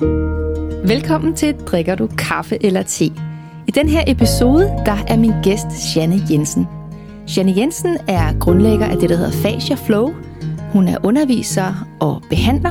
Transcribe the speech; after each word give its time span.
Velkommen 0.00 1.34
til 1.34 1.54
Drikker 1.54 1.94
du 1.94 2.08
kaffe 2.18 2.64
eller 2.64 2.82
te? 2.82 3.04
I 3.68 3.70
den 3.74 3.88
her 3.88 4.04
episode, 4.06 4.64
der 4.86 5.04
er 5.08 5.16
min 5.16 5.32
gæst 5.42 5.96
Janne 5.96 6.22
Jensen. 6.30 6.66
Janne 7.36 7.54
Jensen 7.56 7.98
er 8.08 8.38
grundlægger 8.38 8.86
af 8.86 8.96
det, 8.96 9.08
der 9.08 9.16
hedder 9.16 9.30
Fascia 9.32 9.76
Flow. 9.86 10.10
Hun 10.72 10.88
er 10.88 10.96
underviser 11.02 11.88
og 12.00 12.22
behandler. 12.30 12.70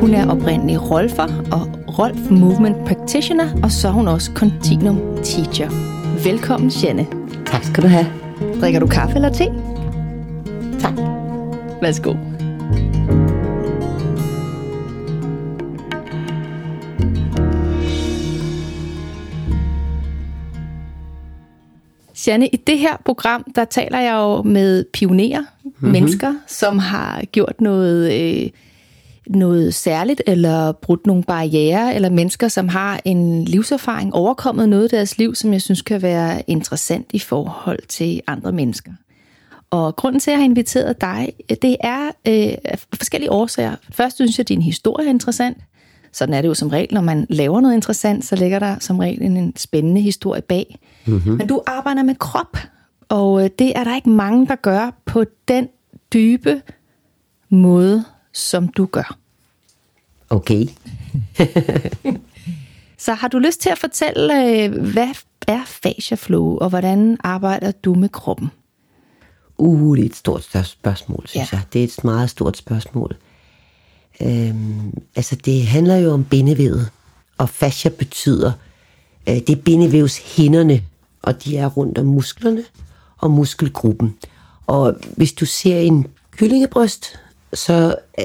Hun 0.00 0.14
er 0.14 0.30
oprindelig 0.30 0.90
Rolfer 0.90 1.26
og 1.52 1.96
Rolf 1.98 2.30
Movement 2.30 2.76
Practitioner, 2.86 3.62
og 3.62 3.70
så 3.70 3.88
er 3.88 3.92
hun 3.92 4.08
også 4.08 4.30
Continuum 4.34 5.00
Teacher. 5.22 5.70
Velkommen, 6.24 6.70
Janne. 6.70 7.06
Tak 7.46 7.64
skal 7.64 7.82
du 7.82 7.88
have. 7.88 8.06
Drikker 8.60 8.80
du 8.80 8.86
kaffe 8.86 9.16
eller 9.16 9.30
te? 9.30 9.44
Tak. 10.80 10.94
Værsgo. 11.82 12.29
Janne, 22.30 22.48
i 22.48 22.56
det 22.56 22.78
her 22.78 22.96
program, 23.04 23.52
der 23.54 23.64
taler 23.64 24.00
jeg 24.00 24.14
jo 24.14 24.42
med 24.42 24.84
pionerer, 24.92 25.40
mm-hmm. 25.40 25.90
mennesker, 25.90 26.34
som 26.46 26.78
har 26.78 27.22
gjort 27.32 27.60
noget, 27.60 28.12
øh, 28.20 28.50
noget 29.26 29.74
særligt, 29.74 30.22
eller 30.26 30.72
brudt 30.72 31.06
nogle 31.06 31.22
barriere, 31.22 31.94
eller 31.94 32.10
mennesker, 32.10 32.48
som 32.48 32.68
har 32.68 33.00
en 33.04 33.44
livserfaring, 33.44 34.14
overkommet 34.14 34.68
noget 34.68 34.84
af 34.84 34.90
deres 34.90 35.18
liv, 35.18 35.34
som 35.34 35.52
jeg 35.52 35.62
synes 35.62 35.82
kan 35.82 36.02
være 36.02 36.42
interessant 36.46 37.06
i 37.12 37.18
forhold 37.18 37.78
til 37.88 38.20
andre 38.26 38.52
mennesker. 38.52 38.92
Og 39.70 39.96
grunden 39.96 40.20
til, 40.20 40.30
at 40.30 40.32
jeg 40.32 40.40
har 40.40 40.44
inviteret 40.44 41.00
dig, 41.00 41.32
det 41.62 41.76
er 41.80 42.10
øh, 42.28 42.78
forskellige 42.94 43.32
årsager. 43.32 43.76
Først 43.90 44.16
synes 44.16 44.38
jeg, 44.38 44.44
at 44.44 44.48
din 44.48 44.62
historie 44.62 45.06
er 45.06 45.10
interessant. 45.10 45.56
Sådan 46.12 46.34
er 46.34 46.42
det 46.42 46.48
jo 46.48 46.54
som 46.54 46.68
regel, 46.68 46.94
når 46.94 47.00
man 47.00 47.26
laver 47.28 47.60
noget 47.60 47.74
interessant, 47.74 48.24
så 48.24 48.36
ligger 48.36 48.58
der 48.58 48.78
som 48.78 48.98
regel 48.98 49.22
en 49.22 49.56
spændende 49.56 50.00
historie 50.00 50.42
bag. 50.42 50.78
Mm-hmm. 51.06 51.32
Men 51.32 51.46
du 51.46 51.62
arbejder 51.66 52.02
med 52.02 52.14
krop, 52.14 52.56
og 53.08 53.44
øh, 53.44 53.50
det 53.58 53.78
er 53.78 53.84
der 53.84 53.96
ikke 53.96 54.10
mange, 54.10 54.46
der 54.46 54.56
gør 54.56 54.90
på 55.04 55.24
den 55.48 55.68
dybe 56.12 56.62
måde, 57.48 58.04
som 58.32 58.68
du 58.68 58.86
gør. 58.86 59.16
Okay. 60.30 60.66
så 63.04 63.14
har 63.14 63.28
du 63.28 63.38
lyst 63.38 63.60
til 63.60 63.70
at 63.70 63.78
fortælle, 63.78 64.64
øh, 64.64 64.92
hvad 64.92 65.08
er 65.48 65.64
fascia 65.66 66.16
flow, 66.16 66.56
og 66.56 66.68
hvordan 66.68 67.16
arbejder 67.24 67.72
du 67.72 67.94
med 67.94 68.08
kroppen? 68.08 68.50
Uh, 69.58 69.96
det 69.96 70.02
er 70.02 70.06
et 70.06 70.16
stort 70.16 70.42
spørgsmål, 70.64 71.24
synes 71.26 71.52
ja. 71.52 71.56
jeg. 71.56 71.66
Det 71.72 71.80
er 71.80 71.84
et 71.84 72.04
meget 72.04 72.30
stort 72.30 72.56
spørgsmål. 72.56 73.16
Øhm, 74.22 74.92
altså, 75.16 75.36
det 75.36 75.66
handler 75.66 75.96
jo 75.96 76.12
om 76.12 76.24
bindevævet, 76.24 76.90
og 77.38 77.48
fascia 77.48 77.90
betyder, 77.98 78.52
øh, 79.28 79.34
det 79.34 79.50
er 79.50 79.56
bindevævshinderne, 79.56 80.82
og 81.22 81.44
de 81.44 81.56
er 81.56 81.66
rundt 81.66 81.98
om 81.98 82.06
musklerne 82.06 82.64
og 83.18 83.30
muskelgruppen. 83.30 84.14
Og 84.66 84.96
hvis 85.16 85.32
du 85.32 85.46
ser 85.46 85.78
en 85.78 86.06
kyllingebryst, 86.30 87.06
så 87.54 87.94
øh, 88.18 88.24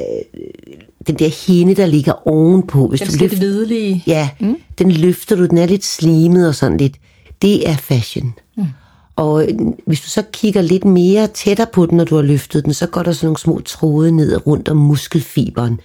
den 1.07 1.15
der 1.15 1.47
hinde, 1.47 1.75
der 1.75 1.85
ligger 1.85 2.27
ovenpå, 2.27 2.87
hvis 2.87 2.99
den 2.99 3.09
du 3.09 3.17
løfter, 3.19 3.37
hvidlige. 3.37 4.03
Ja, 4.07 4.29
mm. 4.39 4.57
den 4.77 4.91
løfter 4.91 5.35
du, 5.35 5.45
den 5.45 5.57
er 5.57 5.65
lidt 5.65 5.85
slimet 5.85 6.47
og 6.47 6.55
sådan 6.55 6.77
lidt. 6.77 6.97
Det 7.41 7.69
er 7.69 7.77
fashion. 7.77 8.33
Mm. 8.57 8.65
Og 9.15 9.47
hvis 9.85 10.01
du 10.01 10.09
så 10.09 10.23
kigger 10.33 10.61
lidt 10.61 10.85
mere 10.85 11.27
tættere 11.27 11.67
på 11.73 11.85
den, 11.85 11.97
når 11.97 12.03
du 12.03 12.15
har 12.15 12.21
løftet 12.21 12.65
den, 12.65 12.73
så 12.73 12.87
går 12.87 13.03
der 13.03 13.11
sådan 13.11 13.25
nogle 13.27 13.37
små 13.37 13.61
tråde 13.65 14.11
ned 14.11 14.47
rundt 14.47 14.69
om 14.69 14.77
muskelfiberen. 14.77 15.79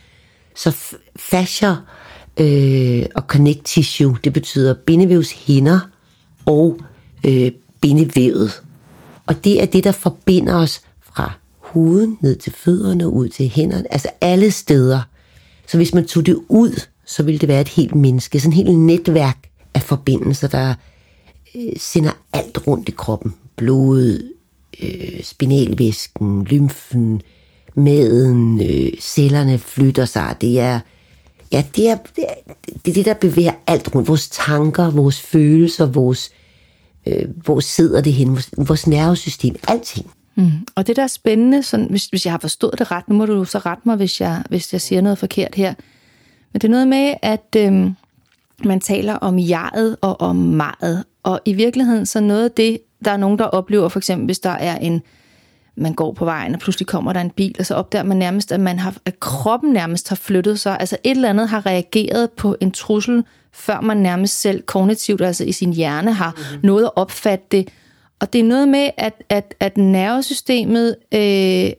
Så 0.56 0.76
fascia 1.16 1.76
øh, 2.40 3.06
og 3.14 3.22
connect 3.22 3.64
tissue, 3.64 4.18
det 4.24 4.32
betyder 4.32 4.74
bindevævshinder 4.74 5.80
og 6.46 6.78
øh, 7.26 7.52
bindevævet. 7.80 8.62
Og 9.26 9.44
det 9.44 9.62
er 9.62 9.66
det, 9.66 9.84
der 9.84 9.92
forbinder 9.92 10.54
os 10.54 10.80
fra 11.02 11.32
huden 11.58 12.18
ned 12.20 12.36
til 12.36 12.52
fødderne 12.52 13.08
ud 13.08 13.28
til 13.28 13.48
hænderne, 13.48 13.92
altså 13.92 14.08
alle 14.20 14.50
steder. 14.50 15.00
Så 15.66 15.76
hvis 15.76 15.94
man 15.94 16.06
tog 16.06 16.26
det 16.26 16.38
ud, 16.48 16.80
så 17.06 17.22
ville 17.22 17.38
det 17.38 17.48
være 17.48 17.60
et 17.60 17.68
helt 17.68 17.94
menneske, 17.94 18.40
sådan 18.40 18.58
et 18.58 18.66
helt 18.66 18.78
netværk 18.78 19.38
af 19.74 19.82
forbindelser, 19.82 20.48
der 20.48 20.74
øh, 21.54 21.72
sender 21.76 22.12
alt 22.32 22.66
rundt 22.66 22.88
i 22.88 22.92
kroppen. 22.92 23.34
Blodet, 23.56 24.32
øh, 24.82 25.22
spinalvæsken, 25.22 26.44
lymfen, 26.44 27.22
maden, 27.74 28.60
øh, 28.62 28.92
cellerne 29.00 29.58
flytter 29.58 30.04
sig. 30.04 30.36
Det 30.40 30.60
er, 30.60 30.80
ja, 31.52 31.64
det 31.76 31.88
er, 31.88 31.96
det 32.16 32.24
er 32.28 32.34
det, 32.84 32.90
er 32.90 32.94
det 32.94 33.04
der 33.04 33.14
bevæger 33.14 33.52
alt 33.66 33.94
rundt. 33.94 34.08
Vores 34.08 34.28
tanker, 34.28 34.90
vores 34.90 35.20
følelser, 35.20 35.86
vores, 35.86 36.30
øh, 37.06 37.28
hvor 37.44 37.60
sidder 37.60 38.00
det 38.00 38.12
hen, 38.12 38.28
vores, 38.28 38.50
vores 38.56 38.86
nervesystem, 38.86 39.56
alting. 39.68 40.10
Mm. 40.34 40.50
Og 40.74 40.86
det 40.86 40.96
der 40.96 41.02
er 41.02 41.06
spændende, 41.06 41.62
sådan, 41.62 41.86
hvis, 41.90 42.06
hvis 42.06 42.26
jeg 42.26 42.32
har 42.32 42.38
forstået 42.38 42.78
det 42.78 42.90
ret, 42.90 43.08
nu 43.08 43.14
må 43.14 43.26
du 43.26 43.44
så 43.44 43.58
rette 43.58 43.82
mig, 43.84 43.96
hvis 43.96 44.20
jeg, 44.20 44.42
hvis 44.48 44.72
jeg 44.72 44.80
siger 44.80 45.00
noget 45.00 45.18
forkert 45.18 45.54
her. 45.54 45.74
Men 46.52 46.60
det 46.60 46.64
er 46.64 46.70
noget 46.70 46.88
med, 46.88 47.14
at 47.22 47.56
øh, 47.56 47.90
man 48.64 48.80
taler 48.80 49.14
om 49.14 49.38
jeget 49.38 49.96
og 50.00 50.20
om 50.20 50.36
meget. 50.36 51.04
Og 51.22 51.40
i 51.44 51.52
virkeligheden 51.52 52.06
så 52.06 52.20
noget 52.20 52.44
af 52.44 52.50
det, 52.50 52.78
der 53.04 53.10
er 53.10 53.16
nogen, 53.16 53.38
der 53.38 53.44
oplever, 53.44 53.88
for 53.88 53.98
eksempel 53.98 54.24
hvis 54.24 54.38
der 54.38 54.50
er 54.50 54.76
en, 54.76 55.02
man 55.76 55.94
går 55.94 56.12
på 56.12 56.24
vejen, 56.24 56.54
og 56.54 56.60
pludselig 56.60 56.86
kommer 56.86 57.12
der 57.12 57.20
en 57.20 57.30
bil, 57.30 57.56
og 57.58 57.66
så 57.66 57.74
opdager 57.74 58.02
man 58.02 58.16
nærmest, 58.16 58.52
at, 58.52 58.60
man 58.60 58.78
har, 58.78 58.94
at 59.04 59.20
kroppen 59.20 59.72
nærmest 59.72 60.08
har 60.08 60.16
flyttet 60.16 60.60
sig. 60.60 60.76
Altså 60.80 60.96
et 61.04 61.10
eller 61.10 61.30
andet 61.30 61.48
har 61.48 61.66
reageret 61.66 62.30
på 62.30 62.56
en 62.60 62.70
trussel, 62.70 63.24
før 63.52 63.80
man 63.80 63.96
nærmest 63.96 64.40
selv 64.40 64.62
kognitivt, 64.62 65.20
altså 65.20 65.44
i 65.44 65.52
sin 65.52 65.72
hjerne, 65.72 66.12
har 66.12 66.34
mm-hmm. 66.36 66.66
noget 66.66 66.84
at 66.84 66.90
opfatte 66.96 67.46
det. 67.50 67.68
Og 68.20 68.32
det 68.32 68.38
er 68.38 68.44
noget 68.44 68.68
med, 68.68 68.90
at, 68.96 69.22
at, 69.28 69.54
at 69.60 69.78
nervesystemet 69.78 70.96
øh, 71.14 71.70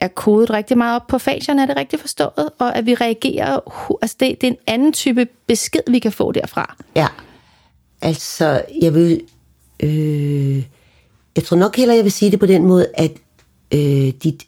er 0.00 0.08
kodet 0.14 0.50
rigtig 0.50 0.78
meget 0.78 0.96
op 0.96 1.06
på 1.06 1.18
fascierne, 1.18 1.62
er 1.62 1.66
det 1.66 1.76
rigtigt 1.76 2.00
forstået? 2.02 2.50
Og 2.58 2.76
at 2.76 2.86
vi 2.86 2.94
reagerer, 2.94 3.58
altså 4.02 4.16
det, 4.20 4.40
det 4.40 4.46
er 4.46 4.50
en 4.50 4.58
anden 4.66 4.92
type 4.92 5.26
besked, 5.46 5.80
vi 5.90 5.98
kan 5.98 6.12
få 6.12 6.32
derfra. 6.32 6.76
Ja, 6.96 7.06
altså 8.02 8.62
jeg 8.82 8.94
vil, 8.94 9.20
øh, 9.80 10.64
jeg 11.36 11.44
tror 11.44 11.56
nok 11.56 11.76
heller, 11.76 11.94
jeg 11.94 12.04
vil 12.04 12.12
sige 12.12 12.30
det 12.30 12.40
på 12.40 12.46
den 12.46 12.66
måde, 12.66 12.86
at 12.94 13.12
øh, 13.74 14.12
dit 14.22 14.46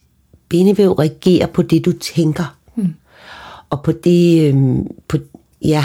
bindevæv 0.48 0.92
reagerer 0.92 1.46
på 1.46 1.62
det, 1.62 1.84
du 1.84 1.92
tænker. 1.92 2.56
Hmm. 2.74 2.94
Og 3.70 3.82
på 3.82 3.92
det, 3.92 4.54
øh, 4.54 4.56
på, 5.08 5.18
ja, 5.64 5.84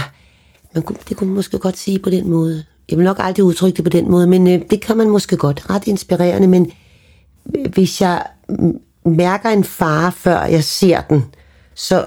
man 0.74 0.84
kunne, 0.84 0.98
det 1.10 1.18
kunne 1.18 1.28
man 1.28 1.36
måske 1.36 1.60
godt 1.60 1.78
sige 1.78 2.00
på 2.00 2.10
den 2.10 2.30
måde. 2.30 2.64
Jeg 2.90 2.98
vil 2.98 3.06
nok 3.06 3.18
aldrig 3.20 3.46
udtrykke 3.46 3.78
det 3.78 3.84
på 3.84 3.90
den 3.90 4.12
måde, 4.12 4.28
men 4.28 4.48
øh, 4.48 4.62
det 4.70 4.82
kan 4.82 4.98
man 4.98 5.10
måske 5.10 5.38
godt. 5.38 5.70
Ret 5.70 5.88
inspirerende, 5.88 6.48
men 6.48 6.72
øh, 7.56 7.74
hvis 7.74 8.02
jeg 8.02 8.26
mærker 9.06 9.50
en 9.50 9.64
fare, 9.64 10.12
før 10.12 10.44
jeg 10.44 10.64
ser 10.64 11.02
den, 11.02 11.24
så 11.76 12.06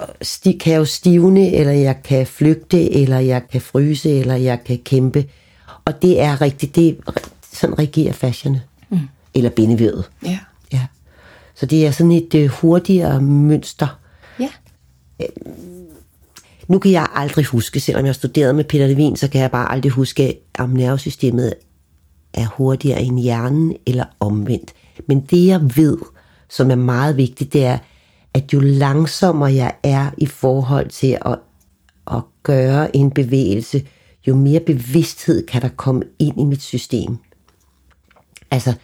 kan 0.60 0.72
jeg 0.72 0.78
jo 0.78 0.84
stivne, 0.84 1.53
eller 1.53 1.72
jeg 1.72 2.03
kan 2.04 2.27
flygte, 2.27 2.92
eller 2.92 3.19
jeg 3.19 3.42
kan 3.53 3.60
fryse, 3.60 4.10
eller 4.10 4.34
jeg 4.34 4.65
kan 4.65 4.78
kæmpe. 4.84 5.25
Og 5.91 6.03
det 6.03 6.21
er 6.21 6.41
rigtigt, 6.41 6.77
det 6.77 6.89
er, 6.89 7.12
sådan 7.53 7.78
reagerer 7.78 8.12
fascierne. 8.12 8.62
Mm. 8.89 8.99
Eller 9.34 9.51
bindevævet. 9.51 10.11
Ja. 10.25 10.39
ja. 10.73 10.87
Så 11.55 11.67
det 11.67 11.87
er 11.87 11.91
sådan 11.91 12.12
et 12.12 12.34
øh, 12.34 12.49
hurtigere 12.49 13.23
mønster. 13.23 13.99
Ja. 14.41 14.49
Øh, 15.21 15.28
nu 16.69 16.78
kan 16.78 16.93
jeg 16.93 17.06
aldrig 17.15 17.45
huske, 17.45 17.81
selvom 17.81 18.05
jeg 18.05 18.09
har 18.09 18.15
studeret 18.15 18.55
med 18.55 18.65
Peter 18.65 18.87
Levin, 18.87 19.17
så 19.17 19.28
kan 19.28 19.41
jeg 19.41 19.51
bare 19.51 19.73
aldrig 19.73 19.93
huske, 19.93 20.39
om 20.59 20.71
nervesystemet 20.71 21.55
er 22.34 22.47
hurtigere 22.47 23.03
end 23.03 23.21
hjernen 23.21 23.77
eller 23.87 24.05
omvendt. 24.21 24.72
Men 25.09 25.21
det 25.21 25.47
jeg 25.47 25.61
ved, 25.77 25.99
som 26.49 26.71
er 26.71 26.75
meget 26.75 27.17
vigtigt, 27.17 27.53
det 27.53 27.65
er, 27.65 27.78
at 28.34 28.53
jo 28.53 28.61
langsommere 28.61 29.55
jeg 29.55 29.75
er 29.83 30.10
i 30.19 30.27
forhold 30.27 30.89
til 30.89 31.19
at, 31.27 31.39
at 32.10 32.22
gøre 32.43 32.97
en 32.97 33.10
bevægelse, 33.10 33.83
jo 34.27 34.37
mere 34.37 34.61
bevidsthed 34.61 35.47
kan 35.47 35.63
der 35.63 35.69
komme 35.69 36.03
ind 36.19 36.41
i 36.41 36.45
mit 36.45 36.63
system. 36.63 37.17
Altså, 38.51 38.75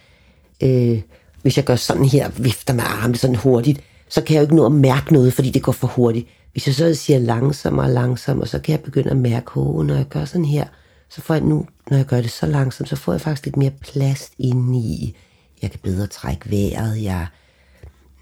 øh, 0.63 1.01
hvis 1.41 1.57
jeg 1.57 1.65
gør 1.65 1.75
sådan 1.75 2.05
her, 2.05 2.29
vifter 2.29 2.73
med 2.73 2.83
armene 2.87 3.17
sådan 3.17 3.35
hurtigt, 3.35 3.81
så 4.09 4.21
kan 4.21 4.33
jeg 4.33 4.41
jo 4.41 4.45
ikke 4.45 4.55
nå 4.55 4.65
at 4.65 4.71
mærke 4.71 5.13
noget, 5.13 5.33
fordi 5.33 5.49
det 5.49 5.63
går 5.63 5.71
for 5.71 5.87
hurtigt. 5.87 6.27
Hvis 6.51 6.67
jeg 6.67 6.75
så 6.75 6.95
siger 6.95 7.19
langsommere 7.19 7.85
og 7.85 7.91
langsommere, 7.91 8.47
så 8.47 8.59
kan 8.59 8.71
jeg 8.71 8.79
begynde 8.79 9.11
at 9.11 9.17
mærke, 9.17 9.51
at 9.59 9.85
når 9.85 9.95
jeg 9.95 10.05
gør 10.09 10.25
sådan 10.25 10.45
her, 10.45 10.65
så 11.09 11.21
får 11.21 11.33
jeg 11.33 11.43
nu, 11.43 11.65
når 11.89 11.97
jeg 11.97 12.05
gør 12.05 12.21
det 12.21 12.31
så 12.31 12.45
langsomt, 12.45 12.89
så 12.89 12.95
får 12.95 13.11
jeg 13.11 13.21
faktisk 13.21 13.45
lidt 13.45 13.57
mere 13.57 13.71
plads 13.81 14.31
i. 14.37 15.15
Jeg 15.61 15.71
kan 15.71 15.79
bedre 15.83 16.07
trække 16.07 16.51
vejret. 16.51 17.03
Jeg, 17.03 17.27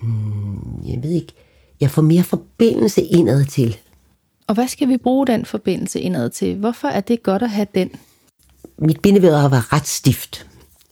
mm, 0.02 0.84
jeg 0.86 1.04
ved 1.04 1.10
ikke, 1.10 1.34
jeg 1.82 1.92
får 1.92 2.02
mere 2.02 2.24
forbindelse 2.24 3.02
indad 3.02 3.46
til. 3.46 3.78
Og 4.48 4.56
hvad 4.56 4.68
skal 4.68 4.88
vi 4.88 4.98
bruge 4.98 5.28
den 5.28 5.46
forbindelse 5.46 6.00
indad 6.00 6.30
til? 6.30 6.56
Hvorfor 6.56 6.88
er 6.88 7.02
det 7.02 7.24
godt 7.24 7.42
at 7.42 7.50
have 7.50 7.68
den? 7.76 7.90
Mit 8.78 9.02
bindevæv 9.02 9.32
har 9.32 9.50
været 9.50 9.74
ret 9.74 9.88
stift. 9.88 10.48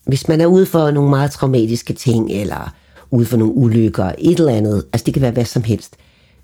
Hvis 0.06 0.28
man 0.28 0.42
er 0.42 0.46
ude 0.46 0.66
for 0.66 0.92
nogle 0.92 1.10
meget 1.10 1.32
traumatiske 1.32 1.94
ting, 1.94 2.32
eller 2.32 2.74
ude 3.12 3.26
for 3.26 3.38
nogle 3.38 3.54
ulykker, 3.54 4.12
et 4.18 4.40
eller 4.40 4.54
andet, 4.54 4.86
altså 4.94 5.06
det 5.06 5.14
kan 5.14 5.22
være 5.22 5.32
hvad 5.32 5.46
som 5.46 5.64
helst, 5.64 5.96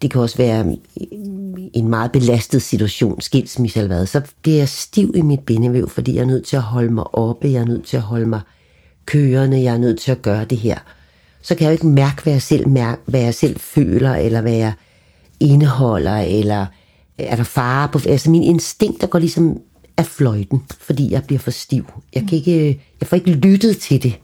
det 0.01 0.11
kan 0.11 0.21
også 0.21 0.37
være 0.37 0.63
mm, 0.63 0.75
mm, 1.11 1.69
en 1.73 1.87
meget 1.87 2.11
belastet 2.11 2.61
situation, 2.61 3.21
skilsmisse 3.21 3.79
eller 3.79 3.95
hvad, 3.95 4.05
så 4.05 4.21
bliver 4.41 4.57
jeg 4.57 4.69
stiv 4.69 5.13
i 5.15 5.21
mit 5.21 5.39
bindevæv, 5.39 5.89
fordi 5.89 6.15
jeg 6.15 6.21
er 6.21 6.25
nødt 6.25 6.45
til 6.45 6.55
at 6.55 6.61
holde 6.61 6.93
mig 6.93 7.15
oppe, 7.15 7.47
jeg 7.47 7.61
er 7.61 7.65
nødt 7.65 7.85
til 7.85 7.97
at 7.97 8.03
holde 8.03 8.25
mig 8.25 8.41
kørende, 9.05 9.63
jeg 9.63 9.73
er 9.73 9.77
nødt 9.77 9.99
til 9.99 10.11
at 10.11 10.21
gøre 10.21 10.45
det 10.45 10.57
her. 10.57 10.77
Så 11.41 11.55
kan 11.55 11.63
jeg 11.63 11.69
jo 11.69 11.73
ikke 11.73 11.87
mærke, 11.87 12.23
hvad 12.23 12.33
jeg 12.33 12.41
selv, 12.41 12.67
mærke, 12.67 13.01
hvad 13.05 13.21
jeg 13.21 13.33
selv 13.33 13.59
føler, 13.59 14.15
eller 14.15 14.41
hvad 14.41 14.53
jeg 14.53 14.73
indeholder, 15.39 16.17
eller 16.17 16.65
er 17.19 17.35
der 17.35 17.43
fare 17.43 17.87
på... 17.87 17.99
Altså 18.05 18.29
min 18.29 18.43
instinkt, 18.43 19.01
der 19.01 19.07
går 19.07 19.19
ligesom 19.19 19.57
af 19.97 20.05
fløjten, 20.05 20.63
fordi 20.79 21.11
jeg 21.11 21.23
bliver 21.23 21.39
for 21.39 21.51
stiv. 21.51 21.85
Jeg, 22.13 22.25
kan 22.29 22.37
ikke, 22.37 22.81
jeg 22.99 23.07
får 23.07 23.15
ikke 23.15 23.31
lyttet 23.31 23.77
til 23.77 24.03
det 24.03 24.19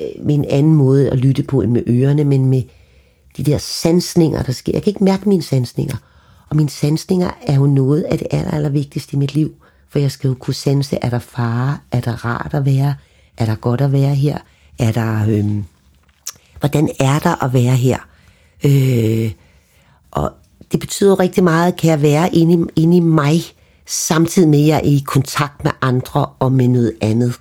øh, 0.00 0.26
med 0.26 0.34
en 0.34 0.44
anden 0.44 0.74
måde 0.74 1.10
at 1.10 1.18
lytte 1.18 1.42
på 1.42 1.60
end 1.60 1.72
med 1.72 1.82
ørerne, 1.86 2.24
men 2.24 2.46
med 2.46 2.62
de 3.36 3.42
der 3.42 3.58
sansninger, 3.58 4.42
der 4.42 4.52
sker. 4.52 4.72
Jeg 4.72 4.82
kan 4.82 4.90
ikke 4.90 5.04
mærke 5.04 5.28
mine 5.28 5.42
sansninger. 5.42 5.96
Og 6.48 6.56
mine 6.56 6.68
sansninger 6.68 7.30
er 7.46 7.54
jo 7.54 7.66
noget 7.66 8.02
af 8.02 8.18
det 8.18 8.26
aller, 8.30 8.50
aller 8.50 8.68
vigtigste 8.68 9.14
i 9.14 9.18
mit 9.18 9.34
liv. 9.34 9.54
For 9.88 9.98
jeg 9.98 10.10
skal 10.10 10.28
jo 10.28 10.34
kunne 10.34 10.54
sanse, 10.54 10.98
er 11.02 11.10
der 11.10 11.18
fare? 11.18 11.78
Er 11.92 12.00
der 12.00 12.24
rart 12.24 12.54
at 12.54 12.64
være? 12.64 12.94
Er 13.36 13.46
der 13.46 13.54
godt 13.54 13.80
at 13.80 13.92
være 13.92 14.14
her? 14.14 14.38
Er 14.78 14.92
der... 14.92 15.26
Øhm, 15.28 15.64
hvordan 16.58 16.88
er 17.00 17.18
der 17.18 17.44
at 17.44 17.52
være 17.52 17.76
her? 17.76 17.98
Øh, 18.64 19.32
og 20.10 20.32
det 20.72 20.80
betyder 20.80 21.20
rigtig 21.20 21.44
meget, 21.44 21.76
kan 21.76 21.90
jeg 21.90 22.02
være 22.02 22.34
inde 22.34 22.54
i, 22.54 22.82
inde 22.82 22.96
i 22.96 23.00
mig, 23.00 23.40
samtidig 23.86 24.48
med, 24.48 24.60
at 24.60 24.66
jeg 24.66 24.76
er 24.76 24.82
i 24.82 25.02
kontakt 25.06 25.64
med 25.64 25.72
andre 25.80 26.26
og 26.26 26.52
med 26.52 26.68
noget 26.68 26.96
andet. 27.00 27.40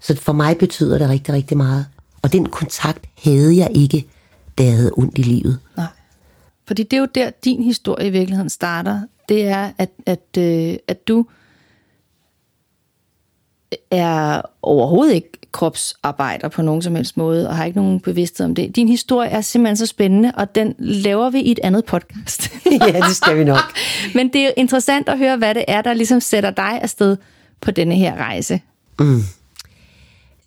Så 0.00 0.16
for 0.16 0.32
mig 0.32 0.58
betyder 0.58 0.98
det 0.98 1.08
rigtig, 1.08 1.34
rigtig 1.34 1.56
meget. 1.56 1.86
Og 2.22 2.32
den 2.32 2.46
kontakt 2.46 3.04
havde 3.24 3.56
jeg 3.56 3.70
ikke, 3.74 4.06
da 4.58 4.64
jeg 4.64 4.72
havde 4.72 4.92
ondt 4.96 5.18
i 5.18 5.22
livet. 5.22 5.58
Nej. 5.76 5.86
Fordi 6.66 6.82
det 6.82 6.92
er 6.92 7.00
jo 7.00 7.08
der, 7.14 7.30
din 7.44 7.62
historie 7.62 8.06
i 8.06 8.10
virkeligheden 8.10 8.50
starter. 8.50 9.00
Det 9.28 9.46
er, 9.46 9.72
at, 9.78 9.90
at, 10.06 10.38
øh, 10.38 10.76
at 10.88 11.08
du 11.08 11.26
er 13.90 14.42
overhovedet 14.62 15.14
ikke 15.14 15.32
kropsarbejder 15.56 16.48
på 16.48 16.62
nogen 16.62 16.82
som 16.82 16.94
helst 16.94 17.16
måde, 17.16 17.48
og 17.48 17.56
har 17.56 17.64
ikke 17.64 17.78
nogen 17.78 18.00
bevidsthed 18.00 18.46
om 18.46 18.54
det. 18.54 18.76
Din 18.76 18.88
historie 18.88 19.28
er 19.28 19.40
simpelthen 19.40 19.76
så 19.76 19.86
spændende, 19.86 20.32
og 20.36 20.54
den 20.54 20.74
laver 20.78 21.30
vi 21.30 21.40
i 21.40 21.50
et 21.50 21.60
andet 21.62 21.84
podcast. 21.84 22.50
ja, 22.80 23.00
det 23.00 23.16
skal 23.16 23.38
vi 23.38 23.44
nok. 23.44 23.78
Men 24.14 24.32
det 24.32 24.40
er 24.44 24.50
interessant 24.56 25.08
at 25.08 25.18
høre, 25.18 25.36
hvad 25.36 25.54
det 25.54 25.64
er, 25.68 25.82
der 25.82 25.94
ligesom 25.94 26.20
sætter 26.20 26.50
dig 26.50 26.82
afsted 26.82 27.16
på 27.60 27.70
denne 27.70 27.94
her 27.94 28.16
rejse. 28.16 28.60
Mm. 28.98 29.22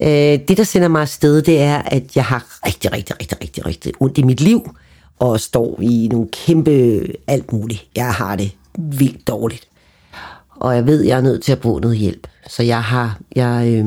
Øh, 0.01 0.39
det, 0.47 0.57
der 0.57 0.63
sender 0.63 0.87
mig 0.87 1.01
afsted, 1.01 1.41
det 1.41 1.61
er, 1.61 1.77
at 1.77 2.15
jeg 2.15 2.25
har 2.25 2.45
rigtig, 2.65 2.91
rigtig, 2.93 3.15
rigtig, 3.21 3.41
rigtig, 3.41 3.65
rigtig 3.65 3.93
ondt 3.99 4.17
i 4.17 4.23
mit 4.23 4.41
liv, 4.41 4.75
og 5.19 5.39
står 5.39 5.79
i 5.81 6.07
nogle 6.11 6.27
kæmpe 6.45 7.01
alt 7.27 7.53
muligt. 7.53 7.85
Jeg 7.95 8.13
har 8.13 8.35
det 8.35 8.51
vildt 8.77 9.27
dårligt. 9.27 9.67
Og 10.49 10.75
jeg 10.75 10.85
ved, 10.85 11.03
jeg 11.03 11.17
er 11.17 11.21
nødt 11.21 11.43
til 11.43 11.51
at 11.51 11.59
bruge 11.59 11.81
noget 11.81 11.97
hjælp. 11.97 12.27
Så 12.49 12.63
jeg 12.63 12.83
har, 12.83 13.19
jeg 13.35 13.67
øh, 13.67 13.85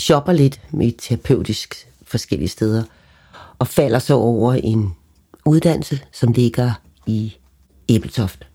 shopper 0.00 0.32
lidt 0.32 0.60
med 0.70 0.92
terapeutisk 0.98 1.88
forskellige 2.06 2.48
steder, 2.48 2.82
og 3.58 3.66
falder 3.68 3.98
så 3.98 4.14
over 4.14 4.54
en 4.54 4.94
uddannelse, 5.44 6.00
som 6.12 6.32
ligger 6.32 6.72
i 7.06 7.36
Æbeltoft. 7.88 8.46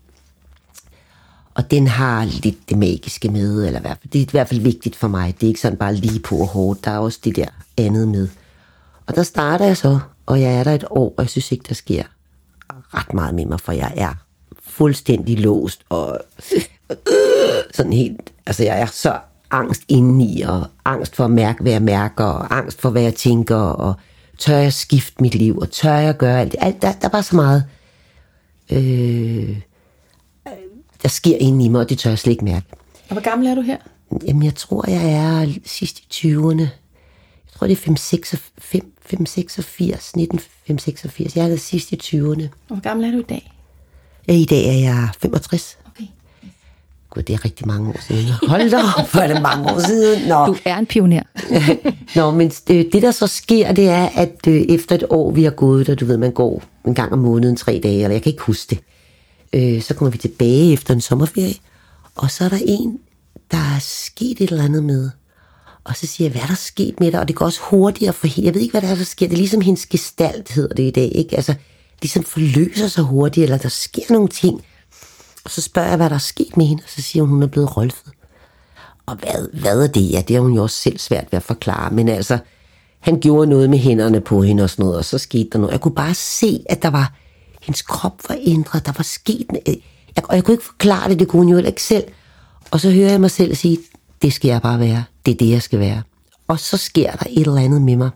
Og 1.54 1.70
den 1.70 1.86
har 1.86 2.24
lidt 2.24 2.68
det 2.68 2.78
magiske 2.78 3.28
med, 3.28 3.66
eller 3.66 3.78
i 3.78 3.82
hvert 3.82 3.98
fald, 4.02 4.10
det 4.12 4.18
er 4.18 4.22
i 4.22 4.28
hvert 4.30 4.48
fald 4.48 4.60
vigtigt 4.60 4.96
for 4.96 5.08
mig. 5.08 5.34
Det 5.40 5.46
er 5.46 5.48
ikke 5.48 5.60
sådan 5.60 5.78
bare 5.78 5.94
lige 5.94 6.20
på 6.20 6.36
og 6.36 6.46
hårdt, 6.46 6.84
der 6.84 6.90
er 6.90 6.98
også 6.98 7.18
det 7.24 7.36
der 7.36 7.48
andet 7.76 8.08
med. 8.08 8.28
Og 9.06 9.14
der 9.14 9.22
starter 9.22 9.64
jeg 9.64 9.76
så, 9.76 9.98
og 10.26 10.40
jeg 10.40 10.54
er 10.54 10.64
der 10.64 10.74
et 10.74 10.84
år, 10.90 11.14
og 11.16 11.22
jeg 11.22 11.30
synes 11.30 11.52
ikke, 11.52 11.64
der 11.68 11.74
sker 11.74 12.02
ret 12.70 13.14
meget 13.14 13.34
med 13.34 13.46
mig, 13.46 13.60
for 13.60 13.72
jeg 13.72 13.92
er 13.96 14.14
fuldstændig 14.62 15.38
låst, 15.40 15.80
og 15.88 16.18
sådan 17.74 17.92
helt, 17.92 18.32
altså 18.46 18.62
jeg 18.62 18.80
er 18.80 18.86
så 18.86 19.18
angst 19.50 19.82
indeni, 19.88 20.40
og 20.40 20.66
angst 20.84 21.16
for 21.16 21.24
at 21.24 21.30
mærke, 21.30 21.62
hvad 21.62 21.72
jeg 21.72 21.82
mærker, 21.82 22.24
og 22.24 22.56
angst 22.56 22.80
for, 22.80 22.90
hvad 22.90 23.02
jeg 23.02 23.14
tænker, 23.14 23.56
og 23.56 23.94
tør 24.38 24.56
jeg 24.56 24.72
skifte 24.72 25.22
mit 25.22 25.34
liv, 25.34 25.58
og 25.58 25.70
tør 25.70 25.94
jeg 25.94 26.16
gøre 26.16 26.40
alt 26.40 26.52
det. 26.52 26.58
Alt, 26.62 26.82
der, 26.82 26.92
der 26.92 27.06
er 27.06 27.12
bare 27.12 27.22
så 27.22 27.36
meget, 27.36 27.64
øh, 28.72 29.56
der 31.02 31.08
sker 31.08 31.36
inde 31.36 31.64
i 31.64 31.68
mig, 31.68 31.80
og 31.80 31.88
det 31.88 31.98
tør 31.98 32.10
jeg 32.10 32.18
slet 32.18 32.30
ikke 32.30 32.44
mærke. 32.44 32.66
Og 33.08 33.12
hvor 33.12 33.22
gammel 33.22 33.48
er 33.48 33.54
du 33.54 33.60
her? 33.60 33.76
Jamen, 34.26 34.42
jeg 34.42 34.54
tror, 34.54 34.90
jeg 34.90 35.12
er 35.12 35.52
sidst 35.64 36.00
i 36.00 36.04
20'erne. 36.10 36.60
Jeg 36.60 36.70
tror, 37.54 37.66
det 37.66 37.72
er 37.72 37.76
586, 37.76 40.16
19 40.16 40.38
586. 40.38 41.36
Jeg 41.36 41.50
er 41.50 41.56
sidst 41.56 41.92
i 41.92 41.96
20'erne. 41.96 42.42
Og 42.42 42.50
hvor 42.68 42.80
gammel 42.80 43.06
er 43.06 43.10
du 43.10 43.18
i 43.18 43.22
dag? 43.22 43.52
I 44.28 44.44
dag 44.44 44.68
er 44.68 44.78
jeg 44.78 45.08
65. 45.20 45.78
Gud, 47.16 47.22
det 47.22 47.34
er 47.34 47.44
rigtig 47.44 47.66
mange 47.66 47.90
år 47.90 48.00
siden. 48.08 48.26
Hold 48.50 48.70
da 48.70 48.76
op, 48.76 49.12
hvor 49.12 49.20
er 49.20 49.32
det 49.32 49.42
mange 49.42 49.72
år 49.72 49.78
siden. 49.78 50.28
Nå. 50.28 50.46
Du 50.46 50.56
er 50.64 50.76
en 50.76 50.86
pioner. 50.86 51.22
Nå, 52.18 52.30
men 52.30 52.48
det, 52.48 52.88
det, 52.92 53.02
der 53.02 53.10
så 53.10 53.26
sker, 53.26 53.72
det 53.72 53.88
er, 53.88 54.08
at 54.14 54.46
øh, 54.48 54.54
efter 54.54 54.94
et 54.94 55.04
år, 55.10 55.30
vi 55.30 55.44
har 55.44 55.50
gået, 55.50 55.86
der 55.86 55.94
du 55.94 56.04
ved, 56.04 56.16
man 56.16 56.32
går 56.32 56.62
en 56.86 56.94
gang 56.94 57.12
om 57.12 57.18
måneden, 57.18 57.56
tre 57.56 57.80
dage, 57.82 57.94
eller 57.94 58.10
jeg 58.10 58.22
kan 58.22 58.32
ikke 58.32 58.42
huske 58.42 58.70
det, 58.70 58.78
øh, 59.52 59.82
så 59.82 59.94
kommer 59.94 60.10
vi 60.10 60.18
tilbage 60.18 60.72
efter 60.72 60.94
en 60.94 61.00
sommerferie, 61.00 61.54
og 62.14 62.30
så 62.30 62.44
er 62.44 62.48
der 62.48 62.58
en, 62.66 62.98
der 63.50 63.56
er 63.56 63.78
sket 63.80 64.40
et 64.40 64.50
eller 64.50 64.64
andet 64.64 64.84
med. 64.84 65.10
Og 65.84 65.96
så 65.96 66.06
siger 66.06 66.28
jeg, 66.28 66.32
hvad 66.32 66.42
er 66.42 66.46
der 66.46 66.54
sket 66.54 67.00
med 67.00 67.12
dig? 67.12 67.20
Og 67.20 67.28
det 67.28 67.36
går 67.36 67.44
også 67.46 67.60
hurtigere 67.62 68.12
for 68.12 68.26
hende. 68.26 68.46
Jeg 68.46 68.54
ved 68.54 68.60
ikke, 68.60 68.72
hvad 68.72 68.82
der 68.82 68.88
er, 68.88 68.94
der 68.94 69.04
sker. 69.04 69.26
Det 69.26 69.34
er 69.34 69.38
ligesom 69.38 69.60
hendes 69.60 69.86
gestalt, 69.86 70.52
hedder 70.52 70.74
det 70.74 70.82
i 70.82 70.90
dag. 70.90 71.12
Ikke? 71.14 71.36
Altså, 71.36 71.54
ligesom 72.02 72.24
forløser 72.24 72.88
sig 72.88 73.04
hurtigt, 73.04 73.44
eller 73.44 73.58
der 73.58 73.68
sker 73.68 74.12
nogle 74.12 74.28
ting. 74.28 74.62
Og 75.46 75.52
så 75.52 75.60
spørger 75.60 75.88
jeg, 75.88 75.96
hvad 75.96 76.10
der 76.10 76.14
er 76.14 76.20
sket 76.20 76.56
med 76.56 76.66
hende, 76.66 76.82
og 76.82 76.90
så 76.90 77.02
siger 77.02 77.22
hun, 77.22 77.30
hun 77.30 77.42
er 77.42 77.46
blevet 77.46 77.76
rolfet. 77.76 78.12
Og 79.06 79.16
hvad, 79.16 79.60
hvad 79.60 79.82
er 79.82 79.86
det? 79.86 80.12
Ja, 80.12 80.22
det 80.28 80.36
er 80.36 80.40
hun 80.40 80.52
jo 80.52 80.62
også 80.62 80.76
selv 80.76 80.98
svært 80.98 81.26
ved 81.30 81.36
at 81.36 81.42
forklare. 81.42 81.90
Men 81.90 82.08
altså, 82.08 82.38
han 83.00 83.20
gjorde 83.20 83.50
noget 83.50 83.70
med 83.70 83.78
hænderne 83.78 84.20
på 84.20 84.42
hende 84.42 84.62
og 84.62 84.70
sådan 84.70 84.82
noget, 84.82 84.98
og 84.98 85.04
så 85.04 85.18
skete 85.18 85.48
der 85.52 85.58
noget. 85.58 85.72
Jeg 85.72 85.80
kunne 85.80 85.94
bare 85.94 86.14
se, 86.14 86.64
at 86.68 86.82
der 86.82 86.90
var, 86.90 87.12
hendes 87.62 87.82
krop 87.82 88.22
var 88.28 88.36
ændret, 88.40 88.86
der 88.86 88.92
var 88.96 89.02
sket 89.02 89.46
noget. 89.48 89.80
Jeg, 90.16 90.24
og 90.28 90.36
jeg 90.36 90.44
kunne 90.44 90.54
ikke 90.54 90.64
forklare 90.64 91.10
det, 91.10 91.18
det 91.18 91.28
kunne 91.28 91.44
hun 91.44 91.48
jo 91.48 91.66
ikke 91.66 91.82
selv. 91.82 92.04
Og 92.70 92.80
så 92.80 92.90
hører 92.90 93.10
jeg 93.10 93.20
mig 93.20 93.30
selv 93.30 93.54
sige, 93.54 93.78
det 94.22 94.32
skal 94.32 94.48
jeg 94.48 94.62
bare 94.62 94.80
være. 94.80 95.04
Det 95.26 95.32
er 95.32 95.36
det, 95.36 95.50
jeg 95.50 95.62
skal 95.62 95.78
være. 95.78 96.02
Og 96.48 96.60
så 96.60 96.76
sker 96.76 97.12
der 97.12 97.26
et 97.30 97.46
eller 97.46 97.56
andet 97.56 97.82
med 97.82 97.96
mig. 97.96 98.10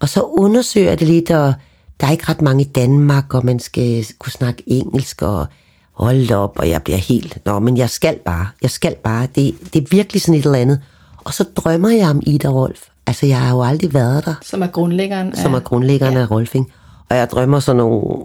Og 0.00 0.08
så 0.08 0.22
undersøger 0.22 0.88
jeg 0.88 1.00
det 1.00 1.08
lidt, 1.08 1.30
og 1.30 1.54
der 2.00 2.06
er 2.06 2.10
ikke 2.10 2.28
ret 2.28 2.42
mange 2.42 2.64
i 2.64 2.68
Danmark, 2.68 3.34
og 3.34 3.46
man 3.46 3.58
skal 3.58 4.06
kunne 4.18 4.32
snakke 4.32 4.62
engelsk, 4.66 5.22
og 5.22 5.46
holde 5.92 6.36
op, 6.36 6.58
og 6.58 6.68
jeg 6.68 6.82
bliver 6.82 6.98
helt, 6.98 7.38
nå, 7.46 7.58
men 7.58 7.76
jeg 7.76 7.90
skal 7.90 8.18
bare, 8.24 8.46
jeg 8.62 8.70
skal 8.70 8.96
bare, 9.04 9.28
det, 9.34 9.54
det 9.72 9.82
er 9.82 9.86
virkelig 9.90 10.22
sådan 10.22 10.40
et 10.40 10.44
eller 10.44 10.58
andet. 10.58 10.80
Og 11.24 11.34
så 11.34 11.44
drømmer 11.56 11.90
jeg 11.90 12.10
om 12.10 12.22
Ida 12.26 12.48
Rolf. 12.48 12.80
Altså, 13.06 13.26
jeg 13.26 13.40
har 13.40 13.54
jo 13.54 13.62
aldrig 13.62 13.94
været 13.94 14.24
der. 14.24 14.34
Som 14.42 14.62
er 14.62 14.66
grundlæggeren 14.66 15.32
af... 15.32 15.38
Som 15.38 15.54
er 15.54 15.60
grundlæggeren 15.60 16.14
ja. 16.14 16.20
af 16.20 16.30
Rolfing. 16.30 16.72
Og 17.08 17.16
jeg 17.16 17.30
drømmer 17.30 17.60
sådan 17.60 17.76
nogle 17.76 18.24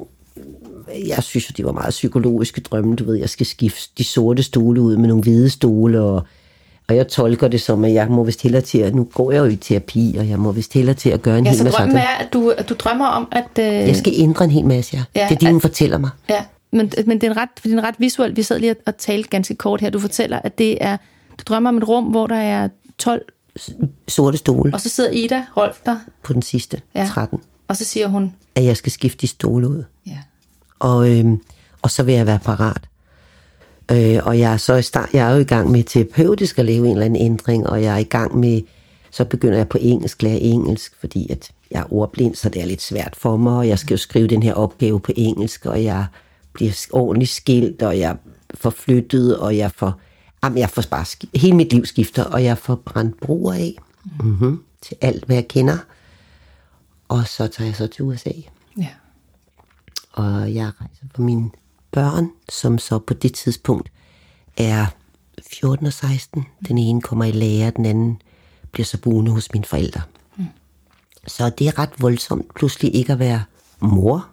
jeg 1.08 1.24
synes 1.24 1.50
jo, 1.50 1.54
de 1.58 1.66
var 1.66 1.72
meget 1.72 1.90
psykologiske 1.90 2.62
drømme. 2.62 2.96
Du 2.96 3.04
ved, 3.04 3.16
jeg 3.16 3.30
skal 3.30 3.46
skifte 3.46 3.90
de 3.98 4.04
sorte 4.04 4.44
stole 4.44 4.82
ud 4.82 4.98
med 4.98 5.08
nogle 5.08 5.24
hvide 5.24 5.50
stole, 5.50 6.02
og, 6.02 6.24
og 6.90 6.96
jeg 6.96 7.08
tolker 7.08 7.48
det 7.48 7.62
som, 7.62 7.86
at 7.86 7.94
jeg 7.94 8.08
må 8.08 8.24
vist 8.24 8.42
hellere 8.42 8.62
til 8.62 8.78
at, 8.78 8.96
nu 8.96 9.04
går 9.14 9.32
jeg 9.32 9.40
jo 9.40 9.46
i 9.46 9.56
terapi, 9.56 10.16
og 10.20 10.30
jeg 10.30 10.40
må 10.40 10.52
vist 10.52 10.74
hellere 10.74 10.96
til 10.96 11.10
at 11.10 11.22
gøre 11.22 11.38
en 11.38 11.46
ja, 11.46 11.52
hel 11.52 11.64
masse... 11.64 11.80
Ja, 11.80 11.86
så 11.86 11.86
drømmen 11.86 11.98
er, 11.98 12.26
at 12.26 12.34
du, 12.34 12.50
at 12.50 12.70
du 12.70 12.74
drømmer 12.74 13.06
om, 13.06 13.28
at... 13.32 13.60
Øh... 13.60 13.66
Jeg 13.66 13.96
skal 13.96 14.14
ændre 14.16 14.46
en 14.46 14.52
hel 14.52 14.66
masse, 14.66 14.98
ja. 14.98 15.04
ja 15.16 15.28
det 15.30 15.36
er 15.36 15.40
det, 15.40 15.48
at... 15.48 15.54
hun 15.54 15.62
fortæller 15.62 15.98
mig. 15.98 16.10
Ja, 16.30 16.46
men, 16.72 16.92
men 17.06 17.22
det, 17.22 17.28
er 17.28 17.32
en 17.32 17.38
ret, 17.38 17.50
det 17.64 17.74
er 17.74 17.78
en 17.78 17.84
ret 17.84 17.96
visuelt. 17.98 18.38
Vi 18.38 18.44
sad 18.44 18.60
lige 18.60 18.76
og 18.86 18.98
talte 18.98 19.30
ganske 19.30 19.56
kort 19.56 19.82
her. 19.82 19.90
Du 19.90 20.00
fortæller, 20.00 20.40
at 20.44 20.58
det 20.58 20.78
er... 20.82 20.98
Du 21.38 21.44
drømmer 21.48 21.70
om 21.70 21.78
et 21.78 21.88
rum, 21.88 22.04
hvor 22.04 22.28
der 22.28 22.36
er 22.36 22.70
12 22.98 23.22
sorte 24.08 24.38
stole. 24.38 24.74
Og 24.74 24.82
så 24.82 24.90
sidder 24.90 25.10
Ida 25.10 25.46
Rolf 25.58 25.80
der. 25.86 25.98
På 26.24 26.34
den 26.34 26.42
sidste, 26.42 26.82
ja. 26.96 27.06
13. 27.06 27.40
Og 27.68 27.78
så 27.78 27.86
siger 27.86 28.08
hun... 28.08 28.34
At 28.56 28.64
jeg 28.64 28.78
skal 28.78 28.92
skifte 28.92 29.22
de 29.22 29.28
stole 29.28 29.70
ud. 29.70 29.84
Ja. 30.08 30.18
Og, 30.80 31.12
øhm, 31.12 31.42
og 31.82 31.92
så 31.92 32.04
vil 32.04 32.14
jeg 32.14 32.26
være 32.26 32.40
parat. 32.40 32.82
Øh, 33.92 34.20
og 34.24 34.40
jeg 34.40 34.54
er, 34.54 34.58
så 34.58 34.76
i 34.76 34.82
start, 34.82 35.10
jeg 35.14 35.30
er 35.30 35.34
jo 35.34 35.40
i 35.40 35.44
gang 35.44 35.72
med 35.72 35.84
terapeutisk 35.84 36.60
at 36.60 36.66
lave 36.66 36.86
en 36.86 36.92
eller 36.92 37.06
anden 37.06 37.22
ændring, 37.22 37.68
og 37.68 37.84
jeg 37.84 37.94
er 37.94 37.98
i 37.98 38.04
gang 38.04 38.38
med, 38.38 38.62
så 39.12 39.26
begynder 39.26 39.58
jeg 39.58 39.70
på 39.70 39.78
engelsk, 39.82 40.22
lære 40.22 40.40
engelsk, 40.40 40.94
fordi 41.00 41.32
at 41.32 41.52
jeg 41.72 41.80
er 41.80 41.94
ordblind, 41.94 42.36
så 42.36 42.50
det 42.50 42.62
er 42.62 42.66
lidt 42.66 42.82
svært 42.82 43.16
for 43.18 43.38
mig, 43.38 43.58
og 43.58 43.68
jeg 43.68 43.80
skal 43.80 43.94
jo 43.94 43.98
skrive 43.98 44.28
den 44.28 44.44
her 44.44 44.54
opgave 44.54 45.00
på 45.00 45.12
engelsk, 45.16 45.66
og 45.66 45.84
jeg 45.84 46.06
bliver 46.54 46.88
ordentligt 46.92 47.32
skilt, 47.32 47.82
og 47.82 48.00
jeg 48.00 48.18
får 48.54 48.70
flyttet, 48.70 49.38
og 49.38 49.58
jeg 49.58 49.72
får, 49.72 49.94
jamen 50.44 50.58
jeg 50.58 50.70
får 50.70 50.84
bare, 50.92 51.06
hele 51.36 51.56
mit 51.56 51.74
liv 51.74 51.86
skifter, 51.86 52.24
og 52.24 52.44
jeg 52.44 52.58
får 52.58 52.76
brændt 52.76 53.20
broer 53.20 53.54
af, 53.54 53.76
mm-hmm, 54.24 54.64
til 54.82 54.98
alt, 55.02 55.26
hvad 55.26 55.36
jeg 55.36 55.48
kender. 55.48 55.78
Og 57.08 57.28
så 57.28 57.48
tager 57.48 57.68
jeg 57.68 57.76
så 57.76 57.88
til 57.88 58.04
USA. 58.04 58.32
Ja. 58.78 58.90
Og 60.12 60.54
jeg 60.54 60.72
rejser 60.82 61.06
for 61.16 61.22
mine 61.22 61.50
børn, 62.02 62.30
som 62.50 62.78
så 62.78 63.00
på 63.00 63.14
det 63.14 63.34
tidspunkt 63.34 63.90
er 64.58 64.86
14 65.52 65.86
og 65.88 65.94
16. 65.94 66.46
Den 66.68 66.78
ene 66.78 67.02
kommer 67.02 67.26
i 67.26 67.32
lære, 67.32 67.72
den 67.76 67.86
anden 67.86 68.22
bliver 68.72 68.86
så 68.86 68.98
boende 68.98 69.32
hos 69.32 69.54
mine 69.54 69.66
forældre. 69.66 70.02
Mm. 70.38 70.46
Så 71.28 71.50
det 71.50 71.68
er 71.68 71.80
ret 71.80 71.90
voldsomt 72.00 72.56
pludselig 72.56 72.96
ikke 72.96 73.14
at 73.14 73.20
være 73.20 73.44
mor. 73.80 74.28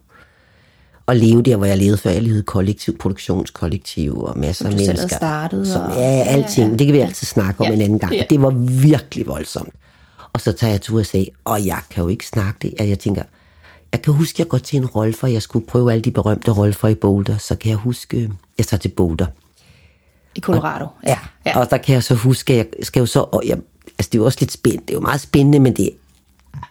at 1.09 1.17
leve 1.17 1.43
der, 1.43 1.57
hvor 1.57 1.67
jeg 1.67 1.79
levede 1.79 1.99
før. 1.99 2.11
Jeg 2.11 2.23
levede 2.23 2.43
kollektiv, 2.43 2.99
produktionskollektiv 2.99 4.19
og 4.23 4.39
masser 4.39 4.67
af 4.67 4.73
du 4.73 4.79
selv 4.79 4.89
mennesker. 4.89 5.17
startet, 5.17 5.67
Som, 5.69 5.83
og- 5.83 5.91
ja, 5.97 6.23
alting. 6.27 6.79
Det 6.79 6.87
kan 6.87 6.95
vi 6.95 7.01
altid 7.01 7.27
snakke 7.27 7.61
om 7.61 7.67
Ja. 7.67 7.73
en 7.73 7.81
anden 7.81 7.99
gang. 7.99 8.15
Ja. 8.15 8.25
Det 8.31 8.43
var 8.43 8.51
virkelig 8.81 9.27
voldsomt. 9.27 9.75
Og 10.33 10.41
så 10.41 10.53
tager 10.53 10.71
jeg 10.71 10.81
til 10.83 10.95
USA, 10.95 11.25
og 11.45 11.67
jeg 11.67 11.79
kan 11.91 12.03
jo 12.03 12.09
ikke 12.09 12.27
snakke 12.27 12.59
det. 12.63 12.75
Og 12.81 12.89
jeg 12.89 12.99
tænker, 12.99 13.23
jeg 13.95 14.03
kan 14.03 14.15
huske, 14.15 14.35
jeg 14.39 14.49
går 14.49 14.59
til 14.59 14.77
en 14.77 14.87
rolle, 14.87 15.15
for 15.15 15.27
jeg 15.27 15.43
skulle 15.43 15.67
prøve 15.67 15.93
alle 15.93 16.03
de 16.03 16.11
berømte 16.11 16.51
roller 16.51 16.75
for 16.75 16.89
i 16.89 16.95
Boulder. 16.95 17.39
Så 17.39 17.55
kan 17.57 17.71
jeg 17.71 17.79
huske, 17.79 18.31
jeg 18.59 18.67
tager 18.67 18.79
til 18.79 18.89
Boulder. 18.89 19.27
I 20.35 20.41
Colorado. 20.41 20.87
Ja. 21.07 21.19
ja. 21.47 21.59
Og 21.59 21.71
der 21.71 21.77
kan 21.77 21.95
jeg 21.95 22.03
så 22.03 22.15
huske, 22.15 22.53
at 22.53 22.67
jeg 22.79 22.87
skal 22.87 23.01
jo 23.01 23.07
så... 23.07 23.21
Og 23.21 23.43
jeg, 23.47 23.59
altså, 23.87 24.09
det 24.13 24.15
er 24.15 24.19
jo 24.19 24.25
også 24.25 24.39
lidt 24.41 24.53
spændende. 24.53 24.87
Det 24.87 24.91
er 24.91 24.97
jo 24.97 25.01
meget 25.01 25.21
spændende, 25.21 25.61
men 25.61 25.77
det 25.77 25.87
er 25.87 25.91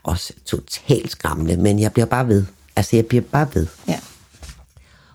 også 0.04 0.34
totalt 0.46 1.12
skræmmende. 1.12 1.58
Men 1.58 1.80
jeg 1.80 1.94
bliver 1.94 2.06
bare 2.06 2.28
ved. 2.28 2.46
Altså, 2.76 2.96
jeg 2.96 3.06
bliver 3.06 3.24
bare 3.32 3.48
ved. 3.54 3.68
ja. 3.88 4.00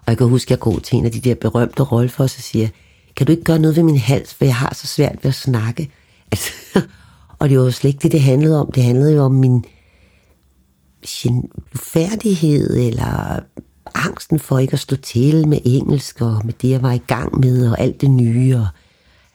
Og 0.07 0.11
jeg 0.11 0.19
kan 0.19 0.27
huske, 0.27 0.47
at 0.49 0.51
jeg 0.51 0.59
går 0.59 0.79
til 0.79 0.99
en 0.99 1.05
af 1.05 1.13
de 1.13 1.21
der 1.21 1.35
berømte 1.35 1.83
roller 1.83 2.11
for, 2.11 2.25
og 2.25 2.31
så 2.31 2.43
siger 2.43 2.63
jeg, 2.63 2.71
kan 3.17 3.27
du 3.27 3.33
ikke 3.33 3.45
gøre 3.45 3.59
noget 3.59 3.77
ved 3.77 3.83
min 3.83 3.99
hals, 3.99 4.35
for 4.35 4.45
jeg 4.45 4.57
har 4.57 4.75
så 4.75 4.87
svært 4.87 5.17
ved 5.23 5.29
at 5.29 5.35
snakke. 5.35 5.91
Altså, 6.33 6.53
og 7.39 7.49
det 7.49 7.59
var 7.59 7.65
jo 7.65 7.71
slet 7.71 7.89
ikke 7.89 8.03
det, 8.03 8.13
det 8.13 8.21
handlede 8.21 8.61
om. 8.61 8.73
Det 8.73 8.83
handlede 8.83 9.15
jo 9.15 9.23
om 9.23 9.33
min 9.33 9.65
gen- 11.09 11.51
færdighed, 11.75 12.77
eller 12.77 13.41
angsten 13.95 14.39
for 14.39 14.59
ikke 14.59 14.73
at 14.73 14.79
stå 14.79 14.97
til 14.97 15.49
med 15.49 15.59
engelsk, 15.65 16.21
og 16.21 16.41
med 16.45 16.53
det, 16.63 16.71
jeg 16.71 16.83
var 16.83 16.93
i 16.93 17.01
gang 17.07 17.41
med, 17.41 17.71
og 17.71 17.81
alt 17.81 18.01
det 18.01 18.11
nye. 18.11 18.57
Og, 18.57 18.67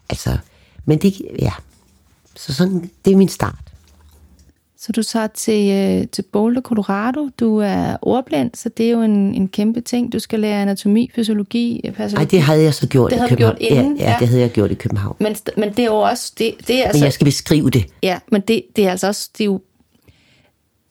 altså, 0.10 0.38
men 0.86 0.98
det, 0.98 1.22
ja. 1.40 1.52
Så 2.36 2.54
sådan, 2.54 2.90
det 3.06 3.14
er 3.14 3.18
min 3.18 3.28
start. 3.30 3.56
Så 4.78 4.92
du 4.92 5.04
tager 5.04 5.28
til, 5.28 5.72
øh, 5.72 6.08
til 6.08 6.22
Boulder, 6.22 6.62
Colorado. 6.62 7.30
Du 7.40 7.58
er 7.58 7.98
ordblind, 8.02 8.52
så 8.54 8.70
det 8.70 8.86
er 8.86 8.92
jo 8.92 9.02
en, 9.02 9.12
en 9.36 9.48
kæmpe 9.48 9.82
ting. 9.82 10.14
Du 10.14 10.20
skal 10.20 10.40
lære 10.40 10.62
anatomi, 10.62 11.12
fysiologi. 11.16 11.92
Nej, 12.14 12.24
det 12.24 12.42
havde 12.42 12.62
jeg 12.62 12.74
så 12.74 12.88
gjort 12.88 13.12
Det 13.12 13.18
i 13.18 13.20
København. 13.30 13.38
gjort 13.38 13.58
inden, 13.60 13.98
ja, 13.98 14.04
ja, 14.04 14.12
ja. 14.12 14.18
det 14.20 14.28
havde 14.28 14.42
jeg 14.42 14.50
gjort 14.52 14.72
i 14.72 14.74
København. 14.74 15.16
Men, 15.20 15.36
men 15.58 15.70
det 15.70 15.80
er 15.80 15.86
jo 15.86 15.96
også... 15.96 16.34
Det, 16.38 16.54
det 16.68 16.76
er 16.76 16.80
Men 16.80 16.88
altså, 16.88 17.06
jeg 17.06 17.14
skal 17.14 17.26
beskrive 17.26 17.70
det. 17.70 17.86
Ja, 18.04 18.20
men 18.32 18.42
det, 18.42 18.62
det 18.76 18.88
er 18.88 18.92
altså 18.92 19.08
også... 19.08 19.30
Det 19.38 19.42
er 19.42 19.46
jo 19.46 19.62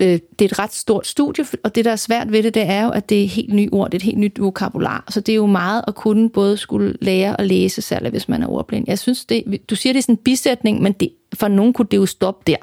øh, 0.02 0.08
det 0.08 0.40
er 0.40 0.44
et 0.44 0.58
ret 0.58 0.74
stort 0.74 1.06
studie, 1.06 1.44
og 1.64 1.74
det, 1.74 1.84
der 1.84 1.92
er 1.92 1.96
svært 1.96 2.32
ved 2.32 2.42
det, 2.42 2.54
det 2.54 2.62
er 2.62 2.84
jo, 2.84 2.90
at 2.90 3.08
det 3.08 3.24
er 3.24 3.28
helt 3.28 3.54
nye 3.54 3.68
ord, 3.72 3.90
det 3.90 3.94
er 3.94 3.98
et 3.98 4.02
helt 4.02 4.18
nyt 4.18 4.40
vokabular. 4.40 5.04
Så 5.08 5.20
det 5.20 5.32
er 5.32 5.36
jo 5.36 5.46
meget 5.46 5.84
at 5.88 5.94
kunne 5.94 6.30
både 6.30 6.56
skulle 6.56 6.94
lære 7.00 7.36
og 7.36 7.46
læse, 7.46 7.82
særligt 7.82 8.12
hvis 8.12 8.28
man 8.28 8.42
er 8.42 8.48
ordblind. 8.48 8.84
Jeg 8.88 8.98
synes, 8.98 9.24
det, 9.24 9.60
du 9.70 9.76
siger, 9.76 9.92
det 9.92 9.98
er 9.98 10.02
sådan 10.02 10.14
en 10.14 10.22
bisætning, 10.24 10.82
men 10.82 10.92
det, 10.92 11.10
for 11.34 11.48
nogen 11.48 11.72
kunne 11.72 11.88
det 11.90 11.96
jo 11.96 12.06
stoppe 12.06 12.42
der. 12.46 12.56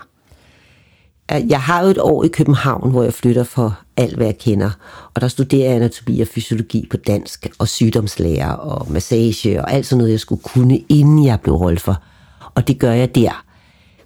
Jeg 1.49 1.61
har 1.61 1.83
jo 1.83 1.89
et 1.89 1.97
år 1.97 2.23
i 2.23 2.27
København, 2.27 2.91
hvor 2.91 3.03
jeg 3.03 3.13
flytter 3.13 3.43
for 3.43 3.79
alt, 3.97 4.15
hvad 4.15 4.25
jeg 4.25 4.37
kender. 4.37 4.69
Og 5.13 5.21
der 5.21 5.27
studerer 5.27 5.65
jeg 5.65 5.75
anatomi 5.75 6.21
og 6.21 6.27
fysiologi 6.27 6.87
på 6.91 6.97
dansk, 6.97 7.47
og 7.59 7.67
sygdomslærer 7.67 8.51
og 8.51 8.91
massage, 8.91 9.61
og 9.61 9.73
alt 9.73 9.85
sådan 9.85 9.97
noget, 9.97 10.11
jeg 10.11 10.19
skulle 10.19 10.41
kunne, 10.43 10.79
inden 10.89 11.25
jeg 11.25 11.39
blev 11.41 11.57
holdt 11.57 11.81
for. 11.81 12.03
Og 12.55 12.67
det 12.67 12.79
gør 12.79 12.91
jeg 12.91 13.15
der. 13.15 13.45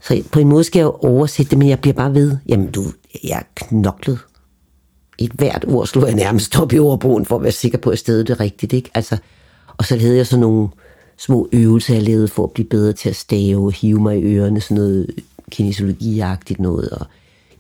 Så 0.04 0.24
på 0.32 0.40
en 0.40 0.48
måde 0.48 0.64
skal 0.64 0.80
jeg 0.80 0.86
jo 0.86 0.92
oversætte 0.92 1.50
det, 1.50 1.58
men 1.58 1.70
jeg 1.70 1.80
bliver 1.80 1.94
bare 1.94 2.14
ved. 2.14 2.38
Jamen 2.48 2.72
du, 2.72 2.84
jeg 3.24 3.38
er 3.38 3.44
knoklet. 3.56 4.20
Et 5.18 5.32
hvert 5.32 5.66
ord 5.68 5.88
slog 5.88 6.08
jeg 6.08 6.16
nærmest 6.16 6.60
op 6.60 6.74
i 6.74 6.80
ordbogen, 6.80 7.26
for 7.26 7.36
at 7.36 7.44
være 7.44 7.52
sikker 7.52 7.78
på, 7.78 7.90
at 7.90 8.00
stedet 8.00 8.30
er 8.30 8.40
rigtigt. 8.40 8.74
Ikke? 8.74 8.90
Altså, 8.94 9.18
og 9.78 9.86
så 9.86 10.00
havde 10.00 10.18
jeg 10.18 10.28
sådan 10.28 10.42
nogle 10.42 10.70
små 11.18 11.50
øvelser, 11.52 11.94
jeg 11.94 12.04
lavede 12.04 12.28
for 12.28 12.44
at 12.44 12.52
blive 12.52 12.68
bedre 12.68 12.94
til 12.94 13.10
at 13.10 13.16
stave, 13.16 13.74
hive 13.74 14.02
mig 14.02 14.20
i 14.20 14.24
ørerne, 14.24 14.62
sådan 14.62 14.78
noget 14.78 15.10
kinesiologiagtigt 15.52 16.60
noget. 16.60 16.90
Og 16.90 17.06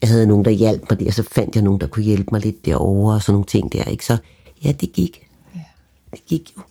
jeg 0.01 0.09
havde 0.09 0.27
nogen, 0.27 0.45
der 0.45 0.51
hjalp 0.51 0.83
mig 0.89 0.99
der, 0.99 1.11
så 1.11 1.23
fandt 1.23 1.55
jeg 1.55 1.63
nogen, 1.63 1.81
der 1.81 1.87
kunne 1.87 2.05
hjælpe 2.05 2.29
mig 2.31 2.41
lidt 2.41 2.65
derovre, 2.65 3.15
og 3.15 3.21
sådan 3.21 3.33
nogle 3.33 3.45
ting 3.45 3.73
der. 3.73 3.83
Ikke? 3.83 4.05
Så 4.05 4.17
ja, 4.63 4.71
det 4.71 4.93
gik. 4.93 5.27
Det 6.11 6.25
gik 6.25 6.53
jo. 6.57 6.61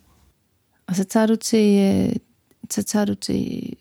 Og 0.86 0.96
så 0.96 1.04
tager 1.04 1.26
du 1.26 1.36
til, 1.36 1.78
øh, 1.78 2.16
så 2.70 2.82
tager 2.82 3.04
du 3.04 3.14
til 3.14 3.72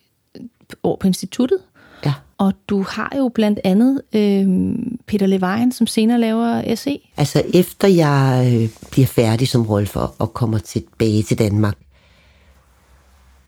over 0.83 0.97
på 0.97 1.07
instituttet, 1.07 1.57
Ja. 1.70 1.70
Og 2.41 2.53
du 2.69 2.85
har 2.89 3.13
jo 3.17 3.31
blandt 3.35 3.59
andet 3.63 4.01
øh, 4.13 4.47
Peter 5.07 5.25
Levejen, 5.25 5.71
som 5.71 5.87
senere 5.87 6.19
laver 6.19 6.75
SE. 6.75 6.99
Altså 7.17 7.43
efter 7.53 7.87
jeg 7.87 8.51
øh, 8.53 8.69
bliver 8.91 9.07
færdig 9.07 9.47
som 9.47 9.65
rolfer 9.65 10.15
og 10.19 10.33
kommer 10.33 10.57
tilbage 10.57 11.23
til 11.23 11.39
Danmark, 11.39 11.77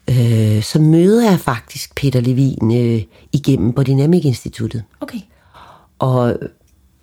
øh, 0.09 0.63
så 0.63 0.79
møder 0.79 1.29
jeg 1.29 1.39
faktisk 1.39 1.95
Peter 1.95 2.21
Levin 2.21 2.77
øh, 2.77 3.01
igennem 3.31 3.73
Bodynamic 3.73 4.25
Instituttet. 4.25 4.83
Okay. 5.00 5.19
Og 6.00 6.38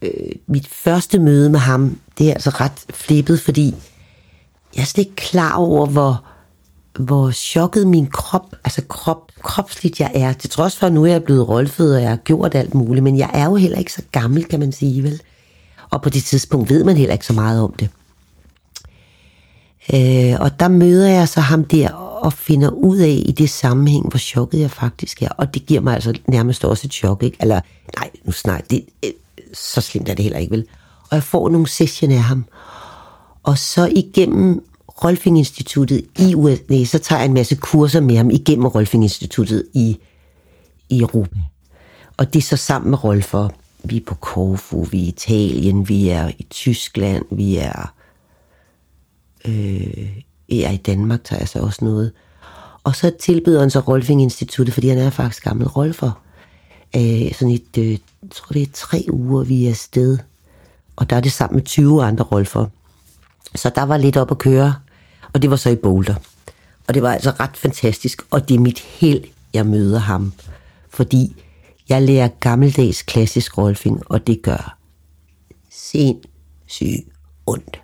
øh, 0.02 0.11
mit 0.47 0.68
første 0.68 1.18
møde 1.18 1.50
med 1.50 1.61
ham, 1.61 1.99
det 2.18 2.28
er 2.28 2.35
altså 2.35 2.50
ret 2.50 2.85
flippet, 2.90 3.40
fordi 3.40 3.75
jeg 4.76 4.80
er 4.80 4.87
slet 4.87 5.04
ikke 5.04 5.16
klar 5.16 5.56
over, 5.56 5.87
hvor, 5.87 6.25
hvor 6.99 7.30
chokket 7.30 7.87
min 7.87 8.06
krop, 8.06 8.54
altså 8.64 8.82
krop, 8.88 9.32
kropsligt 9.42 10.00
jeg 10.00 10.11
er. 10.14 10.32
Til 10.32 10.50
trods 10.50 10.76
for, 10.76 10.87
at 10.87 10.92
nu 10.92 11.04
er 11.04 11.11
jeg 11.11 11.25
blevet 11.25 11.49
rolfed, 11.49 11.94
og 11.94 12.02
jeg 12.02 12.11
har 12.11 12.16
gjort 12.16 12.54
alt 12.54 12.75
muligt, 12.75 13.04
men 13.04 13.18
jeg 13.18 13.30
er 13.35 13.44
jo 13.44 13.56
heller 13.56 13.78
ikke 13.78 13.92
så 13.92 14.02
gammel, 14.12 14.44
kan 14.44 14.61
man 14.61 14.73
sige, 14.73 15.02
vel? 15.02 15.23
Og 15.90 16.02
på 16.02 16.09
det 16.09 16.25
tidspunkt 16.25 16.70
ved 16.70 16.85
man 16.85 16.97
heller 16.97 17.12
ikke 17.12 17.26
så 17.26 17.32
meget 17.32 17.62
om 17.62 17.75
det. 17.78 17.88
Øh, 19.94 20.40
og 20.40 20.61
der 20.61 20.68
møder 20.68 21.09
jeg 21.09 21.28
så 21.28 21.40
ham 21.40 21.64
der 21.64 21.90
og 21.92 22.32
finder 22.32 22.70
ud 22.70 22.99
af 22.99 23.23
i 23.26 23.32
det 23.32 23.50
sammenhæng, 23.50 24.09
hvor 24.09 24.18
chokket 24.18 24.61
jeg 24.61 24.70
faktisk 24.70 25.23
er. 25.23 25.28
Og 25.28 25.54
det 25.54 25.66
giver 25.66 25.80
mig 25.80 25.94
altså 25.94 26.18
nærmest 26.28 26.64
også 26.64 26.87
et 26.87 26.92
chok, 26.92 27.23
ikke? 27.23 27.37
Eller, 27.40 27.61
nej, 27.97 28.11
nu 28.25 28.32
snart, 28.32 28.70
det, 28.70 28.85
øh, 29.04 29.11
så 29.54 29.80
slemt 29.80 30.09
er 30.09 30.14
det 30.14 30.23
heller 30.23 30.38
ikke, 30.38 30.50
vel? 30.50 30.66
Og 31.11 31.14
jeg 31.14 31.23
får 31.23 31.49
nogle 31.49 31.68
session 31.68 32.11
af 32.11 32.23
ham. 32.23 32.44
Og 33.42 33.59
så 33.59 33.92
igennem 33.97 34.64
Rolfing 35.04 35.38
Instituttet 35.38 36.04
i 36.19 36.35
USA, 36.35 36.85
så 36.85 36.99
tager 36.99 37.21
jeg 37.21 37.28
en 37.28 37.35
masse 37.35 37.57
kurser 37.57 38.00
med 38.00 38.16
ham 38.16 38.30
igennem 38.30 38.66
Rolfing 38.66 39.02
Instituttet 39.02 39.64
i, 39.75 39.99
i 40.88 41.00
Europa. 41.00 41.37
Og 42.16 42.33
det 42.33 42.38
er 42.38 42.42
så 42.42 42.57
sammen 42.57 42.90
med 42.90 43.04
Rolfer. 43.04 43.49
Vi 43.85 43.97
er 43.97 44.04
på 44.07 44.14
Korfu, 44.14 44.83
vi 44.83 44.99
er 44.99 45.04
i 45.04 45.09
Italien, 45.09 45.88
vi 45.88 46.09
er 46.09 46.28
i 46.38 46.47
Tyskland, 46.50 47.25
vi 47.30 47.57
er 47.57 47.95
øh, 49.45 50.23
er 50.50 50.71
i 50.71 50.76
Danmark, 50.76 51.25
tager 51.25 51.40
jeg 51.40 51.49
så 51.49 51.59
også 51.59 51.85
noget. 51.85 52.12
Og 52.85 52.97
så 52.97 53.12
tilbyder 53.21 53.61
han 53.61 53.71
så 53.71 53.80
Rolfing 53.80 54.23
Instituttet, 54.23 54.75
fordi 54.75 54.88
han 54.88 54.99
er 54.99 55.11
faktisk 55.11 55.45
gammel 55.45 55.69
rolfer. 55.69 56.23
Øh, 56.97 57.35
sådan 57.35 57.54
et, 57.54 57.78
øh, 57.78 57.90
jeg 57.90 57.99
tror 58.30 58.52
det 58.52 58.62
er 58.62 58.66
tre 58.73 59.07
uger, 59.11 59.45
vi 59.45 59.64
er 59.64 59.71
afsted. 59.71 60.19
Og 60.97 61.11
der 61.11 61.16
er 61.16 61.21
det 61.21 61.33
sammen 61.33 61.57
med 61.57 61.64
20 61.64 62.04
andre 62.04 62.25
rolfer. 62.25 62.66
Så 63.54 63.71
der 63.75 63.83
var 63.83 63.97
lidt 63.97 64.16
op 64.16 64.30
at 64.30 64.38
køre, 64.38 64.75
og 65.35 65.43
det 65.43 65.51
var 65.51 65.57
så 65.57 65.71
i 65.71 65.77
Boulder. 65.77 66.15
Og 66.89 66.95
det 66.95 67.03
var 67.03 67.13
altså 67.13 67.31
ret 67.31 67.57
fantastisk, 67.57 68.23
og 68.31 68.49
det 68.49 68.55
er 68.55 68.59
mit 68.59 68.79
held, 68.79 69.25
jeg 69.55 69.67
møder 69.67 69.99
ham. 69.99 70.33
Fordi 70.91 71.43
jeg 71.89 72.03
lærer 72.03 72.29
gammeldags 72.29 73.03
klassisk 73.03 73.59
rolfing, 73.59 74.03
og 74.07 74.27
det 74.27 74.43
gør 74.43 74.79
sindssygt 75.71 77.09
ondt. 77.47 77.83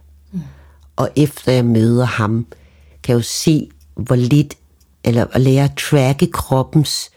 Og 0.97 1.11
efter 1.17 1.53
jeg 1.53 1.65
møder 1.65 2.05
ham, 2.05 2.47
kan 3.03 3.13
jeg 3.13 3.19
jo 3.19 3.23
se, 3.23 3.71
hvor 3.95 4.17
lidt, 4.17 4.55
eller 5.05 5.27
at 5.33 5.41
lære 5.41 5.65
at 5.65 5.77
tracke 5.77 6.27
kroppens, 6.27 7.11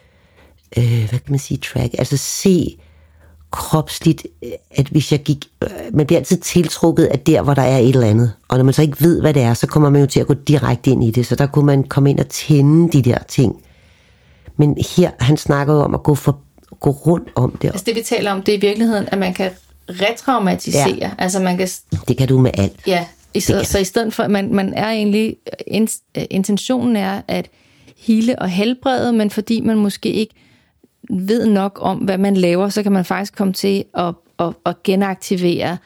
øh, 0.78 1.10
hvad 1.10 1.20
kan 1.20 1.30
man 1.30 1.40
sige, 1.40 1.58
track, 1.58 1.94
altså 1.98 2.18
se 2.18 2.78
kropsligt, 3.51 4.27
øh, 4.44 4.51
at 4.72 4.88
hvis 4.88 5.12
jeg 5.12 5.20
gik, 5.20 5.46
øh, 5.63 5.70
man 5.94 6.06
bliver 6.06 6.20
altid 6.20 6.38
tiltrukket 6.38 7.06
af 7.06 7.20
der, 7.20 7.41
hvor 7.41 7.53
der 7.53 7.62
er 7.62 7.77
et 7.77 7.89
eller 7.89 8.08
andet. 8.08 8.34
Og 8.48 8.58
når 8.58 8.63
man 8.63 8.74
så 8.74 8.82
ikke 8.82 9.01
ved, 9.01 9.22
hvad 9.22 9.34
det 9.34 9.41
er, 9.41 9.53
så 9.53 9.68
kommer 9.68 9.89
man 9.89 10.01
jo 10.01 10.08
til 10.08 10.20
at 10.20 10.27
gå 10.27 10.34
direkte 10.34 10.91
ind 10.91 11.03
i 11.03 11.12
det. 11.12 11.25
Så 11.25 11.36
der 11.36 11.48
kunne 11.48 11.65
man 11.65 11.84
komme 11.84 12.10
ind 12.10 12.20
og 12.20 12.29
tænde 12.29 12.91
de 12.91 13.01
der 13.10 13.18
ting. 13.27 13.62
Men 14.58 14.77
her, 14.98 15.12
han 15.20 15.38
snakker 15.38 15.74
jo 15.74 15.79
om 15.79 15.94
at 15.94 16.03
gå, 16.03 16.15
for, 16.15 16.39
gå 16.79 16.89
rundt 16.89 17.29
om 17.36 17.58
det. 17.62 17.68
Altså 17.68 17.84
det, 17.86 17.96
vi 17.96 18.01
taler 18.01 18.32
om, 18.32 18.41
det 18.41 18.53
er 18.53 18.58
i 18.58 18.62
virkeligheden, 18.62 19.10
at 19.12 19.18
man 19.18 19.34
kan 19.34 19.51
retraumatisere. 19.89 20.98
Ja. 21.01 21.12
Altså 21.18 21.39
man 21.39 21.58
kan... 21.58 21.68
Det 22.08 22.18
kan 22.18 22.27
du 22.27 22.39
med 22.39 22.51
alt. 22.53 22.79
Ja, 22.88 23.06
i 23.34 23.39
stedet, 23.39 23.68
så 23.68 23.79
i 23.79 23.84
stedet 23.84 24.13
for, 24.13 24.27
man, 24.27 24.53
man 24.53 24.74
er 24.74 24.89
egentlig... 24.89 25.36
In, 25.68 25.88
intentionen 26.15 26.96
er 26.96 27.22
at 27.27 27.50
hele 27.98 28.39
og 28.39 28.50
helbrede, 28.50 29.13
men 29.13 29.29
fordi 29.29 29.62
man 29.62 29.77
måske 29.77 30.12
ikke 30.12 30.34
ved 31.10 31.46
nok 31.46 31.80
om, 31.82 31.98
hvad 31.98 32.18
man 32.18 32.38
laver, 32.38 32.70
så 32.70 32.84
kan 32.84 32.92
man 32.92 33.06
faktisk 33.06 33.36
komme 33.36 33.54
til 33.54 33.84
at, 33.94 34.13
at, 34.39 34.54
at 34.66 34.84
genaktivere 34.84 35.78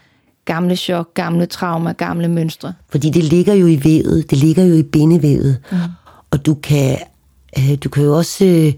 gamle 0.46 0.76
chok, 0.76 1.14
gamle 1.14 1.46
trauma, 1.46 1.92
gamle 1.92 2.28
mønstre. 2.28 2.74
Fordi 2.90 3.10
det 3.10 3.24
ligger 3.24 3.54
jo 3.54 3.68
i 3.68 3.84
vævet, 3.84 4.32
det 4.32 4.38
ligger 4.38 4.64
jo 4.64 4.76
i 4.76 4.84
bindevævet. 4.84 5.58
Mm. 5.72 5.78
Og 6.32 6.46
du 6.46 6.54
kan, 6.54 6.98
øh, 7.58 7.78
du 7.84 7.90
kan 7.90 8.04
jo 8.04 8.18
også 8.18 8.46
øh, 8.46 8.74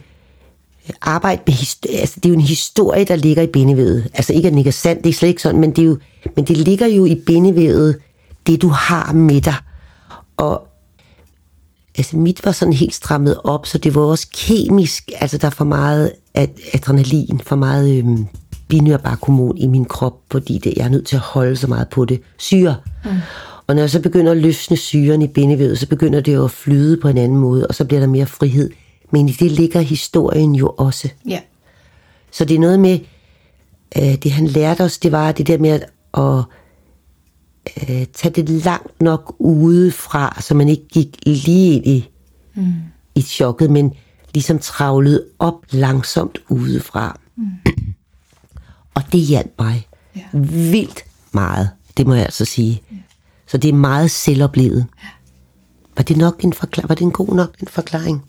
arbejde 1.02 1.42
med 1.48 1.54
historie. 1.54 2.00
Altså, 2.00 2.16
det 2.16 2.26
er 2.26 2.30
jo 2.30 2.40
en 2.40 2.46
historie, 2.46 3.04
der 3.04 3.16
ligger 3.16 3.44
i 3.44 3.48
bindevævet. 3.48 4.10
Altså 4.14 4.34
ikke, 4.34 4.48
at 4.48 4.52
den 4.52 4.58
ikke 4.58 4.68
er 4.68 4.72
sand, 4.72 5.04
det 5.04 5.10
er 5.10 5.14
slet 5.14 5.30
ikke 5.30 5.42
sådan, 5.42 5.62
men 5.62 5.72
det, 5.72 5.82
er 5.82 5.86
jo, 5.86 5.98
men 6.36 6.46
det 6.46 6.58
ligger 6.58 6.88
jo 6.88 7.06
i 7.06 7.16
bindevævet, 7.16 7.98
det 8.48 8.62
du 8.62 8.68
har 8.68 9.14
med 9.14 9.42
dig. 9.42 9.56
Og 10.38 10.68
altså 11.98 12.18
mit 12.18 12.46
var 12.46 12.52
sådan 12.52 12.74
helt 12.74 12.94
strammet 12.94 13.38
op, 13.44 13.66
så 13.66 13.78
det 13.78 13.96
var 13.96 14.02
også 14.02 14.28
kemisk, 14.34 15.12
altså 15.16 15.38
der 15.38 15.46
er 15.46 15.52
for 15.52 15.66
meget 15.66 16.12
adrenalin, 16.74 17.42
for 17.46 17.56
meget 17.56 17.98
øhm, 17.98 18.28
binyrbarkhormon 18.68 19.58
i 19.58 19.68
min 19.68 19.86
krop, 19.86 20.14
fordi 20.32 20.58
det, 20.58 20.74
jeg 20.78 20.86
er 20.86 20.90
nødt 20.90 21.08
til 21.08 21.16
at 21.16 21.22
holde 21.22 21.56
så 21.56 21.68
meget 21.68 21.88
på 21.90 22.06
det. 22.06 22.22
Syre. 22.38 22.76
Mm. 23.06 23.12
Og 23.68 23.76
når 23.76 23.82
jeg 23.82 23.90
så 23.90 24.02
begynder 24.02 24.32
at 24.32 24.38
løsne 24.38 24.78
syren 24.78 25.22
i 25.22 25.28
bindevævet, 25.28 25.80
så 25.80 25.88
begynder 25.88 26.22
det 26.22 26.34
jo 26.34 26.44
at 26.44 26.52
flyde 26.52 26.98
på 26.98 27.08
en 27.08 27.18
anden 27.18 27.38
måde, 27.38 27.68
og 27.68 27.76
så 27.76 27.86
bliver 27.86 28.00
der 28.00 28.08
mere 28.08 28.26
frihed. 28.26 28.70
Men 29.12 29.30
i 29.30 29.32
det 29.32 29.52
ligger 29.52 29.80
historien 29.80 30.56
jo 30.56 30.74
også. 30.78 31.10
Ja. 31.30 31.40
Så 32.32 32.46
det 32.46 32.56
er 32.56 32.60
noget 32.60 32.80
med, 32.80 33.00
øh, 33.98 34.16
det 34.16 34.32
han 34.32 34.48
lærte 34.48 34.82
os, 34.82 34.98
det 34.98 35.12
var 35.12 35.32
det 35.32 35.48
der 35.48 35.58
med 35.58 35.70
at, 35.70 35.84
at 36.18 36.44
øh, 37.82 38.06
tage 38.14 38.34
det 38.34 38.50
langt 38.50 39.02
nok 39.02 39.36
udefra, 39.40 40.42
så 40.42 40.54
man 40.54 40.70
ikke 40.70 40.88
gik 40.88 41.18
lige 41.26 41.74
ind 41.74 41.88
i, 41.88 42.10
mm. 42.56 42.74
i 43.16 43.22
chokket, 43.22 43.72
men 43.72 43.94
ligesom 44.34 44.60
travlede 44.60 45.24
op 45.40 45.66
langsomt 45.72 46.38
udefra. 46.50 47.20
Mm. 47.36 47.46
og 48.94 49.04
det 49.12 49.20
hjalp 49.20 49.52
mig 49.60 49.88
ja. 50.16 50.40
vildt 50.72 51.06
meget, 51.32 51.70
det 51.98 52.08
må 52.08 52.14
jeg 52.14 52.24
altså 52.24 52.46
sige. 52.46 52.82
Ja. 52.92 52.98
Så 53.48 53.58
det 53.58 53.70
er 53.70 53.74
meget 53.74 54.12
selvoplevet. 54.12 54.86
Ja. 55.04 55.08
Var 55.98 56.04
det 56.04 56.18
nok 56.18 56.44
en 56.44 56.54
forklaring? 56.54 56.90
Var 56.90 56.96
det 56.96 57.04
en 57.04 57.12
god 57.12 57.36
nok 57.36 57.60
en 57.62 57.68
forklaring? 57.68 58.26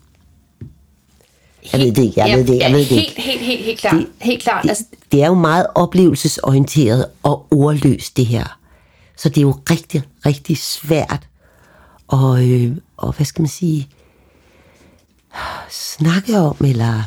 Jeg 1.73 1.79
ved 1.79 1.91
det 1.93 2.03
ikke, 2.03 2.19
jeg 2.19 2.37
ved 2.37 2.47
det, 2.47 2.59
jeg 2.59 2.71
ved 2.71 2.79
det 2.79 2.91
ikke. 2.91 2.95
Helt, 2.95 3.17
helt, 3.17 3.41
helt, 3.41 3.65
helt 3.65 3.79
klart. 3.79 3.93
Det, 3.93 4.07
helt 4.21 4.43
klart. 4.43 4.63
Det, 4.63 4.69
altså, 4.69 4.83
det 5.11 5.23
er 5.23 5.27
jo 5.27 5.33
meget 5.33 5.67
oplevelsesorienteret 5.75 7.05
og 7.23 7.47
ordløst, 7.51 8.17
det 8.17 8.25
her. 8.25 8.59
Så 9.17 9.29
det 9.29 9.37
er 9.37 9.41
jo 9.41 9.51
rigtig, 9.51 10.01
rigtig 10.25 10.57
svært 10.57 11.27
at, 12.13 12.49
øh, 12.49 12.77
og 12.97 13.15
hvad 13.15 13.25
skal 13.25 13.41
man 13.41 13.49
sige, 13.49 13.89
snakke 15.69 16.37
om, 16.37 16.55
eller... 16.65 17.03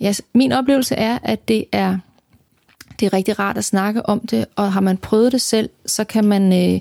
Ja, 0.00 0.12
min 0.34 0.52
oplevelse 0.52 0.94
er, 0.94 1.18
at 1.22 1.48
det 1.48 1.64
er, 1.72 1.98
det 3.00 3.06
er 3.06 3.12
rigtig 3.12 3.38
rart 3.38 3.58
at 3.58 3.64
snakke 3.64 4.06
om 4.06 4.20
det, 4.20 4.46
og 4.56 4.72
har 4.72 4.80
man 4.80 4.96
prøvet 4.96 5.32
det 5.32 5.40
selv, 5.40 5.70
så 5.86 6.04
kan 6.04 6.24
man... 6.24 6.74
Øh, 6.74 6.80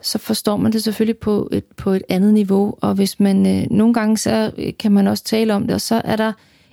så 0.00 0.18
forstår 0.18 0.56
man 0.56 0.72
det 0.72 0.82
selvfølgelig 0.82 1.18
på 1.18 1.48
et, 1.52 1.64
på 1.64 1.90
et 1.90 2.02
andet 2.08 2.34
niveau, 2.34 2.74
og 2.80 2.94
hvis 2.94 3.20
man 3.20 3.46
øh, 3.46 3.66
nogle 3.70 3.94
gange, 3.94 4.18
så 4.18 4.52
øh, 4.58 4.72
kan 4.78 4.92
man 4.92 5.06
også 5.06 5.24
tale 5.24 5.54
om 5.54 5.62
det, 5.62 5.74
og 5.74 5.80
så 5.80 6.02
er 6.04 6.16
der 6.16 6.32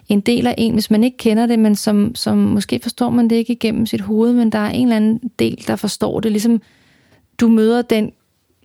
en 0.10 0.22
del 0.22 0.48
af 0.48 0.56
en, 0.58 0.74
hvis 0.74 0.92
man 0.92 1.04
ikke 1.04 1.18
kender 1.18 1.46
det, 1.46 1.60
men 1.60 1.76
som, 1.76 2.16
som 2.16 2.38
måske 2.38 2.80
forstår 2.84 3.10
man 3.10 3.30
det 3.30 3.36
ikke 3.36 3.54
igennem 3.54 3.86
sit 3.86 4.02
hoved, 4.02 4.34
men 4.34 4.52
der 4.52 4.60
er 4.60 4.70
en 4.70 4.88
eller 4.88 4.96
anden 4.96 5.32
del, 5.40 5.64
der 5.68 5.76
forstår 5.76 6.20
det, 6.20 6.32
ligesom 6.32 6.62
du 7.42 7.48
møder 7.48 7.82
den 7.82 8.12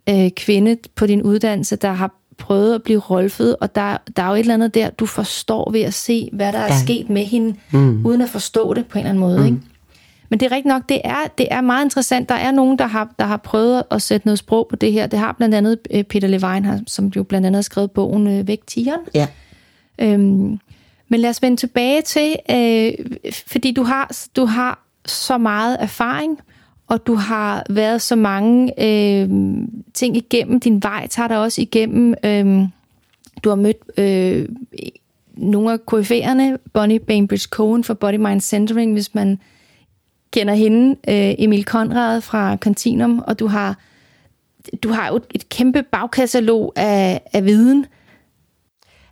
øh, 0.09 0.29
kvinde 0.31 0.77
på 0.95 1.05
din 1.05 1.23
uddannelse, 1.23 1.75
der 1.75 1.91
har 1.91 2.11
prøvet 2.37 2.75
at 2.75 2.83
blive 2.83 2.99
rolfet, 2.99 3.55
og 3.61 3.75
der, 3.75 3.97
der 4.17 4.23
er 4.23 4.27
jo 4.27 4.33
et 4.33 4.39
eller 4.39 4.53
andet 4.53 4.73
der, 4.73 4.89
du 4.89 5.05
forstår 5.05 5.71
ved 5.71 5.81
at 5.81 5.93
se, 5.93 6.29
hvad 6.33 6.53
der 6.53 6.59
er 6.59 6.73
ja. 6.73 6.79
sket 6.79 7.09
med 7.09 7.25
hende, 7.25 7.55
mm. 7.71 8.05
uden 8.05 8.21
at 8.21 8.29
forstå 8.29 8.73
det 8.73 8.85
på 8.85 8.97
en 8.97 8.99
eller 8.99 9.09
anden 9.09 9.19
måde. 9.19 9.39
Mm. 9.39 9.45
Ikke? 9.45 9.57
Men 10.29 10.39
det 10.39 10.45
er 10.45 10.51
rigtigt 10.51 10.73
nok, 10.73 10.89
det 10.89 11.01
er, 11.03 11.27
det 11.37 11.47
er 11.51 11.61
meget 11.61 11.85
interessant. 11.85 12.29
Der 12.29 12.35
er 12.35 12.51
nogen, 12.51 12.79
der 12.79 12.85
har, 12.85 13.13
der 13.19 13.25
har 13.25 13.37
prøvet 13.37 13.83
at 13.91 14.01
sætte 14.01 14.27
noget 14.27 14.39
sprog 14.39 14.67
på 14.69 14.75
det 14.75 14.91
her. 14.91 15.07
Det 15.07 15.19
har 15.19 15.31
blandt 15.31 15.55
andet 15.55 15.79
øh, 15.91 16.03
Peter 16.03 16.27
Levine, 16.27 16.83
som 16.87 17.07
jo 17.15 17.23
blandt 17.23 17.47
andet 17.47 17.57
har 17.57 17.61
skrevet 17.61 17.91
bogen 17.91 18.27
øh, 18.27 18.47
Væk 18.47 18.59
Tigeren. 18.67 19.01
Ja. 19.13 19.27
Øhm, 19.99 20.59
men 21.09 21.19
lad 21.19 21.29
os 21.29 21.41
vende 21.41 21.57
tilbage 21.57 22.01
til, 22.01 22.35
øh, 22.51 22.93
fordi 23.47 23.71
du 23.71 23.83
har, 23.83 24.11
du 24.35 24.45
har 24.45 24.83
så 25.05 25.37
meget 25.37 25.77
erfaring, 25.79 26.39
og 26.87 27.07
du 27.07 27.15
har 27.15 27.65
været 27.69 28.01
så 28.01 28.15
mange 28.15 28.83
øh, 28.83 29.29
ting 29.93 30.17
igennem. 30.17 30.59
Din 30.59 30.83
vej 30.83 31.07
tager 31.07 31.27
dig 31.27 31.37
også 31.37 31.61
igennem. 31.61 32.13
Øh, 32.23 32.67
du 33.43 33.49
har 33.49 33.55
mødt 33.55 33.77
øh, 33.97 34.49
nogle 35.37 35.71
af 35.71 35.77
KF'erne, 35.91 36.57
Bonnie 36.73 36.99
Bainbridge 36.99 37.47
Cohen 37.49 37.83
fra 37.83 37.93
Body 37.93 38.15
Mind 38.15 38.41
Centering, 38.41 38.93
hvis 38.93 39.15
man 39.15 39.39
kender 40.31 40.53
hende, 40.53 40.89
øh, 40.89 41.35
Emil 41.37 41.65
Konrad 41.65 42.21
fra 42.21 42.57
Continuum, 42.57 43.23
og 43.27 43.39
du 43.39 43.47
har, 43.47 43.79
du 44.83 44.89
har 44.89 45.07
jo 45.07 45.19
et 45.35 45.49
kæmpe 45.49 45.83
bagkatalog 45.83 46.73
af, 46.75 47.21
af 47.33 47.45
viden. 47.45 47.85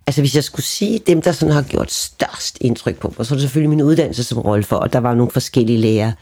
Altså 0.06 0.22
hvis 0.22 0.34
jeg 0.34 0.44
skulle 0.44 0.64
sige 0.64 0.98
dem, 0.98 1.22
der 1.22 1.32
sådan 1.32 1.54
har 1.54 1.62
gjort 1.62 1.92
størst 1.92 2.58
indtryk 2.60 2.98
på 2.98 3.14
mig, 3.18 3.26
så 3.26 3.34
er 3.34 3.36
det 3.36 3.42
selvfølgelig 3.42 3.70
min 3.70 3.82
uddannelse 3.82 4.24
som 4.24 4.38
rolle 4.38 4.64
for, 4.64 4.76
og 4.76 4.92
der 4.92 4.98
var 4.98 5.14
nogle 5.14 5.30
forskellige 5.30 5.78
lærer. 5.78 6.12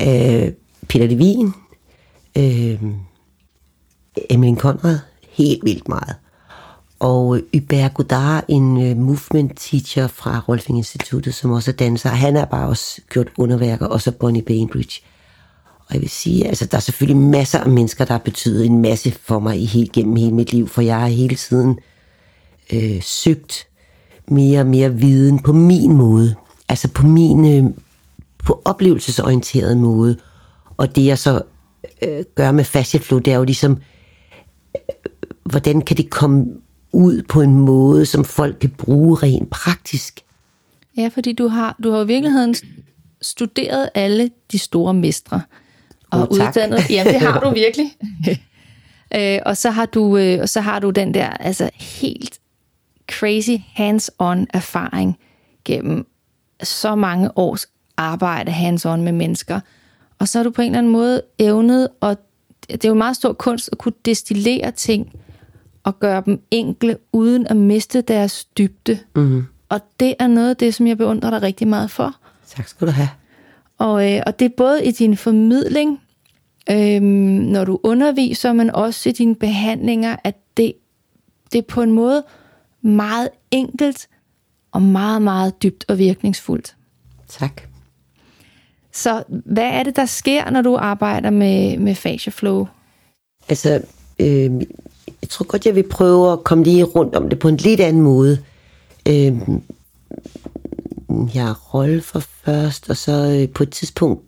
Øh, 0.00 0.52
Peter 0.88 1.06
Levin, 1.06 1.52
øh, 2.38 2.82
Emil 4.30 4.56
Konrad, 4.56 4.98
helt 5.30 5.64
vildt 5.64 5.88
meget. 5.88 6.14
Og 7.00 7.36
øh, 7.36 7.42
Hubert 7.54 7.94
Godard, 7.94 8.44
en 8.48 8.82
øh, 8.82 8.96
movement 8.96 9.52
teacher 9.56 10.06
fra 10.06 10.44
Rolfing 10.48 10.78
Instituttet, 10.78 11.34
som 11.34 11.50
også 11.50 11.70
er 11.70 11.74
danser, 11.74 12.08
han 12.08 12.36
har 12.36 12.44
bare 12.44 12.68
også 12.68 13.00
gjort 13.10 13.28
underværker, 13.38 13.86
og 13.86 14.00
så 14.00 14.12
Bonnie 14.12 14.42
Bainbridge. 14.42 15.00
Og 15.88 15.94
jeg 15.94 16.00
vil 16.00 16.10
sige, 16.10 16.48
altså 16.48 16.66
der 16.66 16.76
er 16.76 16.80
selvfølgelig 16.80 17.16
masser 17.16 17.58
af 17.58 17.70
mennesker, 17.70 18.04
der 18.04 18.12
har 18.12 18.18
betydet 18.18 18.66
en 18.66 18.82
masse 18.82 19.10
for 19.10 19.38
mig 19.38 19.60
i 19.60 19.64
helt, 19.64 19.92
gennem 19.92 20.16
hele 20.16 20.34
mit 20.34 20.52
liv, 20.52 20.68
for 20.68 20.82
jeg 20.82 21.00
har 21.00 21.06
hele 21.06 21.36
tiden 21.36 21.78
øh, 22.72 23.02
søgt 23.02 23.66
mere 24.28 24.60
og 24.60 24.66
mere 24.66 24.94
viden 24.94 25.38
på 25.38 25.52
min 25.52 25.92
måde. 25.92 26.34
Altså 26.68 26.88
på 26.88 27.06
min, 27.06 27.64
øh, 27.64 27.70
på 28.44 28.62
oplevelsesorienteret 28.64 29.76
måde. 29.76 30.16
Og 30.82 30.96
det 30.96 31.04
jeg 31.04 31.18
så 31.18 31.42
øh, 32.02 32.24
gør 32.34 32.52
med 32.52 32.64
fasciaflow, 32.64 33.18
det 33.18 33.32
er 33.32 33.36
jo 33.36 33.44
ligesom, 33.44 33.72
øh, 34.76 34.80
hvordan 35.44 35.80
kan 35.80 35.96
det 35.96 36.10
komme 36.10 36.46
ud 36.92 37.22
på 37.22 37.40
en 37.40 37.54
måde, 37.54 38.06
som 38.06 38.24
folk 38.24 38.56
kan 38.60 38.70
bruge 38.70 39.16
rent 39.16 39.50
praktisk. 39.50 40.20
Ja, 40.96 41.10
fordi 41.14 41.32
du 41.32 41.48
har, 41.48 41.76
du 41.82 41.90
har 41.90 42.04
i 42.04 42.06
virkeligheden 42.06 42.54
studeret 43.20 43.90
alle 43.94 44.30
de 44.52 44.58
store 44.58 44.94
mestre. 44.94 45.42
Og 46.10 46.20
oh, 46.20 46.28
uddannet. 46.30 46.90
Ja, 46.90 47.04
det 47.04 47.20
har 47.20 47.40
du 47.40 47.50
virkelig. 47.64 47.96
øh, 49.16 49.38
og, 49.46 49.56
så 49.56 49.70
har 49.70 49.86
du, 49.86 50.16
øh, 50.16 50.38
og 50.42 50.48
så 50.48 50.60
har 50.60 50.78
du 50.78 50.90
den 50.90 51.14
der 51.14 51.28
altså 51.28 51.70
helt 51.74 52.40
crazy 53.10 53.56
hands-on 53.76 54.46
erfaring 54.54 55.18
gennem 55.64 56.06
så 56.62 56.94
mange 56.94 57.38
års 57.38 57.66
arbejde 57.96 58.50
hands-on 58.52 58.96
med 58.96 59.12
mennesker. 59.12 59.60
Og 60.22 60.28
så 60.28 60.38
har 60.38 60.44
du 60.44 60.50
på 60.50 60.62
en 60.62 60.66
eller 60.66 60.78
anden 60.78 60.92
måde 60.92 61.22
evnet, 61.38 61.88
og 62.00 62.16
det 62.68 62.84
er 62.84 62.88
jo 62.88 62.92
en 62.92 62.98
meget 62.98 63.16
stor 63.16 63.32
kunst 63.32 63.68
at 63.72 63.78
kunne 63.78 63.92
destillere 64.04 64.70
ting 64.70 65.12
og 65.82 66.00
gøre 66.00 66.22
dem 66.26 66.42
enkle, 66.50 66.96
uden 67.12 67.46
at 67.46 67.56
miste 67.56 68.00
deres 68.00 68.44
dybde. 68.44 68.98
Mm-hmm. 69.16 69.44
Og 69.68 69.80
det 70.00 70.14
er 70.18 70.26
noget 70.26 70.50
af 70.50 70.56
det, 70.56 70.74
som 70.74 70.86
jeg 70.86 70.98
beundrer 70.98 71.30
dig 71.30 71.42
rigtig 71.42 71.68
meget 71.68 71.90
for. 71.90 72.16
Tak 72.48 72.68
skal 72.68 72.86
du 72.86 72.92
have. 72.92 73.08
Og, 73.78 74.12
øh, 74.12 74.22
og 74.26 74.38
det 74.38 74.44
er 74.44 74.54
både 74.56 74.84
i 74.84 74.90
din 74.90 75.16
formidling, 75.16 76.00
øh, 76.70 77.02
når 77.02 77.64
du 77.64 77.80
underviser, 77.82 78.52
men 78.52 78.70
også 78.70 79.08
i 79.08 79.12
dine 79.12 79.34
behandlinger, 79.34 80.16
at 80.24 80.36
det, 80.56 80.72
det 81.52 81.58
er 81.58 81.62
på 81.62 81.82
en 81.82 81.92
måde 81.92 82.24
meget 82.82 83.28
enkelt 83.50 84.08
og 84.72 84.82
meget, 84.82 85.22
meget 85.22 85.62
dybt 85.62 85.84
og 85.88 85.98
virkningsfuldt. 85.98 86.76
Tak. 87.28 87.71
Så 88.92 89.22
hvad 89.28 89.64
er 89.64 89.82
det, 89.82 89.96
der 89.96 90.06
sker, 90.06 90.50
når 90.50 90.62
du 90.62 90.76
arbejder 90.76 91.30
med, 91.30 91.78
med 91.78 91.94
fascia 91.94 92.30
flow? 92.30 92.66
Altså, 93.48 93.82
øh, 94.18 94.50
jeg 95.22 95.28
tror 95.28 95.44
godt, 95.44 95.66
jeg 95.66 95.74
vil 95.74 95.88
prøve 95.90 96.32
at 96.32 96.44
komme 96.44 96.64
lige 96.64 96.84
rundt 96.84 97.14
om 97.14 97.28
det 97.28 97.38
på 97.38 97.48
en 97.48 97.56
lidt 97.56 97.80
anden 97.80 98.02
måde. 98.02 98.38
Øh, 99.08 99.38
jeg 101.34 101.48
er 101.48 101.74
rolle 101.74 102.02
for 102.02 102.20
først, 102.20 102.90
og 102.90 102.96
så 102.96 103.12
øh, 103.12 103.48
på 103.48 103.62
et 103.62 103.70
tidspunkt, 103.70 104.22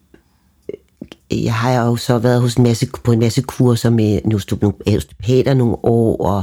øh, 1.32 1.44
jeg 1.44 1.54
har 1.54 1.86
jo 1.86 1.96
så 1.96 2.18
været 2.18 2.40
hos 2.40 2.54
en 2.54 2.62
masse, 2.62 2.86
på 3.04 3.12
en 3.12 3.18
masse 3.18 3.42
kurser 3.42 3.90
med 3.90 4.20
nogle 4.24 4.70
osteopater 4.96 5.54
nogle 5.54 5.76
år, 5.82 6.16
og 6.16 6.42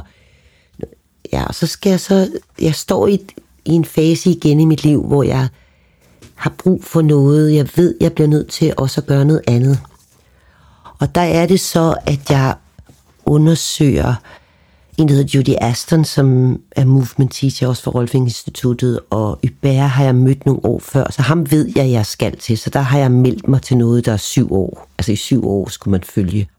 ja, 1.33 1.45
og 1.45 1.55
så 1.55 1.67
skal 1.67 1.89
jeg 1.89 1.99
så, 1.99 2.31
jeg 2.61 2.75
står 2.75 3.07
i, 3.07 3.19
i 3.65 3.71
en 3.71 3.85
fase 3.85 4.29
igen 4.29 4.59
i 4.59 4.65
mit 4.65 4.83
liv, 4.83 5.07
hvor 5.07 5.23
jeg 5.23 5.47
har 6.41 6.53
brug 6.57 6.83
for 6.83 7.01
noget. 7.01 7.55
Jeg 7.55 7.69
ved, 7.75 7.95
jeg 8.01 8.13
bliver 8.13 8.27
nødt 8.27 8.47
til 8.47 8.73
også 8.77 9.01
at 9.01 9.07
gøre 9.07 9.25
noget 9.25 9.41
andet. 9.47 9.79
Og 10.99 11.15
der 11.15 11.21
er 11.21 11.45
det 11.45 11.59
så, 11.59 11.95
at 12.05 12.29
jeg 12.29 12.55
undersøger 13.25 14.15
en, 14.97 15.07
der 15.07 15.13
hedder 15.13 15.37
Judy 15.37 15.55
Aston, 15.61 16.05
som 16.05 16.59
er 16.71 16.85
movement 16.85 17.33
teacher 17.33 17.67
også 17.67 17.83
for 17.83 17.91
Rolfing 17.91 18.25
Instituttet, 18.25 18.99
og 19.09 19.39
Ybær 19.43 19.81
har 19.81 20.03
jeg 20.03 20.15
mødt 20.15 20.45
nogle 20.45 20.65
år 20.65 20.79
før, 20.79 21.11
så 21.11 21.21
ham 21.21 21.51
ved 21.51 21.71
jeg, 21.75 21.91
jeg 21.91 22.05
skal 22.05 22.37
til, 22.37 22.57
så 22.57 22.69
der 22.69 22.79
har 22.79 22.99
jeg 22.99 23.11
meldt 23.11 23.47
mig 23.47 23.61
til 23.61 23.77
noget, 23.77 24.05
der 24.05 24.13
er 24.13 24.17
syv 24.17 24.53
år. 24.53 24.89
Altså 24.97 25.11
i 25.11 25.15
syv 25.15 25.47
år 25.47 25.69
skulle 25.69 25.91
man 25.91 26.03
følge. 26.03 26.49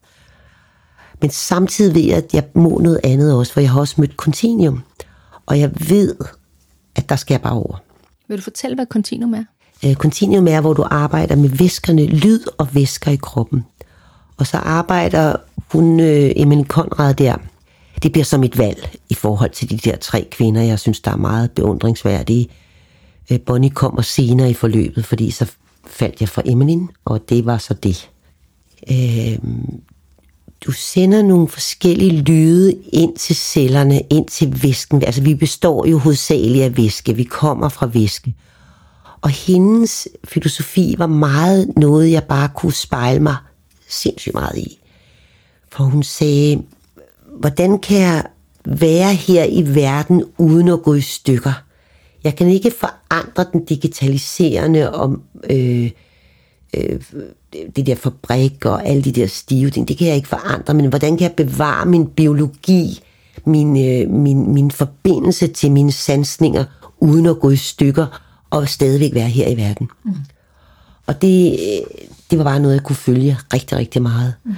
Men 1.20 1.30
samtidig 1.30 1.94
ved 1.94 2.02
jeg, 2.02 2.16
at 2.16 2.34
jeg 2.34 2.44
må 2.54 2.78
noget 2.78 3.00
andet 3.04 3.34
også, 3.34 3.52
for 3.52 3.60
jeg 3.60 3.70
har 3.70 3.80
også 3.80 3.94
mødt 3.98 4.12
Continuum, 4.16 4.82
og 5.46 5.60
jeg 5.60 5.70
ved, 5.88 6.16
at 6.96 7.08
der 7.08 7.16
skal 7.16 7.34
jeg 7.34 7.42
bare 7.42 7.52
over. 7.52 7.82
Vil 8.28 8.38
du 8.38 8.42
fortælle, 8.42 8.74
hvad 8.74 8.86
Continuum 8.86 9.34
er? 9.34 9.44
Øh, 9.84 9.90
uh, 9.90 9.96
Continuum 9.96 10.48
er, 10.48 10.60
hvor 10.60 10.72
du 10.72 10.84
arbejder 10.90 11.36
med 11.36 11.48
væskerne, 11.48 12.06
lyd 12.06 12.40
og 12.58 12.74
væsker 12.74 13.10
i 13.10 13.16
kroppen. 13.16 13.64
Og 14.36 14.46
så 14.46 14.56
arbejder 14.56 15.36
hun, 15.72 16.00
uh, 16.00 16.30
Emil 16.36 16.64
Konrad 16.64 17.14
der, 17.14 17.36
det 18.02 18.12
bliver 18.12 18.24
som 18.24 18.44
et 18.44 18.58
valg 18.58 18.96
i 19.08 19.14
forhold 19.14 19.50
til 19.50 19.70
de 19.70 19.76
der 19.76 19.96
tre 19.96 20.28
kvinder, 20.30 20.62
jeg 20.62 20.78
synes, 20.78 21.00
der 21.00 21.10
er 21.10 21.16
meget 21.16 21.50
beundringsværdige. 21.50 22.48
Øh, 23.30 23.40
Bonnie 23.40 23.70
kommer 23.70 24.02
senere 24.02 24.50
i 24.50 24.54
forløbet, 24.54 25.04
fordi 25.04 25.30
så 25.30 25.52
faldt 25.86 26.20
jeg 26.20 26.28
for 26.28 26.42
Emmeline, 26.44 26.88
og 27.04 27.20
det 27.28 27.46
var 27.46 27.58
så 27.58 27.74
det. 27.74 28.10
Øh, 28.90 29.38
du 30.66 30.72
sender 30.72 31.22
nogle 31.22 31.48
forskellige 31.48 32.22
lyde 32.22 32.74
ind 32.92 33.16
til 33.16 33.36
cellerne, 33.36 34.00
ind 34.10 34.26
til 34.26 34.62
væsken. 34.62 35.04
Altså 35.04 35.22
vi 35.22 35.34
består 35.34 35.86
jo 35.86 35.98
hovedsageligt 35.98 36.64
af 36.64 36.76
væske, 36.76 37.16
vi 37.16 37.24
kommer 37.24 37.68
fra 37.68 37.86
væske. 37.86 38.34
Og 39.22 39.30
hendes 39.30 40.08
filosofi 40.24 40.94
var 40.98 41.06
meget 41.06 41.76
noget, 41.76 42.10
jeg 42.10 42.24
bare 42.24 42.48
kunne 42.54 42.72
spejle 42.72 43.20
mig 43.20 43.36
sindssygt 43.88 44.34
meget 44.34 44.58
i. 44.58 44.78
For 45.72 45.84
hun 45.84 46.02
sagde, 46.02 46.62
hvordan 47.38 47.78
kan 47.78 47.98
jeg 47.98 48.24
være 48.64 49.14
her 49.14 49.44
i 49.44 49.74
verden 49.74 50.24
uden 50.38 50.68
at 50.68 50.82
gå 50.82 50.94
i 50.94 51.00
stykker? 51.00 51.62
Jeg 52.24 52.36
kan 52.36 52.48
ikke 52.48 52.72
forandre 52.78 53.46
den 53.52 53.64
digitaliserende 53.64 54.92
og 54.94 55.16
øh, 55.50 55.90
øh, 56.76 57.00
det 57.76 57.86
der 57.86 57.94
fabrik 57.94 58.64
og 58.64 58.86
alle 58.86 59.02
de 59.02 59.12
der 59.12 59.26
stive 59.26 59.70
ting, 59.70 59.88
det 59.88 59.98
kan 59.98 60.06
jeg 60.06 60.16
ikke 60.16 60.28
forandre, 60.28 60.74
men 60.74 60.86
hvordan 60.86 61.16
kan 61.16 61.22
jeg 61.22 61.46
bevare 61.46 61.86
min 61.86 62.06
biologi, 62.06 63.00
min, 63.44 63.68
øh, 63.68 64.10
min, 64.10 64.54
min 64.54 64.70
forbindelse 64.70 65.46
til 65.46 65.72
mine 65.72 65.92
sansninger, 65.92 66.64
uden 67.00 67.26
at 67.26 67.40
gå 67.40 67.50
i 67.50 67.56
stykker, 67.56 68.31
og 68.52 68.68
stadigvæk 68.68 69.14
være 69.14 69.28
her 69.28 69.48
i 69.48 69.56
verden. 69.56 69.88
Mm. 70.04 70.14
Og 71.06 71.22
det, 71.22 71.58
det 72.30 72.38
var 72.38 72.44
bare 72.44 72.60
noget, 72.60 72.74
jeg 72.74 72.82
kunne 72.82 72.96
følge 72.96 73.36
rigtig, 73.54 73.78
rigtig 73.78 74.02
meget. 74.02 74.34
Mm. 74.44 74.54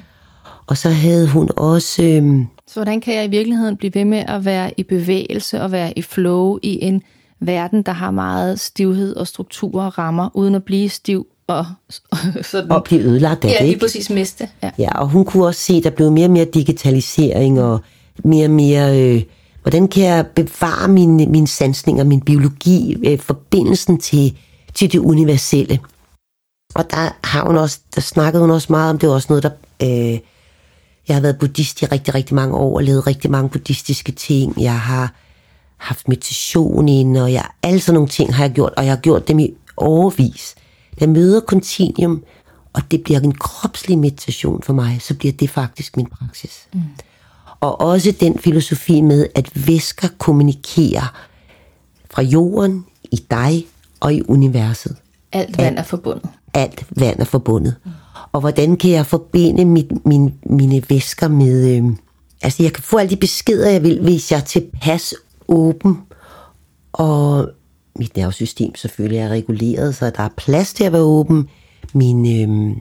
Og 0.66 0.76
så 0.76 0.90
havde 0.90 1.28
hun 1.28 1.48
også... 1.56 2.02
Øh, 2.02 2.44
så 2.66 2.74
hvordan 2.74 3.00
kan 3.00 3.14
jeg 3.14 3.24
i 3.24 3.28
virkeligheden 3.28 3.76
blive 3.76 3.94
ved 3.94 4.04
med 4.04 4.24
at 4.28 4.44
være 4.44 4.70
i 4.76 4.82
bevægelse 4.82 5.62
og 5.62 5.72
være 5.72 5.98
i 5.98 6.02
flow 6.02 6.58
i 6.62 6.78
en 6.82 7.02
verden, 7.40 7.82
der 7.82 7.92
har 7.92 8.10
meget 8.10 8.60
stivhed 8.60 9.16
og 9.16 9.26
struktur 9.26 9.82
og 9.82 9.98
rammer, 9.98 10.28
uden 10.34 10.54
at 10.54 10.64
blive 10.64 10.88
stiv 10.88 11.26
og, 11.46 11.66
sådan. 12.42 12.72
og 12.72 12.84
blive 12.84 13.02
ødelagt 13.02 13.44
af 13.44 13.48
ja, 13.48 13.54
det. 13.54 13.60
Ja, 13.60 13.66
lige 13.66 13.78
præcis 13.78 14.10
miste. 14.10 14.48
Ja. 14.62 14.70
ja, 14.78 14.98
og 14.98 15.08
hun 15.08 15.24
kunne 15.24 15.46
også 15.46 15.60
se, 15.60 15.74
at 15.74 15.84
der 15.84 15.90
blev 15.90 16.12
mere 16.12 16.26
og 16.26 16.30
mere 16.30 16.44
digitalisering 16.44 17.60
og 17.60 17.80
mere 18.24 18.46
og 18.46 18.50
mere... 18.50 19.00
Øh, 19.00 19.22
hvordan 19.64 19.88
kan 19.88 20.04
jeg 20.04 20.26
bevare 20.26 20.88
mine, 20.88 21.26
mine 21.26 21.46
sansninger, 21.46 22.04
min 22.04 22.20
biologi, 22.20 22.96
øh, 23.06 23.18
forbindelsen 23.18 24.00
til, 24.00 24.38
til 24.74 24.92
det 24.92 24.98
universelle? 24.98 25.78
Og 26.74 26.90
der 26.90 27.26
har 27.26 27.46
hun 27.46 27.56
også, 27.56 27.78
der 27.94 28.00
snakkede 28.00 28.40
hun 28.40 28.50
også 28.50 28.66
meget 28.70 28.90
om, 28.90 28.98
det 28.98 29.08
var 29.08 29.14
også 29.14 29.26
noget, 29.30 29.42
der... 29.42 29.50
Øh, 29.82 30.18
jeg 31.08 31.16
har 31.16 31.20
været 31.20 31.38
buddhist 31.38 31.82
i 31.82 31.86
rigtig, 31.86 32.14
rigtig 32.14 32.34
mange 32.34 32.54
år 32.54 32.76
og 32.76 32.82
lavet 32.82 33.06
rigtig 33.06 33.30
mange 33.30 33.48
buddhistiske 33.48 34.12
ting. 34.12 34.62
Jeg 34.62 34.80
har 34.80 35.14
haft 35.76 36.08
meditation 36.08 36.88
ind, 36.88 37.16
og 37.16 37.32
jeg, 37.32 37.46
alle 37.62 37.80
sådan 37.80 37.94
nogle 37.94 38.08
ting 38.08 38.34
har 38.34 38.44
jeg 38.44 38.52
gjort, 38.52 38.72
og 38.76 38.84
jeg 38.84 38.92
har 38.92 39.00
gjort 39.00 39.28
dem 39.28 39.38
i 39.38 39.54
overvis. 39.76 40.54
Jeg 41.00 41.08
møder 41.08 41.40
Continuum, 41.40 42.22
og 42.72 42.82
det 42.90 43.04
bliver 43.04 43.20
en 43.20 43.34
kropslig 43.34 43.98
meditation 43.98 44.62
for 44.62 44.72
mig, 44.72 44.98
så 45.00 45.14
bliver 45.14 45.32
det 45.32 45.50
faktisk 45.50 45.96
min 45.96 46.06
praksis. 46.06 46.68
Mm. 46.72 46.80
Og 47.64 47.80
også 47.80 48.14
den 48.20 48.38
filosofi 48.38 49.00
med, 49.00 49.26
at 49.34 49.66
væsker 49.66 50.08
kommunikerer 50.18 51.26
fra 52.10 52.22
jorden, 52.22 52.84
i 53.10 53.16
dig 53.30 53.66
og 54.00 54.14
i 54.14 54.22
universet. 54.28 54.96
Alt 55.32 55.58
vand 55.58 55.78
er 55.78 55.82
forbundet. 55.82 56.30
Alt 56.54 56.84
vand 56.90 57.20
er 57.20 57.24
forbundet. 57.24 57.76
Og 58.32 58.40
hvordan 58.40 58.76
kan 58.76 58.90
jeg 58.90 59.06
forbinde 59.06 59.64
mit, 59.64 60.06
min, 60.06 60.34
mine 60.46 60.82
væsker 60.88 61.28
med... 61.28 61.76
Øh, 61.76 61.84
altså, 62.42 62.62
jeg 62.62 62.72
kan 62.72 62.82
få 62.82 62.96
alle 62.96 63.10
de 63.10 63.16
beskeder, 63.16 63.70
jeg 63.70 63.82
vil, 63.82 64.00
hvis 64.02 64.32
jeg 64.32 64.38
er 64.38 64.44
tilpas 64.44 65.14
åben 65.48 65.98
og 66.92 67.50
mit 67.98 68.16
nervesystem 68.16 68.74
selvfølgelig 68.74 69.18
er 69.18 69.28
reguleret, 69.28 69.94
så 69.94 70.10
der 70.10 70.22
er 70.22 70.28
plads 70.36 70.74
til 70.74 70.84
at 70.84 70.92
være 70.92 71.02
åben. 71.02 71.48
Min, 71.94 72.26
øh, 72.26 72.76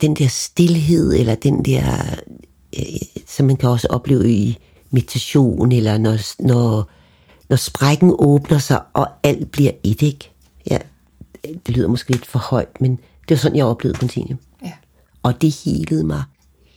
den 0.00 0.16
der 0.16 0.28
stillhed, 0.28 1.14
eller 1.14 1.34
den 1.34 1.64
der, 1.64 1.84
øh, 2.78 2.84
som 3.26 3.46
man 3.46 3.56
kan 3.56 3.68
også 3.68 3.86
opleve 3.90 4.30
i 4.30 4.58
meditation, 4.90 5.72
eller 5.72 5.98
når, 5.98 6.42
når, 6.46 6.90
når 7.48 7.56
sprækken 7.56 8.14
åbner 8.18 8.58
sig, 8.58 8.82
og 8.92 9.08
alt 9.22 9.50
bliver 9.52 9.72
et, 9.82 10.02
ikke? 10.02 10.30
Ja, 10.70 10.78
det 11.42 11.76
lyder 11.76 11.88
måske 11.88 12.10
lidt 12.10 12.26
for 12.26 12.38
højt, 12.38 12.80
men 12.80 12.96
det 12.96 13.30
var 13.30 13.36
sådan, 13.36 13.56
jeg 13.56 13.64
oplevede 13.64 13.98
Continuum. 13.98 14.38
Ja. 14.64 14.72
Og 15.22 15.42
det 15.42 15.54
helede 15.64 16.04
mig 16.04 16.22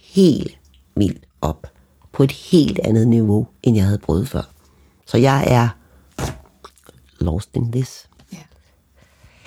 helt 0.01 0.58
vildt 0.95 1.23
op 1.41 1.67
på 2.12 2.23
et 2.23 2.32
helt 2.32 2.79
andet 2.84 3.08
niveau, 3.08 3.47
end 3.63 3.75
jeg 3.75 3.86
havde 3.86 3.97
prøvet 3.97 4.29
før. 4.29 4.41
Så 5.06 5.17
jeg 5.17 5.43
er 5.47 5.69
lost 7.19 7.49
in 7.53 7.71
this. 7.71 8.08
Ja. 8.34 8.38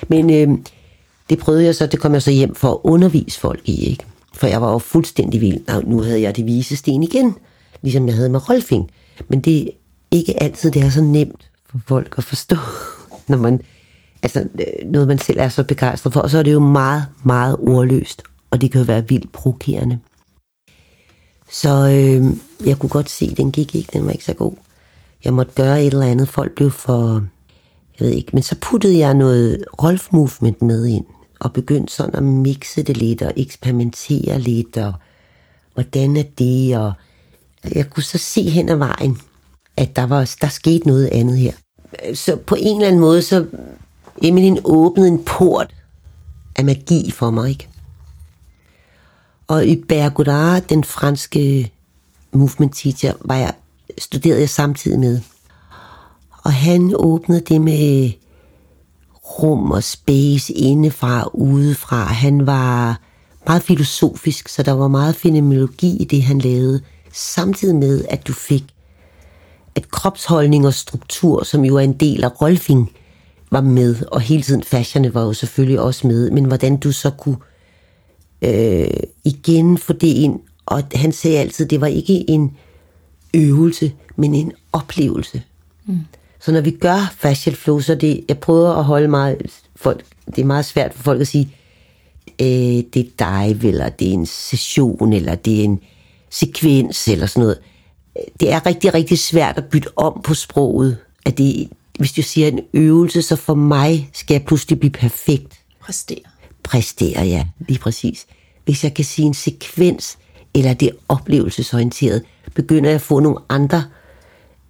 Men 0.09 0.31
øh, 0.31 0.59
det 1.31 1.39
prøvede 1.39 1.65
jeg 1.65 1.75
så, 1.75 1.87
det 1.87 2.01
kom 2.01 2.13
jeg 2.13 2.23
så 2.23 2.31
hjem 2.31 2.55
for 2.55 2.71
at 2.71 2.79
undervise 2.85 3.41
folk 3.41 3.69
i, 3.69 3.85
ikke? 3.85 4.05
For 4.37 4.47
jeg 4.47 4.63
var 4.63 4.73
jo 4.73 4.79
fuldstændig 4.79 5.41
vild. 5.41 5.69
Og 5.69 5.85
nu 5.85 6.03
havde 6.03 6.21
jeg 6.21 6.37
det 6.37 6.47
vise 6.47 6.77
sten 6.77 7.03
igen, 7.03 7.35
ligesom 7.83 8.07
jeg 8.07 8.15
havde 8.15 8.29
med 8.29 8.49
Rolfing. 8.49 8.91
Men 9.29 9.41
det 9.41 9.63
er 9.63 9.71
ikke 10.11 10.43
altid, 10.43 10.71
det 10.71 10.83
er 10.83 10.91
så 10.91 11.03
nemt 11.03 11.51
for 11.71 11.81
folk 11.87 12.15
at 12.19 12.25
forstå, 12.25 12.57
når 13.29 13.39
man, 13.39 13.61
altså 14.23 14.41
øh, 14.41 14.91
noget 14.91 15.09
man 15.09 15.19
selv 15.19 15.41
er 15.41 15.49
så 15.49 15.65
begejstret 15.65 16.13
for, 16.13 16.21
og 16.21 16.31
så 16.31 16.39
er 16.39 16.43
det 16.43 16.53
jo 16.53 16.61
meget, 16.61 17.07
meget 17.25 17.57
ordløst, 17.57 18.23
og 18.51 18.61
det 18.61 18.73
kan 18.73 18.81
jo 18.81 18.85
være 18.85 19.09
vildt 19.09 19.33
provokerende. 19.33 19.99
Så 21.51 21.69
øh, 21.69 22.37
jeg 22.69 22.79
kunne 22.79 22.91
godt 22.91 23.11
se, 23.11 23.29
at 23.31 23.37
den 23.37 23.53
gik 23.53 23.75
ikke, 23.75 23.91
den 23.93 24.05
var 24.05 24.13
ikke 24.13 24.25
så 24.25 24.35
god. 24.35 24.53
Jeg 25.25 25.35
måtte 25.35 25.53
gøre 25.53 25.85
et 25.85 25.93
eller 25.93 26.07
andet, 26.07 26.29
folk 26.29 26.55
blev 26.55 26.71
for 26.71 27.23
jeg 28.01 28.07
ved 28.07 28.15
ikke, 28.15 28.31
men 28.33 28.43
så 28.43 28.57
puttede 28.61 28.99
jeg 28.99 29.15
noget 29.15 29.65
Rolf 29.83 30.09
Movement 30.13 30.63
med 30.63 30.87
ind, 30.87 31.05
og 31.39 31.53
begyndte 31.53 31.93
sådan 31.93 32.15
at 32.15 32.23
mixe 32.23 32.83
det 32.83 32.97
lidt, 32.97 33.23
og 33.23 33.33
eksperimentere 33.37 34.39
lidt, 34.41 34.77
og 34.77 34.93
hvordan 35.75 36.17
er 36.17 36.23
det, 36.39 36.79
og 36.79 36.93
jeg 37.75 37.91
kunne 37.91 38.03
så 38.03 38.19
se 38.19 38.43
hen 38.43 38.69
ad 38.69 38.77
vejen, 38.77 39.19
at 39.77 39.97
der, 39.97 40.07
var, 40.07 40.35
der 40.41 40.49
skete 40.49 40.87
noget 40.87 41.07
andet 41.07 41.39
her. 41.39 41.53
Så 42.15 42.37
på 42.37 42.55
en 42.59 42.77
eller 42.77 42.87
anden 42.87 43.01
måde, 43.01 43.23
så 43.23 43.47
Emilien 44.23 44.59
åbnede 44.65 45.09
en 45.09 45.25
port 45.25 45.75
af 46.57 46.65
magi 46.65 47.11
for 47.11 47.31
mig, 47.31 47.51
ikke? 47.51 47.69
Og 49.49 49.67
i 49.67 49.77
Bergodard, 49.89 50.63
den 50.63 50.85
franske 50.85 51.73
movement 52.33 52.77
teacher, 52.77 53.13
var 53.21 53.37
jeg, 53.37 53.55
studerede 53.99 54.41
jeg 54.41 54.51
samtidig 54.51 55.01
med. 55.01 55.21
Og 56.43 56.53
han 56.53 56.93
åbnede 56.97 57.41
det 57.41 57.61
med 57.61 58.13
rum 59.43 59.71
og 59.71 59.83
space 59.83 60.53
indefra 60.53 61.23
og 61.23 61.41
udefra. 61.41 62.05
Han 62.05 62.47
var 62.47 63.01
meget 63.47 63.63
filosofisk, 63.63 64.49
så 64.49 64.63
der 64.63 64.73
var 64.73 64.89
meget 64.89 65.17
fenomenologi 65.17 65.97
i 65.97 66.05
det, 66.05 66.23
han 66.23 66.39
lavede. 66.39 66.81
Samtidig 67.13 67.77
med, 67.77 68.05
at 68.11 68.27
du 68.27 68.33
fik 68.33 68.65
at 69.75 69.91
kropsholdning 69.91 70.67
og 70.67 70.75
struktur, 70.75 71.45
som 71.45 71.65
jo 71.65 71.77
er 71.77 71.81
en 71.81 71.93
del 71.93 72.25
af 72.25 72.43
Rolfing, 72.43 72.93
var 73.51 73.61
med, 73.61 73.97
og 74.13 74.21
hele 74.21 74.43
tiden 74.43 74.63
fashione 74.63 75.15
var 75.15 75.23
jo 75.23 75.33
selvfølgelig 75.33 75.81
også 75.81 76.07
med, 76.07 76.31
men 76.31 76.45
hvordan 76.45 76.77
du 76.77 76.93
så 76.93 77.11
kunne 77.11 77.37
øh, 78.43 78.89
igen 79.25 79.79
få 79.79 79.93
det 79.93 80.07
ind, 80.07 80.41
og 80.67 80.83
han 80.95 81.13
sagde 81.13 81.39
altid, 81.39 81.67
det 81.67 81.81
var 81.81 81.87
ikke 81.87 82.31
en 82.31 82.57
øvelse, 83.35 83.93
men 84.17 84.35
en 84.35 84.53
oplevelse. 84.73 85.43
Mm. 85.87 85.99
Så 86.47 86.53
når 86.53 86.61
vi 86.61 86.71
gør 86.71 87.15
facial 87.19 87.57
flow, 87.57 87.81
så 87.81 87.95
det, 87.95 88.25
jeg 88.29 88.39
prøver 88.39 88.71
at 88.75 88.85
holde 88.85 89.09
meget, 89.09 89.37
folk, 89.77 90.05
det 90.27 90.39
er 90.39 90.45
meget 90.45 90.65
svært 90.65 90.95
for 90.95 91.03
folk 91.03 91.21
at 91.21 91.29
sige, 91.29 91.51
øh, 92.41 92.47
det 92.95 92.97
er 92.97 93.11
dig, 93.19 93.59
eller 93.69 93.89
det 93.89 94.09
er 94.09 94.13
en 94.13 94.27
session, 94.27 95.13
eller 95.13 95.35
det 95.35 95.61
er 95.61 95.65
en 95.65 95.81
sekvens, 96.31 97.09
eller 97.09 97.27
sådan 97.27 97.41
noget. 97.41 97.59
Det 98.41 98.53
er 98.53 98.67
rigtig, 98.67 98.95
rigtig 98.95 99.19
svært 99.19 99.59
at 99.59 99.65
bytte 99.65 99.99
om 99.99 100.21
på 100.25 100.35
sproget. 100.35 100.97
At 101.25 101.39
det, 101.39 101.69
hvis 101.99 102.13
du 102.13 102.23
siger 102.23 102.49
en 102.49 102.61
øvelse, 102.75 103.23
så 103.23 103.37
for 103.37 103.55
mig 103.55 104.11
skal 104.13 104.35
jeg 104.35 104.45
pludselig 104.45 104.81
blive 104.81 104.93
perfekt. 104.93 105.61
Præstere. 105.81 106.19
Præstere, 106.63 107.27
ja, 107.27 107.47
lige 107.59 107.79
præcis. 107.79 108.27
Hvis 108.65 108.85
jeg 108.85 108.95
kan 108.95 109.05
sige 109.05 109.27
en 109.27 109.35
sekvens, 109.35 110.19
eller 110.55 110.75
det 110.75 110.89
er 110.89 110.93
oplevelsesorienteret, 111.09 112.23
begynder 112.55 112.91
jeg 112.91 112.95
at 112.95 113.03
få 113.03 113.21
nogle 113.21 113.39
andre 113.49 113.85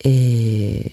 øh, 0.06 0.86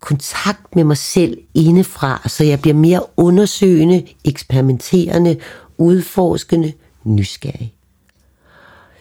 kontakt 0.00 0.76
med 0.76 0.84
mig 0.84 0.96
selv 0.96 1.38
indefra, 1.54 2.28
så 2.28 2.44
jeg 2.44 2.60
bliver 2.60 2.74
mere 2.74 3.02
undersøgende, 3.16 4.06
eksperimenterende, 4.24 5.36
udforskende, 5.78 6.72
nysgerrig. 7.04 7.74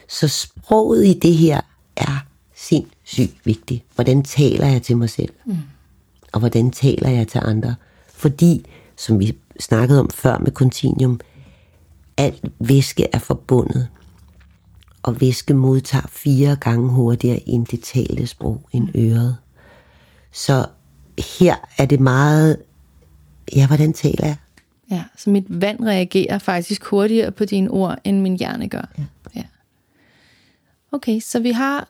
Så 0.08 0.27
sproget 0.27 1.06
i 1.06 1.13
det 1.13 1.34
her 1.34 1.62
er 1.95 2.25
sindssygt 2.56 3.45
vigtigt. 3.45 3.84
Hvordan 3.95 4.23
taler 4.23 4.67
jeg 4.67 4.82
til 4.82 4.97
mig 4.97 5.10
selv? 5.10 5.34
Mm. 5.45 5.58
Og 6.32 6.39
hvordan 6.39 6.71
taler 6.71 7.10
jeg 7.10 7.27
til 7.27 7.41
andre? 7.43 7.75
Fordi, 8.13 8.65
som 8.97 9.19
vi 9.19 9.38
snakkede 9.60 9.99
om 9.99 10.10
før 10.10 10.38
med 10.38 10.51
Continuum, 10.51 11.19
alt 12.17 12.45
væske 12.60 13.08
er 13.13 13.19
forbundet. 13.19 13.88
Og 15.03 15.21
væske 15.21 15.53
modtager 15.53 16.08
fire 16.10 16.56
gange 16.56 16.89
hurtigere 16.89 17.49
end 17.49 17.65
det 17.65 17.82
talte 17.84 18.27
sprog 18.27 18.62
end 18.71 18.89
øret. 18.95 19.38
Så 20.32 20.65
her 21.19 21.56
er 21.78 21.86
det 21.86 21.99
meget, 21.99 22.58
ja, 23.56 23.67
hvordan 23.67 23.93
taler 23.93 24.26
jeg? 24.26 24.36
Ja, 24.91 25.04
så 25.17 25.30
mit 25.30 25.45
vand 25.49 25.84
reagerer 25.84 26.38
faktisk 26.38 26.86
hurtigere 26.86 27.32
på 27.32 27.45
dine 27.45 27.69
ord, 27.69 27.97
end 28.04 28.21
min 28.21 28.38
hjerne 28.38 28.69
gør. 28.69 28.89
Ja. 28.97 29.04
ja. 29.36 29.43
Okay, 30.91 31.19
så 31.19 31.39
vi 31.39 31.52
har... 31.52 31.88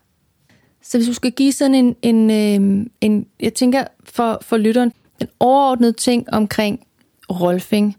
Så 0.84 0.98
hvis 0.98 1.08
du 1.08 1.14
skal 1.14 1.32
give 1.32 1.52
sådan 1.52 1.76
en... 1.76 1.96
en, 2.02 2.30
øh, 2.30 2.86
en 3.02 3.26
jeg 3.40 3.54
tænker 3.54 3.84
for, 4.04 4.40
for 4.42 4.58
lytteren, 4.58 4.94
den 5.20 5.28
overordnede 5.40 5.94
ting 5.94 6.34
omkring 6.34 6.80
Rolfing 7.30 7.98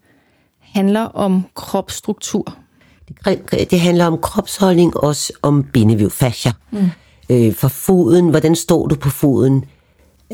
handler 0.59 1.01
om 1.01 1.45
kropsstruktur. 1.55 2.57
Det, 3.25 3.71
det 3.71 3.81
handler 3.81 4.07
om 4.07 4.19
kropsholdning, 4.19 4.97
også 4.97 5.33
om 5.43 5.65
bindevæv, 5.65 6.11
fascia. 6.11 6.53
Mm. 6.71 6.89
Øh, 7.31 7.55
for 7.55 7.69
foden, 7.69 8.29
hvordan 8.29 8.57
står 8.57 8.87
du 8.87 8.95
på 8.95 9.11
foden, 9.11 9.65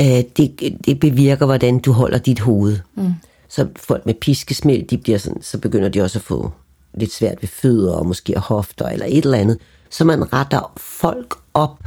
øh, 0.00 0.24
det, 0.36 0.78
det 0.86 1.00
bevirker, 1.00 1.46
hvordan 1.46 1.78
du 1.78 1.92
holder 1.92 2.18
dit 2.18 2.40
hoved. 2.40 2.78
Mm. 2.94 3.12
Så 3.48 3.66
folk 3.76 4.06
med 4.06 4.14
piskesmæld, 4.14 4.86
de 4.86 4.98
bliver 4.98 5.18
sådan, 5.18 5.42
så 5.42 5.58
begynder 5.58 5.88
de 5.88 6.02
også 6.02 6.18
at 6.18 6.22
få 6.22 6.50
lidt 6.94 7.12
svært 7.12 7.42
ved 7.42 7.48
fødder 7.48 7.92
og 7.92 8.06
måske 8.06 8.38
hofter 8.38 8.86
eller 8.86 9.06
et 9.08 9.24
eller 9.24 9.38
andet. 9.38 9.58
Så 9.90 10.04
man 10.04 10.32
retter 10.32 10.72
folk 10.76 11.34
op 11.54 11.78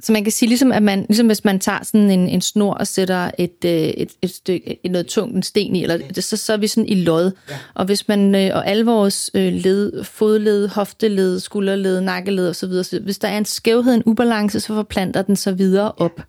så 0.00 0.12
man 0.12 0.24
kan 0.24 0.32
sige, 0.32 0.48
ligesom, 0.48 0.72
at 0.72 0.82
man, 0.82 1.06
ligesom 1.08 1.26
hvis 1.26 1.44
man 1.44 1.60
tager 1.60 1.78
sådan 1.82 2.10
en, 2.10 2.28
en 2.28 2.40
snor 2.40 2.74
og 2.74 2.86
sætter 2.86 3.30
et, 3.38 3.64
øh, 3.64 3.70
et, 3.72 4.10
et 4.22 4.30
stykke, 4.30 4.78
noget 4.84 5.06
tungt, 5.06 5.36
en 5.36 5.42
sten 5.42 5.76
i, 5.76 5.82
eller, 5.82 5.98
så, 6.20 6.36
så 6.36 6.52
er 6.52 6.56
vi 6.56 6.66
sådan 6.66 6.88
i 6.88 6.94
lod. 6.94 7.32
Ja. 7.50 7.54
Og 7.74 7.84
hvis 7.84 8.08
man, 8.08 8.34
øh, 8.34 8.50
og 8.54 8.66
alle 8.66 8.84
vores 8.84 9.30
led, 9.34 10.04
fodled, 10.04 10.68
hofteled, 10.68 11.40
skulderled, 11.40 12.00
nakkeled 12.00 12.48
osv., 12.48 12.82
så 12.82 13.00
hvis 13.04 13.18
der 13.18 13.28
er 13.28 13.38
en 13.38 13.44
skævhed, 13.44 13.94
en 13.94 14.02
ubalance, 14.06 14.60
så 14.60 14.66
forplanter 14.66 15.22
den 15.22 15.36
sig 15.36 15.58
videre 15.58 15.92
op. 15.92 16.20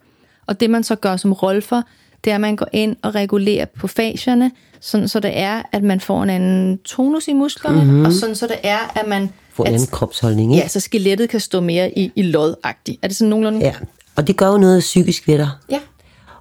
Og 0.50 0.60
det 0.60 0.70
man 0.70 0.84
så 0.84 0.96
gør 0.96 1.18
som 1.18 1.34
rolfer, 1.34 1.82
det 2.24 2.32
er, 2.32 2.36
at 2.36 2.42
man 2.42 2.56
går 2.56 2.68
ind 2.74 2.96
og 3.02 3.16
regulerer 3.16 3.66
på 3.66 3.88
fascierne, 3.88 4.52
sådan 4.80 5.08
så 5.08 5.20
det 5.20 5.38
er, 5.40 5.62
at 5.72 5.84
man 5.84 6.00
får 6.00 6.24
en 6.24 6.30
anden 6.30 6.78
tonus 6.78 7.28
i 7.28 7.34
musklerne, 7.34 7.84
mm-hmm. 7.84 8.06
og 8.06 8.14
sådan 8.14 8.36
så 8.36 8.48
det 8.48 8.58
er, 8.64 9.00
at 9.00 9.08
man 9.08 9.30
få 9.54 9.64
en 9.64 9.68
anden 9.68 9.88
kropsholdning. 9.88 10.54
Ikke? 10.54 10.64
Ja, 10.64 10.68
så 10.68 10.80
skelettet 10.80 11.30
kan 11.30 11.40
stå 11.40 11.60
mere 11.60 12.00
i, 12.00 12.12
i 12.16 12.22
lodagtigt. 12.22 13.00
Er 13.02 13.08
det 13.08 13.18
sådan 13.18 13.30
nogenlunde? 13.30 13.60
Ja, 13.60 13.74
og 14.16 14.28
det 14.28 14.38
gør 14.38 14.48
jo 14.48 14.58
noget 14.58 14.80
psykisk 14.80 15.28
ved 15.28 15.38
dig. 15.38 15.50
Ja. 15.72 15.80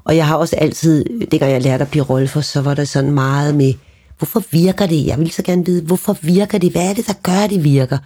Og 0.05 0.17
jeg 0.17 0.27
har 0.27 0.37
også 0.37 0.57
altid, 0.57 1.05
det 1.31 1.41
jeg 1.41 1.63
lærte 1.63 1.83
at 1.83 1.91
blive 1.91 2.05
rolfer, 2.05 2.41
så 2.41 2.61
var 2.61 2.75
der 2.75 2.85
sådan 2.85 3.11
meget 3.11 3.55
med, 3.55 3.75
hvorfor 4.19 4.43
virker 4.51 4.87
det? 4.87 5.07
Jeg 5.07 5.19
vil 5.19 5.31
så 5.31 5.43
gerne 5.43 5.67
vide, 5.67 5.83
hvorfor 5.83 6.17
virker 6.23 6.59
det? 6.59 6.73
Hvad 6.73 6.91
er 6.91 6.95
det, 6.95 7.07
der 7.07 7.15
gør, 7.23 7.33
at 7.33 7.51
det 7.51 7.65
virker? 7.65 7.99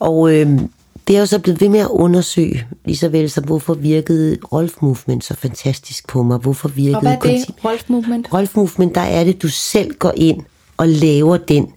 Og 0.00 0.34
øh, 0.34 0.60
det 1.08 1.16
er 1.16 1.20
jo 1.20 1.26
så 1.26 1.38
blevet 1.38 1.60
ved 1.60 1.68
med 1.68 1.80
at 1.80 1.88
undersøge, 1.90 2.66
lige 2.84 2.96
så 2.96 3.08
vel 3.08 3.30
som 3.30 3.44
hvorfor 3.44 3.74
virkede 3.74 4.38
Rolf 4.52 4.74
Movement 4.80 5.24
så 5.24 5.34
fantastisk 5.34 6.08
på 6.08 6.22
mig. 6.22 6.38
Hvorfor 6.38 6.68
virkede 6.68 6.96
og 6.96 7.02
hvad 7.02 7.12
er 7.12 7.20
det, 7.20 7.64
Rolf 7.64 7.84
Movement? 7.88 8.32
Rolf 8.32 8.56
Movement, 8.56 8.94
der 8.94 9.00
er 9.00 9.24
det, 9.24 9.42
du 9.42 9.48
selv 9.48 9.94
går 9.94 10.12
ind 10.16 10.42
og 10.76 10.88
laver 10.88 11.36
den 11.36 11.72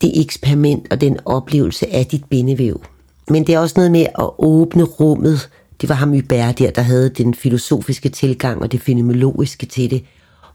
det 0.00 0.20
eksperiment 0.20 0.86
og 0.90 1.00
den 1.00 1.18
oplevelse 1.24 1.92
af 1.92 2.06
dit 2.06 2.24
bindevæv. 2.24 2.82
Men 3.30 3.46
det 3.46 3.54
er 3.54 3.58
også 3.58 3.74
noget 3.76 3.90
med 3.90 4.06
at 4.18 4.30
åbne 4.38 4.82
rummet. 4.82 5.48
Det 5.80 5.88
var 5.88 5.94
ham 5.94 6.10
Hubert 6.10 6.58
der, 6.58 6.70
der 6.70 6.82
havde 6.82 7.08
den 7.08 7.34
filosofiske 7.34 8.08
tilgang 8.08 8.62
og 8.62 8.72
det 8.72 8.80
fenomenologiske 8.80 9.66
til 9.66 9.90
det 9.90 10.04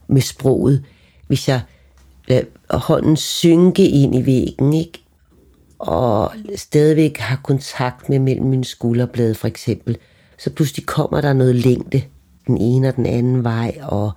med 0.08 0.20
sproget. 0.20 0.84
Hvis 1.26 1.48
jeg 1.48 1.60
lader 2.28 2.44
hånden 2.70 3.16
synke 3.16 3.88
ind 3.88 4.14
i 4.14 4.26
væggen, 4.26 4.72
ikke? 4.72 5.03
Og 5.86 6.32
stadigvæk 6.56 7.18
har 7.18 7.40
kontakt 7.44 8.08
med 8.08 8.18
mellem 8.18 8.46
mine 8.46 8.64
skulderblade 8.64 9.34
for 9.34 9.46
eksempel, 9.46 9.96
så 10.38 10.50
pludselig 10.50 10.86
kommer 10.86 11.20
der 11.20 11.32
noget 11.32 11.54
længde 11.54 12.02
den 12.46 12.58
ene 12.58 12.88
og 12.88 12.96
den 12.96 13.06
anden 13.06 13.44
vej, 13.44 13.78
og 13.82 14.12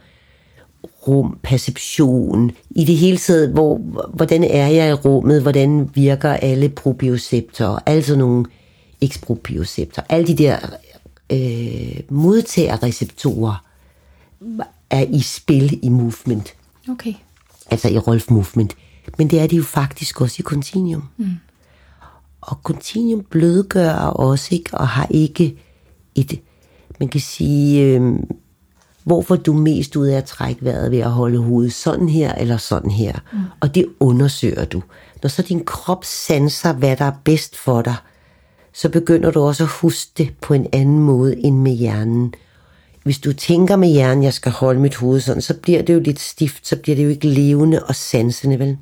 rum, 1.08 1.40
perception, 1.44 2.52
i 2.70 2.86
det 2.86 2.98
hele 2.98 3.18
taget, 3.18 3.50
hvor, 3.50 3.78
hvordan 4.14 4.44
er 4.44 4.68
jeg 4.68 4.90
i 4.90 4.94
rummet, 4.94 5.42
hvordan 5.42 5.90
virker 5.96 6.30
alle 6.30 6.70
proprioceptorer, 6.70 7.80
altså 7.86 8.16
nogle 8.16 8.46
eksproprioceptorer, 9.02 10.06
alle 10.10 10.28
de 10.28 10.36
der 10.36 10.58
øh, 11.32 12.00
modtagerreceptorer 12.10 13.66
er 14.90 15.06
i 15.10 15.22
spil 15.22 15.80
i 15.84 15.90
movement. 15.90 16.54
Okay. 16.90 17.14
Altså 17.72 17.90
i 17.90 17.98
Rolf 17.98 18.30
Movement. 18.30 18.76
Men 19.18 19.30
det 19.30 19.40
er 19.40 19.48
det 19.48 19.58
jo 19.58 19.64
faktisk 19.64 20.22
også 20.22 20.36
i 20.40 20.44
Continuum. 20.44 21.04
Mm. 21.18 21.26
Og 22.48 22.58
Continuum 22.64 23.24
blødgør 23.30 23.94
også, 23.96 24.48
ikke, 24.52 24.78
og 24.78 24.88
har 24.88 25.08
ikke 25.10 25.58
et, 26.16 26.42
man 27.00 27.10
kan 27.10 27.22
sige, 27.22 27.84
øh, 27.84 28.14
hvor 29.04 29.22
får 29.22 29.36
du 29.36 29.54
mest 29.54 29.96
ud 29.96 30.08
af 30.08 30.18
at 30.18 30.26
trække 30.26 30.66
vejret 30.66 30.92
ved 30.92 31.00
at 31.00 31.12
holde 31.12 31.38
hovedet 31.38 31.74
sådan 31.74 32.10
her 32.10 32.34
eller 32.34 32.58
sådan 32.58 32.92
her. 32.92 33.14
Mm. 33.34 33.40
Og 33.60 33.76
det 33.76 33.86
undersøger 34.00 34.66
du. 34.66 34.84
Når 35.24 35.28
så 35.28 35.42
din 35.42 35.66
krop 35.66 36.06
sanser, 36.06 36.74
hvad 36.74 36.96
der 36.96 37.06
er 37.06 37.16
bedst 37.24 37.58
for 37.58 37.82
dig, 37.82 37.96
så 38.74 38.90
begynder 38.90 39.32
du 39.32 39.42
også 39.42 39.64
at 39.64 39.70
huske 39.70 40.12
det 40.18 40.30
på 40.42 40.54
en 40.54 40.68
anden 40.74 41.00
måde 41.00 41.38
end 41.38 41.58
med 41.58 41.72
hjernen. 41.72 42.34
Hvis 43.04 43.20
du 43.20 43.34
tænker 43.34 43.76
med 43.76 43.88
hjernen, 43.88 44.24
jeg 44.24 44.34
skal 44.34 44.52
holde 44.52 44.80
mit 44.80 44.96
hoved 44.96 45.20
sådan, 45.20 45.42
så 45.42 45.54
bliver 45.54 45.82
det 45.82 45.94
jo 45.94 46.00
lidt 46.00 46.20
stift, 46.20 46.68
så 46.68 46.76
bliver 46.76 46.96
det 46.96 47.04
jo 47.04 47.10
ikke 47.10 47.28
levende 47.28 47.84
og 47.84 47.96
sansende, 47.96 48.60
vel? 48.60 48.78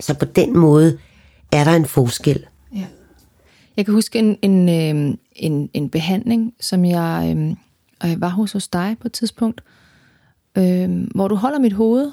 Så 0.00 0.14
på 0.14 0.24
den 0.24 0.58
måde 0.58 0.98
er 1.52 1.64
der 1.64 1.72
en 1.72 1.86
forskel. 1.86 2.46
Ja. 2.74 2.86
Jeg 3.76 3.84
kan 3.84 3.94
huske 3.94 4.18
en, 4.18 4.38
en, 4.42 4.68
øh, 4.68 5.14
en, 5.32 5.70
en 5.74 5.88
behandling, 5.90 6.54
som 6.60 6.84
jeg 6.84 7.34
øh, 7.36 7.56
og 8.02 8.08
jeg 8.08 8.20
var 8.20 8.28
hos, 8.28 8.52
hos 8.52 8.68
dig 8.68 8.96
på 9.00 9.08
et 9.08 9.12
tidspunkt, 9.12 9.60
øh, 10.58 11.06
hvor 11.14 11.28
du 11.28 11.34
holder 11.34 11.58
mit 11.58 11.72
hoved, 11.72 12.12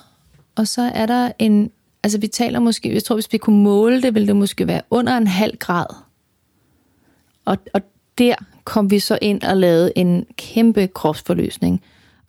og 0.56 0.68
så 0.68 0.82
er 0.82 1.06
der 1.06 1.32
en, 1.40 1.72
altså 2.04 2.20
vi 2.20 2.28
taler 2.28 2.60
måske, 2.60 2.94
jeg 2.94 3.04
tror 3.04 3.16
hvis 3.16 3.34
vi 3.34 3.38
kunne 3.38 3.64
måle 3.64 4.02
det, 4.02 4.14
ville 4.14 4.28
det 4.28 4.36
måske 4.36 4.68
være 4.68 4.82
under 4.90 5.18
en 5.18 5.28
halv 5.28 5.58
grad. 5.58 5.86
Og, 7.46 7.58
og 7.74 7.82
der 8.18 8.36
kom 8.64 8.92
vi 8.92 9.00
så 9.00 9.20
ind 9.22 9.44
og 9.44 9.58
lavede 9.58 9.92
en 9.96 10.26
kæmpe 10.38 10.88
kropsforløsning. 10.88 11.82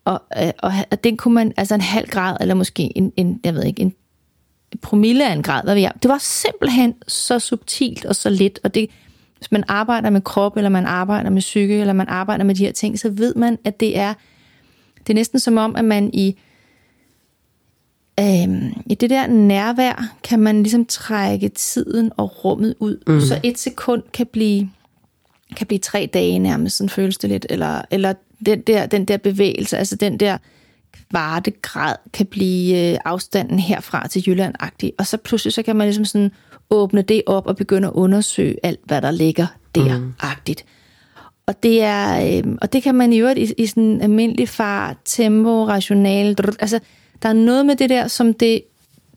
Og, 0.05 0.23
øh, 0.43 0.53
og, 0.59 0.73
og 0.91 1.05
den 1.05 1.17
kunne 1.17 1.35
man, 1.35 1.53
altså 1.57 1.75
en 1.75 1.81
halv 1.81 2.09
grad, 2.09 2.37
eller 2.41 2.55
måske 2.55 2.99
en, 2.99 3.13
en 3.17 3.41
jeg 3.45 3.55
ved 3.55 3.65
ikke, 3.65 3.83
en 3.83 3.95
promille 4.83 5.29
af 5.29 5.33
en 5.33 5.43
grad, 5.43 5.63
hvad 5.65 5.75
vi 5.75 5.85
er. 5.85 5.93
Det 6.03 6.09
var 6.09 6.19
simpelthen 6.19 6.95
så 7.09 7.39
subtilt 7.39 8.05
og 8.05 8.17
så 8.17 8.31
lidt, 8.31 8.61
og 8.65 8.75
det, 8.75 8.91
hvis 9.39 9.53
man 9.53 9.65
arbejder 9.69 10.11
med 10.11 10.21
krop, 10.21 10.57
eller 10.57 10.71
man 10.71 10.87
arbejder 10.87 11.31
med 11.31 11.41
psyke, 11.41 11.81
eller 11.81 11.93
man 11.93 12.09
arbejder 12.09 12.45
med 12.45 12.55
de 12.55 12.65
her 12.65 12.73
ting, 12.73 12.99
så 12.99 13.09
ved 13.09 13.35
man, 13.35 13.59
at 13.65 13.81
det 13.81 13.99
er, 13.99 14.15
det 14.99 15.11
er 15.11 15.15
næsten 15.15 15.39
som 15.39 15.57
om, 15.57 15.77
at 15.77 15.85
man 15.85 16.11
i, 16.13 16.39
øhm, 18.21 18.73
i 18.87 18.95
det 18.95 19.11
der 19.11 19.27
nærvær, 19.27 20.17
kan 20.25 20.39
man 20.39 20.63
ligesom 20.63 20.87
trække 20.87 21.49
tiden 21.49 22.13
og 22.17 22.45
rummet 22.45 22.75
ud. 22.79 22.99
Mm. 23.07 23.21
Så 23.21 23.41
et 23.43 23.59
sekund 23.59 24.03
kan 24.13 24.27
blive, 24.27 24.71
kan 25.57 25.67
blive 25.67 25.79
tre 25.79 26.11
dage 26.15 26.39
nærmest, 26.39 26.77
sådan 26.77 26.89
føles 26.89 27.19
det 27.19 27.31
lidt, 27.31 27.47
eller, 27.51 27.83
eller 27.91 28.13
den, 28.47 28.61
der, 28.61 28.87
den 28.87 29.05
der 29.05 29.17
bevægelse, 29.17 29.79
altså 29.79 29.97
den 29.97 30.21
der 30.21 30.39
kvartegrad 31.11 31.97
kan 32.13 32.27
blive 32.27 32.93
øh, 32.93 32.99
afstanden 33.05 33.59
herfra 33.59 34.09
til 34.09 34.23
Jylland-agtig, 34.27 34.91
og 34.99 35.07
så 35.07 35.17
pludselig 35.17 35.53
så 35.53 35.63
kan 35.63 35.77
man 35.77 35.87
ligesom 35.87 36.05
sådan 36.05 36.31
åbne 36.71 37.03
det 37.03 37.23
op 37.27 37.47
og 37.47 37.57
begynde 37.57 37.89
at 37.89 37.93
undersøge 37.95 38.57
alt, 38.63 38.81
hvad 38.85 39.03
der 39.03 39.11
ligger 39.11 39.47
der-agtigt. 39.75 40.65
Mm. 40.65 40.71
Og 41.47 41.63
det 41.63 41.83
er, 41.83 42.39
øh, 42.39 42.57
og 42.63 42.73
det 42.73 42.83
kan 42.83 42.95
man 42.95 43.13
i 43.13 43.19
øvrigt 43.21 43.39
i, 43.39 43.63
i 43.63 43.67
sådan 43.67 44.01
almindelig 44.01 44.49
fart, 44.49 44.97
tempo, 45.05 45.67
rationale, 45.67 46.37
altså 46.59 46.81
der 47.23 47.29
er 47.29 47.33
noget 47.33 47.67
med 47.67 47.77
det 47.77 47.91
der, 47.91 48.09
som 48.09 48.35
det, 48.35 48.63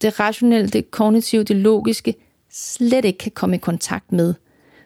det 0.01 0.19
rationelle, 0.19 0.67
det 0.67 0.91
kognitive, 0.91 1.43
det 1.43 1.55
logiske, 1.55 2.15
slet 2.51 3.05
ikke 3.05 3.17
kan 3.17 3.31
komme 3.31 3.55
i 3.55 3.59
kontakt 3.59 4.11
med, 4.11 4.33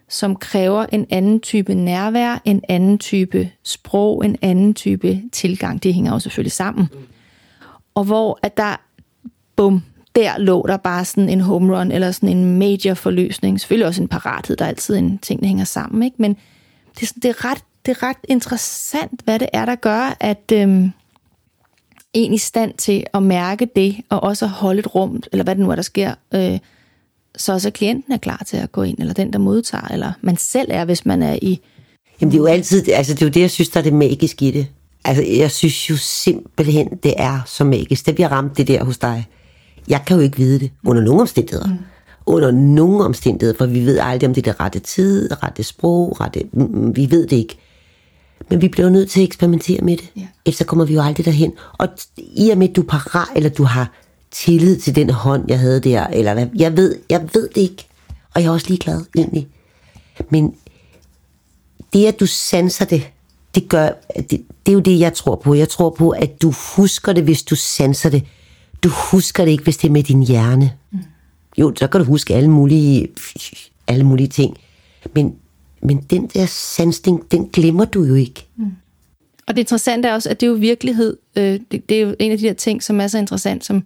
som 0.09 0.35
kræver 0.35 0.85
en 0.91 1.05
anden 1.09 1.39
type 1.39 1.75
nærvær, 1.75 2.41
en 2.45 2.61
anden 2.69 2.97
type 2.97 3.49
sprog, 3.63 4.25
en 4.25 4.37
anden 4.41 4.73
type 4.73 5.21
tilgang. 5.31 5.83
Det 5.83 5.93
hænger 5.93 6.11
jo 6.11 6.19
selvfølgelig 6.19 6.51
sammen. 6.51 6.89
Og 7.95 8.03
hvor 8.03 8.39
at 8.41 8.57
der, 8.57 8.75
bum, 9.55 9.83
der 10.15 10.37
lå 10.37 10.65
der 10.67 10.77
bare 10.77 11.05
sådan 11.05 11.29
en 11.29 11.41
home 11.41 11.77
run, 11.77 11.91
eller 11.91 12.11
sådan 12.11 12.37
en 12.37 12.59
major 12.59 12.93
forløsning. 12.93 13.59
Selvfølgelig 13.59 13.87
også 13.87 14.01
en 14.01 14.07
parathed, 14.07 14.57
der 14.57 14.65
er 14.65 14.69
altid 14.69 14.95
en 14.95 15.17
ting, 15.17 15.41
der 15.41 15.47
hænger 15.47 15.65
sammen, 15.65 16.03
ikke? 16.03 16.15
Men 16.19 16.37
det 16.95 17.03
er, 17.03 17.05
sådan, 17.05 17.21
det 17.21 17.29
er, 17.29 17.45
ret, 17.45 17.63
det 17.85 17.91
er 17.97 18.03
ret 18.03 18.17
interessant, 18.27 19.21
hvad 19.23 19.39
det 19.39 19.49
er, 19.53 19.65
der 19.65 19.75
gør, 19.75 20.17
at 20.19 20.51
øhm, 20.53 20.91
en 22.13 22.33
i 22.33 22.37
stand 22.37 22.73
til 22.73 23.05
at 23.13 23.23
mærke 23.23 23.67
det, 23.75 23.95
og 24.09 24.23
også 24.23 24.45
at 24.45 24.51
holde 24.51 24.79
et 24.79 24.95
rum, 24.95 25.23
eller 25.31 25.43
hvad 25.43 25.55
det 25.55 25.63
nu 25.63 25.71
er, 25.71 25.75
der 25.75 25.81
sker, 25.81 26.13
øh, 26.33 26.59
så 27.37 27.53
også 27.53 27.71
klienten 27.71 28.13
er 28.13 28.17
klar 28.17 28.43
til 28.47 28.57
at 28.57 28.71
gå 28.71 28.83
ind, 28.83 28.99
eller 28.99 29.13
den, 29.13 29.33
der 29.33 29.39
modtager, 29.39 29.87
eller 29.87 30.11
man 30.21 30.37
selv 30.37 30.67
er, 30.71 30.85
hvis 30.85 31.05
man 31.05 31.23
er 31.23 31.39
i... 31.41 31.59
Jamen 32.21 32.31
det 32.31 32.37
er 32.37 32.41
jo 32.41 32.45
altid, 32.45 32.89
altså 32.89 33.13
det 33.13 33.21
er 33.21 33.25
jo 33.25 33.31
det, 33.31 33.41
jeg 33.41 33.51
synes, 33.51 33.69
der 33.69 33.79
er 33.79 33.83
det 33.83 33.93
magiske 33.93 34.47
i 34.47 34.51
det. 34.51 34.67
Altså 35.05 35.23
jeg 35.23 35.51
synes 35.51 35.89
jo 35.89 35.97
simpelthen, 35.97 36.89
det 37.03 37.13
er 37.17 37.39
så 37.45 37.63
magisk. 37.63 38.05
Det 38.05 38.15
bliver 38.15 38.29
ramt 38.29 38.57
det 38.57 38.67
der 38.67 38.83
hos 38.83 38.97
dig 38.97 39.27
jeg 39.87 40.03
kan 40.07 40.17
jo 40.17 40.23
ikke 40.23 40.37
vide 40.37 40.59
det 40.59 40.71
under 40.85 41.03
nogen 41.03 41.21
omstændigheder. 41.21 41.67
Mm. 41.67 41.77
Under 42.25 42.51
nogen 42.51 43.01
omstændigheder, 43.01 43.57
for 43.57 43.65
vi 43.65 43.85
ved 43.85 43.99
aldrig, 43.99 44.27
om 44.27 44.33
det 44.33 44.47
er 44.47 44.51
det 44.51 44.59
rette 44.59 44.79
tid, 44.79 45.43
rette 45.43 45.63
sprog, 45.63 46.21
rette, 46.21 46.43
vi 46.95 47.11
ved 47.11 47.27
det 47.27 47.37
ikke. 47.37 47.57
Men 48.49 48.61
vi 48.61 48.67
bliver 48.67 48.89
nødt 48.89 49.09
til 49.09 49.19
at 49.19 49.23
eksperimentere 49.23 49.81
med 49.81 49.97
det. 49.97 50.11
Ja. 50.15 50.27
Ellers 50.45 50.57
så 50.57 50.65
kommer 50.65 50.85
vi 50.85 50.93
jo 50.93 51.01
aldrig 51.01 51.25
derhen. 51.25 51.53
Og 51.77 51.87
i 52.17 52.49
og 52.49 52.57
med, 52.57 52.69
at 52.69 52.75
du 52.75 52.81
er 52.81 52.85
parat, 52.85 53.27
eller 53.35 53.49
du 53.49 53.63
har 53.63 53.91
tillid 54.31 54.79
til 54.79 54.95
den 54.95 55.09
hånd, 55.09 55.45
jeg 55.47 55.59
havde 55.59 55.79
der, 55.79 56.07
eller 56.07 56.33
hvad, 56.33 56.47
jeg 56.55 56.77
ved, 56.77 56.95
jeg 57.09 57.29
ved 57.33 57.49
det 57.55 57.61
ikke. 57.61 57.87
Og 58.33 58.41
jeg 58.41 58.47
er 58.47 58.51
også 58.51 58.67
ligeglad, 58.69 59.01
egentlig. 59.15 59.47
Men 60.29 60.55
det, 61.93 62.05
at 62.05 62.19
du 62.19 62.25
sanser 62.25 62.85
det, 62.85 63.07
det, 63.55 63.69
gør, 63.69 63.89
det, 64.15 64.29
det 64.29 64.71
er 64.71 64.73
jo 64.73 64.79
det, 64.79 64.99
jeg 64.99 65.13
tror 65.13 65.35
på. 65.35 65.53
Jeg 65.53 65.69
tror 65.69 65.89
på, 65.89 66.09
at 66.09 66.41
du 66.41 66.53
husker 66.75 67.13
det, 67.13 67.23
hvis 67.23 67.43
du 67.43 67.55
sanser 67.55 68.09
det. 68.09 68.23
Du 68.83 68.89
husker 69.11 69.45
det 69.45 69.51
ikke, 69.51 69.63
hvis 69.63 69.77
det 69.77 69.87
er 69.87 69.91
med 69.91 70.03
din 70.03 70.23
hjerne. 70.23 70.71
Mm. 70.91 70.99
Jo, 71.57 71.73
så 71.75 71.87
kan 71.87 72.01
du 72.01 72.05
huske 72.05 72.35
alle 72.35 72.49
mulige, 72.49 73.07
alle 73.87 74.03
mulige 74.03 74.27
ting. 74.27 74.57
Men, 75.15 75.35
men 75.81 75.97
den 75.97 76.27
der 76.27 76.45
sansning, 76.45 77.31
den 77.31 77.49
glemmer 77.53 77.85
du 77.85 78.03
jo 78.03 78.15
ikke. 78.15 78.47
Mm. 78.55 78.71
Og 79.47 79.55
det 79.55 79.59
interessante 79.61 80.07
er 80.07 80.13
også, 80.13 80.29
at 80.29 80.41
det 80.41 80.47
er 80.47 80.51
jo 80.51 80.57
virkelighed. 80.57 81.17
Øh, 81.35 81.59
det, 81.71 81.89
det 81.89 81.97
er 81.97 82.01
jo 82.01 82.15
en 82.19 82.31
af 82.31 82.37
de 82.37 82.43
der 82.43 82.53
ting, 82.53 82.83
som 82.83 83.01
er 83.01 83.07
så 83.07 83.17
interessant, 83.17 83.65
som 83.65 83.83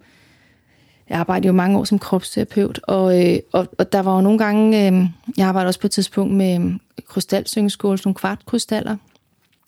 jeg 1.12 1.20
arbejdede 1.20 1.46
jo 1.46 1.52
mange 1.52 1.78
år 1.78 1.84
som 1.84 1.98
kropsterapeut, 1.98 2.80
og, 2.82 3.20
øh, 3.20 3.38
og, 3.52 3.68
og 3.78 3.92
der 3.92 4.00
var 4.00 4.14
jo 4.14 4.20
nogle 4.20 4.38
gange, 4.38 4.86
øh, 4.86 5.06
jeg 5.36 5.48
arbejdede 5.48 5.68
også 5.68 5.80
på 5.80 5.86
et 5.86 5.90
tidspunkt 5.90 6.34
med 6.34 6.60
øh, 6.60 6.72
krystalsyngeskål, 7.06 7.98
sådan 7.98 8.08
nogle 8.08 8.14
kvartkrystaller. 8.14 8.96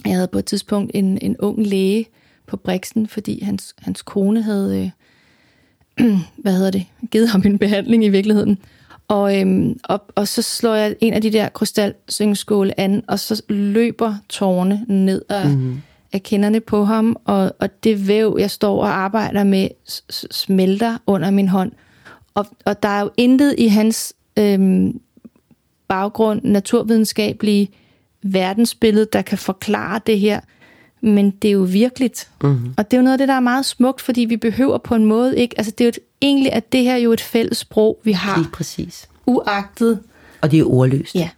Jeg 0.04 0.14
havde 0.14 0.28
på 0.28 0.38
et 0.38 0.44
tidspunkt 0.44 0.90
en, 0.94 1.18
en 1.22 1.36
ung 1.38 1.66
læge 1.66 2.06
på 2.46 2.56
Brixen, 2.56 3.08
fordi 3.08 3.44
hans, 3.44 3.74
hans 3.78 4.02
kone 4.02 4.42
havde, 4.42 4.92
øh, 6.00 6.10
hvad 6.42 6.52
hedder 6.52 6.70
det, 6.70 6.86
givet 7.10 7.28
ham 7.28 7.42
en 7.46 7.58
behandling 7.58 8.04
i 8.04 8.08
virkeligheden. 8.08 8.58
Og, 9.08 9.40
øhm, 9.40 9.78
og, 9.84 10.02
og 10.14 10.28
så 10.28 10.42
slår 10.42 10.74
jeg 10.74 10.96
en 11.00 11.12
af 11.12 11.22
de 11.22 11.32
der 11.32 11.48
krystalsyngeskåle 11.48 12.80
an, 12.80 13.02
og 13.08 13.18
så 13.18 13.42
løber 13.48 14.14
tårne 14.28 14.84
ned 14.88 15.22
af, 15.28 15.48
mm-hmm 15.48 15.82
af 16.14 16.22
kinderne 16.22 16.60
på 16.60 16.84
ham, 16.84 17.16
og, 17.24 17.52
og 17.60 17.84
det 17.84 18.08
væv, 18.08 18.36
jeg 18.40 18.50
står 18.50 18.80
og 18.80 18.96
arbejder 18.96 19.44
med, 19.44 19.68
smelter 20.30 20.98
under 21.06 21.30
min 21.30 21.48
hånd. 21.48 21.72
Og, 22.34 22.46
og 22.64 22.82
der 22.82 22.88
er 22.88 23.00
jo 23.00 23.10
intet 23.16 23.54
i 23.58 23.66
hans 23.66 24.14
øhm, 24.36 25.00
baggrund, 25.88 26.40
naturvidenskabelige 26.44 27.70
verdensbillede, 28.22 29.06
der 29.12 29.22
kan 29.22 29.38
forklare 29.38 30.00
det 30.06 30.20
her, 30.20 30.40
men 31.00 31.30
det 31.30 31.48
er 31.48 31.52
jo 31.52 31.66
virkeligt. 31.70 32.30
Mm-hmm. 32.42 32.74
Og 32.76 32.90
det 32.90 32.96
er 32.96 33.00
jo 33.00 33.02
noget 33.02 33.14
af 33.14 33.18
det, 33.18 33.28
der 33.28 33.34
er 33.34 33.40
meget 33.40 33.66
smukt, 33.66 34.00
fordi 34.00 34.20
vi 34.20 34.36
behøver 34.36 34.78
på 34.78 34.94
en 34.94 35.04
måde 35.04 35.38
ikke... 35.38 35.54
Altså, 35.58 35.72
det 35.78 35.84
er 35.84 35.86
jo 35.86 35.88
et, 35.88 35.98
egentlig 36.22 36.52
at 36.52 36.72
det 36.72 36.82
her 36.82 36.92
er 36.92 36.98
jo 36.98 37.12
et 37.12 37.20
fælles 37.20 37.58
sprog, 37.58 38.00
vi 38.04 38.12
har. 38.12 38.38
Lige 38.38 38.50
præcis. 38.50 39.08
Uagtet. 39.26 40.00
Og 40.40 40.50
det 40.50 40.60
er 40.60 40.64
ordløst. 40.64 41.14
Ja. 41.14 41.28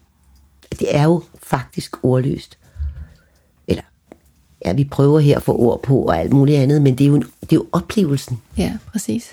Det 0.71 0.97
er 0.97 1.05
jo 1.05 1.23
faktisk 1.43 2.05
ordløst. 2.05 2.59
Ja, 4.67 4.73
vi 4.73 4.85
prøver 4.85 5.21
her 5.21 5.37
at 5.37 5.43
få 5.43 5.57
ord 5.59 5.83
på 5.83 5.99
og 5.99 6.21
alt 6.21 6.33
muligt 6.33 6.59
andet, 6.59 6.83
men 6.83 6.99
det 6.99 7.05
er 7.05 7.09
jo, 7.09 7.17
det 7.17 7.53
er 7.53 7.57
jo 7.57 7.67
oplevelsen. 7.73 8.41
Ja, 8.57 8.73
præcis. 8.93 9.31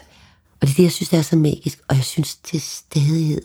Og 0.61 0.67
det 0.67 0.73
er 0.73 0.75
det, 0.75 0.83
jeg 0.83 0.91
synes, 0.91 1.09
der 1.09 1.17
er 1.17 1.21
så 1.21 1.35
magisk. 1.35 1.79
Og 1.87 1.95
jeg 1.95 2.03
synes 2.03 2.35
til 2.35 2.61
stadighed, 2.61 3.41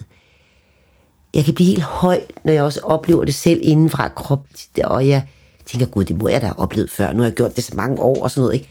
jeg 1.35 1.45
kan 1.45 1.55
blive 1.55 1.67
helt 1.67 1.83
høj, 1.83 2.21
når 2.45 2.53
jeg 2.53 2.63
også 2.63 2.81
oplever 2.81 3.25
det 3.25 3.35
selv 3.35 3.61
inden 3.63 3.91
fra 3.91 4.09
krop, 4.09 4.47
og 4.85 5.09
jeg 5.09 5.23
tænker, 5.67 5.87
gud, 5.87 6.05
det 6.05 6.19
må 6.19 6.29
jeg 6.29 6.41
da 6.41 6.47
have 6.47 6.59
oplevet 6.59 6.91
før, 6.91 7.13
nu 7.13 7.19
har 7.19 7.25
jeg 7.25 7.35
gjort 7.35 7.57
det 7.57 7.65
så 7.65 7.77
mange 7.77 8.03
år 8.03 8.23
og 8.23 8.31
sådan 8.31 8.41
noget, 8.43 8.55
ikke? 8.55 8.69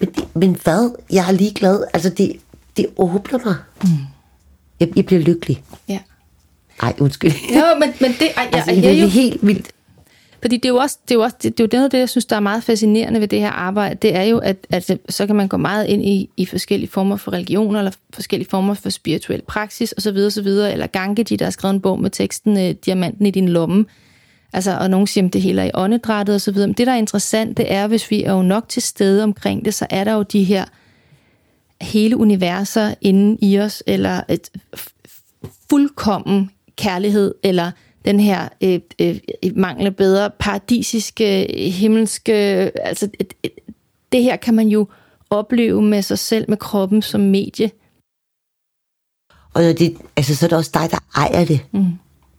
Men, 0.00 0.08
det, 0.08 0.36
men 0.36 0.56
hvad? 0.64 0.90
Jeg 1.12 1.28
er 1.28 1.32
ligeglad. 1.32 1.84
Altså, 1.92 2.10
det, 2.10 2.36
det 2.76 2.86
åbner 2.96 3.38
mig. 3.44 3.56
Mm. 3.82 3.88
Jeg, 4.80 4.96
jeg 4.96 5.06
bliver 5.06 5.22
lykkelig. 5.22 5.62
Ja. 5.88 5.98
Ej, 6.82 6.94
undskyld. 7.00 7.32
Ja, 7.50 7.74
men, 7.78 7.92
men 8.00 8.10
det, 8.10 8.28
ej, 8.36 8.50
altså, 8.52 8.70
jeg, 8.70 8.84
jeg, 8.84 8.92
det 8.92 9.02
er 9.02 9.06
helt 9.06 9.46
vildt. 9.46 9.70
Fordi 10.40 10.56
det 10.56 10.64
er 10.64 10.68
jo 10.68 10.76
også, 10.76 10.98
det 11.02 11.10
er 11.10 11.14
jo 11.14 11.22
også 11.22 11.36
det, 11.42 11.58
det, 11.58 11.64
er 11.64 11.64
jo 11.64 11.78
noget 11.78 11.84
af 11.84 11.90
det, 11.90 11.98
jeg 11.98 12.08
synes, 12.08 12.24
der 12.24 12.36
er 12.36 12.40
meget 12.40 12.62
fascinerende 12.62 13.20
ved 13.20 13.28
det 13.28 13.40
her 13.40 13.50
arbejde. 13.50 13.94
Det 13.94 14.16
er 14.16 14.22
jo, 14.22 14.38
at, 14.38 14.56
altså, 14.70 14.98
så 15.08 15.26
kan 15.26 15.36
man 15.36 15.48
gå 15.48 15.56
meget 15.56 15.86
ind 15.86 16.04
i, 16.04 16.30
i 16.36 16.46
forskellige 16.46 16.90
former 16.90 17.16
for 17.16 17.32
religioner, 17.32 17.78
eller 17.78 17.92
forskellige 18.14 18.50
former 18.50 18.74
for 18.74 18.90
spirituel 18.90 19.42
praksis 19.42 19.94
osv. 19.96 20.16
osv. 20.16 20.46
Eller 20.46 20.86
Gangeji, 20.86 21.36
der 21.36 21.44
har 21.44 21.50
skrevet 21.50 21.74
en 21.74 21.80
bog 21.80 22.00
med 22.00 22.10
teksten 22.10 22.58
øh, 22.58 22.70
Diamanten 22.70 23.26
i 23.26 23.30
din 23.30 23.48
lomme. 23.48 23.84
Altså, 24.52 24.76
og 24.78 24.90
nogen 24.90 25.06
siger, 25.06 25.26
at 25.26 25.32
det 25.32 25.42
hele 25.42 25.62
er 25.62 25.66
i 25.66 25.70
åndedrættet 25.74 26.34
osv. 26.34 26.54
Men 26.54 26.72
det, 26.72 26.86
der 26.86 26.92
er 26.92 26.96
interessant, 26.96 27.56
det 27.56 27.72
er, 27.72 27.86
hvis 27.86 28.10
vi 28.10 28.22
er 28.22 28.32
jo 28.32 28.42
nok 28.42 28.68
til 28.68 28.82
stede 28.82 29.22
omkring 29.22 29.64
det, 29.64 29.74
så 29.74 29.86
er 29.90 30.04
der 30.04 30.12
jo 30.12 30.22
de 30.22 30.44
her 30.44 30.64
hele 31.80 32.16
universer 32.16 32.94
inde 33.00 33.38
i 33.42 33.58
os, 33.58 33.82
eller 33.86 34.20
et 34.28 34.50
fuldkommen 35.70 36.50
kærlighed, 36.76 37.34
eller 37.42 37.70
den 38.04 38.20
her 38.20 38.48
øh, 38.60 38.80
øh, 38.98 39.16
mangler 39.56 39.90
bedre 39.90 40.30
paradisiske, 40.38 41.46
himmelske, 41.70 42.32
altså 42.86 43.08
et, 43.20 43.34
et, 43.42 43.52
det 44.12 44.22
her 44.22 44.36
kan 44.36 44.54
man 44.54 44.68
jo 44.68 44.88
opleve 45.30 45.82
med 45.82 46.02
sig 46.02 46.18
selv, 46.18 46.44
med 46.48 46.56
kroppen 46.56 47.02
som 47.02 47.20
medie. 47.20 47.70
Og 49.54 49.62
det, 49.62 49.96
altså, 50.16 50.36
så 50.36 50.46
er 50.46 50.48
det 50.48 50.58
også 50.58 50.70
dig, 50.74 50.90
der 50.90 50.98
ejer 51.16 51.44
det. 51.44 51.60
Mm. 51.72 51.84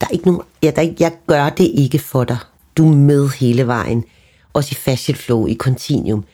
Der 0.02 0.08
er 0.08 0.12
ikke 0.12 0.26
nogen, 0.26 0.42
ja, 0.64 0.72
der, 0.76 0.94
jeg 1.00 1.12
gør 1.28 1.50
det 1.50 1.72
ikke 1.76 2.00
for 2.00 2.24
dig. 2.24 2.38
Du 2.78 2.92
er 2.92 2.96
med 2.96 3.30
hele 3.30 3.68
vejen. 3.68 4.06
Også 4.54 4.70
i 4.72 4.76
Fashion 4.76 5.16
Flow, 5.16 5.48
i 5.48 5.54
Continuum. 5.54 6.26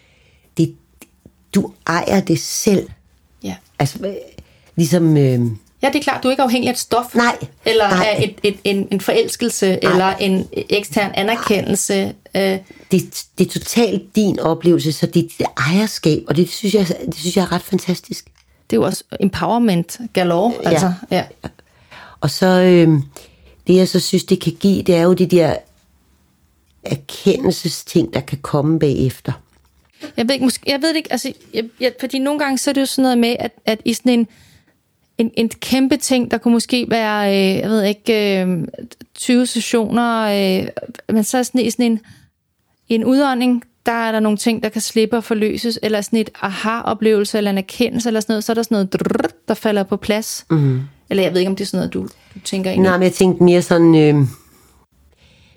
Det, 0.58 0.76
du 1.56 1.74
ejer 1.88 2.22
det 2.22 2.40
selv. 2.40 2.90
Ja. 3.44 3.56
Altså, 3.80 4.16
ligesom... 4.76 5.18
Øh, 5.18 5.40
Ja, 5.82 5.88
det 5.88 5.96
er 5.96 6.04
klart, 6.04 6.24
du 6.24 6.28
er 6.28 6.32
ikke 6.32 6.44
afhængig 6.44 6.68
af 6.68 6.74
et 6.74 6.80
stof. 6.80 7.16
Nej. 7.16 7.38
Eller 7.66 7.90
nej. 7.90 8.06
af 8.06 8.24
et, 8.24 8.36
et, 8.44 8.60
en, 8.63 8.88
en 8.92 9.02
forelskelse, 9.02 9.66
nej. 9.66 9.92
eller 9.92 10.16
en 10.16 10.48
ekstern 10.54 11.12
anerkendelse. 11.13 12.13
Øh. 12.36 12.58
Det, 12.92 13.26
det 13.38 13.48
er 13.48 13.52
totalt 13.52 14.16
din 14.16 14.40
oplevelse, 14.40 14.92
så 14.92 15.06
det 15.06 15.24
er 15.24 15.28
dit 15.28 15.48
ejerskab, 15.58 16.24
og 16.28 16.36
det 16.36 16.50
synes, 16.50 16.74
jeg, 16.74 16.88
det 17.06 17.16
synes 17.16 17.38
jeg 17.38 17.44
er 17.44 17.52
ret 17.52 17.62
fantastisk. 17.62 18.26
Det 18.70 18.76
er 18.76 18.78
jo 18.78 18.86
også 18.86 19.04
empowerment 19.20 20.00
galore. 20.13 20.54
Ja. 20.63 20.70
Altså, 20.70 20.94
ja. 21.12 21.24
Og 22.22 22.30
så, 22.30 22.46
øh, 22.46 22.90
det 23.68 23.76
jeg 23.76 23.88
så 23.88 24.00
synes, 24.00 24.24
det 24.24 24.42
kan 24.42 24.54
give, 24.60 24.84
det 24.84 24.96
er 24.96 25.02
jo 25.02 25.13
de 25.13 25.26
der 25.26 25.56
erkendelsesting, 26.84 28.13
der 28.13 28.20
kan 28.20 28.38
komme 28.38 28.80
bagefter. 28.80 29.32
Jeg 30.18 30.28
ved, 30.28 30.34
ikke, 30.34 30.46
måske, 30.46 30.72
jeg 30.72 30.82
ved 30.82 30.96
ikke, 30.96 31.12
altså, 31.12 31.34
jeg, 31.54 31.63
jeg, 31.80 31.94
fordi 32.00 32.20
nogle 32.20 32.40
gange 32.40 32.58
så 32.58 32.70
er 32.70 32.74
det 32.74 32.82
jo 32.82 32.86
sådan 32.86 33.02
noget 33.02 33.18
med, 33.18 33.36
at, 33.40 33.52
at 33.66 33.80
i 33.86 33.94
sådan 33.94 34.12
en, 34.12 34.28
en, 35.18 35.32
en 35.38 35.50
kæmpe 35.50 35.98
ting, 35.98 36.32
der 36.32 36.38
kunne 36.38 36.54
måske 36.54 36.86
være, 36.90 37.30
øh, 37.30 37.58
jeg 37.58 37.70
ved 37.70 37.84
ikke, 37.84 38.42
øh, 38.42 38.68
20 39.16 39.46
sessioner, 39.46 40.22
øh, 40.24 40.68
men 41.10 41.24
så 41.24 41.38
er 41.38 41.44
sådan 41.44 41.72
sådan 41.72 41.86
en, 41.86 42.00
en 42.90 43.06
udånding, 43.06 43.64
der 43.86 43.92
er 43.92 44.12
der 44.12 44.20
nogle 44.20 44.38
ting, 44.38 44.64
der 44.64 44.70
kan 44.70 44.82
slippe 44.82 45.18
og 45.18 45.24
forløses, 45.24 45.80
eller 45.82 46.02
sådan 46.02 46.20
et 46.20 46.30
aha-oplevelse, 46.42 47.38
eller 47.38 47.52
en 47.52 47.58
erkendelse, 47.58 48.10
eller 48.10 48.20
sådan 48.20 48.34
noget, 48.34 48.44
så 48.44 48.52
er 48.52 48.54
der 48.54 48.64
sådan 48.64 48.76
noget, 48.76 48.94
drrr, 48.94 49.30
der 49.48 49.54
falder 49.54 49.84
på 49.84 49.98
plads. 49.98 50.46
Mm. 50.50 50.82
Eller 51.10 51.24
jeg 51.24 51.34
ved 51.34 51.40
ikke, 51.40 51.50
om 51.50 51.56
det 51.56 51.64
er 51.64 51.68
sådan 51.68 51.78
noget, 51.78 51.94
du, 51.94 52.02
du 52.04 52.40
tænker 52.44 52.72
ind 52.72 52.82
Nej, 52.82 52.98
men 52.98 53.04
jeg 53.04 53.14
tænkte 53.14 53.44
mere 53.44 53.62
sådan... 53.62 53.96
Øh... 53.96 54.16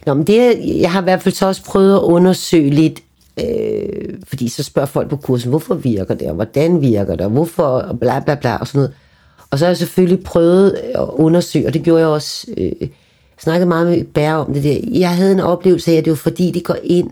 Nå, 0.07 0.15
men 0.15 0.27
det, 0.27 0.59
jeg 0.81 0.93
har 0.93 1.01
i 1.01 1.05
hvert 1.05 1.23
fald 1.23 1.35
så 1.35 1.47
også 1.47 1.65
prøvet 1.65 1.95
at 1.95 2.01
undersøge 2.01 2.71
lidt, 2.71 3.01
øh, 3.41 4.19
fordi 4.29 4.49
så 4.49 4.63
spørger 4.63 4.87
folk 4.87 5.09
på 5.09 5.17
kursen, 5.17 5.51
hvorfor 5.51 5.75
virker 5.75 6.15
det, 6.15 6.29
og 6.29 6.35
hvordan 6.35 6.81
virker 6.81 7.17
det, 7.17 7.21
og 7.21 7.31
hvorfor, 7.31 7.65
og 7.65 8.01
bla 8.01 8.21
bla 8.21 8.35
bla, 8.35 8.57
og 8.57 8.67
sådan 8.67 8.79
noget. 8.79 8.95
Og 9.51 9.59
så 9.59 9.65
har 9.65 9.71
jeg 9.71 9.77
selvfølgelig 9.77 10.25
prøvet 10.25 10.71
at 10.71 11.09
undersøge, 11.13 11.67
og 11.67 11.75
det 11.75 11.83
gjorde 11.83 12.01
jeg 12.01 12.09
også, 12.09 12.47
øh, 12.57 12.89
snakkede 13.39 13.69
meget 13.69 13.87
med 13.87 14.05
Bære 14.05 14.37
om 14.37 14.55
det 14.55 14.65
der. 14.65 14.79
Jeg 14.93 15.17
havde 15.17 15.33
en 15.33 15.41
oplevelse 15.41 15.93
af, 15.93 15.97
at 15.97 16.05
det 16.05 16.11
var 16.11 16.17
fordi, 16.17 16.51
de 16.51 16.61
går 16.61 16.77
ind 16.85 17.11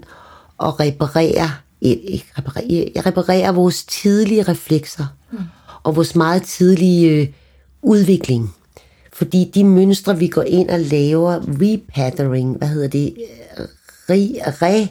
og 0.59 0.81
reparerer, 0.81 1.63
ikke 1.81 2.27
reparerer, 2.39 3.07
reparerer 3.07 3.53
vores 3.53 3.85
tidlige 3.85 4.43
reflekser, 4.43 5.05
mm. 5.33 5.39
og 5.83 5.97
vores 5.97 6.17
meget 6.17 6.43
tidlige 6.43 7.11
øh, 7.11 7.29
udvikling. 7.83 8.55
Fordi 9.13 9.51
de 9.55 9.65
mønstre, 9.65 10.19
vi 10.19 10.29
går 10.29 10.43
ind 10.43 10.71
og 10.71 10.81
laver, 10.81 11.41
repattering, 11.63 12.57
hvad 12.59 12.69
hedder 12.69 12.89
det, 12.89 13.15
re, 14.11 14.53
re, 14.63 14.89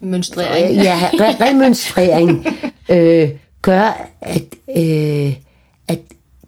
Mønstrering. 0.00 0.74
Ja, 0.74 1.10
re, 1.12 1.48
remønstrering, 1.48 2.46
øh, 2.94 3.30
gør, 3.62 4.10
at, 4.20 4.44
øh, 4.76 5.36
at 5.88 5.98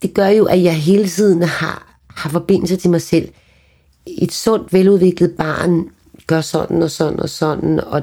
det 0.03 0.14
gør 0.14 0.28
jo, 0.28 0.44
at 0.44 0.62
jeg 0.62 0.74
hele 0.74 1.09
tiden 1.09 1.42
har, 1.42 1.96
har 2.09 2.30
forbindelse 2.30 2.76
til 2.76 2.90
mig 2.90 3.03
selv. 3.03 3.28
Et 4.07 4.32
sundt, 4.32 4.72
veludviklet 4.72 5.34
barn 5.38 5.88
gør 6.26 6.40
sådan 6.40 6.82
og 6.82 6.90
sådan 6.90 7.20
og 7.20 7.28
sådan, 7.28 7.80
og 7.80 8.03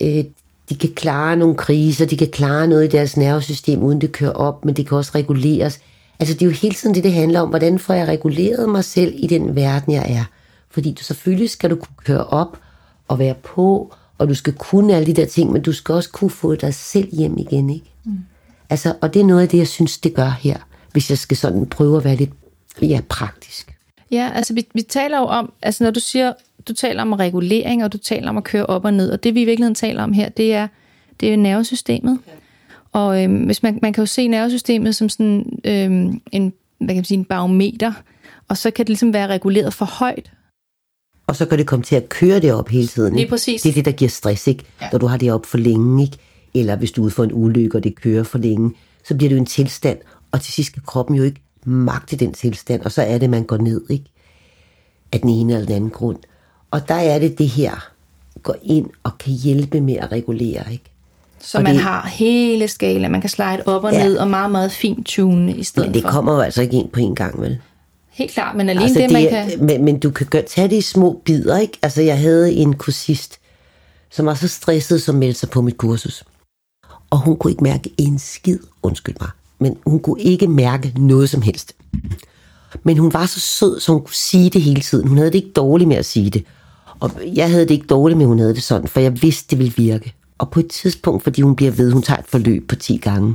øh, 0.00 0.24
de 0.68 0.74
kan 0.80 0.90
klare 0.94 1.36
nogle 1.36 1.54
kriser, 1.54 2.06
de 2.06 2.16
kan 2.16 2.30
klare 2.30 2.66
noget 2.66 2.84
i 2.84 2.88
deres 2.88 3.16
nervesystem, 3.16 3.82
uden 3.82 4.00
det 4.00 4.12
kører 4.12 4.32
op, 4.32 4.64
men 4.64 4.76
det 4.76 4.88
kan 4.88 4.96
også 4.96 5.12
reguleres. 5.14 5.80
Altså 6.18 6.34
det 6.34 6.42
er 6.42 6.46
jo 6.46 6.52
hele 6.52 6.74
tiden 6.74 6.94
det, 6.94 7.04
det 7.04 7.12
handler 7.12 7.40
om, 7.40 7.48
hvordan 7.48 7.78
får 7.78 7.94
jeg 7.94 8.08
reguleret 8.08 8.68
mig 8.68 8.84
selv 8.84 9.14
i 9.16 9.26
den 9.26 9.56
verden, 9.56 9.92
jeg 9.92 10.06
er. 10.08 10.24
Fordi 10.70 10.92
du 10.92 11.02
selvfølgelig 11.02 11.50
skal 11.50 11.70
du 11.70 11.76
kunne 11.76 11.96
køre 12.04 12.24
op 12.24 12.58
og 13.08 13.18
være 13.18 13.34
på, 13.34 13.94
og 14.18 14.28
du 14.28 14.34
skal 14.34 14.52
kunne 14.52 14.94
alle 14.94 15.06
de 15.06 15.20
der 15.20 15.26
ting, 15.26 15.52
men 15.52 15.62
du 15.62 15.72
skal 15.72 15.94
også 15.94 16.10
kunne 16.10 16.30
få 16.30 16.54
dig 16.54 16.74
selv 16.74 17.08
hjem 17.16 17.38
igen, 17.38 17.70
ikke? 17.70 17.92
Mm. 18.04 18.18
Altså, 18.70 18.94
og 19.00 19.14
det 19.14 19.20
er 19.20 19.26
noget 19.26 19.42
af 19.42 19.48
det, 19.48 19.58
jeg 19.58 19.68
synes, 19.68 19.98
det 19.98 20.14
gør 20.14 20.36
her, 20.40 20.56
hvis 20.98 21.10
jeg 21.10 21.18
skal 21.18 21.36
sådan 21.36 21.66
prøve 21.66 21.96
at 21.96 22.04
være 22.04 22.16
lidt 22.16 22.30
ja, 22.82 23.00
praktisk. 23.08 23.74
Ja, 24.10 24.30
altså 24.34 24.54
vi, 24.54 24.66
vi 24.74 24.82
taler 24.82 25.18
jo 25.18 25.24
om, 25.24 25.52
altså 25.62 25.84
når 25.84 25.90
du 25.90 26.00
siger, 26.00 26.32
du 26.68 26.72
taler 26.72 27.02
om 27.02 27.12
regulering, 27.12 27.84
og 27.84 27.92
du 27.92 27.98
taler 27.98 28.28
om 28.28 28.36
at 28.36 28.44
køre 28.44 28.66
op 28.66 28.84
og 28.84 28.94
ned, 28.94 29.10
og 29.10 29.24
det 29.24 29.34
vi 29.34 29.42
i 29.42 29.44
virkeligheden 29.44 29.74
taler 29.74 30.02
om 30.02 30.12
her, 30.12 30.28
det 30.28 30.54
er, 30.54 30.68
det 31.20 31.32
er 31.32 31.36
nervesystemet. 31.36 32.18
Okay. 32.26 32.36
Og 32.92 33.24
øhm, 33.24 33.44
hvis 33.44 33.62
man, 33.62 33.78
man 33.82 33.92
kan 33.92 34.02
jo 34.02 34.06
se 34.06 34.28
nervesystemet 34.28 34.96
som 34.96 35.08
sådan 35.08 35.60
øhm, 35.64 36.20
en, 36.32 36.52
hvad 36.78 36.88
kan 36.88 36.96
man 36.96 37.04
sige, 37.04 37.18
en 37.18 37.24
barometer, 37.24 37.92
og 38.48 38.56
så 38.56 38.70
kan 38.70 38.84
det 38.84 38.88
ligesom 38.88 39.12
være 39.12 39.26
reguleret 39.26 39.74
for 39.74 39.84
højt. 39.84 40.32
og 41.26 41.36
så 41.36 41.46
kan 41.46 41.58
det 41.58 41.66
komme 41.66 41.82
til 41.82 41.96
at 41.96 42.08
køre 42.08 42.40
det 42.40 42.52
op 42.52 42.68
hele 42.68 42.86
tiden. 42.86 43.12
Lige 43.12 43.20
ikke? 43.20 43.30
præcis. 43.30 43.62
Det 43.62 43.70
er 43.70 43.74
det, 43.74 43.84
der 43.84 43.92
giver 43.92 44.08
stress, 44.08 44.46
ikke? 44.46 44.64
Ja. 44.80 44.88
Når 44.92 44.98
du 44.98 45.06
har 45.06 45.16
det 45.16 45.32
op 45.32 45.46
for 45.46 45.58
længe, 45.58 46.02
ikke? 46.02 46.16
Eller 46.54 46.76
hvis 46.76 46.92
du 46.92 47.02
er 47.02 47.04
ude 47.04 47.10
for 47.10 47.24
en 47.24 47.32
ulykke, 47.32 47.78
og 47.78 47.84
det 47.84 47.94
kører 47.94 48.22
for 48.22 48.38
længe, 48.38 48.70
så 49.04 49.16
bliver 49.16 49.28
det 49.28 49.36
jo 49.36 49.40
en 49.40 49.46
tilstand, 49.46 49.98
og 50.32 50.40
til 50.40 50.52
sidst 50.52 50.72
kan 50.72 50.82
kroppen 50.86 51.16
jo 51.16 51.22
ikke 51.22 51.40
magte 51.64 52.16
den 52.16 52.32
tilstand, 52.32 52.82
og 52.82 52.92
så 52.92 53.02
er 53.02 53.18
det, 53.18 53.30
man 53.30 53.44
går 53.44 53.56
ned, 53.56 53.82
ikke? 53.90 54.04
Af 55.12 55.20
den 55.20 55.30
ene 55.30 55.52
eller 55.52 55.66
den 55.66 55.76
anden 55.76 55.90
grund. 55.90 56.18
Og 56.70 56.88
der 56.88 56.94
er 56.94 57.18
det 57.18 57.38
det 57.38 57.48
her, 57.48 57.90
går 58.42 58.56
ind 58.62 58.90
og 59.02 59.18
kan 59.18 59.32
hjælpe 59.32 59.80
med 59.80 59.94
at 59.96 60.12
regulere, 60.12 60.72
ikke? 60.72 60.84
Så 61.40 61.58
Og 61.58 61.64
man 61.64 61.74
det- 61.74 61.82
har 61.82 62.06
hele 62.06 62.68
skala, 62.68 63.08
man 63.08 63.20
kan 63.20 63.30
slide 63.30 63.62
op 63.66 63.84
og 63.84 63.92
Ja. 63.92 64.04
ned, 64.04 64.16
og 64.16 64.28
meget, 64.30 64.50
meget 64.50 64.72
fint 64.72 65.06
tune 65.06 65.56
i 65.56 65.62
stedet 65.62 65.88
Men 65.88 65.94
det 65.94 66.02
for. 66.02 66.10
kommer 66.10 66.34
jo 66.34 66.40
altså 66.40 66.62
ikke 66.62 66.76
ind 66.76 66.88
på 66.90 67.00
en 67.00 67.14
gang, 67.14 67.40
vel? 67.40 67.58
Helt 68.10 68.30
klart, 68.30 68.56
men 68.56 68.68
alene 68.68 68.84
altså, 68.84 69.00
det, 69.00 69.10
man 69.12 69.26
er- 69.26 69.48
kan... 69.48 69.64
men, 69.66 69.84
men 69.84 69.98
du 69.98 70.10
kan 70.10 70.26
godt 70.26 70.46
tage 70.46 70.68
det 70.68 70.76
i 70.76 70.80
små 70.80 71.22
bidder, 71.24 71.58
ikke? 71.58 71.78
Altså, 71.82 72.02
jeg 72.02 72.18
havde 72.18 72.52
en 72.52 72.74
kursist, 72.76 73.38
som 74.10 74.26
var 74.26 74.34
så 74.34 74.48
stresset, 74.48 75.02
som 75.02 75.14
meldte 75.14 75.40
sig 75.40 75.50
på 75.50 75.62
mit 75.62 75.76
kursus. 75.78 76.24
Og 77.10 77.18
hun 77.18 77.36
kunne 77.36 77.50
ikke 77.50 77.64
mærke 77.64 77.90
en 77.98 78.18
skid, 78.18 78.58
undskyld 78.82 79.16
mig, 79.20 79.30
men 79.58 79.76
hun 79.86 80.00
kunne 80.00 80.20
ikke 80.20 80.46
mærke 80.46 80.92
noget 80.96 81.30
som 81.30 81.42
helst. 81.42 81.72
Men 82.82 82.98
hun 82.98 83.12
var 83.12 83.26
så 83.26 83.40
sød, 83.40 83.80
så 83.80 83.92
hun 83.92 84.00
kunne 84.00 84.14
sige 84.14 84.50
det 84.50 84.62
hele 84.62 84.80
tiden. 84.80 85.08
Hun 85.08 85.16
havde 85.16 85.30
det 85.30 85.38
ikke 85.38 85.52
dårligt 85.56 85.88
med 85.88 85.96
at 85.96 86.06
sige 86.06 86.30
det. 86.30 86.44
Og 87.00 87.10
jeg 87.34 87.50
havde 87.50 87.62
det 87.62 87.70
ikke 87.70 87.86
dårligt 87.86 88.18
med, 88.18 88.24
at 88.24 88.28
hun 88.28 88.38
havde 88.38 88.54
det 88.54 88.62
sådan, 88.62 88.88
for 88.88 89.00
jeg 89.00 89.22
vidste, 89.22 89.50
det 89.50 89.58
ville 89.58 89.72
virke. 89.76 90.14
Og 90.38 90.50
på 90.50 90.60
et 90.60 90.68
tidspunkt, 90.68 91.22
fordi 91.22 91.42
hun 91.42 91.56
bliver 91.56 91.72
ved, 91.72 91.92
hun 91.92 92.02
tager 92.02 92.18
et 92.18 92.26
forløb 92.28 92.68
på 92.68 92.76
10 92.76 92.96
gange, 92.96 93.34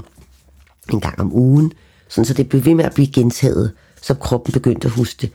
en 0.93 0.99
gang 0.99 1.19
om 1.19 1.33
ugen, 1.33 1.73
sådan 2.09 2.25
så 2.25 2.33
det 2.33 2.49
blev 2.49 2.65
ved 2.65 2.75
med 2.75 2.85
at 2.85 2.93
blive 2.93 3.07
gentaget, 3.07 3.71
så 4.01 4.13
kroppen 4.13 4.53
begyndte 4.53 4.85
at 4.87 4.91
huske 4.93 5.17
det. 5.21 5.31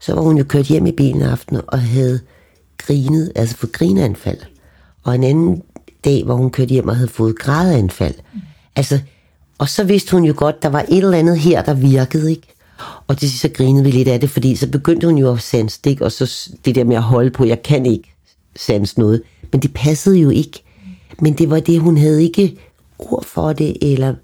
Så 0.00 0.14
var 0.14 0.22
hun 0.22 0.38
jo 0.38 0.44
kørt 0.44 0.66
hjem 0.66 0.86
i 0.86 0.92
bilen 0.92 1.22
aften 1.22 1.60
og 1.66 1.80
havde 1.80 2.20
grinet, 2.78 3.32
altså 3.34 3.56
fået 3.56 3.72
grineanfald. 3.72 4.38
Og 5.02 5.14
en 5.14 5.24
anden 5.24 5.62
dag, 6.04 6.24
hvor 6.24 6.34
hun 6.34 6.50
kørte 6.50 6.70
hjem 6.70 6.88
og 6.88 6.96
havde 6.96 7.08
fået 7.08 7.38
grædeanfald. 7.38 8.14
Altså, 8.76 9.00
og 9.62 9.68
så 9.68 9.84
vidste 9.84 10.12
hun 10.12 10.24
jo 10.24 10.34
godt, 10.36 10.62
der 10.62 10.68
var 10.68 10.84
et 10.88 10.98
eller 10.98 11.18
andet 11.18 11.38
her, 11.38 11.62
der 11.62 11.74
virkede, 11.74 12.30
ikke? 12.30 12.54
Og 13.06 13.18
til 13.18 13.30
sidst 13.30 13.42
så 13.42 13.48
grinede 13.48 13.84
vi 13.84 13.90
lidt 13.90 14.08
af 14.08 14.20
det, 14.20 14.30
fordi 14.30 14.56
så 14.56 14.66
begyndte 14.66 15.06
hun 15.06 15.18
jo 15.18 15.32
at 15.32 15.40
sanse 15.40 15.80
det, 15.84 15.90
ikke? 15.90 16.04
Og 16.04 16.12
så 16.12 16.50
det 16.64 16.74
der 16.74 16.84
med 16.84 16.96
at 16.96 17.02
holde 17.02 17.30
på, 17.30 17.44
jeg 17.44 17.62
kan 17.62 17.86
ikke 17.86 18.14
sanse 18.56 18.98
noget. 18.98 19.22
Men 19.52 19.62
det 19.62 19.74
passede 19.74 20.16
jo 20.18 20.30
ikke. 20.30 20.62
Men 21.20 21.38
det 21.38 21.50
var 21.50 21.60
det, 21.60 21.80
hun 21.80 21.96
havde 21.96 22.22
ikke 22.22 22.58
ord 22.98 23.24
for 23.24 23.52
det, 23.52 23.76
eller 23.92 24.14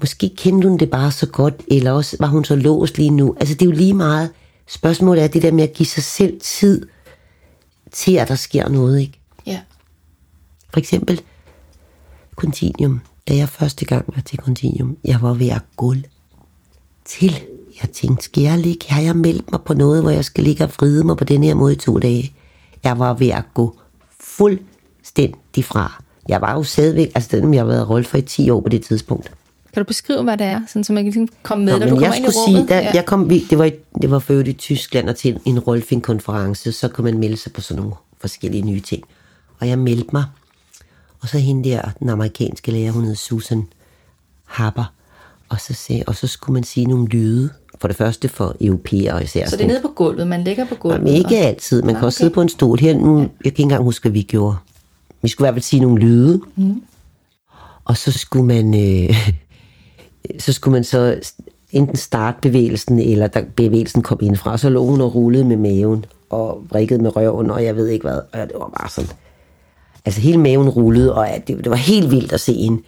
måske 0.00 0.30
kendte 0.36 0.68
hun 0.68 0.78
det 0.78 0.90
bare 0.90 1.12
så 1.12 1.26
godt, 1.26 1.54
eller 1.68 1.92
også 1.92 2.16
var 2.20 2.26
hun 2.26 2.44
så 2.44 2.56
låst 2.56 2.98
lige 2.98 3.10
nu. 3.10 3.36
Altså 3.40 3.54
det 3.54 3.62
er 3.62 3.66
jo 3.66 3.76
lige 3.76 3.94
meget. 3.94 4.30
Spørgsmålet 4.68 5.24
er 5.24 5.28
det 5.28 5.42
der 5.42 5.52
med 5.52 5.64
at 5.64 5.72
give 5.72 5.86
sig 5.86 6.02
selv 6.02 6.40
tid 6.40 6.86
til, 7.92 8.16
at 8.16 8.28
der 8.28 8.34
sker 8.34 8.68
noget, 8.68 9.00
ikke? 9.00 9.20
Ja. 9.46 9.60
For 10.72 10.80
eksempel 10.80 11.20
Continuum. 12.36 13.00
Da 13.30 13.34
jeg 13.36 13.48
første 13.48 13.84
gang 13.84 14.04
var 14.14 14.22
til 14.22 14.38
Continuum, 14.38 14.96
jeg 15.04 15.22
var 15.22 15.34
ved 15.34 15.48
at 15.48 15.62
gulv 15.76 16.02
til. 17.04 17.40
Jeg 17.82 17.90
tænkte, 17.90 18.24
skal 18.24 18.42
jeg 18.42 18.58
ligge? 18.58 18.86
Har 18.88 19.02
jeg 19.02 19.16
meldt 19.16 19.50
mig 19.50 19.60
på 19.62 19.74
noget, 19.74 20.02
hvor 20.02 20.10
jeg 20.10 20.24
skal 20.24 20.44
ligge 20.44 20.64
og 20.64 20.70
fride 20.70 21.04
mig 21.04 21.16
på 21.16 21.24
den 21.24 21.44
her 21.44 21.54
måde 21.54 21.72
i 21.72 21.76
to 21.76 21.98
dage? 21.98 22.32
Jeg 22.84 22.98
var 22.98 23.14
ved 23.14 23.28
at 23.28 23.44
gå 23.54 23.76
fuldstændig 24.20 25.64
fra. 25.64 26.02
Jeg 26.28 26.40
var 26.40 26.54
jo 26.54 26.62
stadigvæk, 26.62 27.12
altså 27.14 27.36
den, 27.36 27.54
jeg 27.54 27.60
har 27.60 27.66
været 27.66 27.90
rolle 27.90 28.04
for 28.04 28.18
i 28.18 28.22
10 28.22 28.50
år 28.50 28.60
på 28.60 28.68
det 28.68 28.82
tidspunkt. 28.82 29.32
Kan 29.74 29.82
du 29.82 29.86
beskrive, 29.86 30.22
hvad 30.22 30.36
det 30.36 30.46
er, 30.46 30.60
sådan, 30.68 30.84
så 30.84 30.92
man 30.92 31.04
kan 31.04 31.12
ligesom 31.12 31.28
komme 31.42 31.64
med, 31.64 31.72
Nå, 31.72 31.78
når 31.78 31.86
du 31.86 31.90
kommer 31.90 32.06
jeg 32.06 32.16
ind 32.16 32.26
i 32.26 32.28
rummet? 32.28 32.68
sige, 32.68 32.76
der, 32.76 32.90
jeg 32.94 33.04
kom, 33.06 33.28
det 33.28 33.58
var, 33.58 33.70
det 34.02 34.10
var 34.10 34.18
for 34.18 34.32
øvrigt 34.32 34.48
i 34.48 34.52
Tyskland 34.52 35.08
og 35.08 35.16
til 35.16 35.40
en 35.44 35.58
Rolfing-konference, 35.58 36.72
så 36.72 36.88
kunne 36.88 37.04
man 37.04 37.18
melde 37.18 37.36
sig 37.36 37.52
på 37.52 37.60
sådan 37.60 37.82
nogle 37.82 37.96
forskellige 38.20 38.62
nye 38.62 38.80
ting. 38.80 39.02
Og 39.58 39.68
jeg 39.68 39.78
meldte 39.78 40.08
mig, 40.12 40.24
og 41.22 41.28
så 41.28 41.38
hende 41.38 41.68
der, 41.68 41.90
den 42.00 42.08
amerikanske 42.08 42.72
lærer, 42.72 42.92
hun 42.92 43.04
hed 43.04 43.14
Susan 43.14 43.66
Harper, 44.44 44.92
og 45.48 45.60
så, 45.60 45.74
sagde, 45.74 46.02
og 46.06 46.14
så 46.14 46.26
skulle 46.26 46.54
man 46.54 46.64
sige 46.64 46.86
nogle 46.86 47.08
lyde, 47.08 47.50
for 47.80 47.88
det 47.88 47.96
første 47.96 48.28
for 48.28 48.56
europæere 48.60 49.22
især. 49.24 49.48
Så 49.48 49.56
det 49.56 49.64
er 49.64 49.68
nede 49.68 49.82
på 49.82 49.88
gulvet, 49.88 50.26
man 50.26 50.44
ligger 50.44 50.66
på 50.66 50.74
gulvet. 50.74 51.02
Men 51.02 51.14
ikke 51.14 51.38
altid. 51.38 51.82
Man 51.82 51.94
kan 51.94 52.04
også 52.04 52.18
sidde 52.18 52.30
på 52.30 52.42
en 52.42 52.48
stol. 52.48 52.78
Her, 52.78 52.98
nu, 52.98 53.18
jeg 53.18 53.28
kan 53.28 53.46
ikke 53.46 53.62
engang 53.62 53.82
huske, 53.82 54.02
hvad 54.02 54.12
vi 54.12 54.22
gjorde. 54.22 54.56
Vi 55.22 55.28
skulle 55.28 55.46
i 55.46 55.46
hvert 55.46 55.54
fald 55.54 55.62
sige 55.62 55.80
nogle 55.80 56.00
lyde. 56.00 56.40
Mm. 56.56 56.82
Og 57.84 57.96
så 57.96 58.12
skulle 58.12 58.46
man... 58.46 58.74
Øh, 58.74 59.32
så 60.44 60.52
skulle 60.52 60.72
man 60.72 60.84
så 60.84 61.20
enten 61.72 61.96
starte 61.96 62.38
bevægelsen, 62.42 62.98
eller 62.98 63.26
der 63.26 63.42
bevægelsen 63.56 64.02
kom 64.02 64.18
indfra. 64.22 64.58
Så 64.58 64.68
lå 64.68 64.84
hun 64.84 65.00
og 65.00 65.14
rullede 65.14 65.44
med 65.44 65.56
maven, 65.56 66.04
og 66.30 66.62
vrikkede 66.70 67.02
med 67.02 67.16
røven, 67.16 67.50
og 67.50 67.64
jeg 67.64 67.76
ved 67.76 67.88
ikke 67.88 68.02
hvad. 68.08 68.20
Og 68.32 68.38
det 68.38 68.52
var 68.54 68.72
bare 68.78 68.90
sådan... 68.90 69.10
Altså 70.04 70.20
hele 70.20 70.38
maven 70.38 70.68
rullede, 70.68 71.14
og 71.14 71.28
det, 71.46 71.58
det 71.58 71.70
var 71.70 71.76
helt 71.76 72.10
vildt 72.10 72.32
at 72.32 72.40
se 72.40 72.52
hende. 72.54 72.82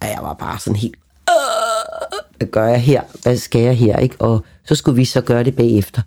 Og 0.00 0.06
jeg 0.06 0.18
var 0.22 0.34
bare 0.34 0.58
sådan 0.58 0.76
helt... 0.76 0.94
"Øh, 1.30 2.18
Hvad 2.36 2.48
gør 2.48 2.66
jeg 2.66 2.80
her? 2.82 3.02
Hvad 3.22 3.36
skal 3.36 3.60
jeg 3.60 3.76
her? 3.76 3.96
Ikke? 3.98 4.16
Og 4.18 4.44
så 4.64 4.74
skulle 4.74 4.96
vi 4.96 5.04
så 5.04 5.20
gøre 5.20 5.44
det 5.44 5.56
bagefter. 5.56 6.02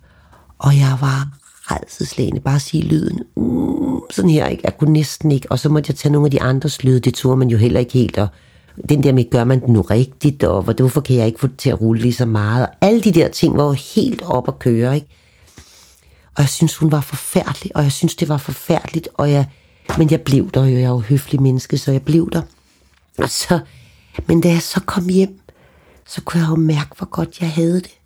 Og 0.58 0.76
jeg 0.76 0.98
var 1.00 1.28
redselslagende. 1.70 2.40
Bare 2.40 2.60
sige 2.60 2.82
lyden. 2.82 3.18
Mm, 3.36 4.00
sådan 4.10 4.30
her, 4.30 4.46
ikke? 4.46 4.60
Jeg 4.64 4.78
kunne 4.78 4.92
næsten 4.92 5.32
ikke. 5.32 5.46
Og 5.52 5.58
så 5.58 5.68
måtte 5.68 5.90
jeg 5.90 5.96
tage 5.96 6.12
nogle 6.12 6.26
af 6.26 6.30
de 6.30 6.42
andres 6.42 6.84
lyde. 6.84 7.00
Det 7.00 7.14
turde 7.14 7.36
man 7.36 7.48
jo 7.48 7.58
heller 7.58 7.80
ikke 7.80 7.92
helt. 7.92 8.18
Og 8.18 8.28
den 8.88 9.02
der 9.02 9.12
med, 9.12 9.30
gør 9.30 9.44
man 9.44 9.60
det 9.60 9.68
nu 9.68 9.80
rigtigt? 9.80 10.44
Og 10.44 10.62
hvorfor 10.62 11.00
kan 11.00 11.16
jeg 11.16 11.26
ikke 11.26 11.40
få 11.40 11.46
det 11.46 11.56
til 11.58 11.70
at 11.70 11.80
rulle 11.80 12.02
lige 12.02 12.14
så 12.14 12.26
meget? 12.26 12.66
Og 12.66 12.72
alle 12.80 13.00
de 13.00 13.12
der 13.12 13.28
ting 13.28 13.56
var 13.56 13.64
jo 13.64 13.72
helt 13.94 14.22
op 14.22 14.48
at 14.48 14.58
køre, 14.58 14.94
ikke? 14.94 15.06
Og 16.36 16.42
jeg 16.42 16.48
synes, 16.48 16.76
hun 16.76 16.92
var 16.92 17.00
forfærdelig, 17.00 17.76
og 17.76 17.82
jeg 17.82 17.92
synes, 17.92 18.14
det 18.14 18.28
var 18.28 18.36
forfærdeligt, 18.36 19.08
og 19.14 19.30
jeg, 19.30 19.46
men 19.98 20.10
jeg 20.10 20.20
blev 20.20 20.50
der 20.50 20.60
jo, 20.60 20.76
jeg 20.76 20.82
er 20.82 20.88
jo 20.88 20.98
høflig 20.98 21.42
menneske, 21.42 21.78
så 21.78 21.92
jeg 21.92 22.02
blev 22.02 22.30
der. 22.30 22.42
Og 23.18 23.28
så, 23.28 23.60
men 24.26 24.40
da 24.40 24.48
jeg 24.48 24.62
så 24.62 24.80
kom 24.80 25.08
hjem, 25.08 25.40
så 26.06 26.20
kunne 26.20 26.40
jeg 26.40 26.50
jo 26.50 26.56
mærke, 26.56 26.90
hvor 26.96 27.06
godt 27.06 27.40
jeg 27.40 27.50
havde 27.50 27.74
det. 27.74 27.98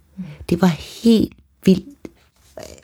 Det 0.51 0.61
var 0.61 0.73
helt 1.03 1.33
vildt, 1.65 1.87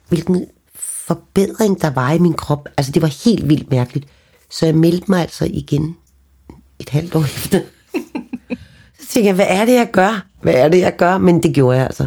hvilken 0.08 0.46
forbedring 0.74 1.82
der 1.82 1.90
var 1.90 2.12
i 2.12 2.18
min 2.18 2.34
krop. 2.34 2.68
Altså, 2.76 2.92
det 2.92 3.02
var 3.02 3.24
helt 3.24 3.48
vildt 3.48 3.70
mærkeligt. 3.70 4.06
Så 4.50 4.66
jeg 4.66 4.74
meldte 4.74 5.06
mig 5.08 5.20
altså 5.20 5.44
igen 5.44 5.96
et 6.78 6.88
halvt 6.88 7.14
år 7.14 7.24
efter. 7.24 7.60
Så 9.00 9.08
tænkte 9.08 9.26
jeg, 9.26 9.34
hvad 9.34 9.46
er 9.48 9.64
det, 9.64 9.74
jeg 9.74 9.90
gør? 9.92 10.26
Hvad 10.42 10.54
er 10.54 10.68
det, 10.68 10.78
jeg 10.78 10.96
gør? 10.96 11.18
Men 11.18 11.42
det 11.42 11.54
gjorde 11.54 11.76
jeg 11.76 11.86
altså. 11.86 12.06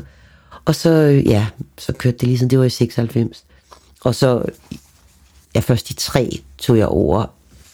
Og 0.66 0.76
så, 0.76 0.90
øh, 0.90 1.28
ja, 1.28 1.48
så 1.78 1.94
kørte 1.94 2.18
det 2.18 2.28
ligesom, 2.28 2.50
det 2.50 2.60
var 2.60 2.66
i 2.66 2.70
96. 2.70 3.46
Og 4.02 4.16
så, 4.16 4.46
ja, 5.56 5.60
først 5.60 5.90
i 5.90 5.94
tre 5.94 6.42
tog 6.58 6.78
jeg 6.78 6.88
over. 6.88 7.26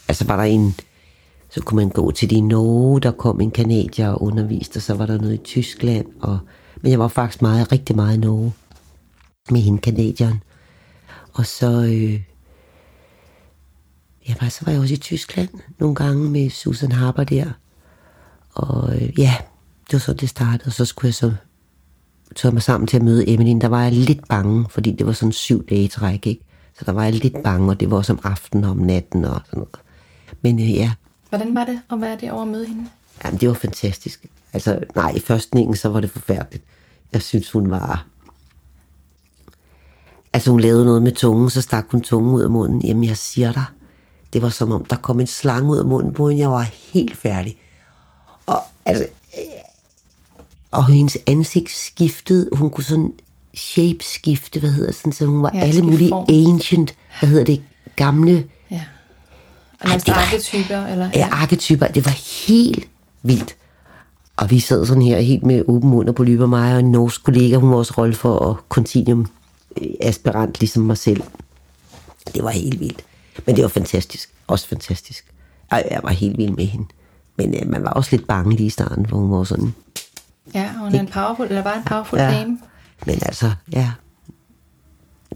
Altså 0.08 0.26
var 0.26 0.36
der 0.36 0.44
en, 0.44 0.76
så 1.50 1.62
kunne 1.62 1.76
man 1.76 1.90
gå 1.90 2.12
til 2.12 2.30
de 2.30 2.42
Norge, 2.42 3.00
der 3.02 3.12
kom 3.12 3.42
en 3.42 3.52
kanadier 3.52 4.10
og 4.10 4.24
underviste, 4.24 4.78
og 4.78 4.82
så 4.82 4.94
var 4.94 5.06
der 5.06 5.18
noget 5.18 5.34
i 5.34 5.38
Tyskland. 5.38 6.06
Og, 6.20 6.40
men 6.82 6.92
jeg 6.92 7.00
var 7.00 7.08
faktisk 7.08 7.42
meget, 7.42 7.72
rigtig 7.72 7.96
meget 7.96 8.18
i 8.18 8.20
Norge 8.20 8.54
med 9.52 9.62
hende 9.62 9.82
kanadieren. 9.82 10.44
Og 11.34 11.46
så, 11.46 11.82
øh, 11.82 12.22
ja, 14.30 14.50
så 14.50 14.66
var 14.66 14.72
jeg 14.72 14.82
også 14.82 14.94
i 14.94 14.98
Tyskland 14.98 15.50
nogle 15.80 15.96
gange 15.96 16.30
med 16.30 16.50
Susan 16.50 16.92
Harper 16.92 17.24
der. 17.24 17.52
Og 18.54 18.96
øh, 18.96 19.20
ja, 19.20 19.36
det 19.86 19.94
var 19.94 20.00
så 20.00 20.14
det 20.14 20.30
startede, 20.30 20.68
og 20.68 20.74
så 20.74 20.86
skulle 20.86 21.08
jeg 21.08 21.14
så 21.14 21.34
tage 22.36 22.52
mig 22.52 22.64
sammen 22.64 22.88
til 22.88 22.98
at 22.98 23.04
møde 23.04 23.30
Emily. 23.30 23.62
Der 23.62 23.68
var 23.68 23.84
jeg 23.84 23.92
lidt 23.92 24.28
bange, 24.28 24.66
fordi 24.70 24.92
det 24.92 25.06
var 25.06 25.14
sådan 25.14 25.32
syv 25.32 25.68
dage 25.68 25.84
i 25.84 25.88
træk, 25.88 26.28
ikke? 26.28 26.51
Så 26.80 26.86
der 26.86 26.92
var 26.92 27.04
jeg 27.04 27.14
lidt 27.14 27.44
bange, 27.44 27.70
og 27.70 27.80
det 27.80 27.92
var 27.92 27.98
også 27.98 28.14
om 28.14 28.20
aftenen 28.24 28.64
og 28.66 28.72
om 28.72 28.78
natten 28.78 29.26
og 29.26 29.42
sådan 29.46 29.58
noget. 29.60 29.76
Men 30.42 30.60
øh, 30.60 30.72
ja, 30.74 30.92
Hvordan 31.30 31.56
var 31.56 31.66
det 31.66 31.82
at 31.92 32.02
være 32.02 32.18
derovre 32.22 32.42
og 32.44 32.48
møde 32.48 32.66
hende? 32.68 32.90
Jamen, 33.24 33.40
det 33.40 33.48
var 33.48 33.54
fantastisk. 33.56 34.26
Altså, 34.54 34.80
nej, 34.96 35.12
i 35.16 35.20
førstningen, 35.20 35.76
så 35.76 35.90
var 35.90 36.00
det 36.00 36.12
forfærdeligt. 36.12 36.64
Jeg 37.14 37.22
synes, 37.22 37.52
hun 37.52 37.72
var... 37.72 38.06
Altså, 40.34 40.52
hun 40.52 40.60
lavede 40.60 40.86
noget 40.86 41.02
med 41.02 41.12
tungen, 41.12 41.50
så 41.50 41.62
stak 41.62 41.86
hun 41.92 42.02
tungen 42.02 42.34
ud 42.34 42.42
af 42.42 42.50
munden. 42.50 42.82
Jamen, 42.82 43.04
jeg 43.04 43.18
siger 43.18 43.52
dig, 43.54 43.66
det 44.34 44.42
var 44.42 44.50
som 44.50 44.72
om, 44.72 44.86
der 44.86 44.96
kom 44.96 45.20
en 45.20 45.28
slange 45.28 45.70
ud 45.72 45.78
af 45.78 45.86
munden 45.86 46.14
på 46.14 46.30
hende. 46.30 46.42
Jeg 46.42 46.52
var 46.52 46.62
helt 46.94 47.18
færdig. 47.18 47.58
Og 48.46 48.58
altså... 48.86 49.04
øh, 49.38 49.44
Og 50.72 50.88
hendes 50.88 51.18
ansigt 51.28 51.70
skiftede. 51.72 52.50
Hun 52.54 52.70
kunne 52.70 52.84
sådan 52.84 53.14
shape 53.56 53.98
skifte, 54.02 54.60
hvad 54.60 54.70
hedder 54.72 54.92
sådan, 54.92 55.12
så 55.12 55.26
hun 55.26 55.44
var 55.44 55.52
Ja, 55.54 55.60
alle 55.60 55.82
mulige 55.82 56.10
form. 56.10 56.26
ancient, 56.54 56.96
hvad 57.20 57.30
hedder 57.30 57.44
det, 57.46 57.62
gamle 57.96 58.46
Ja. 58.72 58.82
Og 59.80 59.88
nærmest 59.88 60.06
det 60.06 60.16
var- 60.16 60.22
arketyper, 60.22 60.86
eller? 60.86 61.10
ja. 61.16 61.28
arketyper. 61.32 61.88
Det 61.88 62.06
var 62.06 62.46
helt 62.48 62.88
vildt. 63.24 63.56
Og 64.38 64.50
vi 64.52 64.60
sad 64.60 64.86
sådan 64.86 65.04
her 65.04 65.20
helt 65.20 65.44
med 65.44 65.64
åben 65.68 65.90
mund 65.90 66.10
og 66.10 66.16
på 66.16 66.24
lyber 66.24 66.46
mig 66.46 66.74
og 66.74 66.80
en 66.80 66.92
norsk 66.92 67.24
kollega, 67.24 67.56
hun 67.58 67.70
var 67.72 67.76
også 67.78 67.94
rolle 67.98 68.14
for 68.14 68.34
og 68.34 68.58
continuum 68.70 69.28
øh, 69.82 69.88
aspirant, 70.02 70.60
ligesom 70.60 70.84
mig 70.84 70.98
selv. 70.98 71.24
Det 72.36 72.44
var 72.44 72.50
helt 72.50 72.80
vildt. 72.80 73.04
Men 73.46 73.56
det 73.56 73.62
var 73.64 73.68
fantastisk. 73.70 74.30
Også 74.48 74.68
fantastisk. 74.68 75.26
Ej, 75.72 75.88
jeg 75.92 76.00
var 76.04 76.10
helt 76.10 76.38
vild 76.38 76.52
med 76.52 76.66
hende. 76.66 76.86
Men 77.38 77.56
øh, 77.56 77.70
man 77.70 77.84
var 77.84 77.90
også 77.90 78.16
lidt 78.16 78.28
bange 78.28 78.56
lige 78.56 78.68
i 78.68 78.70
starten, 78.70 79.08
for 79.08 79.18
hun 79.18 79.32
var 79.32 79.44
sådan... 79.44 79.74
Ja, 80.54 80.70
hun 80.80 80.96
er 80.96 81.00
en 81.00 81.08
powerful, 81.08 81.46
eller 81.46 81.64
var 81.64 81.74
en 81.74 81.84
powerful 81.84 82.20
Ja. 82.20 82.32
dame. 82.32 82.58
Men 83.06 83.16
altså, 83.26 83.52
ja, 83.74 83.92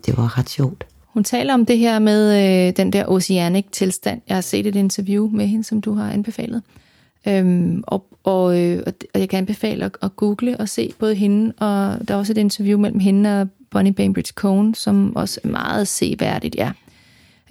det 0.06 0.18
var 0.18 0.38
ret 0.38 0.50
sjovt. 0.50 0.86
Hun 1.06 1.24
taler 1.24 1.54
om 1.54 1.66
det 1.66 1.78
her 1.78 2.00
med 2.00 2.68
øh, 2.68 2.74
den 2.78 2.94
der 2.94 3.06
oceanic 3.08 3.66
tilstand. 3.72 4.22
Jeg 4.28 4.36
har 4.36 4.42
set 4.42 4.68
et 4.68 4.76
interview 4.76 5.30
med 5.30 5.48
hende, 5.48 5.64
som 5.64 5.82
du 5.82 5.94
har 5.94 6.12
anbefalet. 6.12 6.62
Øhm, 7.28 7.84
og, 7.88 8.06
og, 8.24 8.62
øh, 8.62 8.84
og 9.14 9.20
jeg 9.20 9.30
kan 9.30 9.38
anbefale 9.38 9.86
at, 9.86 9.98
at 10.02 10.16
google 10.16 10.58
og 10.58 10.70
se 10.70 10.94
både 11.00 11.16
hende, 11.16 11.54
og 11.58 12.08
der 12.08 12.14
er 12.14 12.18
også 12.18 12.34
et 12.34 12.38
interview 12.38 12.80
mellem 12.80 13.00
hende 13.00 13.42
og 13.42 13.48
Bonnie 13.72 13.94
Bainbridge 13.94 14.34
Cohen, 14.36 14.74
som 14.74 15.16
også 15.16 15.40
er 15.44 15.48
meget 15.48 15.88
seværdigt, 15.88 16.56
ja. 16.56 16.72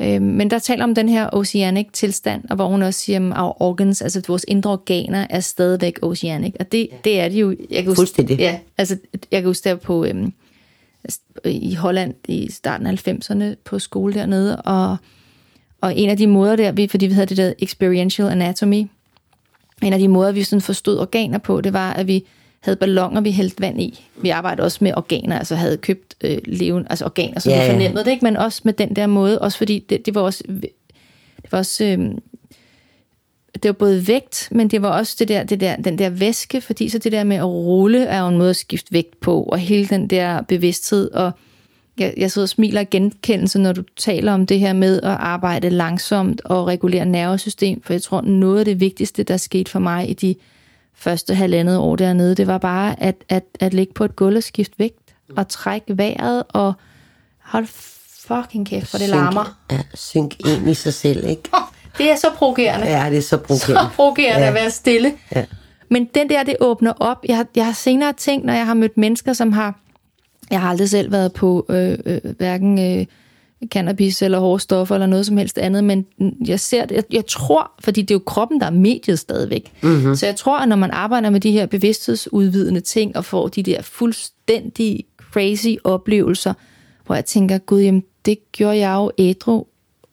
Øhm, 0.01 0.22
men 0.22 0.51
der 0.51 0.59
taler 0.59 0.84
om 0.84 0.95
den 0.95 1.09
her 1.09 1.28
oceanic 1.32 1.86
tilstand, 1.92 2.45
og 2.51 2.57
hvor 2.57 2.68
hun 2.68 2.82
også 2.82 3.01
siger, 3.01 3.32
at 3.32 3.42
our 3.42 3.62
organs, 3.62 4.03
altså 4.03 4.22
vores 4.28 4.45
indre 4.49 4.70
organer, 4.70 5.26
er 5.30 5.40
stadigvæk 5.40 5.99
oceanic. 6.03 6.55
Og 6.61 6.72
det, 6.72 6.88
det 7.05 7.20
er 7.20 7.28
de 7.28 7.38
jo. 7.38 7.51
Jeg 7.51 7.82
kan 7.82 7.86
huske, 7.86 7.97
Fuldstændig. 7.97 8.38
Ja, 8.38 8.59
altså 8.78 8.99
jeg 9.30 9.42
kan 9.42 9.49
huske 9.49 9.68
der 9.68 9.74
på, 9.74 10.05
øhm, 10.05 10.32
i 11.45 11.74
Holland 11.74 12.14
i 12.28 12.51
starten 12.51 12.86
af 12.86 13.09
90'erne 13.09 13.45
på 13.64 13.78
skole 13.78 14.14
dernede, 14.14 14.57
og, 14.57 14.97
og 15.80 15.97
en 15.97 16.11
af 16.11 16.16
de 16.16 16.26
måder 16.26 16.57
der, 16.57 16.72
vi, 16.72 16.86
fordi 16.86 17.07
vi 17.07 17.14
havde 17.14 17.26
det 17.26 17.36
der 17.36 17.53
experiential 17.59 18.28
anatomy, 18.28 18.86
en 19.82 19.92
af 19.92 19.99
de 19.99 20.09
måder, 20.09 20.32
vi 20.32 20.42
sådan 20.42 20.61
forstod 20.61 20.99
organer 20.99 21.38
på, 21.38 21.61
det 21.61 21.72
var, 21.72 21.92
at 21.92 22.07
vi 22.07 22.24
havde 22.64 22.76
ballonger, 22.76 23.20
vi 23.20 23.32
hældte 23.32 23.60
vand 23.60 23.80
i. 23.80 24.04
Vi 24.16 24.28
arbejdede 24.28 24.64
også 24.64 24.78
med 24.80 24.92
organer, 24.96 25.38
altså 25.38 25.54
havde 25.54 25.76
købt 25.76 26.14
øh, 26.20 26.38
levende, 26.44 26.86
altså 26.90 27.04
organer, 27.04 27.40
så 27.40 27.50
Ja, 27.50 27.64
vi 27.64 27.70
fornemmede 27.70 28.04
det, 28.04 28.10
ikke? 28.10 28.24
men 28.24 28.36
også 28.36 28.60
med 28.64 28.72
den 28.72 28.96
der 28.96 29.06
måde, 29.06 29.38
også 29.38 29.58
fordi 29.58 29.78
det, 29.78 30.06
det 30.06 30.14
var 30.14 30.20
også, 30.20 30.44
det 30.48 31.52
var 31.52 31.58
også 31.58 31.84
øh, 31.84 31.98
det 33.54 33.68
var 33.68 33.72
både 33.72 34.08
vægt, 34.08 34.48
men 34.50 34.68
det 34.68 34.82
var 34.82 34.88
også 34.88 35.16
det 35.18 35.28
der, 35.28 35.42
det 35.42 35.60
der, 35.60 35.76
den 35.76 35.98
der 35.98 36.10
væske, 36.10 36.60
fordi 36.60 36.88
så 36.88 36.98
det 36.98 37.12
der 37.12 37.24
med 37.24 37.36
at 37.36 37.44
rulle 37.44 38.04
er 38.04 38.20
jo 38.20 38.28
en 38.28 38.38
måde 38.38 38.50
at 38.50 38.56
skifte 38.56 38.92
vægt 38.92 39.20
på, 39.20 39.42
og 39.42 39.58
hele 39.58 39.86
den 39.86 40.10
der 40.10 40.42
bevidsthed, 40.42 41.10
og 41.10 41.32
jeg, 41.98 42.14
jeg 42.16 42.30
sidder 42.30 42.44
og 42.44 42.48
smiler 42.48 42.80
af 42.80 42.90
genkendelse, 42.90 43.58
når 43.58 43.72
du 43.72 43.82
taler 43.96 44.32
om 44.32 44.46
det 44.46 44.60
her 44.60 44.72
med 44.72 44.96
at 44.96 45.10
arbejde 45.10 45.70
langsomt 45.70 46.40
og 46.44 46.66
regulere 46.66 47.06
nervesystem, 47.06 47.82
for 47.82 47.92
jeg 47.92 48.02
tror, 48.02 48.20
noget 48.20 48.58
af 48.58 48.64
det 48.64 48.80
vigtigste, 48.80 49.22
der 49.22 49.36
skete 49.36 49.70
for 49.70 49.78
mig 49.78 50.10
i 50.10 50.12
de 50.12 50.34
første 50.97 51.34
halvandet 51.34 51.78
år 51.78 51.97
dernede, 51.97 52.34
det 52.34 52.47
var 52.47 52.59
bare 52.59 53.03
at, 53.03 53.14
at, 53.28 53.45
at 53.61 53.74
ligge 53.74 53.92
på 53.95 54.05
et 54.05 54.16
gulv 54.16 54.36
og 54.36 54.42
skifte 54.42 54.78
vægt, 54.78 55.14
og 55.36 55.49
trække 55.49 55.99
vejret, 55.99 56.42
og 56.49 56.72
hold 57.42 57.66
fucking 58.26 58.66
kæft, 58.66 58.88
for 58.88 58.99
det 58.99 59.09
larmer. 59.09 59.59
Ja, 59.72 59.80
synk 59.95 60.40
ind 60.47 60.68
i 60.70 60.74
sig 60.74 60.95
selv, 60.95 61.28
ikke? 61.28 61.42
Det 61.99 62.11
er 62.11 62.16
så 62.16 62.26
provokerende. 62.36 62.86
Ja, 62.86 63.11
det 63.11 63.18
er 63.18 63.22
så 63.22 63.28
så 63.28 63.36
provokerende. 63.38 63.90
provokerende 63.97 64.40
Ja. 64.42 64.49
at 64.49 64.55
være 64.55 64.70
stille. 64.70 65.12
Ja. 65.34 65.45
Men 65.90 66.05
den 66.14 66.28
der, 66.28 66.42
det 66.42 66.57
åbner 66.61 66.92
op. 67.01 67.16
Jeg, 67.28 67.36
har- 67.36 67.47
jeg 67.57 67.64
har 67.64 67.72
senere 67.72 68.12
tænkt, 68.12 68.47
når 68.47 68.53
jeg 68.53 68.66
har 68.66 68.74
mødt 68.74 68.97
mennesker, 68.97 69.32
som 69.32 69.53
har... 69.53 69.78
Jeg 70.51 70.61
har 70.61 70.70
aldrig 70.70 70.90
selv 70.90 71.12
været 71.12 71.32
på 71.32 71.66
øh, 71.68 71.99
øh, 72.07 72.20
hverken 72.38 72.99
øh, 72.99 73.07
cannabis 73.68 74.22
eller 74.22 74.38
hårde 74.38 74.60
stoffer 74.60 74.94
eller 74.94 75.06
noget 75.06 75.26
som 75.26 75.36
helst 75.36 75.58
andet, 75.58 75.84
men 75.84 76.06
jeg 76.46 76.60
ser 76.60 76.84
det, 76.84 76.94
jeg, 76.94 77.04
jeg 77.12 77.26
tror, 77.26 77.70
fordi 77.80 78.02
det 78.02 78.10
er 78.10 78.14
jo 78.14 78.22
kroppen, 78.26 78.60
der 78.60 78.66
er 78.66 78.70
mediet 78.70 79.18
stadigvæk. 79.18 79.72
Mm-hmm. 79.82 80.16
Så 80.16 80.26
jeg 80.26 80.36
tror, 80.36 80.58
at 80.58 80.68
når 80.68 80.76
man 80.76 80.90
arbejder 80.90 81.30
med 81.30 81.40
de 81.40 81.52
her 81.52 81.66
bevidsthedsudvidende 81.66 82.80
ting, 82.80 83.16
og 83.16 83.24
får 83.24 83.48
de 83.48 83.62
der 83.62 83.82
fuldstændig 83.82 85.04
crazy 85.32 85.74
oplevelser, 85.84 86.54
hvor 87.06 87.14
jeg 87.14 87.24
tænker, 87.24 87.58
gud, 87.58 87.80
jamen, 87.80 88.02
det 88.26 88.38
gjorde 88.52 88.78
jeg 88.78 88.94
jo 88.94 89.10
ædru 89.18 89.66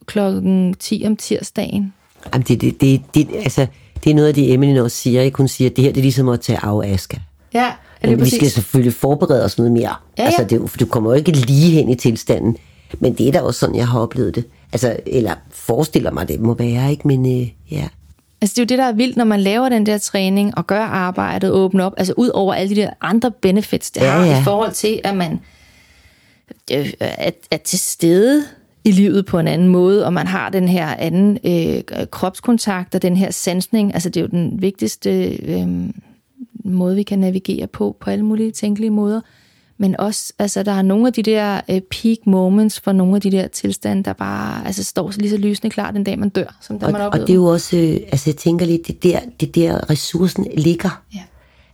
klokken 0.05 0.73
10 0.73 1.03
om 1.07 1.15
tirsdagen. 1.15 1.93
Jamen, 2.33 2.45
det, 2.47 2.61
det, 2.61 2.81
det, 2.81 3.01
det, 3.13 3.27
altså, 3.35 3.67
det 4.03 4.09
er 4.09 4.15
noget 4.15 4.27
af 4.27 4.33
det, 4.33 4.53
Emily 4.53 4.79
også 4.79 4.97
siger. 4.97 5.21
Ikke? 5.21 5.37
Hun 5.37 5.47
siger, 5.47 5.69
at 5.69 5.75
det 5.75 5.83
her 5.83 5.91
det 5.91 5.99
er 5.99 6.01
ligesom 6.01 6.29
at 6.29 6.41
tage 6.41 6.59
ayahuasca. 6.63 7.19
Ja, 7.53 7.71
er 8.01 8.07
det 8.07 8.17
Men 8.17 8.25
vi 8.25 8.29
skal 8.29 8.51
selvfølgelig 8.51 8.93
forberede 8.93 9.45
os 9.45 9.57
noget 9.57 9.71
mere. 9.71 9.95
Ja, 10.17 10.23
ja. 10.23 10.25
Altså, 10.25 10.43
det, 10.43 10.79
du 10.79 10.85
kommer 10.85 11.11
jo 11.11 11.17
ikke 11.17 11.31
lige 11.31 11.71
hen 11.71 11.89
i 11.89 11.95
tilstanden. 11.95 12.57
Men 12.99 13.13
det 13.13 13.27
er 13.27 13.31
da 13.31 13.41
også 13.41 13.59
sådan, 13.59 13.75
jeg 13.75 13.87
har 13.87 13.99
oplevet 13.99 14.35
det. 14.35 14.45
Altså, 14.73 14.97
eller 15.05 15.33
forestiller 15.49 16.11
mig, 16.11 16.27
det 16.27 16.39
må 16.39 16.53
være, 16.53 16.91
ikke? 16.91 17.07
Men 17.07 17.41
øh, 17.41 17.47
ja. 17.71 17.87
Altså 18.41 18.53
det 18.53 18.59
er 18.59 18.63
jo 18.63 18.65
det, 18.65 18.77
der 18.77 18.85
er 18.85 18.91
vildt, 18.93 19.17
når 19.17 19.25
man 19.25 19.39
laver 19.39 19.69
den 19.69 19.85
der 19.85 19.97
træning 19.97 20.57
og 20.57 20.67
gør 20.67 20.81
arbejdet 20.81 21.51
og 21.51 21.59
åbner 21.59 21.85
op, 21.85 21.93
altså 21.97 22.13
ud 22.17 22.29
over 22.29 22.53
alle 22.53 22.75
de 22.75 22.81
der 22.81 22.89
andre 23.01 23.31
benefits, 23.31 23.91
det 23.91 24.01
ja, 24.01 24.09
har 24.09 24.25
ja. 24.25 24.41
i 24.41 24.43
forhold 24.43 24.71
til, 24.71 25.01
at 25.03 25.17
man 25.17 25.39
øh, 26.71 26.93
er, 26.99 27.31
er 27.51 27.57
til 27.57 27.79
stede 27.79 28.43
i 28.83 28.91
livet 28.91 29.25
på 29.25 29.39
en 29.39 29.47
anden 29.47 29.67
måde, 29.67 30.05
og 30.05 30.13
man 30.13 30.27
har 30.27 30.49
den 30.49 30.67
her 30.67 30.87
anden 30.87 31.37
øh, 31.43 32.05
kropskontakt 32.11 32.95
og 32.95 33.01
den 33.01 33.17
her 33.17 33.31
sansning. 33.31 33.93
Altså 33.93 34.09
det 34.09 34.17
er 34.19 34.21
jo 34.21 34.27
den 34.27 34.61
vigtigste 34.61 35.35
øh, 35.35 35.67
måde, 36.65 36.95
vi 36.95 37.03
kan 37.03 37.19
navigere 37.19 37.67
på, 37.67 37.97
på 37.99 38.09
alle 38.09 38.25
mulige 38.25 38.51
tænkelige 38.51 38.89
måder. 38.89 39.21
Men 39.81 39.99
også, 39.99 40.33
altså 40.39 40.63
der 40.63 40.71
er 40.71 40.81
nogle 40.81 41.07
af 41.07 41.13
de 41.13 41.23
der 41.23 41.61
øh, 41.69 41.81
peak 41.81 42.17
moments 42.25 42.79
for 42.79 42.91
nogle 42.91 43.15
af 43.15 43.21
de 43.21 43.31
der 43.31 43.47
tilstande, 43.47 44.03
der 44.03 44.13
bare 44.13 44.65
altså, 44.65 44.83
står 44.83 45.11
lige 45.17 45.29
så 45.29 45.37
lysende 45.37 45.69
klar 45.69 45.91
den 45.91 46.03
dag, 46.03 46.19
man 46.19 46.29
dør, 46.29 46.57
som 46.61 46.79
da 46.79 46.85
Og, 46.85 46.91
man 46.91 47.01
og 47.01 47.07
oplevede 47.07 47.27
det 47.27 47.33
er 47.33 47.35
jo 47.35 47.45
også, 47.45 47.77
øh, 47.77 47.93
altså 48.11 48.29
jeg 48.29 48.35
tænker 48.35 48.65
lidt, 48.65 48.87
det 48.87 49.03
der, 49.03 49.19
det 49.39 49.55
der 49.55 49.89
ressourcen 49.89 50.47
ligger. 50.57 51.01
Ja. 51.15 51.19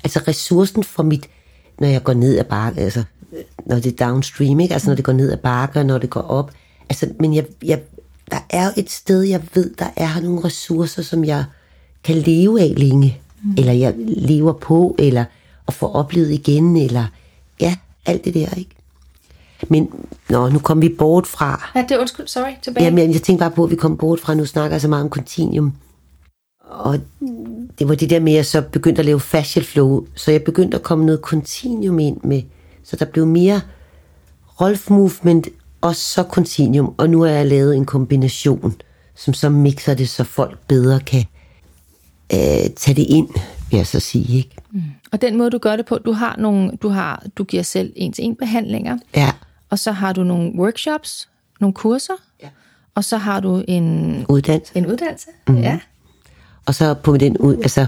Altså 0.04 0.22
ressourcen 0.28 0.84
for 0.84 1.04
mit, 1.04 1.26
når 1.80 1.88
jeg 1.88 2.04
går 2.04 2.14
ned 2.14 2.38
ad 2.38 2.44
bakke, 2.44 2.82
altså 2.82 3.04
øh, 3.34 3.44
når 3.66 3.76
det 3.76 4.02
er 4.02 4.06
downstream, 4.06 4.60
ikke? 4.60 4.74
Altså 4.74 4.90
når 4.90 4.96
det 4.96 5.06
går 5.06 5.14
ned 5.14 5.32
ad 5.32 5.38
bakker, 5.38 5.84
når 5.84 5.98
det 5.98 6.10
går 6.10 6.22
op. 6.22 6.52
Altså, 6.90 7.10
men 7.20 7.36
jeg, 7.36 7.46
jeg, 7.64 7.82
der 8.32 8.40
er 8.50 8.72
et 8.78 8.92
sted, 8.92 9.22
jeg 9.22 9.42
ved, 9.54 9.74
der 9.80 9.90
er 9.96 10.22
nogle 10.22 10.44
ressourcer, 10.44 11.02
som 11.02 11.26
jeg 11.26 11.44
kan 12.04 12.16
leve 12.16 12.62
af 12.62 12.74
længe. 12.78 13.22
Mm. 13.44 13.56
Eller 13.58 13.74
jeg 13.74 13.94
lever 14.08 14.54
på, 14.54 14.96
eller 15.00 15.26
at 15.68 15.74
få 15.74 15.92
oplevet 15.92 16.32
igen, 16.32 16.78
eller 16.78 17.06
alt 18.08 18.26
det 18.26 18.34
der, 18.34 18.54
ikke? 18.58 18.76
Men 19.70 19.90
nå, 20.30 20.50
nu 20.50 20.60
kom 20.60 20.82
vi 20.82 20.90
bort 20.90 21.28
fra, 21.28 21.70
Ja, 21.76 21.82
det 21.82 21.92
er 21.92 22.00
undskyld, 22.00 22.28
sorry, 22.28 22.52
tilbage. 22.62 22.86
Jamen, 22.86 23.14
jeg 23.14 23.22
tænkte 23.22 23.44
bare 23.44 23.52
på, 23.52 23.64
at 23.64 23.72
vi 23.72 23.76
kom 23.76 23.98
bort 23.98 24.20
fra, 24.20 24.34
nu 24.34 24.46
snakker 24.46 24.76
jeg 24.76 24.82
så 24.82 24.88
meget 24.88 25.04
om 25.04 25.10
continuum. 25.10 25.74
Og 26.62 27.00
det 27.80 27.88
var 27.88 27.96
det 27.96 28.10
der 28.10 28.20
med, 28.20 28.32
at 28.32 28.38
jeg 28.38 28.46
så 28.46 28.62
begyndte 28.62 29.00
at 29.00 29.06
lave 29.06 29.20
fascial 29.20 29.66
flow, 29.66 30.06
så 30.16 30.32
jeg 30.32 30.44
begyndte 30.44 30.78
at 30.78 30.84
komme 30.84 31.06
noget 31.06 31.22
continuum 31.22 32.00
ind 32.00 32.18
med, 32.24 32.42
så 32.84 32.96
der 32.96 33.06
blev 33.06 33.26
mere 33.26 33.62
Rolf 34.62 34.90
movement 34.90 35.48
og 35.82 35.96
så 35.96 36.24
continuum, 36.24 36.94
og 36.98 37.10
nu 37.10 37.22
har 37.22 37.30
jeg 37.30 37.48
lavet 37.48 37.76
en 37.76 37.86
kombination, 37.86 38.76
som 39.16 39.34
så 39.34 39.50
mixer 39.50 39.94
det, 39.94 40.10
så 40.10 40.24
folk 40.24 40.60
bedre 40.68 41.00
kan 41.00 41.26
øh, 42.34 42.70
tage 42.76 42.96
det 42.96 43.06
ind, 43.10 43.30
vil 43.70 43.78
jeg 43.78 43.88
så 43.88 44.00
sige, 44.00 44.38
ikke? 44.38 44.56
Og 45.12 45.22
den 45.22 45.38
måde, 45.38 45.50
du 45.50 45.58
gør 45.58 45.76
det 45.76 45.86
på, 45.86 45.98
du 45.98 46.12
har 46.12 46.36
nogle, 46.38 46.72
du 46.82 46.90
har, 46.90 47.24
du 47.38 47.44
giver 47.44 47.64
selv 47.64 47.94
en-til-en 47.96 48.36
behandlinger, 48.36 48.98
Ja, 49.16 49.32
og 49.70 49.80
så 49.80 49.92
har 49.92 50.14
du 50.14 50.24
nogle 50.24 50.52
workshops, 50.60 51.30
nogle 51.60 51.74
kurser, 51.74 52.14
Ja. 52.44 52.48
og 52.96 53.04
så 53.04 53.18
har 53.18 53.40
du 53.40 53.64
en, 53.68 54.26
uddannelse. 54.30 54.72
en 54.78 54.86
uddannelse. 54.88 55.28
Mm-hmm. 55.48 55.64
Ja. 55.64 55.80
Og 56.66 56.76
så 56.76 56.94
på 56.94 57.18
den 57.18 57.38
ud, 57.38 57.56
altså, 57.56 57.86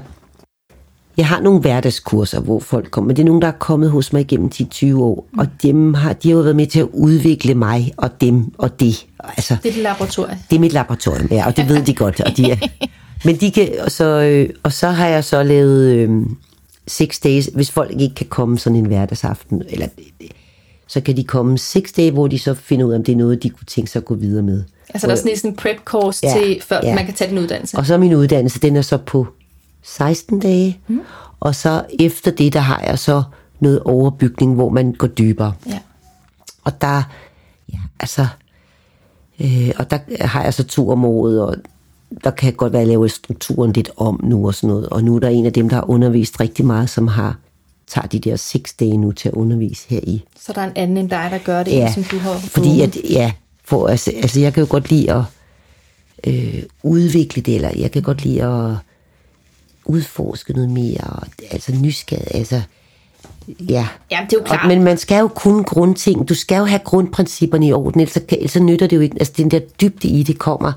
jeg 1.17 1.28
har 1.28 1.41
nogle 1.41 1.59
hverdagskurser, 1.59 2.39
hvor 2.39 2.59
folk 2.59 2.91
kommer, 2.91 3.13
det 3.13 3.22
er 3.22 3.26
nogen, 3.26 3.41
der 3.41 3.47
er 3.47 3.51
kommet 3.51 3.91
hos 3.91 4.13
mig 4.13 4.22
igennem 4.22 4.49
10-20 4.55 4.95
år, 4.95 5.28
mm. 5.34 5.39
og 5.39 5.47
dem 5.63 5.93
har, 5.93 6.13
de 6.13 6.30
har 6.30 6.36
jo 6.36 6.41
været 6.41 6.55
med 6.55 6.67
til 6.67 6.80
at 6.80 6.88
udvikle 6.93 7.55
mig, 7.55 7.93
og 7.97 8.22
dem, 8.22 8.53
og 8.57 8.80
det. 8.80 9.05
Altså, 9.24 9.57
Det 9.63 9.70
er 9.70 9.74
dit 9.74 9.84
laboratorie. 9.84 10.38
det 10.49 10.55
er 10.55 10.59
mit 10.59 10.74
laboratorium, 10.74 11.28
ja, 11.32 11.45
og 11.47 11.57
det 11.57 11.70
ved 11.70 11.84
de 11.86 11.93
godt, 11.95 12.22
og 12.22 12.38
de 12.38 12.51
er, 12.51 12.57
men 13.26 13.36
de 13.36 13.51
kan, 13.51 13.70
og 13.84 13.91
så, 13.91 14.05
øh, 14.05 14.49
og 14.63 14.74
så 14.74 14.88
har 14.89 15.07
jeg 15.07 15.24
så 15.24 15.43
lavet 15.43 15.86
øh, 15.95 16.22
six 16.89 17.19
days, 17.19 17.45
hvis 17.45 17.71
folk 17.71 18.01
ikke 18.01 18.15
kan 18.15 18.27
komme 18.27 18.59
sådan 18.59 18.75
en 18.75 18.85
hverdagsaften, 18.85 19.63
eller 19.69 19.87
så 20.87 21.01
kan 21.01 21.17
de 21.17 21.23
komme 21.23 21.57
seks 21.57 21.91
dage, 21.91 22.11
hvor 22.11 22.27
de 22.27 22.39
så 22.39 22.53
finder 22.53 22.85
ud 22.85 22.91
af, 22.91 22.97
om 22.97 23.03
det 23.03 23.11
er 23.11 23.15
noget, 23.15 23.43
de 23.43 23.49
kunne 23.49 23.65
tænke 23.65 23.91
sig 23.91 23.99
at 23.99 24.05
gå 24.05 24.15
videre 24.15 24.43
med. 24.43 24.63
Altså 24.89 25.07
der 25.07 25.13
er 25.13 25.17
sådan 25.17 25.51
en 25.51 25.55
prep 25.55 25.77
course 25.85 26.27
Ja, 26.27 26.33
til, 26.33 26.61
før 26.61 26.79
ja. 26.83 26.95
man 26.95 27.05
kan 27.05 27.13
tage 27.13 27.29
den 27.29 27.37
uddannelse. 27.37 27.77
Og 27.77 27.85
så 27.85 27.97
min 27.97 28.13
uddannelse, 28.13 28.59
den 28.59 28.75
er 28.75 28.81
så 28.81 28.97
på 28.97 29.27
16 29.83 30.39
dage. 30.39 30.79
Mm. 30.87 31.01
Og 31.39 31.55
så 31.55 31.85
efter 31.99 32.31
det, 32.31 32.53
der 32.53 32.59
har 32.59 32.83
jeg 32.87 32.99
så 32.99 33.23
noget 33.59 33.79
overbygning, 33.79 34.55
hvor 34.55 34.69
man 34.69 34.93
går 34.93 35.07
dybere. 35.07 35.53
Ja. 35.67 35.79
Og 36.63 36.81
der, 36.81 37.03
ja, 37.73 37.79
altså, 37.99 38.27
øh, 39.39 39.71
og 39.77 39.91
der 39.91 39.99
har 40.21 40.43
jeg 40.43 40.53
så 40.53 40.63
to 40.63 40.89
om 40.89 41.05
året, 41.05 41.41
og 41.41 41.55
der 42.24 42.32
kan 42.32 42.53
godt 42.53 42.74
være, 42.74 42.86
laver 42.86 43.07
strukturen 43.07 43.74
lidt 43.74 43.89
om 43.97 44.20
nu 44.24 44.47
og 44.47 44.53
sådan 44.55 44.68
noget. 44.68 44.89
Og 44.89 45.03
nu 45.03 45.16
er 45.16 45.20
der 45.20 45.30
en 45.30 45.45
af 45.45 45.53
dem, 45.53 45.70
der 45.70 45.76
har 45.76 45.89
undervist 45.89 46.39
rigtig 46.39 46.66
meget, 46.66 46.89
som 46.89 47.07
har 47.07 47.38
tager 47.88 48.07
de 48.07 48.20
der 48.20 48.36
seks 48.36 48.74
dage 48.74 48.97
nu 48.97 49.12
til 49.12 49.30
at 49.30 49.34
undervise 49.36 49.86
her 49.89 49.99
i. 50.03 50.24
Så 50.39 50.53
der 50.53 50.62
er 50.62 50.66
en 50.66 50.72
anden 50.76 50.97
end 50.97 51.10
dig, 51.10 51.28
der 51.32 51.38
gør 51.38 51.64
det, 51.64 51.72
Ja, 51.72 51.93
som 51.93 52.03
du 52.03 52.18
har 52.18 52.34
fordi 52.34 52.70
fået. 52.70 52.82
at, 52.82 52.97
ja, 53.10 53.32
for, 53.66 53.88
altså, 53.88 54.12
altså 54.16 54.39
jeg 54.39 54.53
kan 54.53 54.64
jo 54.64 54.68
godt 54.70 54.89
lide 54.89 55.14
at 55.14 55.24
øh, 56.28 56.64
udvikle 56.84 57.41
det, 57.41 57.55
eller 57.55 57.72
jeg 57.76 57.91
kan 57.91 58.01
godt 58.01 58.24
lide 58.26 58.43
at 58.43 58.76
udforske 59.86 60.53
noget 60.53 60.70
mere, 60.70 61.01
og, 61.01 61.28
altså 61.51 61.72
nysgerrig, 61.76 62.36
altså, 62.36 62.62
ja. 63.60 63.88
Jamen, 64.12 64.30
det 64.30 64.36
er 64.36 64.39
jo 64.39 64.43
klart. 64.45 64.62
Og, 64.62 64.68
men 64.68 64.84
man 64.84 64.97
skal 64.97 65.20
jo 65.20 65.28
kunne 65.28 65.64
grundting, 65.64 66.30
du 66.30 66.36
skal 66.36 66.57
jo 66.57 66.66
have 66.66 66.82
grundprincipperne 66.84 67.68
i 67.68 67.74
orden, 67.74 68.01
ellers, 68.01 68.14
så 68.14 68.22
ellers 68.30 68.51
så 68.51 68.60
nytter 68.64 68.88
det 68.88 68.95
jo 68.95 69.01
ikke, 69.01 69.16
altså 69.20 69.34
den 69.38 69.51
der 69.51 69.60
dybde 69.60 70.07
i 70.07 70.24
det 70.24 70.39
kommer, 70.39 70.72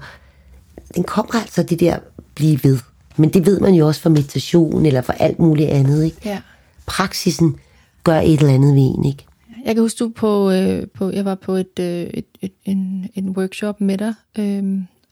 den 0.95 1.05
kommer 1.05 1.35
altså 1.35 1.63
det 1.63 1.81
der 1.81 1.99
blive 2.35 2.65
ved. 2.65 2.79
Men 3.17 3.31
det 3.31 3.47
ved 3.47 3.61
man 3.61 3.75
jo 3.75 3.87
også 3.87 4.01
fra 4.01 4.11
meditation, 4.11 4.87
eller 4.87 5.01
fra 5.03 5.15
alt 5.19 5.39
muligt 5.39 5.69
andet, 5.69 6.05
ikke? 6.05 6.17
Ja. 6.25 6.39
Praksisen 6.87 7.57
gør 8.05 8.19
et 8.21 8.41
eller 8.41 8.55
andet 8.55 8.75
ved 8.75 8.83
en, 8.99 9.05
ikke? 9.05 9.25
Jeg 9.65 9.75
kan 9.75 9.83
huske, 9.83 9.99
du 9.99 10.09
på, 10.17 10.51
øh, 10.51 10.87
på 10.95 11.11
jeg 11.11 11.25
var 11.25 11.35
på 11.35 11.53
et, 11.55 11.79
øh, 11.81 11.87
et, 11.87 12.25
et, 12.41 12.53
en, 12.65 13.09
en 13.15 13.29
workshop 13.31 13.81
med 13.81 13.99
dig, 13.99 14.15
øh, 14.39 14.63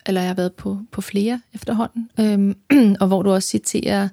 eller 0.06 0.20
jeg 0.20 0.28
har 0.28 0.34
været 0.34 0.52
på, 0.52 0.78
på 0.92 1.00
flere 1.00 1.40
efterhånden, 1.54 2.08
øh, 2.20 2.54
og 3.00 3.06
hvor 3.06 3.22
du 3.22 3.32
også 3.32 3.48
citerer 3.48 4.08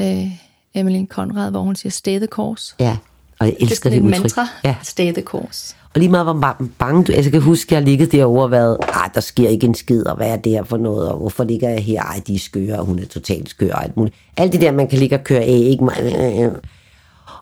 øh, 0.00 0.26
Emmeline 0.74 1.06
Conrad, 1.06 1.50
hvor 1.50 1.60
hun 1.62 1.76
siger, 1.76 1.90
stay 1.90 2.18
the 2.18 2.26
course. 2.26 2.74
Ja, 2.80 2.96
og 3.38 3.46
jeg 3.46 3.56
elsker 3.60 3.90
det, 3.90 4.02
det, 4.02 4.06
udtryk. 4.06 4.20
mantra, 4.22 4.48
Ja. 4.64 4.76
stay 4.82 5.12
the 5.12 5.22
course. 5.22 5.76
Og 5.94 6.00
lige 6.00 6.10
meget 6.10 6.26
hvor 6.26 6.48
ba- 6.48 6.64
bange 6.78 7.04
du... 7.04 7.12
Altså, 7.12 7.28
jeg 7.28 7.32
kan 7.32 7.40
huske, 7.40 7.68
at 7.68 7.72
jeg 7.72 7.78
har 7.78 7.84
ligget 7.84 8.12
derovre 8.12 8.44
og 8.44 8.50
været, 8.50 8.76
ah, 8.82 9.10
der 9.14 9.20
sker 9.20 9.48
ikke 9.48 9.66
en 9.66 9.74
skid, 9.74 10.06
og 10.06 10.16
hvad 10.16 10.28
er 10.28 10.36
det 10.36 10.52
her 10.52 10.64
for 10.64 10.76
noget, 10.76 11.08
og 11.08 11.18
hvorfor 11.18 11.44
ligger 11.44 11.68
jeg 11.68 11.84
her? 11.84 12.02
Ej, 12.02 12.22
de 12.26 12.34
er 12.34 12.38
skøre, 12.38 12.78
og 12.78 12.84
hun 12.84 12.98
er 12.98 13.06
totalt 13.06 13.50
skør, 13.50 13.72
og 13.72 13.84
alt 13.84 13.96
muligt. 13.96 14.16
Alt 14.36 14.52
det 14.52 14.60
der, 14.60 14.72
man 14.72 14.88
kan 14.88 14.98
ligge 14.98 15.16
og 15.16 15.24
køre 15.24 15.40
af, 15.40 15.62
ikke? 15.70 15.84
mig. 15.84 16.52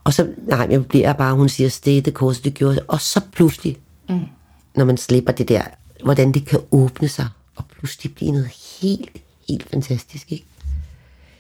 Og 0.05 0.13
så, 0.13 0.27
nej, 0.47 0.67
jeg 0.71 0.87
bliver 0.87 1.13
bare, 1.13 1.35
hun 1.35 1.49
siger, 1.49 1.69
stay 1.71 2.01
the 2.01 2.13
course, 2.13 2.43
det 2.43 2.55
gjorde. 2.55 2.79
Og 2.89 3.01
så 3.01 3.21
pludselig, 3.33 3.77
mm. 4.09 4.21
når 4.77 4.85
man 4.85 4.97
slipper 4.97 5.33
det 5.33 5.49
der, 5.49 5.63
hvordan 6.05 6.33
det 6.33 6.47
kan 6.47 6.59
åbne 6.71 7.09
sig, 7.09 7.27
og 7.57 7.65
pludselig 7.79 8.15
blive 8.15 8.31
noget 8.31 8.51
helt, 8.81 9.11
helt 9.49 9.71
fantastisk, 9.71 10.33
ikke? 10.33 10.45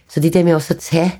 Så 0.08 0.20
det 0.20 0.34
der 0.34 0.44
med 0.44 0.54
også 0.54 0.74
at 0.74 0.80
tage 0.80 1.14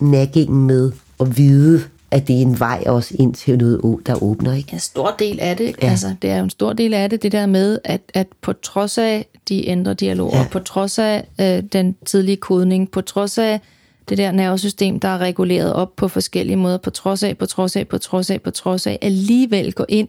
naggingen 0.00 0.66
med, 0.66 0.92
og 1.18 1.36
vide, 1.36 1.84
at 2.14 2.28
det 2.28 2.36
er 2.36 2.40
en 2.42 2.60
vej 2.60 2.82
også 2.86 3.14
ind 3.18 3.34
til 3.34 3.58
noget, 3.58 3.80
der 4.06 4.22
åbner, 4.22 4.54
ikke? 4.54 4.72
En 4.72 4.78
stor 4.78 5.14
del 5.18 5.40
af 5.40 5.56
det, 5.56 5.74
Ja. 5.82 5.88
altså 5.90 6.14
det 6.22 6.30
er 6.30 6.36
jo 6.38 6.44
en 6.44 6.50
stor 6.50 6.72
del 6.72 6.94
af 6.94 7.10
det, 7.10 7.22
det 7.22 7.32
der 7.32 7.46
med, 7.46 7.78
at, 7.84 8.00
at 8.14 8.26
på 8.40 8.52
trods 8.52 8.98
af 8.98 9.26
de 9.48 9.68
ændrer 9.68 9.94
dialoger, 9.94 10.38
ja. 10.38 10.46
på 10.50 10.58
trods 10.58 10.98
af 10.98 11.24
øh, 11.40 11.62
den 11.72 11.96
tidlige 12.06 12.36
kodning, 12.36 12.90
på 12.90 13.00
trods 13.00 13.38
af 13.38 13.60
det 14.08 14.18
der 14.18 14.32
nervesystem, 14.32 15.00
der 15.00 15.08
er 15.08 15.18
reguleret 15.18 15.72
op 15.72 15.96
på 15.96 16.08
forskellige 16.08 16.56
måder, 16.56 16.76
på 16.78 16.90
trods 16.90 17.22
af, 17.22 17.38
på 17.38 17.46
trods 17.46 17.76
af, 17.76 17.88
på 17.88 17.98
trods 17.98 18.30
af, 18.30 18.42
på 18.42 18.50
trods 18.50 18.86
af, 18.86 18.98
alligevel 19.02 19.72
gå 19.72 19.84
ind 19.88 20.08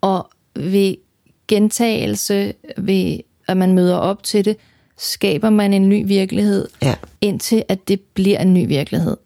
og 0.00 0.28
ved 0.56 0.94
gentagelse, 1.48 2.52
ved 2.78 3.18
at 3.48 3.56
man 3.56 3.72
møder 3.72 3.96
op 3.96 4.22
til 4.22 4.44
det, 4.44 4.56
skaber 4.98 5.50
man 5.50 5.72
en 5.72 5.88
ny 5.88 6.06
virkelighed, 6.06 6.68
Ja. 6.82 6.94
indtil 7.20 7.64
at 7.68 7.88
det 7.88 8.00
bliver 8.00 8.38
en 8.38 8.54
ny 8.54 8.66
virkelighed. 8.66 9.16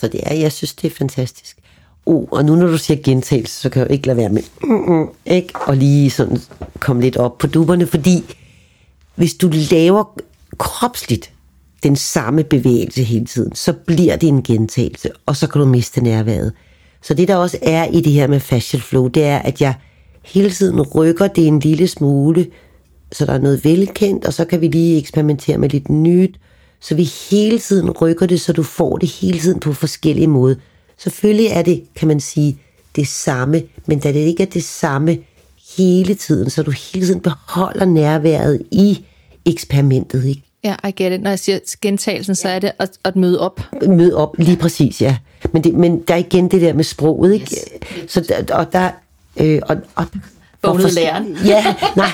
Så 0.00 0.08
det 0.08 0.20
er, 0.22 0.34
jeg 0.34 0.52
synes, 0.52 0.74
det 0.74 0.92
er 0.92 0.94
fantastisk. 0.94 1.56
Oh, 2.06 2.28
og 2.30 2.44
nu 2.44 2.56
når 2.56 2.66
du 2.66 2.78
siger 2.78 3.02
gentagelse, 3.02 3.60
så 3.60 3.68
kan 3.68 3.80
jeg 3.80 3.88
jo 3.88 3.92
ikke 3.92 4.06
lade 4.06 4.16
være 4.16 4.28
med, 4.28 4.42
mm, 4.62 5.08
ikke? 5.26 5.52
Og 5.66 5.76
lige 5.76 6.10
sådan 6.10 6.38
komme 6.80 7.02
lidt 7.02 7.16
op 7.16 7.38
på 7.38 7.46
duberne, 7.46 7.86
fordi 7.86 8.36
hvis 9.14 9.34
du 9.34 9.50
laver 9.70 10.20
kropsligt 10.58 11.32
den 11.82 11.96
samme 11.96 12.44
bevægelse 12.44 13.02
hele 13.02 13.24
tiden, 13.26 13.54
så 13.54 13.72
bliver 13.72 14.16
det 14.16 14.28
en 14.28 14.42
gentagelse, 14.42 15.10
og 15.26 15.36
så 15.36 15.46
kan 15.46 15.60
du 15.60 15.66
miste 15.66 16.00
nærværet. 16.00 16.52
Så 17.02 17.14
det 17.14 17.28
der 17.28 17.36
også 17.36 17.58
er 17.62 17.84
i 17.84 18.00
det 18.00 18.12
her 18.12 18.26
med 18.26 18.40
fascial 18.40 18.82
flow, 18.82 19.08
det 19.08 19.24
er, 19.24 19.38
at 19.38 19.60
jeg 19.60 19.74
hele 20.24 20.50
tiden 20.50 20.82
rykker 20.82 21.26
det 21.26 21.46
en 21.46 21.60
lille 21.60 21.88
smule, 21.88 22.46
så 23.12 23.26
der 23.26 23.32
er 23.32 23.38
noget 23.38 23.64
velkendt, 23.64 24.24
og 24.24 24.32
så 24.32 24.44
kan 24.44 24.60
vi 24.60 24.68
lige 24.68 24.98
eksperimentere 24.98 25.58
med 25.58 25.68
lidt 25.68 25.90
nyt, 25.90 26.36
så 26.84 26.94
vi 26.94 27.10
hele 27.30 27.58
tiden 27.58 27.90
rykker 27.90 28.26
det, 28.26 28.40
så 28.40 28.52
du 28.52 28.62
får 28.62 28.96
det 28.96 29.08
hele 29.08 29.40
tiden 29.40 29.60
på 29.60 29.72
forskellige 29.72 30.26
måder. 30.26 30.54
Selvfølgelig 30.98 31.46
er 31.46 31.62
det, 31.62 31.84
kan 31.96 32.08
man 32.08 32.20
sige, 32.20 32.58
det 32.96 33.08
samme, 33.08 33.62
men 33.86 33.98
da 33.98 34.08
det 34.08 34.18
ikke 34.20 34.42
er 34.42 34.46
det 34.46 34.64
samme 34.64 35.18
hele 35.76 36.14
tiden, 36.14 36.50
så 36.50 36.62
du 36.62 36.70
hele 36.70 37.06
tiden 37.06 37.20
beholder 37.20 37.84
nærværet 37.84 38.62
i 38.72 39.04
eksperimentet, 39.44 40.24
ikke? 40.24 40.42
Ja, 40.64 40.74
I 40.88 40.90
get 40.90 41.12
it. 41.12 41.22
Når 41.22 41.30
jeg 41.30 41.38
siger 41.38 41.58
gentagelsen, 41.82 42.34
så 42.34 42.48
er 42.48 42.58
det 42.58 42.72
at, 42.78 42.90
at 43.04 43.16
møde 43.16 43.40
op. 43.40 43.60
møde 43.86 44.16
op 44.16 44.34
lige 44.38 44.56
præcis, 44.56 45.02
ja. 45.02 45.16
Men, 45.52 45.64
det, 45.64 45.74
men 45.74 46.02
der 46.08 46.14
er 46.14 46.18
igen 46.18 46.48
det 46.50 46.60
der 46.60 46.72
med 46.72 46.84
sproget, 46.84 47.34
ikke? 47.34 47.56
Yes. 48.02 48.12
Så 48.12 48.20
der, 48.20 48.54
og 48.54 48.72
der... 48.72 48.90
Øh, 49.36 49.60
og, 49.68 49.76
og, 49.94 50.06
Vågnede 50.62 50.82
hvorfor- 50.82 50.94
læreren. 51.00 51.38
Ja, 51.44 51.74
nej. 51.96 52.08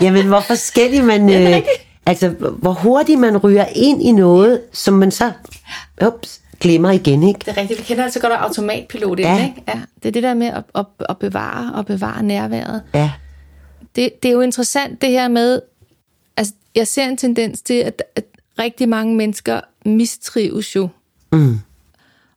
Jamen, 0.00 0.26
hvor 0.26 0.40
forskellig 0.40 1.04
man... 1.04 1.30
Øh, 1.30 1.62
altså, 2.08 2.28
hvor 2.28 2.72
hurtigt 2.72 3.20
man 3.20 3.36
ryger 3.36 3.66
ind 3.74 4.02
i 4.02 4.12
noget, 4.12 4.60
som 4.72 4.94
man 4.94 5.10
så 5.10 5.32
ups, 6.06 6.40
glemmer 6.60 6.90
igen, 6.90 7.22
ikke? 7.22 7.38
Det 7.38 7.48
er 7.48 7.56
rigtigt. 7.56 7.78
Vi 7.80 7.84
kender 7.84 8.04
altså 8.04 8.20
godt 8.20 8.32
automatpilot, 8.32 9.20
Ja. 9.20 9.34
ja. 9.34 9.44
ikke? 9.44 9.62
Ja. 9.68 9.80
Det 10.02 10.08
er 10.08 10.12
det 10.12 10.22
der 10.22 10.34
med 10.34 10.46
at, 10.46 10.62
at, 10.74 10.84
at 11.08 11.18
bevare 11.18 11.74
og 11.74 11.86
bevare 11.86 12.22
nærværet. 12.22 12.82
Ja, 12.94 13.10
Det, 13.96 14.22
det 14.22 14.28
er 14.28 14.32
jo 14.32 14.40
interessant 14.40 15.00
det 15.02 15.10
her 15.10 15.28
med, 15.28 15.60
altså 16.36 16.52
jeg 16.74 16.86
ser 16.86 17.04
en 17.04 17.16
tendens 17.16 17.62
til, 17.62 17.74
at, 17.74 18.02
at 18.16 18.24
rigtig 18.58 18.88
mange 18.88 19.16
mennesker 19.16 19.60
mistrives 19.84 20.76
jo. 20.76 20.88
Mm. 21.32 21.58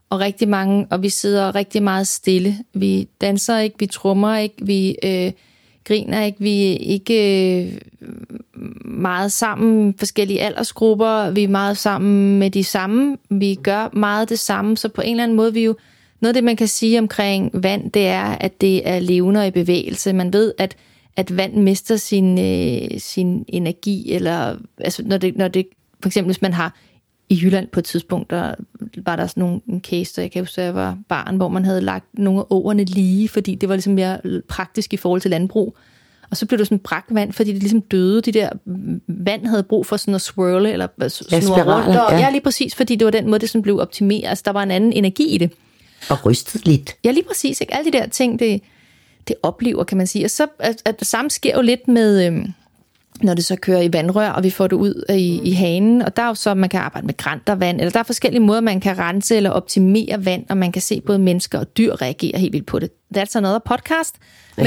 Og 0.10 0.20
rigtig 0.20 0.48
mange, 0.50 0.88
og 0.90 1.02
vi 1.02 1.10
sidder 1.10 1.56
rigtig 1.56 1.84
meget 1.84 2.08
stille. 2.08 2.58
Vi 2.74 3.08
danser 3.22 3.58
ikke, 3.58 3.76
vi 3.80 3.86
trummer 3.86 4.38
ikke, 4.38 4.56
vi 4.62 4.96
øh, 5.04 5.32
griner 5.84 6.24
ikke, 6.24 6.40
vi 6.40 6.74
er 6.74 6.78
ikke 6.78 7.66
øh, 7.66 7.78
meget 8.86 9.32
sammen, 9.32 9.96
forskellige 9.98 10.42
aldersgrupper, 10.42 11.32
vi 11.32 11.44
er 11.44 11.48
meget 11.48 11.78
sammen 11.78 12.40
med 12.40 12.52
de 12.52 12.64
samme, 12.64 13.18
vi 13.30 13.56
gør 13.64 13.90
meget 13.94 14.30
det 14.30 14.40
samme, 14.40 14.78
så 14.78 14.90
på 14.90 15.02
en 15.02 15.12
eller 15.12 15.24
anden 15.24 15.38
måde, 15.38 15.54
vi 15.54 15.64
jo, 15.64 15.76
noget 16.22 16.30
af 16.30 16.34
det, 16.34 16.44
man 16.44 16.56
kan 16.56 16.68
sige 16.68 17.00
omkring 17.00 17.64
vand, 17.64 17.92
det 17.92 18.08
er, 18.08 18.24
at 18.26 18.62
det 18.62 18.90
er 18.90 19.00
levende 19.00 19.48
i 19.48 19.52
bevægelse. 19.52 20.14
Man 20.14 20.34
ved, 20.34 20.54
at, 20.58 20.76
at 21.16 21.38
vand 21.38 21.54
mister 21.54 21.96
sin, 21.96 22.40
øh, 22.40 23.00
sin 23.00 23.46
energi, 23.48 24.14
eller 24.14 24.56
altså, 24.78 25.04
når, 25.06 25.18
det, 25.18 25.38
når 25.38 25.48
det, 25.48 25.68
for 26.02 26.10
eksempel 26.10 26.28
hvis 26.28 26.42
man 26.42 26.54
har 26.54 26.76
i 27.32 27.40
Jylland 27.44 27.68
på 27.68 27.80
et 27.80 27.86
tidspunkt, 27.86 28.30
der 28.30 28.56
var 28.98 29.16
der 29.16 29.28
sådan 29.28 29.42
nogle, 29.42 29.62
en 29.68 29.82
case, 29.82 30.16
der 30.16 30.22
jeg 30.22 30.32
kan 30.32 30.42
huske, 30.42 30.62
da 30.62 30.66
jeg 30.66 30.76
var 30.76 30.98
barn, 31.10 31.36
hvor 31.36 31.48
man 31.48 31.66
havde 31.66 31.82
lagt 31.82 32.06
nogle 32.14 32.40
af 32.40 32.44
åerne 32.50 32.84
lige, 32.84 33.30
fordi 33.30 33.56
det 33.56 33.70
var 33.70 33.76
ligesom 33.76 33.94
mere 33.94 34.20
praktisk 34.48 34.94
i 34.94 34.98
forhold 34.98 35.22
til 35.22 35.32
landbrug. 35.32 35.78
Og 36.30 36.38
så 36.38 36.46
blev 36.46 36.60
det 36.60 36.68
sådan 36.68 36.80
brakvand, 36.80 37.34
fordi 37.34 37.54
det 37.54 37.60
ligesom 37.60 37.82
døde. 37.82 38.22
De 38.22 38.32
der 38.32 38.50
vand 39.08 39.46
havde 39.46 39.64
brug 39.64 39.86
for 39.86 39.98
sådan 39.98 40.16
at 40.16 40.22
swirle, 40.22 40.72
eller 40.72 40.88
snurre 41.08 41.76
rundt. 41.76 42.00
Og, 42.00 42.12
ja. 42.12 42.20
ja. 42.20 42.30
lige 42.30 42.42
præcis, 42.42 42.76
fordi 42.76 42.96
det 42.96 43.06
var 43.06 43.12
den 43.12 43.30
måde, 43.30 43.40
det 43.40 43.50
sådan 43.50 43.62
blev 43.62 43.80
optimeret. 43.80 44.30
Altså, 44.30 44.42
der 44.46 44.52
var 44.52 44.64
en 44.64 44.72
anden 44.72 44.94
energi 44.94 45.36
i 45.36 45.38
det. 45.38 45.52
og 46.10 46.26
rystet 46.26 46.66
lidt. 46.66 46.96
Ja, 47.04 47.12
lige 47.12 47.24
præcis. 47.24 47.62
Ikke? 47.62 47.74
Alle 47.74 47.92
de 47.92 47.98
der 47.98 48.08
ting, 48.08 48.40
det, 48.40 48.62
det 49.28 49.36
oplever, 49.44 49.84
kan 49.84 49.98
man 49.98 50.08
sige. 50.08 50.26
Og 50.26 50.32
så 50.32 50.48
at, 50.60 50.82
at 50.86 51.00
det 51.00 51.08
samme 51.08 51.30
sker 51.30 51.56
jo 51.56 51.62
lidt 51.62 51.88
med, 51.88 52.26
øhm, 52.26 52.54
når 53.24 53.34
det 53.34 53.46
så 53.46 53.56
kører 53.56 53.82
i 53.82 53.94
vandrør, 53.94 54.30
og 54.30 54.44
vi 54.44 54.50
får 54.50 54.68
det 54.68 54.76
ud 54.76 55.04
i, 55.10 55.42
i 55.44 55.52
hanen. 55.52 56.02
Og 56.02 56.18
der 56.18 56.24
er 56.24 56.28
jo 56.28 56.34
så, 56.34 56.54
man 56.54 56.70
kan 56.70 56.80
arbejde 56.80 57.08
med 57.08 57.18
grantervand, 57.18 57.80
eller 57.80 57.92
der 57.92 58.00
er 58.00 58.04
forskellige 58.04 58.42
måder, 58.42 58.62
man 58.62 58.80
kan 58.80 58.98
rense 58.98 59.36
eller 59.36 59.50
optimere 59.50 60.26
vand, 60.26 60.46
og 60.50 60.58
man 60.58 60.72
kan 60.72 60.82
se 60.82 61.02
både 61.02 61.20
mennesker 61.20 61.60
og 61.60 61.78
dyr 61.78 62.02
reagere 62.02 62.40
helt 62.40 62.54
vildt 62.54 62.68
på 62.68 62.80
det. 62.80 62.90
That's 63.18 63.38
another 63.38 63.60
podcast. 63.60 64.16
Men, 64.58 64.66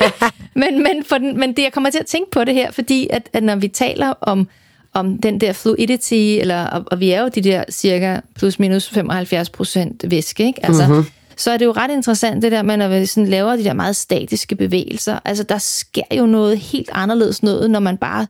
men, 0.62 0.82
men, 0.82 1.04
for 1.08 1.18
den, 1.18 1.40
men 1.40 1.56
det, 1.56 1.62
jeg 1.62 1.72
kommer 1.72 1.90
til 1.90 1.98
at 1.98 2.06
tænke 2.06 2.30
på 2.30 2.44
det 2.44 2.54
her, 2.54 2.70
fordi 2.70 3.08
at, 3.10 3.28
at 3.32 3.42
når 3.42 3.56
vi 3.56 3.68
taler 3.68 4.14
om, 4.20 4.48
om 4.92 5.18
den 5.18 5.40
der 5.40 5.52
fluidity, 5.52 6.14
eller, 6.14 6.66
og, 6.66 6.84
og 6.86 7.00
vi 7.00 7.10
er 7.10 7.22
jo 7.22 7.28
de 7.28 7.40
der 7.40 7.64
cirka 7.70 8.20
plus 8.34 8.58
minus 8.58 8.88
75 8.88 9.50
procent 9.50 10.04
væske, 10.10 10.46
ikke? 10.46 10.66
Altså, 10.66 10.86
mm-hmm. 10.86 11.06
Så 11.36 11.50
er 11.50 11.56
det 11.56 11.64
jo 11.64 11.72
ret 11.72 11.90
interessant 11.90 12.42
det 12.42 12.52
der 12.52 12.62
med, 12.62 12.76
når 12.76 12.88
vi 12.88 13.06
sådan 13.06 13.30
laver 13.30 13.56
de 13.56 13.64
der 13.64 13.72
meget 13.72 13.96
statiske 13.96 14.56
bevægelser. 14.56 15.18
Altså, 15.24 15.44
der 15.44 15.58
sker 15.58 16.16
jo 16.18 16.26
noget 16.26 16.58
helt 16.58 16.90
anderledes 16.92 17.42
noget, 17.42 17.70
når 17.70 17.80
man 17.80 17.96
bare... 17.96 18.26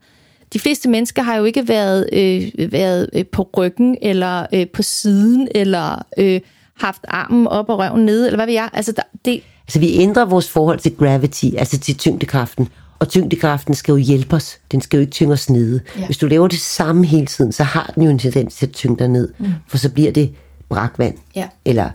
De 0.52 0.59
fleste 0.59 0.88
mennesker 0.88 1.22
har 1.22 1.36
jo 1.36 1.44
ikke 1.44 1.68
været, 1.68 2.09
øh, 2.12 2.72
været 2.72 3.11
øh, 3.12 3.26
på 3.26 3.48
ryggen, 3.57 3.96
eller 4.02 4.46
øh, 4.52 4.66
på 4.68 4.82
siden, 4.82 5.48
eller 5.55 6.02
øh, 6.18 6.40
haft 6.80 7.00
armen 7.09 7.46
op 7.46 7.68
og 7.68 7.78
røven 7.78 8.07
nede, 8.07 8.26
eller 8.26 8.36
hvad 8.36 8.46
ved 8.46 8.55
jeg. 8.55 8.68
Altså, 8.72 8.92
der, 8.92 9.02
det, 9.24 9.42
Altså, 9.66 9.78
vi 9.78 9.98
ændrer 9.98 10.24
vores 10.24 10.48
forhold 10.50 10.78
til 10.78 10.96
gravity, 10.96 11.46
altså 11.59 11.78
til 11.78 11.96
tyngdekraften. 11.96 12.68
Og 12.98 13.09
tyngdekraften 13.09 13.74
skal 13.74 13.92
jo 13.92 13.98
hjælpe 13.98 14.36
os. 14.36 14.59
Den 14.72 14.80
skal 14.80 14.96
jo 14.96 15.00
ikke 15.00 15.11
tynge 15.11 15.32
os 15.32 15.50
nede. 15.50 15.80
Ja. 15.98 16.07
Hvis 16.07 16.18
du 16.18 16.26
laver 16.26 16.48
det 16.48 16.59
samme 16.61 17.07
hele 17.07 17.26
tiden, 17.26 17.52
så 17.52 17.62
har 17.62 17.92
den 17.94 18.02
jo 18.02 18.11
en 18.11 18.18
tendens 18.18 18.55
til 18.55 18.66
at 18.66 18.72
tynge 18.72 18.96
dig 18.98 19.09
ned. 19.09 19.32
Mm. 19.38 19.46
For 19.68 19.78
så 19.78 19.90
bliver 19.90 20.12
det 20.12 20.34
brakvand. 20.68 21.14
Ja. 21.36 21.48
Eller, 21.64 21.90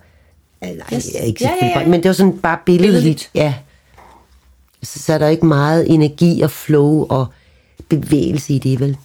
nej, 0.62 0.74
Yes. 0.94 1.06
yes. 1.06 1.26
ikke 1.26 1.44
Ja, 1.44 1.52
ja, 1.62 1.80
ja. 1.80 1.88
men 1.88 2.04
det 2.04 2.10
var 2.10 2.14
sådan 2.14 2.38
bare 2.38 2.58
billedligt. 2.66 3.30
Ja. 3.36 3.54
Så, 4.84 5.00
så 5.00 5.14
er 5.14 5.18
der 5.18 5.28
ikke 5.28 5.46
meget 5.46 5.94
energi 5.94 6.42
og 6.42 6.52
flow 6.52 7.06
og 7.10 7.28
bevægelse 7.90 8.54
i 8.54 8.58
det, 8.60 8.80
vel? 8.80 8.98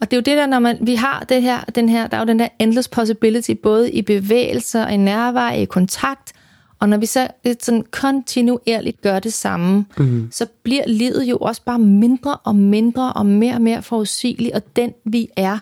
Og 0.00 0.10
det 0.10 0.16
er 0.16 0.16
jo 0.16 0.22
det 0.22 0.36
der, 0.38 0.46
når 0.46 0.58
man, 0.58 0.78
vi 0.80 0.94
har 0.94 1.26
det 1.28 1.42
her, 1.42 1.64
den 1.74 1.88
her, 1.88 2.06
der 2.06 2.16
er 2.16 2.20
jo 2.20 2.26
den 2.26 2.38
der 2.38 2.48
endless 2.58 2.88
possibility, 2.88 3.50
både 3.62 3.90
i 3.90 4.02
bevægelser, 4.02 4.88
i 4.88 4.96
nærvær, 4.96 5.50
i 5.50 5.64
kontakt, 5.64 6.32
og 6.80 6.88
når 6.88 6.96
vi 6.96 7.06
så 7.06 7.28
sådan 7.60 7.84
kontinuerligt 7.90 9.00
gør 9.00 9.18
det 9.18 9.32
samme, 9.32 9.84
mm. 9.98 10.28
så 10.32 10.46
bliver 10.62 10.82
livet 10.86 11.24
jo 11.24 11.36
også 11.36 11.62
bare 11.64 11.78
mindre 11.78 12.36
og 12.36 12.56
mindre 12.56 13.12
og 13.12 13.26
mere 13.26 13.54
og 13.54 13.62
mere 13.62 13.82
forudsigeligt, 13.82 14.54
og 14.54 14.62
den 14.76 14.92
vi 15.04 15.28
er, 15.36 15.58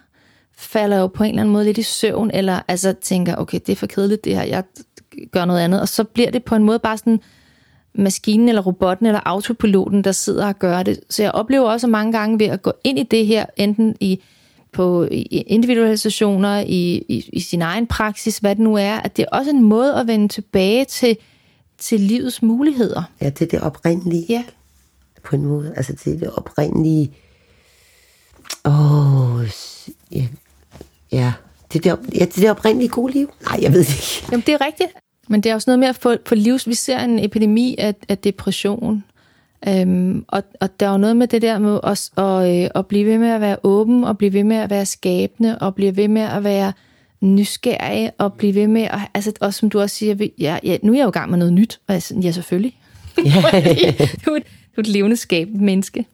falder 0.56 0.96
jo 0.96 1.06
på 1.06 1.22
en 1.22 1.28
eller 1.28 1.42
anden 1.42 1.52
måde 1.52 1.64
lidt 1.64 1.78
i 1.78 1.82
søvn, 1.82 2.30
eller 2.34 2.60
altså 2.68 2.92
tænker, 3.02 3.36
okay, 3.36 3.60
det 3.66 3.72
er 3.72 3.76
for 3.76 3.86
kedeligt 3.86 4.24
det 4.24 4.36
her, 4.36 4.42
jeg 4.42 4.64
gør 5.32 5.44
noget 5.44 5.60
andet, 5.60 5.80
og 5.80 5.88
så 5.88 6.04
bliver 6.04 6.30
det 6.30 6.44
på 6.44 6.54
en 6.54 6.62
måde 6.62 6.78
bare 6.78 6.98
sådan, 6.98 7.20
maskinen 7.98 8.48
eller 8.48 8.62
robotten 8.62 9.06
eller 9.06 9.20
autopiloten, 9.24 10.04
der 10.04 10.12
sidder 10.12 10.46
og 10.46 10.58
gør 10.58 10.82
det. 10.82 11.00
Så 11.10 11.22
jeg 11.22 11.32
oplever 11.32 11.70
også 11.70 11.86
mange 11.86 12.12
gange 12.12 12.38
ved 12.38 12.46
at 12.46 12.62
gå 12.62 12.72
ind 12.84 12.98
i 12.98 13.02
det 13.02 13.26
her, 13.26 13.46
enten 13.56 13.96
i 14.00 14.22
på 14.72 15.08
i 15.10 15.22
individualisationer, 15.22 16.58
i, 16.58 17.04
i, 17.08 17.30
i 17.32 17.40
sin 17.40 17.62
egen 17.62 17.86
praksis, 17.86 18.38
hvad 18.38 18.50
det 18.50 18.64
nu 18.64 18.74
er, 18.74 18.94
at 18.94 19.16
det 19.16 19.22
er 19.22 19.36
også 19.38 19.50
en 19.50 19.62
måde 19.62 19.94
at 19.94 20.06
vende 20.06 20.28
tilbage 20.28 20.84
til 20.84 21.16
til 21.78 22.00
livets 22.00 22.42
muligheder. 22.42 23.02
Ja, 23.20 23.30
det 23.30 23.42
er 23.42 23.46
det 23.46 23.60
oprindelige. 23.60 24.26
Ja. 24.28 24.44
På 25.22 25.36
en 25.36 25.44
måde. 25.44 25.72
Altså, 25.76 25.92
det 25.92 26.14
er 26.14 26.18
det 26.18 26.30
oprindelige... 26.30 27.12
Åh, 28.64 29.34
oh, 29.34 29.48
ja. 30.12 30.26
ja. 31.12 31.32
Det 31.72 31.86
er 31.86 31.96
det, 31.96 32.14
ja, 32.14 32.24
det 32.24 32.36
er 32.36 32.40
det 32.40 32.50
oprindelige 32.50 32.88
gode 32.88 33.12
liv. 33.12 33.30
Nej, 33.42 33.58
jeg 33.62 33.72
ved 33.72 33.80
det 33.80 33.88
ikke. 33.88 34.28
Jamen, 34.30 34.44
det 34.46 34.54
er 34.54 34.66
rigtigt. 34.66 34.90
Men 35.28 35.40
det 35.40 35.50
er 35.50 35.54
også 35.54 35.70
noget 35.70 35.78
med 35.78 35.88
at 35.88 35.96
få, 35.96 36.16
få 36.26 36.34
livs... 36.34 36.68
Vi 36.68 36.74
ser 36.74 36.98
en 36.98 37.24
epidemi 37.24 37.74
af, 37.78 37.94
af 38.08 38.18
depression. 38.18 39.04
Øhm, 39.68 40.24
og, 40.28 40.42
og 40.60 40.80
der 40.80 40.86
er 40.86 40.90
jo 40.90 40.98
noget 40.98 41.16
med 41.16 41.26
det 41.26 41.42
der 41.42 41.58
med 41.58 41.80
os 41.82 42.12
at, 42.16 42.62
øh, 42.62 42.70
at 42.74 42.86
blive 42.86 43.06
ved 43.06 43.18
med 43.18 43.28
at 43.28 43.40
være 43.40 43.56
åben, 43.62 44.04
og 44.04 44.18
blive 44.18 44.32
ved 44.32 44.44
med 44.44 44.56
at 44.56 44.70
være 44.70 44.86
skabende, 44.86 45.58
og 45.58 45.74
blive 45.74 45.96
ved 45.96 46.08
med 46.08 46.22
at 46.22 46.44
være 46.44 46.72
nysgerrig, 47.20 48.10
og 48.18 48.32
blive 48.32 48.54
ved 48.54 48.66
med 48.66 48.82
at... 48.82 48.98
Altså, 49.14 49.32
også 49.40 49.58
som 49.58 49.70
du 49.70 49.80
også 49.80 49.96
siger, 49.96 50.28
ja, 50.38 50.58
ja, 50.62 50.76
nu 50.82 50.92
er 50.92 50.96
jeg 50.96 51.04
jo 51.04 51.08
i 51.08 51.12
gang 51.12 51.30
med 51.30 51.38
noget 51.38 51.52
nyt. 51.52 51.80
Og 51.88 51.94
jeg 51.94 52.02
siger, 52.02 52.20
ja, 52.20 52.30
selvfølgelig. 52.30 52.76
Du, 54.26 54.30
er 54.30 54.36
et, 54.36 54.46
du 54.76 54.80
er 54.80 54.80
et 54.80 54.86
levende 54.86 55.16
skabende 55.16 55.64
menneske. 55.64 56.06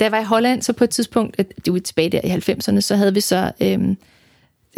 Da 0.00 0.04
jeg 0.04 0.12
var 0.12 0.20
i 0.20 0.24
Holland, 0.24 0.62
så 0.62 0.72
på 0.72 0.84
et 0.84 0.90
tidspunkt, 0.90 1.38
det 1.64 1.72
var 1.72 1.78
tilbage 1.78 2.10
der 2.10 2.20
i 2.24 2.30
90'erne, 2.30 2.80
så 2.80 2.96
havde 2.96 3.14
vi 3.14 3.20
så... 3.20 3.52
Øhm, 3.60 3.96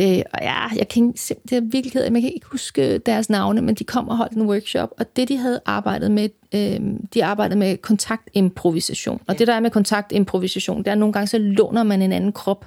Øh, 0.00 0.22
og 0.32 0.38
ja, 0.42 0.68
jeg 0.76 0.88
kan 0.88 1.12
det 1.12 1.52
er 1.52 1.60
virkelig 1.60 1.94
jeg 1.94 2.12
kan 2.12 2.32
ikke 2.34 2.46
huske 2.50 2.98
deres 2.98 3.30
navne, 3.30 3.62
men 3.62 3.74
de 3.74 3.84
kom 3.84 4.08
og 4.08 4.16
holdt 4.16 4.32
en 4.32 4.42
workshop, 4.42 4.90
og 4.98 5.16
det 5.16 5.28
de 5.28 5.36
havde 5.36 5.60
arbejdet 5.66 6.10
med, 6.10 6.28
øh, 6.54 6.80
de 7.14 7.24
arbejdede 7.24 7.58
med 7.58 7.76
kontaktimprovisation. 7.76 9.20
Og 9.26 9.34
ja. 9.34 9.38
det 9.38 9.46
der 9.46 9.54
er 9.54 9.60
med 9.60 9.70
kontaktimprovisation, 9.70 10.78
det 10.78 10.86
er 10.86 10.92
at 10.92 10.98
nogle 10.98 11.12
gange 11.12 11.26
så 11.26 11.38
låner 11.38 11.82
man 11.82 12.02
en 12.02 12.12
anden 12.12 12.32
krop. 12.32 12.66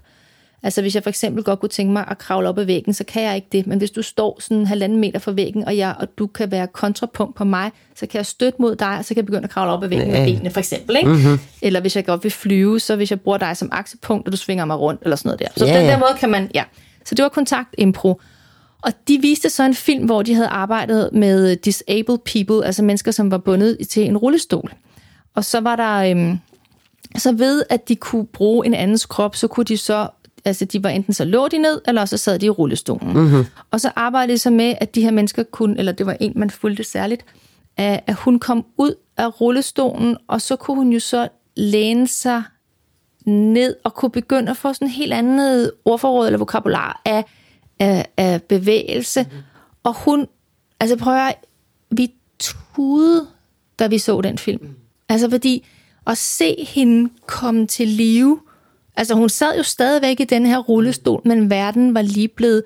Altså 0.63 0.81
hvis 0.81 0.95
jeg 0.95 1.03
for 1.03 1.09
eksempel 1.09 1.43
godt 1.43 1.59
kunne 1.59 1.69
tænke 1.69 1.93
mig 1.93 2.05
at 2.11 2.17
kravle 2.17 2.49
op 2.49 2.57
ad 2.57 2.65
væggen, 2.65 2.93
så 2.93 3.03
kan 3.03 3.23
jeg 3.23 3.35
ikke 3.35 3.47
det. 3.51 3.67
Men 3.67 3.77
hvis 3.77 3.91
du 3.91 4.01
står 4.01 4.37
sådan 4.41 4.57
en 4.57 4.65
halvanden 4.65 4.99
meter 4.99 5.19
fra 5.19 5.31
væggen, 5.31 5.65
og, 5.65 5.77
jeg, 5.77 5.95
og 5.99 6.07
du 6.17 6.27
kan 6.27 6.51
være 6.51 6.67
kontrapunkt 6.67 7.35
på 7.35 7.43
mig, 7.43 7.71
så 7.95 8.05
kan 8.07 8.17
jeg 8.17 8.25
støtte 8.25 8.61
mod 8.61 8.75
dig, 8.75 8.97
og 8.97 9.05
så 9.05 9.09
kan 9.09 9.17
jeg 9.17 9.25
begynde 9.25 9.43
at 9.43 9.49
kravle 9.49 9.71
op 9.71 9.83
ad 9.83 9.87
væggen 9.87 10.11
med 10.11 10.25
benene, 10.25 10.49
for 10.49 10.59
eksempel. 10.59 10.95
Ikke? 10.95 11.09
Mm-hmm. 11.09 11.39
Eller 11.61 11.79
hvis 11.79 11.95
jeg 11.95 12.05
godt 12.05 12.23
vil 12.23 12.31
flyve, 12.31 12.79
så 12.79 12.95
hvis 12.95 13.11
jeg 13.11 13.21
bruger 13.21 13.37
dig 13.37 13.57
som 13.57 13.69
aksepunkt, 13.71 14.27
og 14.27 14.31
du 14.31 14.37
svinger 14.37 14.65
mig 14.65 14.79
rundt, 14.79 15.01
eller 15.03 15.15
sådan 15.15 15.29
noget 15.29 15.39
der. 15.39 15.47
Så 15.57 15.65
yeah. 15.65 15.79
den 15.79 15.89
der 15.89 15.99
måde 15.99 16.11
kan 16.19 16.29
man, 16.29 16.51
ja. 16.53 16.63
Så 17.05 17.15
det 17.15 17.23
var 17.23 17.29
kontaktimpro. 17.29 18.21
Og 18.81 18.91
de 19.07 19.17
viste 19.21 19.49
så 19.49 19.63
en 19.63 19.73
film, 19.73 20.05
hvor 20.05 20.21
de 20.21 20.33
havde 20.33 20.47
arbejdet 20.47 21.09
med 21.13 21.55
disabled 21.55 22.17
people, 22.17 22.65
altså 22.65 22.83
mennesker, 22.83 23.11
som 23.11 23.31
var 23.31 23.37
bundet 23.37 23.77
til 23.89 24.03
en 24.03 24.17
rullestol. 24.17 24.73
Og 25.35 25.45
så 25.45 25.59
var 25.59 25.75
der, 25.75 26.11
øhm, 26.11 26.39
så 27.17 27.31
ved 27.31 27.63
at 27.69 27.87
de 27.87 27.95
kunne 27.95 28.25
bruge 28.25 28.65
en 28.65 28.73
andens 28.73 29.05
krop, 29.05 29.35
så 29.35 29.47
kunne 29.47 29.63
de 29.63 29.77
så, 29.77 30.07
altså 30.45 30.65
de 30.65 30.83
var 30.83 30.89
enten 30.89 31.13
så 31.13 31.25
lå 31.25 31.47
de 31.47 31.57
ned, 31.57 31.81
eller 31.87 32.05
så 32.05 32.17
sad 32.17 32.39
de 32.39 32.45
i 32.45 32.49
rullestolen. 32.49 33.13
Mm-hmm. 33.13 33.45
Og 33.71 33.81
så 33.81 33.91
arbejdede 33.95 34.33
de 34.33 34.37
så 34.37 34.49
med, 34.49 34.75
at 34.81 34.95
de 34.95 35.01
her 35.01 35.11
mennesker 35.11 35.43
kunne, 35.43 35.79
eller 35.79 35.91
det 35.91 36.05
var 36.05 36.17
en, 36.19 36.33
man 36.35 36.49
fulgte 36.49 36.83
særligt, 36.83 37.25
at 37.77 38.13
hun 38.13 38.39
kom 38.39 38.65
ud 38.77 38.93
af 39.17 39.41
rullestolen, 39.41 40.17
og 40.27 40.41
så 40.41 40.55
kunne 40.55 40.77
hun 40.77 40.93
jo 40.93 40.99
så 40.99 41.27
læne 41.55 42.07
sig 42.07 42.43
ned 43.25 43.75
og 43.83 43.93
kunne 43.93 44.11
begynde 44.11 44.51
at 44.51 44.57
få 44.57 44.73
sådan 44.73 44.87
en 44.87 44.91
helt 44.91 45.13
andet 45.13 45.71
ordforråd 45.85 46.25
eller 46.25 46.37
vokabular 46.37 47.01
af, 47.05 47.25
af, 47.79 48.05
af 48.17 48.43
bevægelse. 48.43 49.23
Mm-hmm. 49.23 49.41
Og 49.83 49.93
hun, 49.93 50.27
altså 50.79 50.95
prøv 50.95 51.15
at 51.15 51.35
vi 51.91 52.11
tude, 52.39 53.27
da 53.79 53.87
vi 53.87 53.97
så 53.97 54.21
den 54.21 54.37
film. 54.37 54.63
Mm. 54.63 54.75
Altså 55.09 55.29
fordi 55.29 55.65
at 56.07 56.17
se 56.17 56.65
hende 56.67 57.09
komme 57.25 57.67
til 57.67 57.87
live, 57.87 58.39
altså 58.95 59.15
hun 59.15 59.29
sad 59.29 59.57
jo 59.57 59.63
stadigvæk 59.63 60.19
i 60.19 60.23
den 60.23 60.45
her 60.45 60.57
rullestol, 60.57 61.21
men 61.25 61.49
verden 61.49 61.93
var 61.93 62.01
lige 62.01 62.27
blevet 62.27 62.63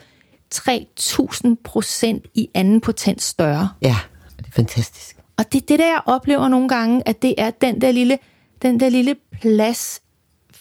3000 0.49 1.57
procent 1.57 2.26
i 2.34 2.49
anden 2.53 2.82
potens 2.82 3.24
større. 3.24 3.70
Ja, 3.82 3.95
det 4.38 4.47
er 4.47 4.51
fantastisk. 4.51 5.18
Og 5.38 5.53
det 5.53 5.62
er 5.62 5.66
det, 5.66 5.80
der 5.80 5.86
jeg 5.86 6.01
oplever 6.05 6.47
nogle 6.47 6.70
gange, 6.70 7.01
at 7.05 7.22
det 7.22 7.36
er 7.38 7.49
den 7.49 7.82
der 7.82 7.91
lille, 7.91 8.18
den 8.62 8.80
der 8.80 8.89
lille 8.89 9.16
plads 9.41 10.01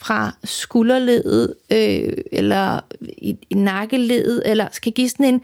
fra 0.00 0.34
skulderledet, 0.44 1.54
øh, 1.70 2.12
eller 2.32 2.80
i, 3.00 3.36
i 3.50 3.54
nakkeledet, 3.54 4.42
eller 4.46 4.68
skal 4.72 4.92
give 4.92 5.08
sådan 5.08 5.26
en, 5.26 5.40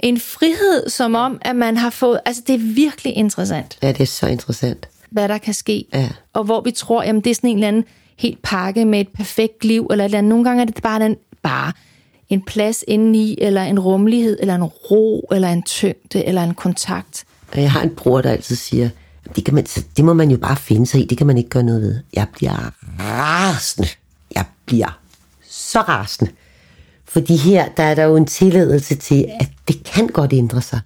en 0.00 0.20
frihed, 0.20 0.88
som 0.88 1.14
om, 1.14 1.38
at 1.42 1.56
man 1.56 1.76
har 1.76 1.90
fået... 1.90 2.20
Altså, 2.24 2.42
det 2.46 2.54
er 2.54 2.74
virkelig 2.74 3.16
interessant. 3.16 3.78
Ja, 3.82 3.88
det 3.88 4.00
er 4.00 4.06
så 4.06 4.26
interessant. 4.26 4.88
Hvad 5.10 5.28
der 5.28 5.38
kan 5.38 5.54
ske. 5.54 5.84
Ja. 5.94 6.08
Og 6.32 6.44
hvor 6.44 6.60
vi 6.60 6.70
tror, 6.70 7.02
jamen, 7.02 7.22
det 7.22 7.30
er 7.30 7.34
sådan 7.34 7.50
en 7.50 7.56
eller 7.56 7.68
anden 7.68 7.84
helt 8.16 8.42
pakke 8.42 8.84
med 8.84 9.00
et 9.00 9.08
perfekt 9.08 9.64
liv, 9.64 9.88
eller 9.90 10.04
et 10.04 10.08
eller 10.08 10.18
andet. 10.18 10.28
Nogle 10.28 10.44
gange 10.44 10.60
er 10.62 10.66
det 10.66 10.82
bare, 10.82 11.00
den, 11.00 11.16
bare 11.42 11.72
en 12.28 12.42
plads 12.42 12.84
indeni, 12.88 13.38
eller 13.40 13.62
en 13.62 13.80
rummelighed, 13.80 14.38
eller 14.40 14.54
en 14.54 14.64
ro, 14.64 15.28
eller 15.32 15.48
en 15.48 15.62
tyngde, 15.62 16.24
eller 16.24 16.42
en 16.42 16.54
kontakt. 16.54 17.24
Jeg 17.56 17.72
har 17.72 17.82
en 17.82 17.90
bror, 17.90 18.20
der 18.20 18.30
altid 18.30 18.56
siger, 18.56 18.88
det, 19.36 19.44
kan 19.44 19.54
man, 19.54 19.64
det 19.96 20.04
må 20.04 20.12
man 20.12 20.30
jo 20.30 20.36
bare 20.36 20.56
finde 20.56 20.86
sig 20.86 21.00
i, 21.00 21.04
det 21.04 21.18
kan 21.18 21.26
man 21.26 21.38
ikke 21.38 21.50
gøre 21.50 21.62
noget 21.62 21.82
ved. 21.82 22.00
Jeg 22.14 22.26
bliver 22.32 22.72
rasende. 23.00 23.88
Jeg 24.34 24.44
bliver 24.66 25.00
så 25.42 25.80
rasende. 25.80 26.30
Fordi 27.04 27.36
her, 27.36 27.68
der 27.68 27.82
er 27.82 27.94
der 27.94 28.04
jo 28.04 28.16
en 28.16 28.26
tilladelse 28.26 28.94
til, 28.94 29.26
at 29.40 29.50
det 29.68 29.84
kan 29.84 30.06
godt 30.06 30.32
ændre 30.32 30.62
sig. 30.62 30.80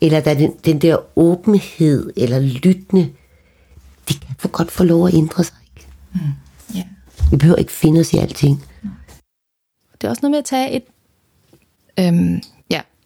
Eller 0.00 0.20
der 0.20 0.30
er 0.30 0.34
den, 0.34 0.52
den 0.64 0.80
der 0.80 1.18
åbenhed, 1.18 2.12
eller 2.16 2.38
lyttende, 2.38 3.12
det 4.08 4.20
kan 4.20 4.34
for 4.38 4.48
godt 4.48 4.70
få 4.70 4.84
lov 4.84 5.08
at 5.08 5.14
ændre 5.14 5.44
sig. 5.44 5.56
Ikke? 5.76 5.88
Mm, 6.12 6.20
yeah. 6.76 6.86
Vi 7.30 7.36
behøver 7.36 7.58
ikke 7.58 7.72
finde 7.72 8.00
os 8.00 8.12
i 8.12 8.18
alting. 8.18 8.64
Det 9.92 10.06
er 10.06 10.10
også 10.10 10.22
noget 10.22 10.30
med 10.30 10.38
at 10.38 10.44
tage 10.44 10.70
et, 10.72 10.84
øhm, 11.98 12.42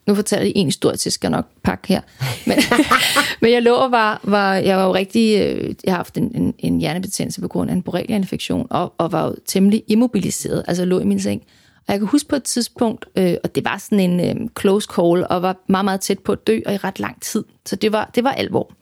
nu 0.06 0.14
fortæller 0.14 0.44
jeg 0.44 0.52
en 0.56 0.66
historie 0.66 0.96
til, 0.96 1.12
skal 1.12 1.28
jeg 1.28 1.36
nok 1.36 1.46
pakke 1.62 1.88
her. 1.88 2.00
Men, 2.46 2.58
men 3.42 3.52
jeg 3.52 3.62
lå 3.62 3.88
var, 3.88 4.20
var, 4.22 4.54
jeg 4.54 4.76
var 4.76 4.84
jo 4.84 4.94
rigtig, 4.94 5.40
øh, 5.40 5.74
jeg 5.84 5.92
har 5.92 5.96
haft 5.96 6.18
en, 6.18 6.36
en, 6.36 6.54
en 6.58 6.78
hjernebetændelse 6.80 7.40
på 7.40 7.48
grund 7.48 7.70
af 7.70 7.74
en 7.74 7.82
borrelia-infektion, 7.82 8.66
og, 8.70 8.94
og 8.98 9.12
var 9.12 9.26
jo 9.26 9.36
temmelig 9.46 9.82
immobiliseret, 9.88 10.64
altså 10.68 10.84
lå 10.84 11.00
i 11.00 11.04
min 11.04 11.20
seng. 11.20 11.42
Og 11.86 11.92
jeg 11.92 11.98
kan 11.98 12.08
huske 12.08 12.28
på 12.28 12.36
et 12.36 12.42
tidspunkt, 12.42 13.06
øh, 13.16 13.36
og 13.44 13.54
det 13.54 13.64
var 13.64 13.78
sådan 13.78 14.00
en 14.10 14.20
øh, 14.20 14.48
close 14.60 14.88
call, 14.94 15.26
og 15.30 15.42
var 15.42 15.56
meget, 15.68 15.84
meget 15.84 16.00
tæt 16.00 16.18
på 16.18 16.32
at 16.32 16.46
dø, 16.46 16.60
og 16.66 16.74
i 16.74 16.76
ret 16.76 17.00
lang 17.00 17.22
tid. 17.22 17.44
Så 17.66 17.76
det 17.76 17.92
var, 17.92 18.10
det 18.14 18.24
var 18.24 18.32
alvor. 18.32 18.72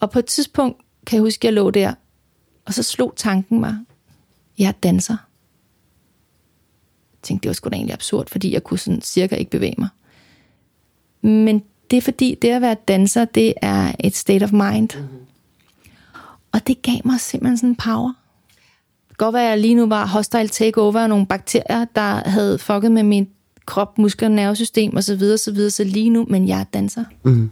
Og 0.00 0.10
på 0.10 0.18
et 0.18 0.26
tidspunkt 0.26 0.78
kan 1.06 1.16
jeg 1.16 1.22
huske, 1.22 1.40
at 1.40 1.44
jeg 1.44 1.52
lå 1.52 1.70
der, 1.70 1.94
og 2.64 2.74
så 2.74 2.82
slog 2.82 3.12
tanken 3.16 3.60
mig, 3.60 3.76
jeg 4.58 4.68
er 4.68 4.72
danser. 4.72 5.16
Jeg 7.12 7.22
tænkte, 7.22 7.42
det 7.42 7.48
var 7.48 7.54
sgu 7.54 7.68
da 7.68 7.74
egentlig 7.74 7.94
absurd, 7.94 8.28
fordi 8.30 8.52
jeg 8.52 8.64
kunne 8.64 8.78
sådan 8.78 9.00
cirka 9.00 9.36
ikke 9.36 9.50
bevæge 9.50 9.74
mig. 9.78 9.88
Men 11.24 11.62
det 11.90 11.96
er 11.96 12.00
fordi, 12.00 12.38
det 12.42 12.48
at 12.48 12.62
være 12.62 12.76
danser, 12.88 13.24
det 13.24 13.54
er 13.62 13.92
et 14.00 14.16
state 14.16 14.44
of 14.44 14.52
mind. 14.52 14.88
Mm-hmm. 14.94 15.18
Og 16.52 16.66
det 16.66 16.82
gav 16.82 17.00
mig 17.04 17.20
simpelthen 17.20 17.56
sådan 17.56 17.68
en 17.68 17.76
power. 17.76 18.12
Det 19.08 19.18
kan 19.18 19.26
godt 19.26 19.34
være, 19.34 19.44
at 19.44 19.50
jeg 19.50 19.58
lige 19.58 19.74
nu 19.74 19.86
var 19.86 20.06
hostile 20.06 20.48
takeover 20.48 21.00
af 21.00 21.08
nogle 21.08 21.26
bakterier, 21.26 21.84
der 21.96 22.28
havde 22.28 22.58
fucket 22.58 22.92
med 22.92 23.02
min 23.02 23.28
krop, 23.66 23.98
muskler, 23.98 24.28
nervesystem 24.28 24.96
osv. 24.96 25.18
Så, 25.38 25.52
videre, 25.52 25.70
så 25.70 25.84
lige 25.84 26.10
nu, 26.10 26.26
men 26.28 26.48
jeg 26.48 26.60
er 26.60 26.64
danser. 26.64 27.04
Mm. 27.22 27.50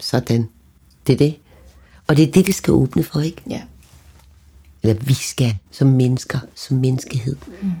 Sådan. 0.00 0.48
Det 1.06 1.12
er 1.12 1.16
det. 1.16 1.36
Og 2.06 2.16
det 2.16 2.28
er 2.28 2.32
det, 2.32 2.46
det 2.46 2.54
skal 2.54 2.72
åbne 2.72 3.02
for, 3.02 3.20
ikke? 3.20 3.42
Ja. 3.50 3.62
Eller 4.82 5.02
vi 5.02 5.14
skal, 5.14 5.56
som 5.70 5.88
mennesker, 5.88 6.38
som 6.54 6.76
menneskehed. 6.76 7.36
Mm. 7.62 7.72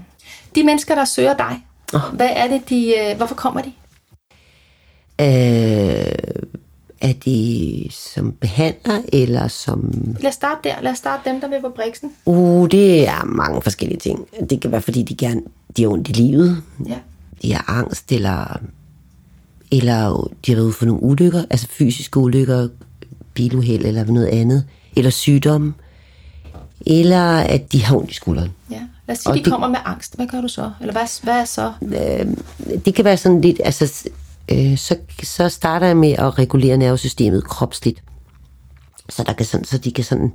De 0.54 0.62
mennesker, 0.62 0.94
der 0.94 1.04
søger 1.04 1.36
dig, 1.36 1.66
oh. 1.94 2.16
hvad 2.16 2.28
er 2.32 2.48
det, 2.48 2.68
de, 2.68 2.94
øh, 2.98 3.16
hvorfor 3.16 3.34
kommer 3.34 3.62
de? 3.62 3.72
Øh, 5.20 6.12
er 7.00 7.12
de 7.24 7.86
som 7.90 8.32
behandler, 8.32 9.02
eller 9.12 9.48
som... 9.48 9.92
Lad 10.20 10.28
os 10.28 10.34
starte 10.34 10.68
der. 10.68 10.74
Lad 10.82 10.92
os 10.92 10.98
starte 10.98 11.30
dem, 11.30 11.40
der 11.40 11.48
vil 11.48 11.60
på 11.60 11.72
briksen. 11.76 12.12
Uh, 12.24 12.68
det 12.70 13.08
er 13.08 13.24
mange 13.24 13.62
forskellige 13.62 13.98
ting. 13.98 14.26
Det 14.50 14.60
kan 14.60 14.72
være, 14.72 14.82
fordi 14.82 15.02
de 15.02 15.14
gerne 15.14 15.40
de 15.76 15.82
har 15.82 15.88
ondt 15.88 16.08
i 16.08 16.12
livet. 16.12 16.62
Ja. 16.88 16.98
De 17.42 17.54
har 17.54 17.64
angst, 17.68 18.12
eller, 18.12 18.60
eller 19.70 20.30
de 20.46 20.52
har 20.52 20.56
været 20.56 20.64
ude 20.64 20.72
for 20.72 20.86
nogle 20.86 21.02
ulykker, 21.02 21.44
altså 21.50 21.66
fysiske 21.70 22.20
ulykker, 22.20 22.68
biluheld 23.34 23.84
eller 23.84 24.04
noget 24.04 24.26
andet, 24.26 24.64
eller 24.96 25.10
sygdom, 25.10 25.74
eller 26.86 27.36
at 27.36 27.72
de 27.72 27.84
har 27.84 27.96
ondt 27.96 28.10
i 28.10 28.14
skulderen. 28.14 28.50
Ja. 28.70 28.80
Lad 29.06 29.16
os 29.16 29.22
sige, 29.22 29.32
de 29.32 29.38
det, 29.38 29.52
kommer 29.52 29.68
med 29.68 29.78
angst. 29.84 30.16
Hvad 30.16 30.26
gør 30.26 30.40
du 30.40 30.48
så? 30.48 30.70
Eller 30.80 30.92
hvad, 30.92 31.22
hvad 31.22 31.34
er 31.34 31.44
så? 31.44 31.72
Øh, 31.80 32.26
det 32.84 32.94
kan 32.94 33.04
være 33.04 33.16
sådan 33.16 33.40
lidt, 33.40 33.60
altså 33.64 34.10
øh, 34.52 34.78
så, 34.78 34.96
så 35.22 35.48
starter 35.48 35.86
jeg 35.86 35.96
med 35.96 36.12
at 36.12 36.38
regulere 36.38 36.76
nervesystemet 36.76 37.44
kropsligt. 37.44 38.02
Så, 39.08 39.22
der 39.22 39.32
kan 39.32 39.46
sådan, 39.46 39.64
så 39.64 39.78
de 39.78 39.92
kan 39.92 40.04
sådan, 40.04 40.32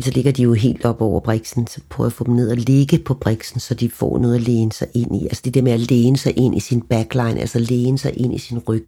så 0.00 0.10
ligger 0.10 0.32
de 0.32 0.42
jo 0.42 0.52
helt 0.52 0.84
op 0.84 1.00
over 1.02 1.20
briksen, 1.20 1.66
så 1.66 1.80
prøver 1.88 2.06
jeg 2.06 2.12
at 2.12 2.16
få 2.16 2.24
dem 2.24 2.34
ned 2.34 2.50
og 2.50 2.56
ligge 2.56 2.98
på 2.98 3.14
briksen, 3.14 3.60
så 3.60 3.74
de 3.74 3.90
får 3.90 4.18
noget 4.18 4.34
at 4.34 4.40
læne 4.40 4.72
sig 4.72 4.88
ind 4.94 5.16
i. 5.16 5.24
Altså 5.26 5.42
det 5.44 5.54
der 5.54 5.62
med 5.62 5.72
at 5.72 5.80
læne 5.80 6.16
sig 6.16 6.38
ind 6.38 6.56
i 6.56 6.60
sin 6.60 6.80
backline, 6.80 7.40
altså 7.40 7.58
læne 7.58 7.98
sig 7.98 8.20
ind 8.20 8.34
i 8.34 8.38
sin 8.38 8.58
ryg, 8.58 8.86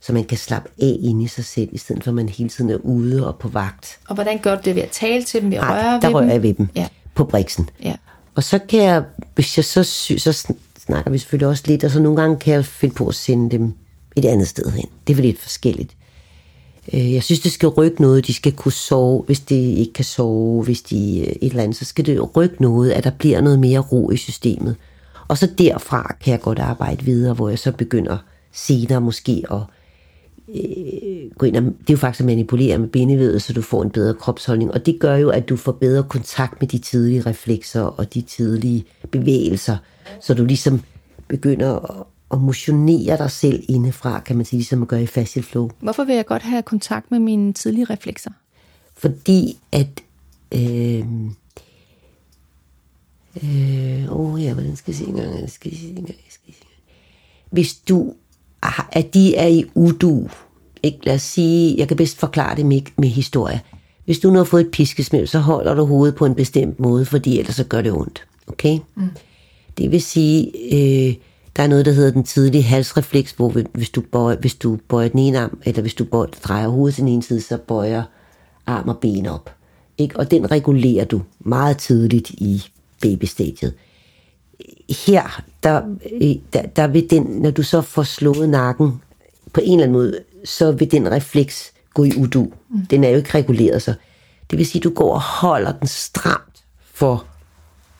så 0.00 0.12
man 0.12 0.24
kan 0.24 0.38
slappe 0.38 0.68
af 0.82 0.96
ind 1.00 1.22
i 1.22 1.26
sig 1.26 1.44
selv, 1.44 1.68
i 1.72 1.78
stedet 1.78 2.04
for 2.04 2.10
at 2.10 2.14
man 2.14 2.28
hele 2.28 2.48
tiden 2.48 2.70
er 2.70 2.76
ude 2.76 3.26
og 3.26 3.36
på 3.36 3.48
vagt. 3.48 3.98
Og 4.08 4.14
hvordan 4.14 4.38
gør 4.38 4.54
du 4.54 4.60
det 4.64 4.74
ved 4.74 4.82
at 4.82 4.90
tale 4.90 5.24
til 5.24 5.42
dem, 5.42 5.50
ved 5.50 5.58
at 5.58 5.68
røre 5.68 6.00
der 6.00 6.06
ved 6.06 6.14
rører 6.14 6.20
dem? 6.22 6.30
jeg 6.30 6.42
ved 6.42 6.54
dem 6.54 6.68
ja. 6.76 6.88
på 7.14 7.24
briksen. 7.24 7.70
Ja. 7.82 7.94
Og 8.34 8.42
så 8.42 8.58
kan 8.68 8.82
jeg, 8.82 9.04
hvis 9.34 9.58
jeg 9.58 9.64
så, 9.64 9.84
sy- 9.84 10.16
så 10.18 10.52
snakker 10.86 11.10
vi 11.10 11.18
selvfølgelig 11.18 11.48
også 11.48 11.64
lidt, 11.66 11.84
og 11.84 11.90
så 11.90 12.00
nogle 12.00 12.20
gange 12.20 12.36
kan 12.36 12.54
jeg 12.54 12.64
finde 12.64 12.94
på 12.94 13.06
at 13.06 13.14
sende 13.14 13.50
dem 13.50 13.74
et 14.16 14.24
andet 14.24 14.48
sted 14.48 14.70
hen. 14.70 14.86
Det 15.06 15.18
er 15.18 15.22
lidt 15.22 15.38
forskelligt. 15.38 15.96
Øh, 16.94 17.12
jeg 17.12 17.22
synes, 17.22 17.40
det 17.40 17.52
skal 17.52 17.68
rykke 17.68 18.02
noget. 18.02 18.26
De 18.26 18.34
skal 18.34 18.52
kunne 18.52 18.72
sove, 18.72 19.22
hvis 19.22 19.40
de 19.40 19.74
ikke 19.74 19.92
kan 19.92 20.04
sove, 20.04 20.64
hvis 20.64 20.82
de 20.82 21.20
øh, 21.20 21.26
et 21.26 21.50
eller 21.50 21.62
andet, 21.62 21.76
så 21.76 21.84
skal 21.84 22.06
det 22.06 22.36
rykke 22.36 22.62
noget, 22.62 22.90
at 22.90 23.04
der 23.04 23.10
bliver 23.10 23.40
noget 23.40 23.58
mere 23.58 23.78
ro 23.78 24.10
i 24.10 24.16
systemet. 24.16 24.76
Og 25.28 25.38
så 25.38 25.48
derfra 25.58 26.16
kan 26.20 26.32
jeg 26.32 26.40
godt 26.40 26.58
arbejde 26.58 27.04
videre, 27.04 27.34
hvor 27.34 27.48
jeg 27.48 27.58
så 27.58 27.72
begynder 27.72 28.18
senere 28.52 29.00
måske 29.00 29.44
at 29.50 29.60
øh, 30.54 31.30
gå 31.38 31.46
ind 31.46 31.56
og, 31.56 31.62
det 31.62 31.70
er 31.70 31.92
jo 31.92 31.96
faktisk 31.96 32.20
at 32.20 32.26
manipulere 32.26 32.78
med 32.78 32.88
bindevedet, 32.88 33.42
så 33.42 33.52
du 33.52 33.62
får 33.62 33.82
en 33.82 33.90
bedre 33.90 34.14
kropsholdning, 34.14 34.72
og 34.72 34.86
det 34.86 35.00
gør 35.00 35.16
jo, 35.16 35.30
at 35.30 35.48
du 35.48 35.56
får 35.56 35.72
bedre 35.72 36.02
kontakt 36.02 36.60
med 36.60 36.68
de 36.68 36.78
tidlige 36.78 37.20
reflekser 37.20 37.82
og 37.82 38.14
de 38.14 38.20
tidlige 38.20 38.84
bevægelser, 39.12 39.76
så 40.20 40.34
du 40.34 40.44
ligesom 40.44 40.80
begynder 41.28 41.98
at, 42.00 42.06
at 42.32 42.38
motionere 42.40 43.18
dig 43.18 43.30
selv 43.30 43.64
indefra, 43.68 44.20
kan 44.20 44.36
man 44.36 44.44
sige, 44.44 44.58
ligesom 44.58 44.82
at 44.82 44.88
gøre 44.88 45.02
i 45.02 45.06
fascial 45.06 45.44
flow. 45.44 45.70
Hvorfor 45.80 46.04
vil 46.04 46.14
jeg 46.14 46.26
godt 46.26 46.42
have 46.42 46.62
kontakt 46.62 47.10
med 47.10 47.18
mine 47.18 47.52
tidlige 47.52 47.84
reflekser? 47.84 48.30
Fordi 48.96 49.58
at 49.72 50.02
øh, 50.54 51.04
øh, 53.42 54.12
åh 54.12 54.42
ja, 54.44 54.52
hvordan 54.52 54.76
skal 54.76 54.92
jeg 54.92 54.96
sige 54.96 55.08
engang, 55.08 55.40
jeg 55.40 55.50
skal 55.50 55.76
sige 55.76 55.88
engang, 55.88 56.08
jeg 56.08 56.30
skal 56.30 56.54
sige. 56.54 56.66
Hvis 57.50 57.74
du, 57.74 58.14
at 58.92 59.14
de 59.14 59.36
er 59.36 59.46
i 59.46 59.64
udu, 59.74 60.28
ikke? 60.82 60.98
lad 61.02 61.14
os 61.14 61.22
sige, 61.22 61.74
jeg 61.78 61.88
kan 61.88 61.96
bedst 61.96 62.18
forklare 62.18 62.56
det 62.56 62.66
med, 62.66 62.80
med 62.98 63.08
historie. 63.08 63.60
Hvis 64.04 64.18
du 64.18 64.30
nu 64.30 64.36
har 64.36 64.44
fået 64.44 64.64
et 64.64 64.70
piskesmæld, 64.70 65.26
så 65.26 65.38
holder 65.38 65.74
du 65.74 65.84
hovedet 65.84 66.14
på 66.14 66.26
en 66.26 66.34
bestemt 66.34 66.80
måde, 66.80 67.04
fordi 67.04 67.38
ellers 67.38 67.56
så 67.56 67.64
gør 67.64 67.82
det 67.82 67.92
ondt. 67.92 68.26
Okay? 68.46 68.78
Mm. 68.94 69.10
Det 69.78 69.90
vil 69.90 70.02
sige, 70.02 70.52
øh, 70.72 71.14
der 71.56 71.62
er 71.62 71.66
noget, 71.66 71.86
der 71.86 71.92
hedder 71.92 72.10
den 72.10 72.24
tidlige 72.24 72.62
halsrefleks, 72.62 73.32
hvor 73.32 73.48
hvis 73.72 73.90
du 73.90 74.00
bøjer, 74.00 74.36
hvis 74.36 74.54
du 74.54 74.78
bøjer 74.88 75.08
den 75.08 75.18
ene 75.18 75.38
arm, 75.38 75.58
eller 75.64 75.80
hvis 75.80 75.94
du 75.94 76.04
bøjer, 76.04 76.26
drejer 76.26 76.68
hovedet 76.68 76.94
til 76.94 77.02
den 77.04 77.12
ene 77.12 77.22
side, 77.22 77.40
så 77.40 77.56
bøjer 77.56 78.02
arm 78.66 78.88
og 78.88 78.98
ben 78.98 79.26
op. 79.26 79.50
Ikke? 79.98 80.16
Og 80.16 80.30
den 80.30 80.50
regulerer 80.50 81.04
du 81.04 81.22
meget 81.40 81.78
tidligt 81.78 82.30
i 82.30 82.62
babystadiet. 83.02 83.74
Her, 85.06 85.42
der, 85.62 85.82
øh, 86.12 86.34
der, 86.52 86.62
der 86.62 86.86
vil 86.86 87.10
den, 87.10 87.22
når 87.22 87.50
du 87.50 87.62
så 87.62 87.80
får 87.80 88.02
slået 88.02 88.48
nakken 88.48 89.00
på 89.52 89.60
en 89.64 89.72
eller 89.72 89.82
anden 89.82 89.92
måde, 89.92 90.18
så 90.44 90.72
vil 90.72 90.90
den 90.90 91.10
refleks 91.10 91.72
gå 91.94 92.04
i 92.04 92.12
udu. 92.16 92.52
Mm. 92.70 92.86
Den 92.86 93.04
er 93.04 93.08
jo 93.08 93.16
ikke 93.16 93.34
reguleret, 93.34 93.82
så 93.82 93.94
det 94.50 94.58
vil 94.58 94.66
sige, 94.66 94.80
at 94.80 94.84
du 94.84 94.90
går 94.90 95.14
og 95.14 95.20
holder 95.20 95.72
den 95.72 95.88
stramt 95.88 96.64
for 96.94 97.26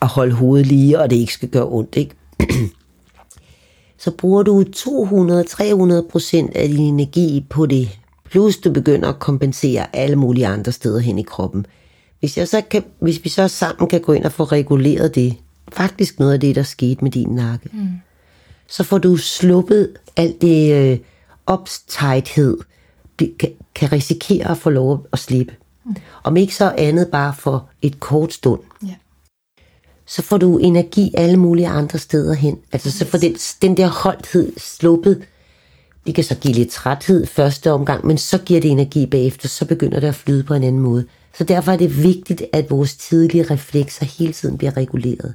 at 0.03 0.09
holde 0.09 0.35
hovedet 0.35 0.67
lige, 0.67 1.01
og 1.01 1.11
det 1.11 1.17
ikke 1.17 1.33
skal 1.33 1.49
gøre 1.49 1.69
ondt. 1.69 1.97
Ikke? 1.97 2.15
så 4.05 4.11
bruger 4.11 4.43
du 4.43 4.65
200-300 4.77 6.09
procent 6.11 6.57
af 6.57 6.69
din 6.69 6.81
energi 6.81 7.47
på 7.51 7.67
det, 7.67 7.99
plus 8.31 8.57
du 8.57 8.73
begynder 8.73 9.09
at 9.09 9.19
kompensere 9.19 9.97
alle 9.97 10.17
mulige 10.17 10.47
andre 10.47 10.73
steder 10.73 11.01
hen 11.01 11.19
i 11.19 11.23
kroppen. 11.23 11.67
Hvis, 12.21 12.39
jeg 12.39 12.49
så 12.49 12.63
kan, 12.71 12.85
hvis 13.01 13.25
vi 13.25 13.29
så 13.29 13.49
sammen 13.49 13.89
kan 13.89 14.01
gå 14.01 14.13
ind 14.13 14.25
og 14.25 14.33
få 14.33 14.45
reguleret 14.45 15.15
det, 15.15 15.37
faktisk 15.73 16.19
noget 16.19 16.33
af 16.33 16.41
det, 16.41 16.55
der 16.55 16.63
skete 16.63 17.05
med 17.05 17.11
din 17.11 17.29
nakke, 17.29 17.69
mm. 17.73 17.89
så 18.67 18.85
får 18.85 18.99
du 18.99 19.17
sluppet 19.17 19.97
alt 20.17 20.43
det 20.43 20.75
øh, 20.75 20.99
opstighthed, 21.47 22.59
det 23.19 23.39
kan, 23.39 23.51
kan 23.75 23.93
risikere 23.93 24.51
at 24.51 24.59
få 24.59 24.71
lov 24.71 25.07
at 25.13 25.19
slippe. 25.19 25.55
Mm. 25.85 25.97
Om 26.25 26.37
ikke 26.37 26.55
så 26.55 26.75
andet 26.79 27.09
bare 27.09 27.35
for 27.35 27.69
et 27.83 28.01
kort 28.01 28.33
stund. 28.33 28.61
Yeah. 28.85 28.95
Så 30.07 30.23
får 30.23 30.39
du 30.39 30.59
energi 30.59 31.11
alle 31.15 31.37
mulige 31.37 31.69
andre 31.69 31.99
steder 31.99 32.35
hen. 32.35 32.59
Altså 32.73 32.91
så 32.91 33.05
får 33.05 33.19
den, 33.19 33.37
den 33.63 33.77
der 33.77 33.87
holdthed 33.87 34.53
sluppet. 34.57 35.23
Det 36.07 36.15
kan 36.15 36.25
så 36.25 36.35
give 36.35 36.55
lidt 36.55 36.71
træthed 36.71 37.27
første 37.27 37.73
omgang, 37.73 38.07
men 38.07 38.19
så 38.19 38.39
giver 38.39 38.61
det 38.61 38.71
energi 38.71 39.07
bagefter, 39.07 39.49
så 39.49 39.65
begynder 39.65 40.01
det 40.01 40.09
at 40.09 40.15
flyde 40.15 40.43
på 40.43 40.55
en 40.55 40.63
anden 40.63 40.83
måde. 40.83 41.07
Så 41.39 41.45
derfor 41.45 41.73
er 41.73 41.77
det 41.77 42.03
vigtigt, 42.03 42.43
at 42.53 42.71
vores 42.71 42.97
tidlige 42.97 43.43
reflekser 43.43 44.07
hele 44.07 44.33
tiden 44.33 44.59
bliver 44.59 44.77
reguleret. 44.77 45.35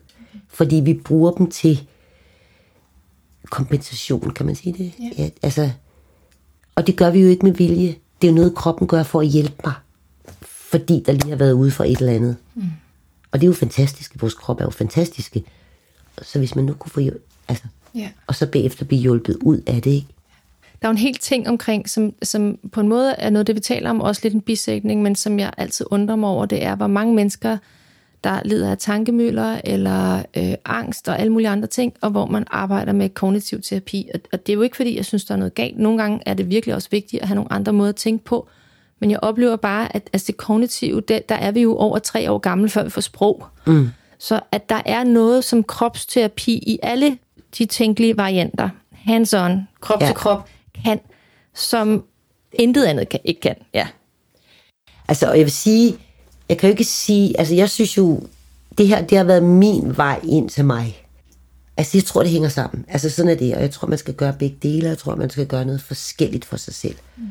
Fordi 0.50 0.76
vi 0.76 0.94
bruger 0.94 1.32
dem 1.32 1.52
til 1.52 1.88
kompensation, 3.50 4.32
kan 4.32 4.46
man 4.46 4.56
sige 4.56 4.74
det? 4.78 4.92
Ja. 5.00 5.24
Ja, 5.24 5.30
altså, 5.42 5.70
og 6.76 6.88
det 6.88 6.96
gør 6.96 7.10
vi 7.10 7.20
jo 7.20 7.28
ikke 7.28 7.46
med 7.46 7.54
vilje. 7.54 7.96
Det 8.22 8.28
er 8.28 8.32
jo 8.32 8.36
noget, 8.36 8.56
kroppen 8.56 8.88
gør 8.88 9.04
for 9.04 9.22
at 9.22 9.28
hjælpe 9.28 9.56
mig. 9.66 9.74
Fordi 10.42 11.04
der 11.06 11.12
lige 11.12 11.30
har 11.30 11.36
været 11.38 11.54
ude 11.54 11.72
for 11.72 11.84
et 11.84 11.98
eller 11.98 12.14
andet. 12.14 12.36
Mm. 12.56 12.64
Og 13.32 13.42
det 13.42 13.46
er 13.46 13.48
jo 13.48 13.54
fantastisk. 13.54 14.22
Vores 14.22 14.34
krop 14.34 14.60
er 14.60 14.66
jo 14.66 14.70
fantastiske. 14.70 15.44
Så 16.22 16.40
hvis 16.40 16.56
man 16.56 16.66
nu 16.66 16.74
kunne 16.74 16.92
få 16.92 17.02
altså, 17.48 17.64
ja. 17.96 18.10
og 18.28 18.36
så 18.36 18.48
bagefter 18.48 18.86
blive 18.86 19.02
hjulpet 19.02 19.38
ud 19.42 19.62
af 19.68 19.82
det, 19.82 19.92
ikke? 19.92 20.08
Der 20.82 20.88
er 20.88 20.90
jo 20.90 20.92
en 20.92 20.98
helt 20.98 21.22
ting 21.22 21.50
omkring, 21.50 21.90
som, 21.90 22.14
som 22.24 22.58
på 22.72 22.82
en 22.82 22.88
måde 22.88 23.12
er 23.12 23.30
noget, 23.30 23.48
det 23.48 23.56
vi 23.56 23.60
taler 23.60 23.90
om, 23.90 24.02
også 24.02 24.22
lidt 24.24 24.34
en 24.34 24.42
bisætning, 24.42 25.02
men 25.02 25.16
som 25.16 25.40
jeg 25.40 25.54
altid 25.58 25.86
undrer 25.90 26.16
mig 26.16 26.30
over, 26.30 26.46
det 26.46 26.64
er, 26.64 26.76
hvor 26.76 26.88
mange 26.88 27.16
mennesker, 27.16 27.58
der 28.24 28.42
lider 28.46 28.72
af 28.72 28.78
tankemøller 28.78 29.62
eller 29.64 30.24
øh, 30.38 30.54
angst 30.66 31.10
og 31.10 31.20
alle 31.20 31.34
mulige 31.34 31.50
andre 31.50 31.68
ting, 31.68 31.94
og 32.02 32.12
hvor 32.12 32.26
man 32.26 32.44
arbejder 32.52 32.94
med 32.94 33.10
kognitiv 33.10 33.62
terapi. 33.62 34.10
Og, 34.14 34.20
og 34.34 34.48
det 34.48 34.54
er 34.54 34.56
jo 34.56 34.62
ikke, 34.62 34.76
fordi 34.76 34.98
jeg 34.98 35.06
synes, 35.06 35.26
der 35.26 35.34
er 35.34 35.38
noget 35.38 35.54
galt. 35.54 35.80
Nogle 35.80 36.02
gange 36.02 36.20
er 36.26 36.34
det 36.34 36.50
virkelig 36.50 36.76
også 36.76 36.90
vigtigt 36.92 37.22
at 37.22 37.28
have 37.28 37.36
nogle 37.36 37.54
andre 37.54 37.74
måder 37.74 37.90
at 37.90 37.96
tænke 37.96 38.26
på. 38.26 38.48
Men 39.00 39.12
jeg 39.12 39.20
oplever 39.22 39.56
bare, 39.56 39.96
at 39.96 40.10
altså 40.14 40.28
det 40.28 40.38
kognitive, 40.38 41.02
det, 41.02 41.30
der 41.30 41.36
er 41.36 41.52
vi 41.52 41.62
jo 41.62 41.78
over 41.78 42.00
tre 42.00 42.32
år 42.32 42.38
gamle, 42.38 42.70
før 42.70 42.84
vi 42.84 42.90
får 42.90 43.02
sprog. 43.02 43.46
Mm. 43.68 43.90
Så 44.20 44.40
at 44.52 44.70
der 44.70 44.82
er 44.86 45.04
noget 45.04 45.44
som 45.44 45.64
kropsterapi 45.64 46.52
i 46.52 46.80
alle 46.84 47.18
de 47.58 47.66
tænkelige 47.66 48.18
varianter, 48.18 48.70
hands-on, 48.92 49.52
krop 49.82 50.02
ja. 50.02 50.06
til 50.06 50.16
krop, 50.16 50.50
kan, 50.86 51.00
som 51.56 52.04
intet 52.54 52.86
andet 52.86 53.10
kan, 53.10 53.20
ikke 53.24 53.42
kan. 53.42 53.56
Ja. 53.74 53.88
Altså, 55.08 55.30
og 55.30 55.38
jeg 55.38 55.46
vil 55.46 55.52
sige, 55.52 55.98
jeg 56.50 56.58
kan 56.58 56.70
jo 56.70 56.72
ikke 56.72 56.84
sige, 56.84 57.40
altså 57.40 57.56
jeg 57.56 57.70
synes 57.70 57.98
jo, 57.98 58.22
det 58.78 58.88
her, 58.88 59.06
det 59.06 59.18
har 59.18 59.26
været 59.26 59.44
min 59.44 59.98
vej 59.98 60.20
ind 60.24 60.50
til 60.50 60.66
mig. 60.66 61.04
Altså 61.78 61.98
jeg 61.98 62.04
tror, 62.04 62.22
det 62.22 62.32
hænger 62.32 62.50
sammen. 62.50 62.86
Altså 62.88 63.10
sådan 63.10 63.32
er 63.32 63.36
det, 63.36 63.56
og 63.56 63.62
jeg 63.62 63.72
tror, 63.72 63.88
man 63.88 63.98
skal 63.98 64.14
gøre 64.14 64.34
begge 64.40 64.58
dele, 64.62 64.90
jeg 64.90 64.98
tror, 64.98 65.16
man 65.16 65.30
skal 65.30 65.48
gøre 65.48 65.66
noget 65.66 65.82
forskelligt 65.82 66.46
for 66.46 66.58
sig 66.58 66.74
selv. 66.74 66.96
Mm. 67.18 67.24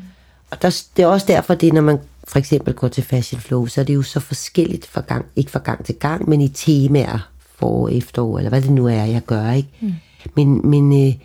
Og 0.51 0.61
der, 0.61 0.83
det 0.97 1.03
er 1.03 1.07
også 1.07 1.25
derfor, 1.27 1.53
det 1.53 1.73
når 1.73 1.81
man 1.81 1.99
for 2.27 2.39
eksempel 2.39 2.73
går 2.73 2.87
til 2.87 3.03
Fashion 3.03 3.41
Flow, 3.41 3.65
så 3.65 3.81
er 3.81 3.85
det 3.85 3.95
jo 3.95 4.01
så 4.01 4.19
forskelligt 4.19 4.85
fra 4.85 5.01
gang, 5.01 5.25
ikke 5.35 5.51
fra 5.51 5.59
gang 5.59 5.85
til 5.85 5.95
gang, 5.95 6.29
men 6.29 6.41
i 6.41 6.47
temaer 6.47 7.29
for 7.55 7.89
efterår, 7.89 8.37
eller 8.37 8.49
hvad 8.49 8.61
det 8.61 8.71
nu 8.71 8.87
er, 8.87 9.03
jeg 9.03 9.21
gør, 9.27 9.51
ikke? 9.51 9.69
Mm. 9.81 9.93
Men, 10.35 10.69
men 10.69 11.07
øh, 11.07 11.15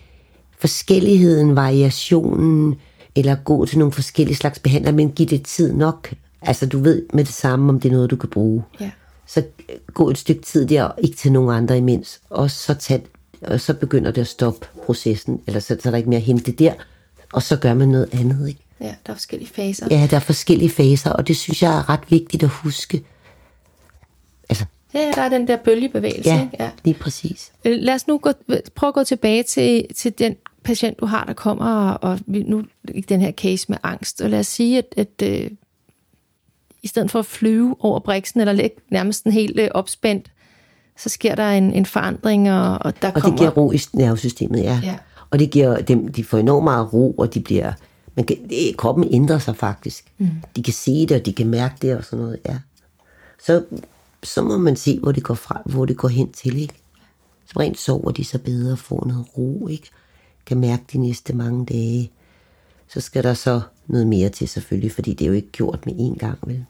forskelligheden, 0.58 1.56
variationen, 1.56 2.76
eller 3.14 3.34
gå 3.34 3.66
til 3.66 3.78
nogle 3.78 3.92
forskellige 3.92 4.36
slags 4.36 4.58
behandlere, 4.58 4.92
men 4.92 5.10
giv 5.12 5.26
det 5.26 5.42
tid 5.42 5.72
nok. 5.72 6.14
Altså 6.42 6.66
du 6.66 6.78
ved 6.78 7.02
med 7.12 7.24
det 7.24 7.34
samme, 7.34 7.68
om 7.68 7.80
det 7.80 7.88
er 7.88 7.92
noget, 7.92 8.10
du 8.10 8.16
kan 8.16 8.28
bruge. 8.28 8.62
Ja. 8.80 8.90
Så 9.26 9.42
gå 9.94 10.10
et 10.10 10.18
stykke 10.18 10.42
tid 10.42 10.66
der, 10.66 10.84
og 10.84 10.94
ikke 10.98 11.16
til 11.16 11.32
nogen 11.32 11.56
andre 11.56 11.78
imens. 11.78 12.20
Og 12.30 12.50
så, 12.50 12.74
tag, 12.74 13.02
og 13.42 13.60
så 13.60 13.74
begynder 13.74 14.10
det 14.10 14.20
at 14.20 14.26
stoppe 14.26 14.66
processen, 14.86 15.40
eller 15.46 15.60
så, 15.60 15.76
så 15.82 15.88
er 15.88 15.90
der 15.90 15.96
ikke 15.96 16.08
mere 16.08 16.20
at 16.20 16.26
hente 16.26 16.52
der, 16.52 16.72
og 17.32 17.42
så 17.42 17.56
gør 17.56 17.74
man 17.74 17.88
noget 17.88 18.08
andet. 18.12 18.48
Ikke? 18.48 18.61
Ja, 18.82 18.94
der 19.06 19.12
er 19.12 19.14
forskellige 19.14 19.50
faser. 19.50 19.86
Ja, 19.90 20.06
der 20.10 20.16
er 20.16 20.20
forskellige 20.20 20.70
faser, 20.70 21.10
og 21.10 21.28
det 21.28 21.36
synes 21.36 21.62
jeg 21.62 21.78
er 21.78 21.88
ret 21.88 22.10
vigtigt 22.10 22.42
at 22.42 22.48
huske. 22.48 23.04
Altså, 24.48 24.64
Ja, 24.94 25.10
der 25.14 25.22
er 25.22 25.28
den 25.28 25.48
der 25.48 25.56
bølgebevægelse. 25.56 26.30
Ja, 26.30 26.42
ikke? 26.42 26.56
ja. 26.60 26.70
lige 26.84 26.94
præcis. 26.94 27.52
Øh, 27.64 27.78
lad 27.80 27.94
os 27.94 28.06
nu 28.06 28.18
gå, 28.18 28.32
prøve 28.74 28.88
at 28.88 28.94
gå 28.94 29.04
tilbage 29.04 29.42
til, 29.42 29.86
til 29.96 30.18
den 30.18 30.36
patient, 30.64 31.00
du 31.00 31.06
har, 31.06 31.24
der 31.24 31.32
kommer, 31.32 31.90
og, 31.90 32.10
og 32.10 32.18
nu 32.26 32.62
i 32.88 33.00
den 33.00 33.20
her 33.20 33.32
case 33.32 33.66
med 33.68 33.78
angst. 33.82 34.20
Og 34.20 34.30
lad 34.30 34.38
os 34.38 34.46
sige, 34.46 34.78
at, 34.78 34.94
at 34.96 35.22
øh, 35.22 35.50
i 36.82 36.86
stedet 36.86 37.10
for 37.10 37.18
at 37.18 37.26
flyve 37.26 37.76
over 37.80 38.00
briksen, 38.00 38.40
eller 38.40 38.52
lægge 38.52 38.76
nærmest 38.90 39.24
en 39.24 39.32
helt 39.32 39.60
øh, 39.60 39.68
opspændt, 39.74 40.32
så 40.96 41.08
sker 41.08 41.34
der 41.34 41.50
en, 41.50 41.72
en 41.72 41.86
forandring, 41.86 42.52
og, 42.52 42.78
og 42.80 43.02
der 43.02 43.08
og 43.08 43.22
kommer... 43.22 43.30
det 43.30 43.38
giver 43.38 43.50
ro 43.50 43.72
i 43.72 43.80
nervesystemet, 43.92 44.62
ja. 44.62 44.80
ja. 44.84 44.96
Og 45.30 45.38
det 45.38 45.50
giver 45.50 45.76
dem, 45.76 46.08
de 46.08 46.24
får 46.24 46.38
enormt 46.38 46.64
meget 46.64 46.92
ro, 46.92 47.12
og 47.12 47.34
de 47.34 47.40
bliver... 47.40 47.72
Det, 48.16 48.76
kroppen 48.76 49.08
ændrer 49.12 49.38
sig 49.38 49.56
faktisk. 49.56 50.12
Mm. 50.18 50.28
De 50.56 50.62
kan 50.62 50.74
se 50.74 51.06
det, 51.06 51.12
og 51.12 51.26
de 51.26 51.32
kan 51.32 51.46
mærke 51.46 51.74
det, 51.82 51.96
og 51.96 52.04
sådan 52.04 52.24
noget, 52.24 52.40
ja. 52.46 52.58
Så, 53.44 53.64
så 54.22 54.42
må 54.42 54.58
man 54.58 54.76
se, 54.76 54.98
hvor 54.98 55.12
det 55.12 55.22
går 55.22 55.34
fra, 55.34 55.62
hvor 55.64 55.84
det 55.84 55.96
går 55.96 56.08
hen 56.08 56.32
til, 56.32 56.58
ikke? 56.58 56.74
Så 57.46 57.60
rent 57.60 57.78
sover 57.78 58.10
de 58.10 58.24
så 58.24 58.38
bedre, 58.38 58.76
får 58.76 59.04
noget 59.06 59.26
ro, 59.38 59.68
ikke? 59.68 59.90
Kan 60.46 60.58
mærke 60.58 60.82
de 60.92 60.98
næste 60.98 61.32
mange 61.32 61.66
dage. 61.66 62.10
Så 62.88 63.00
skal 63.00 63.24
der 63.24 63.34
så 63.34 63.60
noget 63.86 64.06
mere 64.06 64.28
til 64.28 64.48
selvfølgelig, 64.48 64.92
fordi 64.92 65.14
det 65.14 65.24
er 65.24 65.28
jo 65.28 65.34
ikke 65.34 65.50
gjort 65.52 65.86
med 65.86 65.94
én 65.94 66.18
gang, 66.18 66.38
vel? 66.46 66.64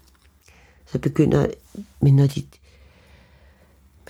så 0.93 0.99
begynder, 0.99 1.47
men 2.01 2.16
når 2.16 2.26
de, 2.26 2.43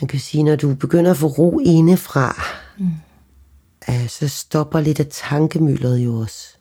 man 0.00 0.08
kan 0.08 0.20
sige, 0.20 0.42
når 0.42 0.56
du 0.56 0.74
begynder 0.74 1.10
at 1.10 1.16
få 1.16 1.26
ro 1.26 1.58
indefra, 1.58 2.42
mm. 2.78 4.08
så 4.08 4.28
stopper 4.28 4.80
lidt 4.80 5.00
af 5.00 5.06
tankemølleret 5.10 5.98
jo 5.98 6.16
også. 6.16 6.56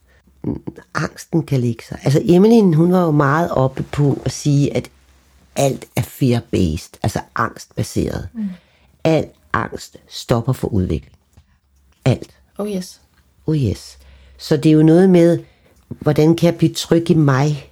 Angsten 0.93 1.43
kan 1.43 1.61
ligge 1.61 1.83
sig. 1.83 1.99
Altså 2.03 2.21
Emmeline, 2.25 2.75
hun 2.75 2.91
var 2.91 3.03
jo 3.03 3.11
meget 3.11 3.51
oppe 3.51 3.83
på 3.83 4.21
at 4.25 4.31
sige, 4.31 4.75
at 4.77 4.91
alt 5.55 5.85
er 5.95 6.01
fear-based, 6.01 6.99
altså 7.03 7.19
angstbaseret. 7.35 8.27
Mm. 8.33 8.49
Al 9.03 9.27
angst 9.53 9.97
stopper 10.07 10.53
for 10.53 10.67
udvikling. 10.67 11.15
Alt. 12.05 12.35
Oh 12.57 12.69
yes. 12.71 13.01
Oh 13.47 13.57
yes. 13.57 13.97
Så 14.37 14.57
det 14.57 14.69
er 14.69 14.73
jo 14.73 14.83
noget 14.83 15.09
med, 15.09 15.39
hvordan 15.87 16.35
kan 16.35 16.47
jeg 16.47 16.57
blive 16.57 16.73
tryg 16.73 17.09
i 17.09 17.13
mig, 17.13 17.71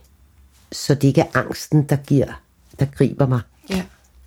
så 0.71 0.95
det 0.95 1.07
ikke 1.07 1.21
er 1.21 1.37
angsten, 1.39 1.83
der 1.83 1.95
giver, 1.95 2.41
der 2.79 2.85
griber 2.85 3.27
mig. 3.27 3.41
Ja. 3.69 3.83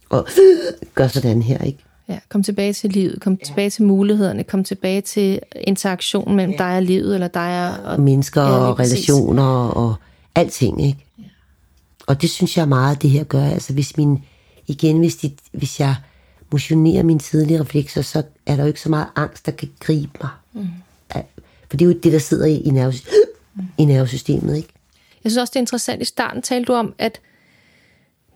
Og 0.08 0.28
gør 0.94 1.08
sådan 1.08 1.42
her, 1.42 1.58
ikke? 1.58 1.84
Ja, 2.12 2.18
kom 2.28 2.42
tilbage 2.42 2.72
til 2.72 2.90
livet, 2.90 3.20
kom 3.20 3.38
ja. 3.40 3.44
tilbage 3.44 3.70
til 3.70 3.82
mulighederne, 3.82 4.44
kom 4.44 4.64
tilbage 4.64 5.00
til 5.00 5.40
interaktionen 5.54 6.36
mellem 6.36 6.52
ja. 6.52 6.64
dig 6.64 6.76
og 6.76 6.82
livet, 6.82 7.14
eller 7.14 7.28
dig 7.28 7.78
og... 7.84 8.00
Mennesker 8.00 8.42
Ja, 8.42 8.48
og 8.48 8.78
relationer 8.78 9.68
og 9.68 9.94
alting, 10.34 10.86
ikke? 10.86 10.98
Ja. 11.18 11.24
Og 12.06 12.22
det 12.22 12.30
synes 12.30 12.56
jeg 12.56 12.68
meget, 12.68 13.02
det 13.02 13.10
her 13.10 13.24
gør. 13.24 13.44
Altså 13.44 13.72
hvis 13.72 13.96
min, 13.96 14.24
igen, 14.66 14.98
hvis, 14.98 15.16
de, 15.16 15.32
hvis 15.52 15.80
jeg 15.80 15.94
motionerer 16.52 17.02
mine 17.02 17.18
tidlige 17.18 17.60
reflekser, 17.60 18.02
så 18.02 18.22
er 18.46 18.56
der 18.56 18.62
jo 18.62 18.68
ikke 18.68 18.80
så 18.80 18.88
meget 18.88 19.06
angst, 19.16 19.46
der 19.46 19.52
kan 19.52 19.70
gribe 19.80 20.18
mig. 20.22 20.30
Mm. 20.52 20.68
For 21.72 21.76
det 21.76 21.84
er 21.84 21.88
jo 21.88 21.98
det, 22.02 22.12
der 22.12 22.18
sidder 22.18 22.46
i, 22.46 22.56
i, 22.56 22.70
nerves, 22.70 23.04
i 23.78 23.84
nervesystemet, 23.84 24.56
ikke? 24.56 24.68
Jeg 25.24 25.32
synes 25.32 25.40
også, 25.40 25.50
det 25.50 25.56
er 25.56 25.60
interessant. 25.60 26.02
I 26.02 26.04
starten 26.04 26.42
talte 26.42 26.64
du 26.64 26.72
om, 26.72 26.94
at 26.98 27.20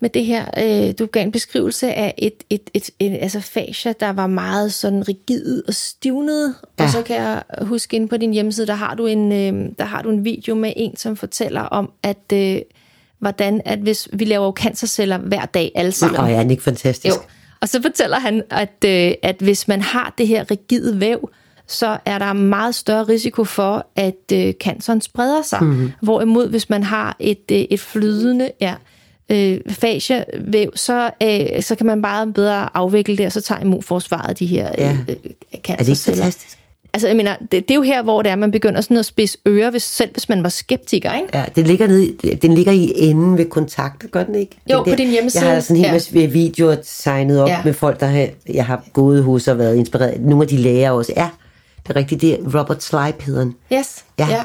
med 0.00 0.10
det 0.10 0.24
her, 0.24 0.44
øh, 0.58 0.94
du 0.98 1.06
gav 1.06 1.22
en 1.22 1.32
beskrivelse 1.32 1.92
af 1.94 2.14
et, 2.18 2.34
et, 2.50 2.70
et, 2.74 2.90
et 3.00 3.18
altså 3.20 3.40
fascia, 3.40 3.92
der 4.00 4.10
var 4.12 4.26
meget 4.26 4.72
sådan 4.72 5.08
rigid 5.08 5.62
og 5.68 5.74
stivnet. 5.74 6.54
Ja. 6.78 6.84
Og 6.84 6.88
Ja. 6.88 6.92
så 6.92 7.02
kan 7.02 7.16
jeg 7.16 7.42
huske 7.62 7.96
inde 7.96 8.08
på 8.08 8.16
din 8.16 8.32
hjemmeside, 8.32 8.66
der 8.66 8.74
har 8.74 8.94
du 8.94 9.06
en, 9.06 9.32
øh, 9.32 9.70
der 9.78 9.84
har 9.84 10.02
du 10.02 10.10
en 10.10 10.24
video 10.24 10.54
med 10.54 10.72
en, 10.76 10.96
som 10.96 11.16
fortæller 11.16 11.60
om, 11.60 11.90
at 12.02 12.32
øh, 12.32 12.58
hvordan, 13.18 13.60
at 13.64 13.78
hvis 13.78 14.08
vi 14.12 14.24
laver 14.24 14.44
jo 14.46 14.52
cancerceller 14.56 15.18
hver 15.18 15.44
dag 15.44 15.72
alle 15.74 15.92
sammen. 15.92 16.20
Og 16.20 16.32
er 16.32 16.38
den 16.42 16.50
ikke 16.50 16.62
fantastisk? 16.62 17.16
Jo. 17.16 17.20
Og 17.60 17.68
så 17.68 17.82
fortæller 17.82 18.18
han, 18.18 18.42
at, 18.50 18.84
øh, 18.86 19.12
at 19.22 19.36
hvis 19.40 19.68
man 19.68 19.80
har 19.82 20.14
det 20.18 20.28
her 20.28 20.50
rigide 20.50 21.00
væv, 21.00 21.30
så 21.66 21.98
er 22.04 22.18
der 22.18 22.32
meget 22.32 22.74
større 22.74 23.02
risiko 23.04 23.44
for, 23.44 23.86
at 23.96 24.32
øh, 24.32 24.52
canceren 24.52 25.00
spreder 25.00 25.42
sig. 25.42 25.62
Mm-hmm. 25.62 25.92
Hvorimod, 26.02 26.48
hvis 26.48 26.70
man 26.70 26.82
har 26.82 27.16
et, 27.20 27.50
øh, 27.52 27.58
et 27.58 27.80
flydende 27.80 28.50
ja, 28.60 28.74
øh, 29.30 29.60
fasciavæv, 29.70 30.70
så, 30.74 31.10
øh, 31.22 31.62
så 31.62 31.74
kan 31.74 31.86
man 31.86 32.02
bare 32.02 32.32
bedre 32.32 32.76
afvikle 32.76 33.16
det, 33.16 33.26
og 33.26 33.32
så 33.32 33.40
tager 33.40 33.60
immunforsvaret 33.60 34.38
de 34.38 34.46
her 34.46 34.68
Ja. 34.78 34.90
øh, 34.92 34.98
øh, 34.98 35.06
Er 35.08 35.14
det 35.14 35.18
ikke 35.52 35.62
cancerceller. 35.66 36.16
fantastisk? 36.22 36.58
Altså, 36.94 37.08
jeg 37.08 37.16
mener, 37.16 37.36
det, 37.40 37.52
det 37.52 37.70
er 37.70 37.74
jo 37.74 37.82
her, 37.82 38.02
hvor 38.02 38.22
det 38.22 38.30
er, 38.32 38.36
man 38.36 38.50
begynder 38.50 38.80
sådan 38.80 38.96
at 38.96 39.06
spidse 39.06 39.38
ører, 39.48 39.70
hvis, 39.70 39.82
selv 39.82 40.10
hvis 40.12 40.28
man 40.28 40.42
var 40.42 40.48
skeptiker, 40.48 41.12
ikke? 41.14 41.28
Ja, 41.38 41.44
den 41.56 41.66
ligger, 41.66 41.86
nede, 41.86 42.36
den 42.42 42.54
ligger 42.54 42.72
i 42.72 42.92
enden 42.96 43.38
ved 43.38 43.44
kontakt, 43.44 44.10
gør 44.10 44.24
den 44.24 44.34
ikke? 44.34 44.56
Jo, 44.72 44.84
Den 44.84 44.92
på 44.92 44.96
din 44.96 45.10
hjemmeside. 45.10 45.44
Jeg 45.44 45.54
har 45.54 45.60
sådan 45.60 45.76
en 45.76 45.82
hel 45.84 45.92
masse 45.92 46.18
ja. 46.20 46.26
videoer 46.26 46.76
signet 46.82 47.40
op 47.42 47.48
Ja. 47.48 47.58
med 47.64 47.72
folk, 47.72 48.00
der 48.00 48.06
har, 48.06 48.28
jeg 48.54 48.66
har 48.66 48.84
gået 48.92 49.24
hos 49.24 49.48
og 49.48 49.58
været 49.58 49.76
inspireret. 49.76 50.20
Nogle 50.20 50.42
af 50.42 50.48
de 50.48 50.56
læger 50.56 50.90
også. 50.90 51.12
Ja, 51.16 51.28
det 51.82 51.96
er 51.96 51.96
rigtigt. 51.96 52.20
Det 52.20 52.32
er 52.32 52.60
Robert 52.60 52.82
Slipe 52.82 53.24
hedder. 53.26 53.46
Yes. 53.72 54.04
Ja. 54.18 54.26
ja. 54.30 54.42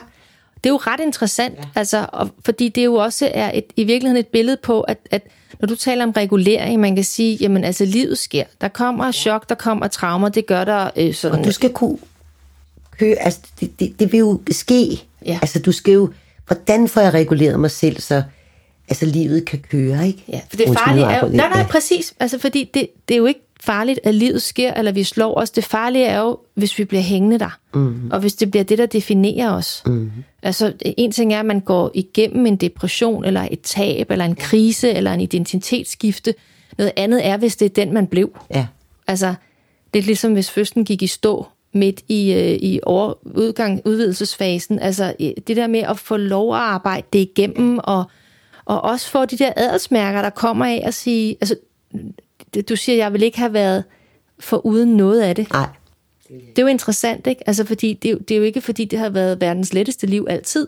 Det 0.64 0.70
er 0.70 0.74
jo 0.74 0.78
ret 0.78 0.99
interessant, 0.99 1.57
ja. 1.57 1.64
altså, 1.76 2.05
og, 2.14 2.30
fordi 2.45 2.70
det 2.70 2.86
jo 2.86 2.93
også 2.95 3.32
er 3.34 3.51
et, 3.53 3.66
i 3.76 3.84
virkeligheden 3.84 4.20
et 4.20 4.28
billede 4.28 4.57
på, 4.64 4.82
at, 4.82 4.97
at 5.12 5.22
når 5.59 5.68
du 5.68 5.76
taler 5.76 6.03
om 6.03 6.12
regulering, 6.12 6.82
man 6.82 6.95
kan 6.95 7.03
sige, 7.03 7.38
jamen 7.41 7.64
altså 7.64 7.86
livet 7.86 8.18
sker. 8.18 8.43
Der 8.62 8.68
kommer 8.68 9.12
chok, 9.12 9.49
der 9.49 9.55
kommer 9.55 9.88
traumer, 9.88 10.30
det 10.30 10.45
gør 10.45 10.64
der 10.64 10.89
øh, 10.95 11.14
sådan... 11.14 11.39
Og 11.39 11.45
du 11.45 11.51
skal 11.51 11.70
kunne 11.74 11.97
køre, 12.99 13.16
altså 13.16 13.39
det, 13.59 13.80
det, 13.80 13.99
det 13.99 14.12
vil 14.12 14.18
jo 14.18 14.41
ske. 14.51 15.03
Ja. 15.26 15.39
Altså 15.41 15.59
du 15.59 15.72
skal 15.72 15.93
jo, 15.93 16.09
hvordan 16.47 16.88
får 16.88 17.01
jeg 17.01 17.14
reguleret 17.14 17.59
mig 17.59 17.72
selv, 17.72 18.01
så 18.01 18.24
altså 18.89 19.05
livet 19.05 19.45
kan 19.45 19.59
køre, 19.72 20.07
ikke? 20.07 20.24
Ja, 20.28 20.41
for 20.49 20.57
det 20.57 20.78
farlige 20.80 21.05
er 21.05 21.20
jo... 21.26 21.28
Nej, 21.28 21.49
nej, 21.49 21.59
Ja. 21.59 21.66
præcis. 21.70 22.14
Altså, 22.20 22.39
fordi 22.39 22.70
det, 22.74 22.88
det 23.07 23.14
er 23.14 23.18
jo 23.18 23.26
ikke 23.26 23.41
farligt, 23.64 23.99
at 24.03 24.16
livet 24.16 24.41
sker, 24.41 24.74
eller 24.74 24.91
vi 24.91 25.03
slår 25.03 25.36
os. 25.36 25.49
Det 25.49 25.64
farlige 25.64 26.05
er 26.05 26.20
jo, 26.20 26.38
hvis 26.53 26.80
vi 26.80 26.86
bliver 26.86 27.01
hængende 27.01 27.39
der. 27.39 27.59
Mm-hmm. 27.74 28.12
Og 28.12 28.20
hvis 28.20 28.34
det 28.34 28.51
bliver 28.51 28.64
det, 28.64 28.78
der 28.78 28.86
definerer 28.86 29.51
os. 29.51 29.84
Mm-hmm. 29.86 30.12
Altså, 30.43 30.74
en 30.97 31.12
ting 31.12 31.34
er, 31.34 31.39
at 31.39 31.45
man 31.45 31.59
går 31.59 31.91
igennem 31.93 32.45
en 32.45 32.55
depression, 32.55 33.26
eller 33.26 33.47
et 33.51 33.62
tab, 33.62 34.12
eller 34.12 34.26
en 34.26 34.36
krise, 34.36 34.91
eller 34.91 35.14
en 35.14 35.22
identitetsskifte. 35.22 36.34
Noget 36.78 36.91
andet 36.95 37.26
er, 37.28 37.38
hvis 37.38 37.55
det 37.55 37.66
er 37.66 37.86
den, 37.86 37.93
man 37.93 38.07
blev. 38.07 38.38
Ja. 38.53 38.68
Altså, 39.07 39.34
det 39.93 39.99
er 39.99 40.03
ligesom, 40.03 40.34
hvis 40.34 40.51
fødslen 40.51 40.86
gik 40.86 41.01
i 41.01 41.07
stå 41.07 41.47
midt 41.74 42.01
i, 42.07 42.34
øh, 42.34 42.51
i 42.51 42.80
over, 42.84 43.14
udgang, 43.24 43.82
udvidelsesfasen. 43.86 44.80
Altså, 44.80 45.14
det 45.20 45.55
der 45.55 45.68
med 45.68 45.80
at 45.80 45.99
få 45.99 46.18
lov 46.18 46.55
at 46.55 46.62
arbejde 46.62 47.07
det 47.14 47.20
igennem, 47.20 47.80
og, 47.84 48.03
og 48.66 48.82
også 48.82 49.09
få 49.09 49.26
de 49.26 49.38
der 49.38 49.53
adelsmærker, 49.55 50.22
der 50.22 50.30
kommer 50.30 50.66
af 50.66 50.82
at 50.84 50.93
sige, 50.93 51.38
altså, 51.41 51.55
du 52.70 52.76
siger, 52.76 52.95
jeg 52.95 53.14
vil 53.14 53.24
ikke 53.24 53.38
have 53.38 53.54
været 53.54 53.84
for 54.39 54.66
uden 54.66 54.89
noget 54.97 55.22
af 55.22 55.36
det. 55.36 55.52
Nej. 55.52 55.68
Det 56.30 56.58
er 56.60 56.62
jo 56.62 56.68
interessant, 56.68 57.28
ikke? 57.28 57.47
Altså, 57.47 57.66
fordi 57.66 57.93
det, 57.93 58.08
er 58.10 58.12
jo- 58.14 58.20
det 58.20 58.32
er 58.32 58.38
jo 58.38 58.43
ikke, 58.43 58.62
fordi 58.62 58.86
det 58.86 58.99
har 58.99 59.10
været 59.10 59.41
verdens 59.41 59.74
letteste 59.74 60.08
liv 60.08 60.26
altid. 60.30 60.68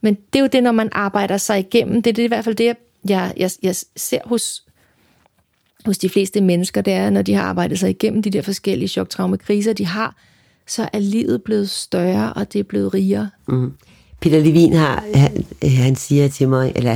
Men 0.00 0.14
det 0.32 0.38
er 0.38 0.40
jo 0.42 0.48
det, 0.52 0.62
når 0.62 0.72
man 0.72 0.88
arbejder 0.92 1.36
sig 1.36 1.58
igennem. 1.58 2.02
Det 2.02 2.10
er 2.10 2.14
det, 2.14 2.22
i 2.22 2.26
hvert 2.26 2.44
fald 2.44 2.54
det, 2.54 2.76
jeg, 3.08 3.32
jeg, 3.36 3.50
jeg 3.62 3.76
ser 3.96 4.18
hos, 4.24 4.64
hos 5.84 5.98
de 5.98 6.08
fleste 6.08 6.40
mennesker, 6.40 6.80
det 6.80 6.92
er, 6.92 7.10
når 7.10 7.22
de 7.22 7.34
har 7.34 7.42
arbejdet 7.42 7.78
sig 7.78 7.90
igennem 7.90 8.22
de 8.22 8.30
der 8.30 8.42
forskellige 8.42 8.88
choktraumekriser, 8.88 9.72
de 9.72 9.86
har, 9.86 10.16
så 10.66 10.88
er 10.92 10.98
livet 10.98 11.42
blevet 11.42 11.70
større, 11.70 12.32
og 12.32 12.52
det 12.52 12.58
er 12.58 12.62
blevet 12.64 12.94
rigere. 12.94 13.30
Peter 14.20 14.40
Levin 14.40 14.72
har, 14.72 15.04
han, 15.14 15.44
han 15.70 15.96
siger 15.96 16.28
til 16.28 16.48
mig, 16.48 16.72
eller 16.76 16.94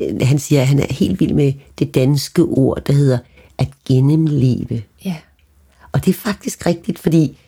han- 0.00 0.20
det- 0.20 0.42
siger, 0.42 0.60
at 0.60 0.66
han 0.68 0.78
er 0.78 0.92
helt 0.92 1.20
vild 1.20 1.32
med 1.34 1.52
det 1.78 1.94
danske 1.94 2.42
ord, 2.42 2.82
der 2.86 2.92
hedder 2.92 3.18
at 3.58 3.68
gennemleve. 3.88 4.82
Ja. 5.04 5.16
Og 5.92 6.04
det 6.04 6.10
er 6.10 6.18
faktisk 6.18 6.66
rigtigt, 6.66 6.98
fordi 6.98 7.38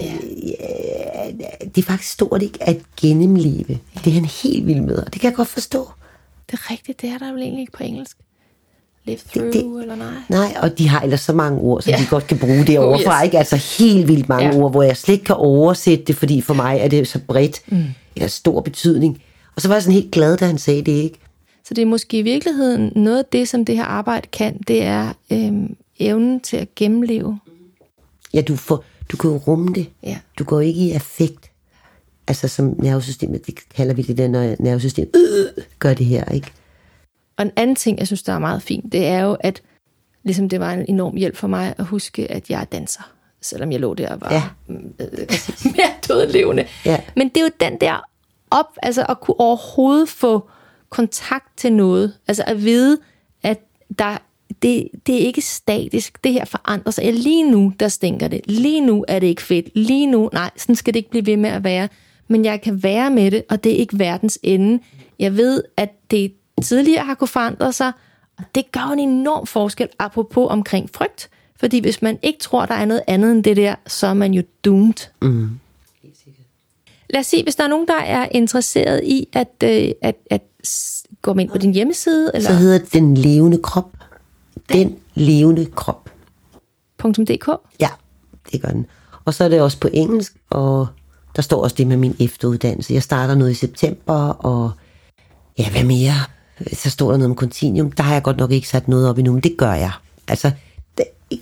ja. 0.00 0.12
øh, 0.12 1.34
det 1.74 1.78
er 1.78 1.82
faktisk 1.86 2.12
stort 2.12 2.42
ikke 2.42 2.58
at 2.62 2.76
gennemleve. 3.00 3.78
Det 4.04 4.06
er 4.06 4.10
han 4.10 4.24
helt 4.24 4.66
vild 4.66 4.80
med, 4.80 4.96
og 4.96 5.12
det 5.12 5.20
kan 5.20 5.28
jeg 5.30 5.36
godt 5.36 5.48
forstå. 5.48 5.88
Det 6.50 6.52
er 6.58 6.70
rigtigt, 6.70 7.00
det 7.02 7.10
er 7.10 7.18
der 7.18 7.32
vel 7.32 7.42
egentlig 7.42 7.60
ikke 7.60 7.72
på 7.72 7.82
engelsk. 7.82 8.16
Live 9.04 9.18
through, 9.32 9.52
det- 9.52 9.82
eller 9.82 9.96
nej? 9.96 10.12
Nej, 10.28 10.56
og 10.62 10.78
de 10.78 10.88
har 10.88 11.00
ellers 11.00 11.20
så 11.20 11.32
mange 11.32 11.60
ord, 11.60 11.82
så 11.82 11.90
Ja. 11.90 11.96
ja. 11.96 12.02
de 12.02 12.08
godt 12.08 12.26
kan 12.26 12.38
bruge 12.38 12.64
det 12.66 12.78
Oh, 12.78 12.84
overfra, 12.84 13.20
yes. 13.20 13.24
ikke? 13.24 13.38
Altså 13.38 13.56
helt 13.78 14.08
vildt 14.08 14.28
mange 14.28 14.46
Ja. 14.48 14.54
ja. 14.54 14.58
ord, 14.62 14.70
hvor 14.70 14.82
jeg 14.82 14.96
slet 14.96 15.12
ikke 15.12 15.24
kan 15.24 15.34
oversætte 15.36 16.04
det, 16.04 16.16
fordi 16.16 16.40
for 16.40 16.54
mig 16.54 16.78
er 16.80 16.88
det 16.88 17.08
så 17.08 17.18
bredt, 17.28 17.60
mm. 17.66 17.84
eller 18.16 18.28
stor 18.28 18.60
betydning. 18.60 19.22
Og 19.56 19.62
så 19.62 19.68
var 19.68 19.74
jeg 19.74 19.82
sådan 19.82 19.94
helt 19.94 20.12
glad, 20.12 20.36
da 20.36 20.46
han 20.46 20.58
sagde 20.58 20.82
det, 20.82 20.92
ikke? 20.92 21.18
Så 21.68 21.74
det 21.74 21.82
er 21.82 21.86
måske 21.86 22.18
i 22.18 22.22
virkeligheden 22.22 22.92
noget 22.96 23.18
af 23.18 23.24
det, 23.24 23.48
som 23.48 23.64
det 23.64 23.76
her 23.76 23.84
arbejde 23.84 24.26
kan, 24.32 24.58
det 24.68 24.82
er 24.82 25.12
øhm, 25.32 25.76
evnen 25.98 26.40
til 26.40 26.56
at 26.56 26.74
gennemleve. 26.74 27.40
Ja, 28.34 28.40
du, 28.40 28.56
får, 28.56 28.84
du 29.12 29.16
kan 29.16 29.30
jo 29.30 29.36
rumme 29.36 29.74
det. 29.74 29.88
Ja. 30.02 30.18
Du 30.38 30.44
går 30.44 30.60
ikke 30.60 30.80
i 30.80 30.90
affekt. 30.92 31.50
Altså 32.28 32.48
som 32.48 32.74
nervesystemet, 32.78 33.46
det 33.46 33.54
kalder 33.74 33.94
vi 33.94 34.02
det 34.02 34.18
der, 34.18 34.28
når 34.28 34.56
nervesystemet 34.58 35.10
øh, 35.16 35.64
gør 35.78 35.94
det 35.94 36.06
her, 36.06 36.24
ikke? 36.24 36.52
Og 37.36 37.44
en 37.44 37.50
anden 37.56 37.76
ting, 37.76 37.98
jeg 37.98 38.06
synes, 38.06 38.22
der 38.22 38.32
er 38.32 38.38
meget 38.38 38.62
fint, 38.62 38.92
det 38.92 39.06
er 39.06 39.20
jo, 39.20 39.36
at 39.40 39.62
ligesom 40.24 40.48
det 40.48 40.60
var 40.60 40.72
en 40.72 40.84
enorm 40.88 41.16
hjælp 41.16 41.36
for 41.36 41.48
mig 41.48 41.74
at 41.78 41.84
huske, 41.84 42.30
at 42.32 42.50
jeg 42.50 42.60
er 42.60 42.64
danser. 42.64 43.02
Selvom 43.42 43.72
jeg 43.72 43.80
lå 43.80 43.94
der 43.94 44.08
og 44.08 44.20
var 44.20 44.32
Ja. 44.32 44.42
øh, 45.00 45.26
præcis, 45.28 45.64
mere 45.76 45.90
dødlevende. 46.08 46.66
Ja. 46.84 47.00
Men 47.16 47.28
det 47.28 47.36
er 47.36 47.40
jo 47.44 47.50
den 47.60 47.80
der 47.80 48.04
op, 48.50 48.66
altså 48.82 49.04
at 49.08 49.20
kunne 49.20 49.40
overhovedet 49.40 50.08
få 50.08 50.48
kontakt 50.90 51.56
til 51.56 51.72
noget. 51.72 52.14
Altså 52.28 52.44
at 52.46 52.64
vide, 52.64 52.98
at 53.42 53.60
der, 53.98 54.18
det, 54.62 54.88
det 55.06 55.14
er 55.14 55.26
ikke 55.26 55.40
statisk. 55.40 56.24
Det 56.24 56.32
her 56.32 56.44
forandrer 56.44 56.92
sig. 56.92 57.04
Ja, 57.04 57.10
Lige 57.10 57.50
nu, 57.50 57.72
der 57.80 57.88
stinker 57.88 58.28
det. 58.28 58.40
Lige 58.46 58.80
nu 58.80 59.04
er 59.08 59.18
det 59.18 59.26
ikke 59.26 59.42
fedt. 59.42 59.68
Lige 59.74 60.06
nu, 60.06 60.30
nej, 60.32 60.50
sådan 60.56 60.74
skal 60.76 60.94
det 60.94 60.98
ikke 60.98 61.10
blive 61.10 61.26
ved 61.26 61.36
med 61.36 61.50
at 61.50 61.64
være. 61.64 61.88
Men 62.28 62.44
jeg 62.44 62.60
kan 62.60 62.82
være 62.82 63.10
med 63.10 63.30
det, 63.30 63.44
og 63.48 63.64
det 63.64 63.72
er 63.72 63.76
ikke 63.76 63.98
verdens 63.98 64.38
ende. 64.42 64.82
Jeg 65.18 65.36
ved, 65.36 65.62
at 65.76 65.90
det 66.10 66.32
tidligere 66.62 67.04
har 67.04 67.14
kunne 67.14 67.28
forandre 67.28 67.72
sig, 67.72 67.92
og 68.38 68.44
det 68.54 68.72
gør 68.72 68.92
en 68.92 68.98
enorm 68.98 69.46
forskel, 69.46 69.88
apropos 69.98 70.46
omkring 70.50 70.90
frygt. 70.94 71.30
Fordi 71.56 71.80
hvis 71.80 72.02
man 72.02 72.18
ikke 72.22 72.38
tror, 72.38 72.66
der 72.66 72.74
er 72.74 72.84
noget 72.84 73.02
andet 73.06 73.32
end 73.32 73.44
det 73.44 73.56
der, 73.56 73.74
så 73.86 74.06
er 74.06 74.14
man 74.14 74.34
jo 74.34 74.42
doomed. 74.64 75.08
Mm. 75.22 75.50
Lad 77.10 77.20
os 77.20 77.26
sige, 77.26 77.42
hvis 77.42 77.56
der 77.56 77.64
er 77.64 77.68
nogen, 77.68 77.88
der 77.88 78.00
er 78.00 78.28
interesseret 78.30 79.00
i 79.04 79.28
at, 79.32 79.48
øh, 79.64 79.90
at, 80.02 80.16
at 80.30 80.42
s- 80.66 81.02
gå 81.22 81.34
ind 81.34 81.50
på 81.50 81.58
din 81.58 81.72
hjemmeside, 81.74 82.30
eller 82.34 82.48
Så 82.50 82.54
hedder 82.56 82.78
det 82.78 82.92
den 82.92 83.14
levende 83.16 83.58
krop. 83.58 83.90
Den 84.72 84.96
levende 85.14 85.66
krop. 85.66 86.10
.dk. 87.02 87.48
Ja, 87.80 87.88
det 88.52 88.62
gør 88.62 88.68
den. 88.68 88.86
Og 89.24 89.34
så 89.34 89.44
er 89.44 89.48
det 89.48 89.60
også 89.60 89.80
på 89.80 89.88
engelsk, 89.92 90.36
og 90.50 90.86
der 91.36 91.42
står 91.42 91.62
også 91.62 91.76
det 91.78 91.86
med 91.86 91.96
min 91.96 92.16
efteruddannelse. 92.20 92.94
Jeg 92.94 93.02
starter 93.02 93.34
noget 93.34 93.50
i 93.50 93.54
september, 93.54 94.14
og 94.28 94.70
ja, 95.58 95.70
hvad 95.70 95.84
mere? 95.84 96.14
Så 96.72 96.90
står 96.90 97.10
der 97.10 97.18
noget 97.18 97.30
om 97.30 97.36
Continuum. 97.36 97.92
Der 97.92 98.02
har 98.02 98.12
jeg 98.12 98.22
godt 98.22 98.36
nok 98.36 98.52
ikke 98.52 98.68
sat 98.68 98.88
noget 98.88 99.08
op 99.08 99.18
endnu, 99.18 99.32
men 99.32 99.42
det 99.42 99.54
gør 99.58 99.72
jeg. 99.72 99.92
Altså, 100.28 100.50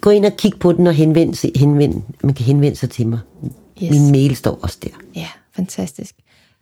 gå 0.00 0.10
ind 0.10 0.24
og 0.26 0.32
kig 0.38 0.52
på 0.60 0.72
den 0.72 0.86
og 0.86 0.94
henvend, 0.94 1.58
henvend, 1.58 2.02
man 2.22 2.34
kan 2.34 2.46
henvende 2.46 2.76
sig 2.76 2.90
til 2.90 3.06
mig. 3.06 3.18
Yes. 3.82 3.90
Min 3.90 4.10
mail 4.12 4.36
står 4.36 4.58
også 4.62 4.78
der. 4.82 4.88
Ja, 5.14 5.28
fantastisk. 5.56 6.14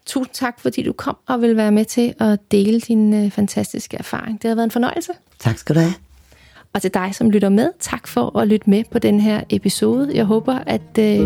Tusind 0.07 0.35
tak, 0.35 0.61
fordi 0.61 0.83
du 0.83 0.93
kom 0.93 1.17
og 1.27 1.43
vil 1.43 1.57
være 1.57 1.73
med 1.73 1.85
til 1.85 2.15
at 2.21 2.39
dele 2.51 2.81
din 2.81 3.25
øh, 3.25 3.31
fantastiske 3.31 3.97
erfaring. 3.97 4.43
Det 4.43 4.49
har 4.49 4.55
været 4.55 4.65
en 4.65 4.71
fornøjelse. 4.71 5.13
Tak 5.39 5.59
skal 5.59 5.75
du 5.75 5.81
have. 5.81 5.95
Og 6.73 6.83
til 6.83 6.95
dig, 6.95 7.11
som 7.15 7.31
lytter 7.31 7.49
med, 7.49 7.71
tak 7.81 8.07
for 8.07 8.39
at 8.39 8.49
lytte 8.49 8.71
med 8.71 8.85
på 8.91 8.99
den 8.99 9.21
her 9.21 9.41
episode. 9.51 10.11
Jeg 10.15 10.25
håber, 10.25 10.59
at 10.67 10.99
øh, 10.99 11.21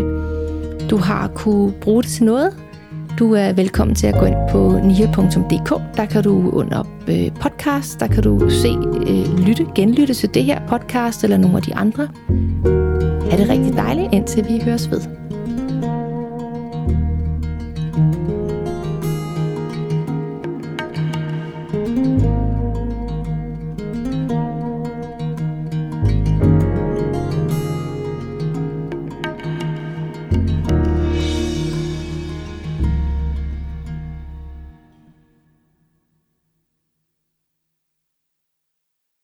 du 0.89 0.97
har 0.97 1.27
kunne 1.27 1.73
bruge 1.81 2.03
det 2.03 2.11
til 2.11 2.23
noget. 2.23 2.55
Du 3.19 3.33
er 3.33 3.53
velkommen 3.53 3.95
til 3.95 4.07
at 4.07 4.19
gå 4.19 4.25
ind 4.25 4.35
på 4.51 4.79
nia.dk. 4.83 5.97
Der 5.97 6.05
kan 6.05 6.23
du 6.23 6.49
under 6.49 6.83
øh, 7.07 7.31
podcast, 7.41 7.99
der 7.99 8.07
kan 8.07 8.23
du 8.23 8.49
se, 8.49 8.69
øh, 9.07 9.39
lytte, 9.39 9.65
genlytte 9.75 10.13
til 10.13 10.33
det 10.33 10.43
her 10.43 10.67
podcast 10.67 11.23
eller 11.23 11.37
nogle 11.37 11.57
af 11.57 11.63
de 11.63 11.75
andre. 11.75 12.03
Er 13.31 13.37
det 13.37 13.49
rigtig 13.49 13.73
dejligt, 13.73 14.13
indtil 14.13 14.45
vi 14.49 14.61
høres 14.63 14.91
ved. 14.91 15.01